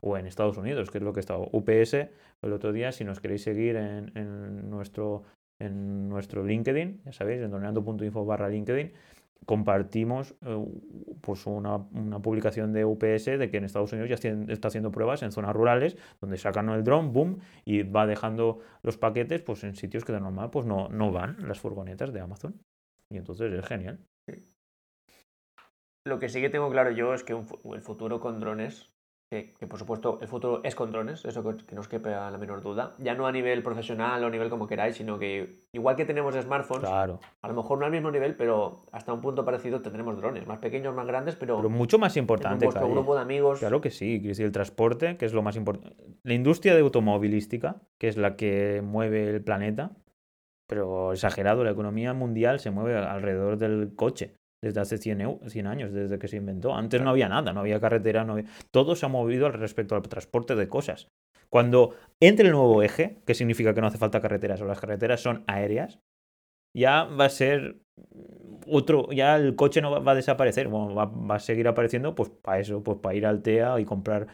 O 0.00 0.16
en 0.16 0.26
Estados 0.26 0.56
Unidos, 0.56 0.90
que 0.90 0.98
es 0.98 1.04
lo 1.04 1.12
que 1.12 1.20
está 1.20 1.36
UPS 1.38 1.94
el 2.42 2.52
otro 2.52 2.72
día, 2.72 2.92
si 2.92 3.04
nos 3.04 3.20
queréis 3.20 3.42
seguir 3.42 3.76
en, 3.76 4.70
nuestro, 4.70 5.24
en 5.58 6.08
nuestro 6.08 6.44
LinkedIn, 6.44 7.02
ya 7.04 7.12
sabéis, 7.12 7.42
en 7.42 7.50
droneando.info 7.50 8.24
barra 8.24 8.48
LinkedIn, 8.48 8.92
compartimos 9.46 10.34
eh, 10.42 10.64
pues 11.20 11.46
una, 11.46 11.76
una 11.76 12.20
publicación 12.20 12.72
de 12.72 12.84
UPS 12.84 13.24
de 13.24 13.48
que 13.50 13.56
en 13.56 13.64
Estados 13.64 13.92
Unidos 13.92 14.08
ya 14.08 14.30
está 14.48 14.68
haciendo 14.68 14.90
pruebas 14.90 15.22
en 15.22 15.32
zonas 15.32 15.54
rurales 15.54 15.96
donde 16.20 16.36
sacan 16.36 16.68
el 16.68 16.84
dron, 16.84 17.12
boom, 17.12 17.38
y 17.64 17.82
va 17.82 18.06
dejando 18.06 18.60
los 18.82 18.98
paquetes 18.98 19.42
pues 19.42 19.64
en 19.64 19.74
sitios 19.74 20.04
que 20.04 20.12
de 20.12 20.20
normal 20.20 20.50
pues 20.50 20.66
no, 20.66 20.88
no 20.88 21.12
van 21.12 21.36
las 21.46 21.60
furgonetas 21.60 22.12
de 22.12 22.20
Amazon. 22.20 22.60
Y 23.10 23.16
entonces 23.16 23.52
es 23.52 23.64
genial. 23.64 24.00
Lo 26.04 26.18
que 26.18 26.28
sí 26.28 26.40
que 26.40 26.50
tengo 26.50 26.70
claro 26.70 26.90
yo 26.90 27.14
es 27.14 27.24
que 27.24 27.34
el 27.34 27.82
futuro 27.82 28.20
con 28.20 28.40
drones, 28.40 28.90
que, 29.30 29.52
que 29.58 29.66
por 29.66 29.78
supuesto 29.78 30.18
el 30.22 30.28
futuro 30.28 30.60
es 30.64 30.74
con 30.74 30.90
drones, 30.90 31.24
eso 31.24 31.42
que, 31.44 31.64
que 31.64 31.74
no 31.74 31.82
os 31.82 31.88
quepa 31.88 32.30
la 32.30 32.38
menor 32.38 32.62
duda, 32.62 32.94
ya 32.98 33.14
no 33.14 33.26
a 33.26 33.32
nivel 33.32 33.62
profesional 33.62 34.24
o 34.24 34.26
a 34.26 34.30
nivel 34.30 34.48
como 34.48 34.66
queráis, 34.66 34.96
sino 34.96 35.18
que 35.18 35.64
igual 35.72 35.96
que 35.96 36.06
tenemos 36.06 36.34
smartphones, 36.34 36.88
Claro. 36.88 37.20
a 37.42 37.48
lo 37.48 37.54
mejor 37.54 37.78
no 37.78 37.84
al 37.84 37.90
mismo 37.92 38.10
nivel, 38.10 38.36
pero 38.36 38.86
hasta 38.90 39.12
un 39.12 39.20
punto 39.20 39.44
parecido 39.44 39.82
tendremos 39.82 40.16
drones, 40.16 40.46
más 40.46 40.58
pequeños, 40.58 40.94
más 40.94 41.06
grandes, 41.06 41.36
pero, 41.36 41.56
Pero 41.58 41.68
mucho 41.68 41.98
más 41.98 42.16
importante, 42.16 42.64
vuestro 42.64 42.82
Calle. 42.84 42.94
grupo 42.94 43.14
de 43.14 43.20
amigos. 43.20 43.58
Claro 43.58 43.80
que 43.82 43.90
sí, 43.90 44.18
decir, 44.18 44.46
el 44.46 44.52
transporte, 44.52 45.18
que 45.18 45.26
es 45.26 45.34
lo 45.34 45.42
más 45.42 45.56
importante. 45.56 45.94
La 46.22 46.34
industria 46.34 46.74
de 46.74 46.80
automovilística, 46.80 47.82
que 47.98 48.08
es 48.08 48.16
la 48.16 48.36
que 48.36 48.80
mueve 48.82 49.28
el 49.28 49.42
planeta, 49.42 49.90
pero 50.66 51.12
exagerado, 51.12 51.64
la 51.64 51.70
economía 51.70 52.12
mundial 52.14 52.60
se 52.60 52.70
mueve 52.70 52.96
alrededor 52.96 53.56
del 53.58 53.94
coche 53.94 54.34
desde 54.62 54.80
hace 54.80 54.98
100, 54.98 55.20
eu- 55.20 55.40
100 55.48 55.66
años, 55.66 55.92
desde 55.92 56.18
que 56.18 56.28
se 56.28 56.36
inventó. 56.36 56.74
Antes 56.74 57.00
no 57.02 57.10
había 57.10 57.28
nada, 57.28 57.52
no 57.52 57.60
había 57.60 57.80
carretera, 57.80 58.24
no 58.24 58.32
había... 58.34 58.46
todo 58.70 58.96
se 58.96 59.06
ha 59.06 59.08
movido 59.08 59.46
al 59.46 59.52
respecto 59.54 59.94
al 59.94 60.02
transporte 60.02 60.54
de 60.56 60.68
cosas. 60.68 61.08
Cuando 61.50 61.94
entre 62.20 62.46
el 62.46 62.52
nuevo 62.52 62.82
eje, 62.82 63.18
que 63.26 63.34
significa 63.34 63.72
que 63.74 63.80
no 63.80 63.86
hace 63.86 63.98
falta 63.98 64.20
carreteras 64.20 64.60
o 64.60 64.66
las 64.66 64.80
carreteras 64.80 65.20
son 65.20 65.44
aéreas, 65.46 65.98
ya 66.76 67.04
va 67.04 67.26
a 67.26 67.30
ser 67.30 67.78
otro, 68.66 69.10
ya 69.12 69.36
el 69.36 69.56
coche 69.56 69.80
no 69.80 69.90
va, 69.90 69.98
va 70.00 70.12
a 70.12 70.14
desaparecer, 70.14 70.68
bueno, 70.68 70.94
va, 70.94 71.06
va 71.06 71.36
a 71.36 71.40
seguir 71.40 71.68
apareciendo 71.68 72.14
pues 72.14 72.30
para 72.30 72.60
eso, 72.60 72.82
pues 72.82 72.98
para 72.98 73.14
ir 73.14 73.26
al 73.26 73.42
TEA 73.42 73.80
y 73.80 73.84
comprar. 73.84 74.26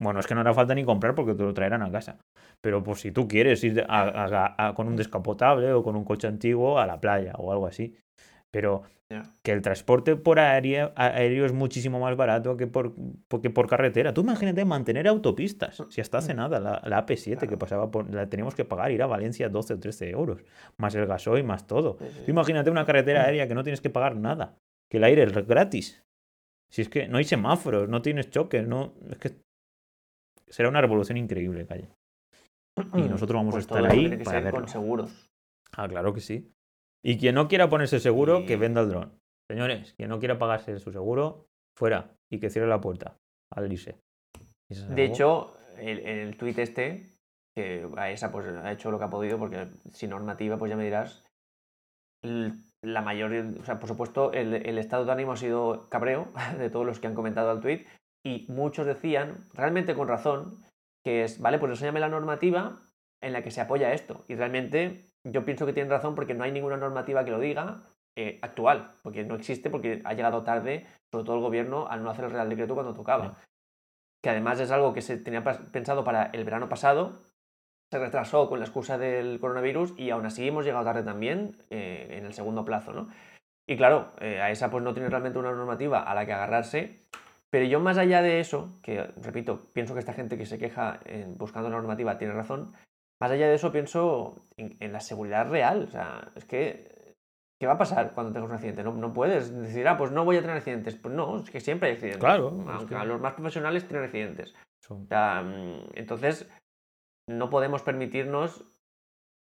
Bueno, 0.00 0.20
es 0.20 0.26
que 0.26 0.34
no 0.34 0.40
hará 0.40 0.54
falta 0.54 0.74
ni 0.74 0.84
comprar 0.84 1.14
porque 1.14 1.34
te 1.34 1.44
lo 1.44 1.54
traerán 1.54 1.82
a 1.82 1.90
casa. 1.92 2.18
Pero 2.60 2.82
pues 2.82 3.00
si 3.00 3.12
tú 3.12 3.28
quieres 3.28 3.62
ir 3.64 3.84
a- 3.88 4.02
a- 4.58 4.68
a- 4.68 4.74
con 4.74 4.88
un 4.88 4.96
descapotable 4.96 5.72
o 5.72 5.82
con 5.82 5.96
un 5.96 6.04
coche 6.04 6.26
antiguo 6.28 6.78
a 6.78 6.86
la 6.86 7.00
playa 7.00 7.34
o 7.38 7.52
algo 7.52 7.66
así. 7.66 7.96
Pero 8.50 8.82
Que 9.42 9.52
el 9.52 9.62
transporte 9.62 10.16
por 10.16 10.38
aéreo, 10.38 10.92
aéreo 10.96 11.44
es 11.46 11.52
muchísimo 11.52 12.00
más 12.00 12.16
barato 12.16 12.56
que 12.56 12.66
por, 12.66 12.94
que 13.42 13.50
por 13.50 13.68
carretera. 13.68 14.14
Tú 14.14 14.22
imagínate 14.22 14.64
mantener 14.64 15.08
autopistas. 15.08 15.82
Si 15.90 16.00
hasta 16.00 16.18
hace 16.18 16.34
nada, 16.34 16.60
la, 16.60 16.82
la 16.84 17.06
AP7 17.06 17.48
que 17.48 17.56
pasaba 17.56 17.90
por, 17.90 18.12
la 18.12 18.28
teníamos 18.28 18.54
que 18.54 18.64
pagar, 18.64 18.90
ir 18.92 19.02
a 19.02 19.06
Valencia 19.06 19.48
12 19.48 19.74
o 19.74 19.78
13 19.80 20.10
euros. 20.10 20.42
Más 20.78 20.94
el 20.94 21.06
gasoil, 21.06 21.44
más 21.44 21.66
todo. 21.66 21.96
Sí, 21.98 22.06
sí. 22.10 22.22
Tú 22.24 22.30
imagínate 22.30 22.70
una 22.70 22.84
carretera 22.84 23.24
aérea 23.24 23.48
que 23.48 23.54
no 23.54 23.62
tienes 23.62 23.80
que 23.80 23.90
pagar 23.90 24.16
nada, 24.16 24.56
que 24.90 24.98
el 24.98 25.04
aire 25.04 25.22
es 25.24 25.32
gratis. 25.46 26.02
Si 26.70 26.82
es 26.82 26.88
que 26.88 27.06
no 27.08 27.18
hay 27.18 27.24
semáforos, 27.24 27.88
no 27.88 28.00
tienes 28.00 28.30
choques, 28.30 28.66
no. 28.66 28.94
Es 29.10 29.18
que 29.18 29.32
será 30.48 30.68
una 30.68 30.80
revolución 30.80 31.18
increíble, 31.18 31.66
calle. 31.66 31.88
Y 32.94 33.02
nosotros 33.02 33.36
vamos 33.38 33.52
Pues 33.52 33.64
a 33.64 33.66
estar 33.66 33.78
todo 33.82 33.90
ahí 33.92 34.00
tiene 34.00 34.18
que 34.18 34.24
para 34.24 34.38
ser 34.38 34.44
verlo. 34.44 34.60
con 34.60 34.68
seguros. 34.68 35.30
Ah, 35.76 35.86
claro 35.86 36.14
que 36.14 36.20
sí. 36.20 36.50
Y 37.04 37.18
quien 37.18 37.34
no 37.34 37.48
quiera 37.48 37.68
ponerse 37.68 38.00
seguro, 38.00 38.40
Y- 38.40 38.46
que 38.46 38.56
venda 38.56 38.80
el 38.82 38.88
dron. 38.88 39.18
Señores, 39.50 39.94
quien 39.94 40.08
no 40.08 40.18
quiera 40.18 40.38
pagarse 40.38 40.78
su 40.78 40.92
seguro, 40.92 41.46
fuera 41.76 42.14
y 42.30 42.38
que 42.38 42.48
cierre 42.50 42.68
la 42.68 42.80
puerta 42.80 43.16
al 43.50 43.70
irse. 43.72 43.98
De 44.88 45.04
hecho, 45.04 45.56
el, 45.76 45.98
el 45.98 46.36
tuit 46.36 46.58
este, 46.58 47.10
que 47.54 47.86
a 47.96 48.10
esa 48.10 48.32
pues 48.32 48.46
ha 48.46 48.72
hecho 48.72 48.90
lo 48.90 48.98
que 48.98 49.04
ha 49.04 49.10
podido, 49.10 49.38
porque 49.38 49.68
sin 49.90 50.10
normativa, 50.10 50.56
pues 50.56 50.70
ya 50.70 50.76
me 50.76 50.84
dirás, 50.84 51.24
la 52.24 53.02
mayor, 53.02 53.32
o 53.60 53.64
sea, 53.64 53.78
por 53.78 53.88
supuesto, 53.88 54.32
el, 54.32 54.54
el 54.54 54.78
estado 54.78 55.04
de 55.04 55.12
ánimo 55.12 55.32
ha 55.32 55.36
sido 55.36 55.88
cabreo 55.88 56.32
de 56.58 56.70
todos 56.70 56.86
los 56.86 57.00
que 57.00 57.08
han 57.08 57.14
comentado 57.14 57.50
al 57.50 57.60
tuit, 57.60 57.86
y 58.24 58.46
muchos 58.48 58.86
decían, 58.86 59.48
realmente 59.52 59.94
con 59.94 60.08
razón, 60.08 60.62
que 61.04 61.24
es, 61.24 61.40
vale, 61.40 61.58
pues 61.58 61.70
enséñame 61.70 62.00
la 62.00 62.08
normativa 62.08 62.80
en 63.20 63.32
la 63.32 63.42
que 63.42 63.50
se 63.50 63.60
apoya 63.60 63.92
esto. 63.92 64.24
Y 64.28 64.36
realmente 64.36 65.04
yo 65.24 65.44
pienso 65.44 65.66
que 65.66 65.72
tienen 65.72 65.90
razón 65.90 66.14
porque 66.14 66.34
no 66.34 66.44
hay 66.44 66.52
ninguna 66.52 66.76
normativa 66.76 67.24
que 67.24 67.30
lo 67.30 67.38
diga 67.38 67.82
eh, 68.16 68.38
actual, 68.42 68.94
porque 69.02 69.24
no 69.24 69.34
existe, 69.34 69.70
porque 69.70 70.02
ha 70.04 70.14
llegado 70.14 70.42
tarde, 70.42 70.86
sobre 71.10 71.24
todo 71.24 71.36
el 71.36 71.42
gobierno, 71.42 71.86
al 71.88 72.02
no 72.02 72.10
hacer 72.10 72.26
el 72.26 72.30
Real 72.32 72.48
Decreto 72.48 72.74
cuando 72.74 72.94
tocaba. 72.94 73.36
Que 74.22 74.30
además 74.30 74.60
es 74.60 74.70
algo 74.70 74.92
que 74.92 75.02
se 75.02 75.16
tenía 75.16 75.42
pensado 75.42 76.04
para 76.04 76.26
el 76.26 76.44
verano 76.44 76.68
pasado, 76.68 77.22
se 77.90 77.98
retrasó 77.98 78.48
con 78.48 78.58
la 78.58 78.64
excusa 78.64 78.96
del 78.96 79.38
coronavirus 79.40 79.94
y 79.98 80.10
aún 80.10 80.24
así 80.26 80.48
hemos 80.48 80.64
llegado 80.64 80.84
tarde 80.84 81.02
también 81.02 81.62
eh, 81.70 82.08
en 82.10 82.24
el 82.24 82.32
segundo 82.32 82.64
plazo, 82.64 82.92
¿no? 82.92 83.08
Y 83.68 83.76
claro, 83.76 84.12
eh, 84.20 84.40
a 84.40 84.50
esa 84.50 84.70
pues 84.70 84.82
no 84.82 84.92
tiene 84.94 85.08
realmente 85.08 85.38
una 85.38 85.52
normativa 85.52 86.00
a 86.00 86.14
la 86.14 86.26
que 86.26 86.32
agarrarse, 86.32 87.04
pero 87.50 87.66
yo 87.66 87.80
más 87.80 87.98
allá 87.98 88.22
de 88.22 88.40
eso, 88.40 88.78
que 88.82 89.02
repito, 89.22 89.66
pienso 89.72 89.92
que 89.94 90.00
esta 90.00 90.14
gente 90.14 90.38
que 90.38 90.46
se 90.46 90.58
queja 90.58 91.00
en- 91.04 91.36
buscando 91.36 91.68
normativa 91.68 92.18
tiene 92.18 92.32
razón, 92.34 92.72
más 93.22 93.30
allá 93.30 93.46
de 93.48 93.54
eso 93.54 93.70
pienso 93.70 94.44
en, 94.56 94.76
en 94.80 94.92
la 94.92 94.98
seguridad 94.98 95.48
real, 95.48 95.84
o 95.84 95.86
sea, 95.86 96.32
es 96.34 96.44
que, 96.44 97.14
¿qué 97.60 97.68
va 97.68 97.74
a 97.74 97.78
pasar 97.78 98.14
cuando 98.14 98.32
tengas 98.32 98.48
un 98.50 98.56
accidente? 98.56 98.82
No, 98.82 98.92
no 98.94 99.12
puedes 99.12 99.56
decir, 99.56 99.86
ah, 99.86 99.96
pues 99.96 100.10
no 100.10 100.24
voy 100.24 100.38
a 100.38 100.40
tener 100.40 100.56
accidentes, 100.56 100.96
pues 100.96 101.14
no, 101.14 101.38
es 101.38 101.48
que 101.48 101.60
siempre 101.60 101.88
hay 101.88 101.94
accidentes. 101.94 102.20
Claro, 102.20 102.48
Aunque 102.66 102.86
que- 102.88 102.94
a 102.96 103.04
los 103.04 103.20
más 103.20 103.34
profesionales 103.34 103.86
tienen 103.86 104.06
accidentes. 104.06 104.54
Son- 104.84 105.04
O 105.04 105.06
sea, 105.06 105.40
mm, 105.42 105.90
entonces, 105.94 106.50
no 107.28 107.48
podemos 107.48 107.82
permitirnos 107.82 108.66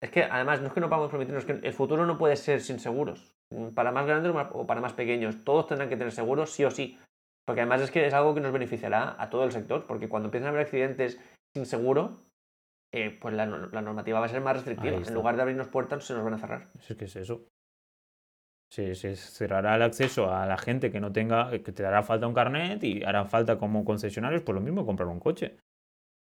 Es 0.03 0.11
que 0.11 0.24
además 0.24 0.61
no 0.61 0.68
es 0.68 0.72
que 0.74 0.81
no 0.81 0.89
podamos 0.91 1.11
permitirnos, 1.11 1.45
es 1.45 1.51
que 1.61 1.66
el 1.66 1.72
futuro 1.72 2.05
no 2.07 2.18
puede 2.18 2.37
ser 2.37 2.61
sin 2.61 2.79
seguros. 2.79 3.35
Para 3.74 3.93
más 3.93 4.07
grandes 4.07 4.31
o 4.53 4.66
para 4.66 4.83
más 4.83 4.93
pequeños, 4.93 5.43
todos 5.43 5.66
tendrán 5.66 5.89
que 5.89 5.97
tener 5.97 6.12
seguros 6.12 6.53
sí 6.53 6.64
o 6.64 6.70
sí. 6.70 6.99
Porque 7.47 7.62
además 7.62 7.81
es 7.81 7.91
que 7.91 8.07
es 8.07 8.12
algo 8.12 8.35
que 8.35 8.43
nos 8.43 8.53
beneficiará 8.53 9.16
a 9.18 9.31
todo 9.31 9.45
el 9.45 9.53
sector, 9.53 9.87
porque 9.87 10.09
cuando 10.09 10.27
empiezan 10.27 10.49
a 10.49 10.51
haber 10.51 10.62
accidentes 10.66 11.18
sin 11.55 11.64
seguro, 11.64 12.26
eh, 12.97 13.18
pues 13.20 13.34
la, 13.34 13.44
normativa 13.47 14.20
va 14.20 14.26
a 14.26 14.28
ser 14.28 14.40
más 14.40 14.55
restrictiva. 14.55 14.97
En 14.97 15.14
lugar 15.14 15.36
de 15.36 15.42
abrirnos 15.42 15.68
puertas, 15.68 16.03
se 16.05 16.14
nos 16.14 16.24
van 16.24 16.34
a 16.34 16.38
cerrar. 16.38 16.70
Es 16.78 16.97
que 16.97 17.05
es 17.05 17.16
eso. 17.16 17.47
Se, 18.70 18.94
cerrará 18.94 19.76
el 19.76 19.82
acceso 19.82 20.32
a 20.32 20.47
la 20.47 20.57
gente 20.57 20.90
que 20.90 20.99
no 20.99 21.12
tenga, 21.12 21.51
que 21.51 21.72
te 21.72 21.82
dará 21.82 22.03
falta 22.03 22.26
un 22.26 22.34
carnet 22.34 22.82
y 22.82 23.05
hará 23.05 23.26
falta 23.26 23.59
como 23.59 23.84
concesionarios, 23.84 24.42
pues 24.42 24.55
lo 24.55 24.62
mismo 24.62 24.86
comprar 24.86 25.09
un 25.09 25.20
coche. 25.20 25.59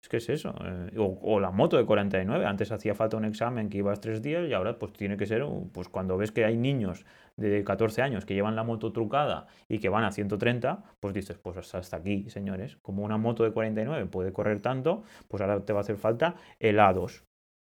Es 0.02 0.14
es 0.14 0.28
eso. 0.28 0.54
Eh, 0.64 0.96
o, 0.96 1.40
la 1.40 1.50
moto 1.50 1.76
de 1.76 1.84
49. 1.84 2.46
Antes 2.46 2.70
hacía 2.70 2.94
falta 2.94 3.16
un 3.16 3.24
examen 3.24 3.68
que 3.68 3.78
ibas 3.78 4.00
tres 4.00 4.22
días 4.22 4.48
y 4.48 4.52
ahora 4.52 4.78
pues 4.78 4.92
tiene 4.92 5.16
que 5.16 5.26
ser, 5.26 5.44
pues 5.72 5.88
cuando 5.88 6.16
ves 6.16 6.30
que 6.30 6.44
hay 6.44 6.56
niños 6.56 7.04
de 7.36 7.64
14 7.64 8.02
años 8.02 8.24
que 8.24 8.34
llevan 8.34 8.56
la 8.56 8.62
moto 8.62 8.92
trucada 8.92 9.46
y 9.68 9.78
que 9.78 9.88
van 9.88 10.04
a 10.04 10.12
130, 10.12 10.84
pues 11.00 11.14
dices, 11.14 11.38
pues 11.38 11.74
hasta 11.74 11.96
aquí, 11.96 12.30
señores. 12.30 12.76
Como 12.76 13.02
una 13.02 13.18
moto 13.18 13.44
de 13.44 13.52
49 13.52 14.06
puede 14.06 14.32
correr 14.32 14.60
tanto, 14.60 15.02
pues 15.26 15.40
ahora 15.40 15.64
te 15.64 15.72
va 15.72 15.80
a 15.80 15.82
hacer 15.82 15.96
falta 15.96 16.36
el 16.60 16.78
A2 16.78 17.24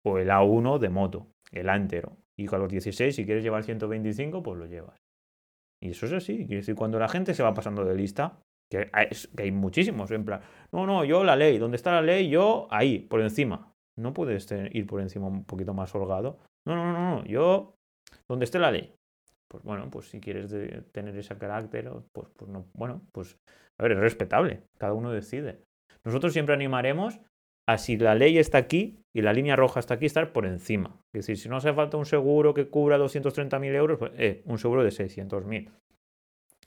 o 0.04 0.18
el 0.18 0.28
A1 0.28 0.78
de 0.78 0.88
moto, 0.88 1.26
el 1.52 1.68
A 1.68 1.76
entero. 1.76 2.16
Y 2.36 2.46
con 2.46 2.60
los 2.60 2.70
16, 2.70 3.14
si 3.14 3.24
quieres 3.24 3.42
llevar 3.42 3.64
125, 3.64 4.42
pues 4.42 4.58
lo 4.58 4.66
llevas. 4.66 4.98
Y 5.82 5.90
eso 5.90 6.06
es 6.06 6.12
así. 6.12 6.36
Quiere 6.38 6.56
decir, 6.56 6.74
cuando 6.74 6.98
la 6.98 7.08
gente 7.08 7.34
se 7.34 7.42
va 7.42 7.54
pasando 7.54 7.84
de 7.84 7.94
lista, 7.94 8.38
que 8.70 8.90
hay, 8.92 9.50
muchísimos, 9.50 10.10
en 10.12 10.24
plan, 10.24 10.40
no, 10.72 10.86
no, 10.86 11.04
yo 11.04 11.24
la 11.24 11.36
ley, 11.36 11.58
¿dónde 11.58 11.76
está 11.76 11.92
la 11.92 12.02
ley? 12.02 12.28
Yo 12.28 12.68
ahí, 12.70 13.00
por 13.00 13.20
encima. 13.20 13.72
No 13.98 14.14
puedes 14.14 14.48
ir 14.72 14.86
por 14.86 15.00
encima 15.00 15.26
un 15.26 15.44
poquito 15.44 15.74
más 15.74 15.94
holgado. 15.94 16.38
No, 16.64 16.76
no, 16.76 16.92
no, 16.92 17.16
no, 17.16 17.24
yo, 17.24 17.74
donde 18.28 18.44
esté 18.44 18.58
la 18.58 18.70
ley. 18.70 18.94
Pues 19.48 19.64
bueno, 19.64 19.90
pues 19.90 20.08
si 20.08 20.20
quieres 20.20 20.54
tener 20.92 21.16
ese 21.16 21.36
carácter, 21.36 21.90
pues, 22.12 22.28
pues 22.36 22.48
no, 22.50 22.66
bueno, 22.74 23.02
pues 23.12 23.36
a 23.78 23.82
ver, 23.82 23.92
es 23.92 23.98
respetable, 23.98 24.62
cada 24.78 24.92
uno 24.92 25.10
decide. 25.10 25.62
Nosotros 26.04 26.32
siempre 26.32 26.54
animaremos 26.54 27.18
a 27.68 27.78
si 27.78 27.96
la 27.96 28.14
ley 28.14 28.38
está 28.38 28.58
aquí 28.58 29.02
y 29.14 29.22
la 29.22 29.32
línea 29.32 29.56
roja 29.56 29.80
está 29.80 29.94
aquí, 29.94 30.06
estar 30.06 30.32
por 30.32 30.46
encima. 30.46 31.00
Es 31.12 31.26
decir, 31.26 31.38
si 31.38 31.48
no 31.48 31.56
hace 31.56 31.72
falta 31.72 31.96
un 31.96 32.06
seguro 32.06 32.54
que 32.54 32.68
cubra 32.68 32.98
230.000 32.98 33.74
euros, 33.74 33.98
pues, 33.98 34.12
eh, 34.16 34.42
un 34.44 34.58
seguro 34.58 34.84
de 34.84 34.90
600.000 34.90 35.70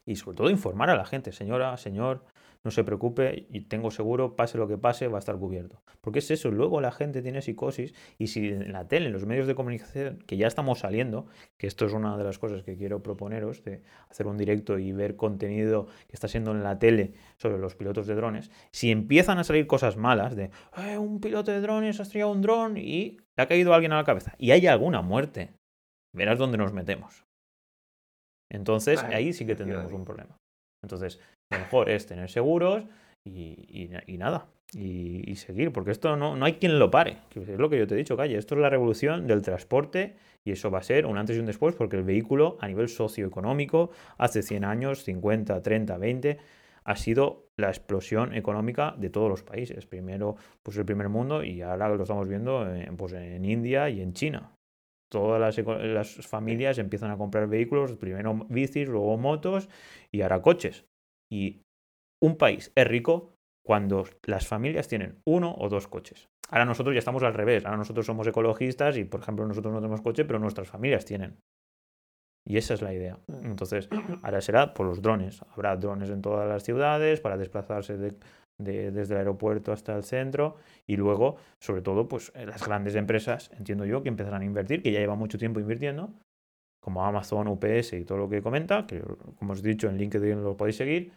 y 0.06 0.16
sobre 0.16 0.38
todo 0.38 0.50
informar 0.50 0.90
a 0.90 0.96
la 0.96 1.06
gente, 1.06 1.32
señora, 1.32 1.76
señor, 1.78 2.24
no 2.64 2.72
se 2.72 2.84
preocupe 2.84 3.46
y 3.50 3.62
tengo 3.62 3.92
seguro, 3.92 4.36
pase 4.36 4.58
lo 4.58 4.68
que 4.68 4.78
pase, 4.78 5.08
va 5.08 5.18
a 5.18 5.20
estar 5.20 5.38
cubierto. 5.38 5.82
Porque 6.00 6.20
es 6.20 6.32
eso, 6.32 6.50
luego 6.50 6.80
la 6.80 6.92
gente 6.92 7.22
tiene 7.22 7.42
psicosis 7.42 7.94
y 8.18 8.28
si 8.28 8.48
en 8.48 8.72
la 8.72 8.88
tele, 8.88 9.08
en 9.08 9.14
los 9.14 9.26
medios 9.26 9.48
de 9.48 9.56
comunicación, 9.56 10.20
que 10.26 10.38
ya 10.38 10.48
estamos 10.48 10.80
saliendo, 10.80 11.28
que 11.58 11.68
esto 11.68 11.86
es 11.86 11.94
una 11.94 12.18
de 12.18 12.24
las 12.24 12.40
cosas 12.40 12.64
que 12.64 12.78
quiero 12.78 13.04
proponeros, 13.04 13.64
de 13.64 13.82
hacer 14.10 14.28
un 14.28 14.38
directo 14.38 14.80
y 14.80 14.94
ver 14.94 15.18
contenido 15.18 15.88
que 16.08 16.14
está 16.14 16.28
siendo 16.28 16.52
en 16.52 16.64
la 16.64 16.80
tele 16.80 17.14
sobre 17.38 17.58
los 17.58 17.76
pilotos 17.76 18.08
de 18.08 18.16
drones, 18.16 18.50
si 18.72 18.92
empiezan 18.92 19.40
a 19.40 19.44
salir 19.44 19.68
cosas 19.68 19.98
malas 19.98 20.36
de, 20.36 20.50
un 20.98 21.20
piloto 21.20 21.52
de 21.52 21.60
drones 21.60 22.00
ha 22.00 22.04
estrellado 22.04 22.32
un 22.32 22.42
dron 22.42 22.78
y 22.78 23.18
le 23.36 23.44
ha 23.44 23.48
caído 23.48 23.74
alguien 23.74 23.92
a 23.92 23.98
la 23.98 24.04
cabeza 24.04 24.36
y 24.38 24.52
hay 24.52 24.68
alguna 24.68 25.02
muerte, 25.02 25.54
verás 26.14 26.40
dónde 26.40 26.58
nos 26.58 26.72
metemos. 26.72 27.26
Entonces, 28.54 29.04
ahí 29.04 29.34
sí 29.34 29.46
que 29.46 29.56
tendremos 29.56 29.92
un 29.92 30.06
problema. 30.06 30.38
Entonces, 30.84 31.20
lo 31.52 31.60
mejor 31.60 31.90
es 31.90 32.06
tener 32.06 32.30
seguros 32.30 32.84
y, 33.26 33.90
nada, 34.18 34.48
y, 34.74 35.36
seguir, 35.36 35.72
porque 35.72 35.92
esto 35.92 36.16
no, 36.16 36.36
no 36.36 36.46
hay 36.46 36.54
quien 36.54 36.78
lo 36.78 36.92
pare. 36.92 37.18
Es 37.36 37.48
lo 37.60 37.70
que 37.70 37.80
yo 37.80 37.88
te 37.88 37.96
he 37.96 37.98
dicho, 37.98 38.16
Calle. 38.16 38.38
Esto 38.38 38.56
es 38.56 38.62
la 38.62 38.70
revolución 38.70 39.28
del 39.28 39.42
transporte 39.42 40.16
y 40.46 40.52
eso 40.52 40.70
va 40.70 40.80
a 40.80 40.84
ser 40.84 41.06
un 41.06 41.18
antes 41.18 41.36
y 41.36 41.40
un 41.40 41.46
después, 41.46 41.76
porque 41.76 41.98
el 41.98 42.04
vehículo 42.04 42.58
a 42.62 42.68
nivel 42.68 42.90
socioeconómico, 42.90 43.92
hace 44.18 44.44
100 44.44 44.66
años, 44.66 45.04
50, 45.04 45.62
30, 45.62 45.98
20, 45.98 46.38
ha 46.86 46.96
sido 46.96 47.48
la 47.58 47.70
explosión 47.70 48.36
económica 48.36 48.94
de 48.98 49.10
todos 49.10 49.30
los 49.30 49.42
países. 49.42 49.86
Primero, 49.88 50.36
pues 50.62 50.78
el 50.78 50.86
primer 50.86 51.10
mundo 51.10 51.44
y 51.44 51.62
ahora 51.62 51.90
lo 51.90 52.04
estamos 52.04 52.28
viendo 52.28 52.68
pues 52.98 53.14
en 53.14 53.46
India 53.46 53.90
y 53.90 54.02
en 54.02 54.14
China 54.14 54.52
todas 55.14 55.58
las, 55.60 56.28
familias 56.28 56.80
empiezan 56.80 57.12
a 57.12 57.18
comprar 57.18 57.48
vehículos, 57.48 57.96
primero 57.96 58.46
bicis, 58.50 58.90
luego 58.90 59.16
motos 59.18 59.70
y 60.12 60.22
ahora 60.22 60.42
coches. 60.42 60.86
Y 61.32 61.62
un 62.22 62.36
país 62.36 62.72
es 62.76 62.88
rico 62.88 63.36
cuando 63.64 64.06
las 64.26 64.48
familias 64.48 64.88
tienen 64.88 65.20
uno 65.26 65.56
o 65.58 65.70
dos 65.70 65.88
coches. 65.88 66.28
Ahora 66.50 66.66
nosotros 66.66 66.96
ya 66.96 67.00
estamos 67.00 67.24
al 67.24 67.34
revés, 67.34 67.64
ahora 67.64 67.78
nosotros 67.78 68.06
somos 68.06 68.28
ecologistas 68.28 68.98
y, 68.98 69.06
por 69.06 69.22
ejemplo, 69.22 69.46
nosotros 69.46 69.72
no 69.72 69.80
tenemos 69.80 70.02
coche, 70.02 70.26
pero 70.26 70.40
nuestras 70.40 70.68
familias 70.68 71.06
tienen. 71.06 71.38
Y 72.46 72.58
esa 72.58 72.74
es 72.74 72.82
la 72.82 72.94
idea. 72.94 73.20
Entonces, 73.44 73.88
ahora 74.24 74.42
será 74.42 74.74
por 74.74 74.86
los 74.86 75.02
drones. 75.02 75.42
Habrá 75.54 75.78
drones 75.78 76.10
en 76.10 76.22
todas 76.22 76.48
las 76.50 76.64
ciudades 76.64 77.22
para 77.22 77.38
desplazarse 77.38 77.98
de, 77.98 78.16
desde 78.64 79.14
el 79.14 79.20
aeropuerto 79.20 79.72
hasta 79.72 79.96
el 79.96 80.04
centro 80.04 80.58
y 80.88 80.96
luego, 80.96 81.38
sobre 81.60 81.82
todo, 81.82 82.08
pues 82.08 82.32
las 82.36 82.66
grandes 82.66 82.96
empresas, 82.96 83.52
entiendo 83.58 83.86
yo, 83.86 84.02
que 84.02 84.10
empezarán 84.10 84.42
a 84.42 84.46
invertir, 84.46 84.82
que 84.82 84.92
ya 84.92 85.00
llevan 85.00 85.20
mucho 85.20 85.38
tiempo 85.38 85.60
invirtiendo, 85.60 86.12
como 86.82 87.06
Amazon, 87.06 87.48
UPS 87.48 87.94
y 87.94 88.06
todo 88.06 88.18
lo 88.18 88.30
que 88.30 88.42
comenta, 88.42 88.86
que 88.86 89.02
como 89.38 89.54
os 89.54 89.64
he 89.64 89.68
dicho 89.68 89.88
en 89.88 89.98
LinkedIn 89.98 90.44
lo 90.44 90.58
podéis 90.58 90.78
seguir. 90.78 91.14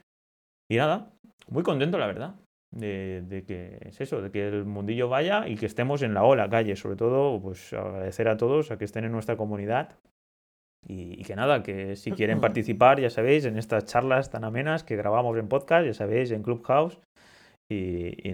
Y 0.71 0.77
nada, 0.77 1.11
muy 1.49 1.63
contento 1.63 1.99
la 1.99 2.07
verdad. 2.07 2.35
De, 2.73 3.45
que 3.47 3.79
es 3.81 4.01
eso, 4.01 4.21
de 4.21 4.31
que 4.31 4.49
el 4.49 4.65
mundillo 4.65 5.09
vaya 5.09 5.49
y 5.49 5.57
que 5.57 5.65
estemos 5.65 6.03
en 6.03 6.13
la 6.13 6.25
ola 6.25 6.51
calle, 6.51 6.77
sobre 6.77 6.97
todo, 6.97 7.41
pues 7.41 7.73
agradecer 7.73 8.29
a 8.29 8.37
todos 8.37 8.71
a 8.71 8.77
que 8.77 8.85
estén 8.85 9.05
en 9.05 9.13
nuestra 9.13 9.37
comunidad 9.37 9.97
y, 10.89 11.25
que 11.25 11.35
nada, 11.35 11.63
que 11.63 11.97
si 11.97 12.13
quieren 12.13 12.41
participar, 12.41 13.01
ya 13.01 13.11
sabéis, 13.11 13.45
en 13.45 13.57
estas 13.57 13.87
charlas 13.87 14.31
tan 14.31 14.45
amenas 14.45 14.85
que 14.85 14.97
grabamos 14.97 15.37
en 15.39 15.49
podcast, 15.49 15.87
ya 15.87 15.95
sabéis, 15.95 16.31
en 16.31 16.43
Clubhouse, 16.43 16.99
y, 17.69 18.33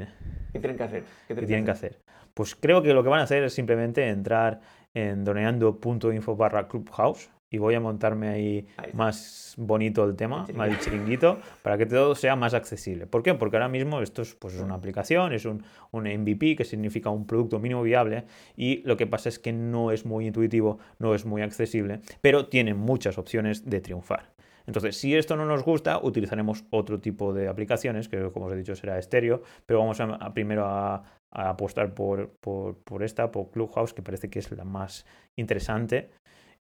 ¿Qué 0.52 0.58
tienen 0.58 0.76
que 0.76 0.82
hacer? 0.82 1.04
¿Qué 1.26 1.34
tienen, 1.34 1.64
que 1.64 1.70
hacer? 1.70 1.98
Pues 2.34 2.54
creo 2.54 2.82
que 2.82 2.92
lo 2.92 3.02
que 3.02 3.08
van 3.08 3.20
a 3.20 3.24
hacer 3.24 3.42
es 3.42 3.54
simplemente 3.54 4.08
entrar 4.08 4.60
en 4.94 5.24
doneando.info 5.24 6.36
barra 6.36 6.68
clubhouse 6.68 7.30
y 7.52 7.58
voy 7.58 7.74
a 7.74 7.80
montarme 7.80 8.28
ahí, 8.28 8.66
más 8.94 9.54
bonito 9.58 10.04
el 10.04 10.16
tema, 10.16 10.46
más 10.54 10.80
chiringuito, 10.80 11.38
para 11.62 11.76
que 11.76 11.84
todo 11.84 12.14
sea 12.14 12.34
más 12.34 12.54
accesible. 12.54 13.06
¿Por 13.06 13.22
qué? 13.22 13.34
Porque 13.34 13.56
ahora 13.56 13.68
mismo 13.68 14.00
esto 14.00 14.22
es, 14.22 14.34
pues, 14.34 14.54
es 14.54 14.62
una 14.62 14.74
aplicación, 14.74 15.34
es 15.34 15.44
un, 15.44 15.62
un, 15.90 16.04
MVP, 16.04 16.56
que 16.56 16.64
significa 16.64 17.10
un 17.10 17.26
producto 17.26 17.58
mínimo 17.58 17.82
viable, 17.82 18.24
y 18.56 18.82
lo 18.86 18.96
que 18.96 19.06
pasa 19.06 19.28
es 19.28 19.38
que 19.38 19.52
no 19.52 19.90
es 19.90 20.06
muy 20.06 20.26
intuitivo, 20.26 20.78
no 20.98 21.14
es 21.14 21.26
muy 21.26 21.42
accesible, 21.42 22.00
pero 22.22 22.46
tiene 22.46 22.72
muchas 22.72 23.18
opciones 23.18 23.68
de 23.68 23.82
triunfar. 23.82 24.32
Entonces, 24.66 24.96
si 24.96 25.14
esto 25.14 25.36
no 25.36 25.44
nos 25.44 25.64
gusta, 25.64 25.98
utilizaremos 25.98 26.64
otro 26.70 27.00
tipo 27.00 27.32
de 27.32 27.48
aplicaciones, 27.48 28.08
que 28.08 28.30
como 28.30 28.46
os 28.46 28.52
he 28.52 28.56
dicho 28.56 28.74
será 28.76 28.98
estéreo, 28.98 29.42
pero 29.66 29.80
vamos 29.80 30.00
a, 30.00 30.32
primero 30.34 30.66
a, 30.66 31.04
apostar 31.30 31.94
por, 31.94 32.30
por, 32.40 33.02
esta, 33.02 33.30
por 33.30 33.50
Clubhouse, 33.50 33.94
que 33.94 34.02
parece 34.02 34.28
que 34.28 34.38
es 34.38 34.50
la 34.52 34.64
más 34.64 35.06
interesante. 35.36 36.10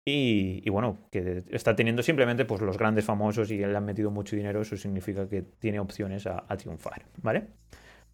Y, 0.03 0.67
bueno, 0.69 0.97
que 1.11 1.43
está 1.51 1.75
teniendo 1.75 2.01
simplemente 2.01 2.45
pues, 2.45 2.61
los 2.61 2.77
grandes 2.77 3.05
famosos 3.05 3.51
y 3.51 3.57
le 3.57 3.75
han 3.75 3.85
metido 3.85 4.09
mucho 4.09 4.35
dinero, 4.35 4.61
eso 4.61 4.75
significa 4.75 5.29
que 5.29 5.43
tiene 5.43 5.79
opciones 5.79 6.25
a, 6.25 6.43
a 6.47 6.57
triunfar, 6.57 7.05
¿vale? 7.21 7.47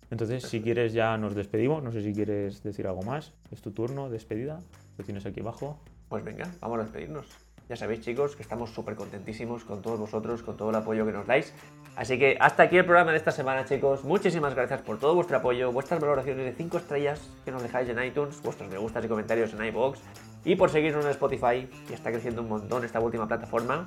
Entonces, 0.10 0.44
si 0.44 0.62
quieres 0.62 0.94
ya 0.94 1.18
nos 1.18 1.36
despedimos, 1.36 1.84
no 1.84 1.92
sé 1.92 2.02
si 2.02 2.14
quieres 2.14 2.64
decir 2.64 2.88
algo 2.88 3.04
más, 3.04 3.34
es 3.52 3.62
tu 3.62 3.72
turno, 3.72 4.10
despedida, 4.10 4.60
lo 4.98 5.04
tienes 5.04 5.26
aquí 5.26 5.42
abajo. 5.42 5.80
Pues 6.10 6.24
venga, 6.24 6.50
vamos 6.62 6.80
a 6.80 6.84
despedirnos. 6.84 7.47
Ya 7.70 7.76
sabéis 7.76 8.00
chicos 8.00 8.36
que 8.38 8.44
estamos 8.44 8.70
súper 8.70 8.96
contentísimos 8.96 9.66
con 9.66 9.82
todos 9.82 10.00
vosotros, 10.00 10.42
con 10.42 10.56
todo 10.56 10.70
el 10.70 10.76
apoyo 10.76 11.06
que 11.06 11.12
nos 11.12 11.28
dais. 11.28 11.54
Así 11.98 12.18
que 12.18 12.38
hasta 12.40 12.64
aquí 12.64 12.78
el 12.78 12.86
programa 12.86 13.12
de 13.12 13.18
esta 13.18 13.32
semana 13.32 13.66
chicos. 13.66 14.06
Muchísimas 14.06 14.56
gracias 14.56 14.82
por 14.82 15.00
todo 15.00 15.16
vuestro 15.16 15.38
apoyo, 15.38 15.72
vuestras 15.74 16.00
valoraciones 16.00 16.46
de 16.46 16.54
5 16.54 16.78
estrellas 16.78 17.20
que 17.44 17.52
nos 17.52 17.62
dejáis 17.62 17.90
en 17.90 18.02
iTunes, 18.02 18.42
vuestros 18.42 18.70
me 18.70 18.78
gustas 18.78 19.04
y 19.04 19.10
comentarios 19.10 19.54
en 19.54 19.66
iBox 19.66 20.00
y 20.46 20.56
por 20.56 20.70
seguirnos 20.70 21.04
en 21.04 21.12
Spotify, 21.12 21.70
que 21.88 21.94
está 21.94 22.10
creciendo 22.10 22.42
un 22.42 22.48
montón 22.48 22.86
esta 22.86 23.02
última 23.02 23.28
plataforma. 23.28 23.86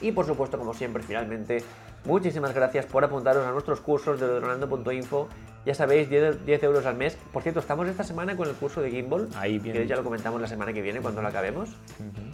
Y 0.00 0.12
por 0.12 0.24
supuesto, 0.24 0.58
como 0.58 0.72
siempre, 0.72 1.02
finalmente, 1.02 1.62
muchísimas 2.06 2.54
gracias 2.54 2.86
por 2.86 3.04
apuntaros 3.04 3.46
a 3.46 3.50
nuestros 3.52 3.80
cursos 3.80 4.18
de 4.18 4.26
Donando.info. 4.26 5.28
Ya 5.64 5.74
sabéis, 5.74 6.08
10, 6.10 6.62
euros 6.64 6.86
al 6.86 6.96
mes. 6.96 7.16
Por 7.32 7.42
cierto, 7.42 7.60
estamos 7.60 7.88
esta 7.88 8.02
semana 8.02 8.36
con 8.36 8.48
el 8.48 8.54
curso 8.54 8.82
de 8.82 8.90
Gimbal. 8.90 9.28
Ahí 9.36 9.60
Que 9.60 9.86
ya 9.86 9.94
lo 9.94 10.02
comentamos 10.02 10.40
la 10.40 10.48
semana 10.48 10.72
que 10.72 10.82
viene 10.82 11.00
cuando 11.00 11.22
lo 11.22 11.28
acabemos. 11.28 11.70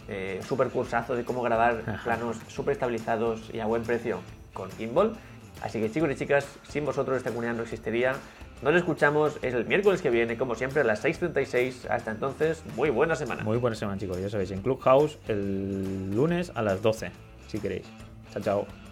Eh, 0.07 0.39
súper 0.47 0.69
cursazo 0.69 1.15
de 1.15 1.23
cómo 1.23 1.43
grabar 1.43 2.01
planos 2.03 2.37
súper 2.47 2.73
estabilizados 2.73 3.49
y 3.53 3.59
a 3.59 3.65
buen 3.67 3.83
precio 3.83 4.19
con 4.53 4.71
Gimbal. 4.71 5.13
Así 5.61 5.79
que 5.79 5.91
chicos 5.91 6.09
y 6.11 6.15
chicas, 6.15 6.47
sin 6.67 6.85
vosotros 6.85 7.17
esta 7.17 7.29
comunidad 7.29 7.55
no 7.55 7.63
existiría. 7.63 8.15
Nos 8.61 8.75
escuchamos 8.75 9.37
es 9.41 9.53
el 9.53 9.65
miércoles 9.65 10.01
que 10.01 10.09
viene, 10.09 10.37
como 10.37 10.55
siempre, 10.55 10.81
a 10.81 10.83
las 10.83 11.03
6.36. 11.03 11.89
Hasta 11.89 12.11
entonces, 12.11 12.63
muy 12.75 12.89
buena 12.89 13.15
semana. 13.15 13.43
Muy 13.43 13.57
buena 13.57 13.75
semana, 13.75 13.97
chicos. 13.99 14.19
Ya 14.19 14.29
sabéis, 14.29 14.51
en 14.51 14.61
Clubhouse 14.61 15.19
el 15.27 16.15
lunes 16.15 16.51
a 16.55 16.61
las 16.61 16.81
12, 16.81 17.11
si 17.47 17.59
queréis. 17.59 17.85
Chao, 18.33 18.41
chao. 18.41 18.88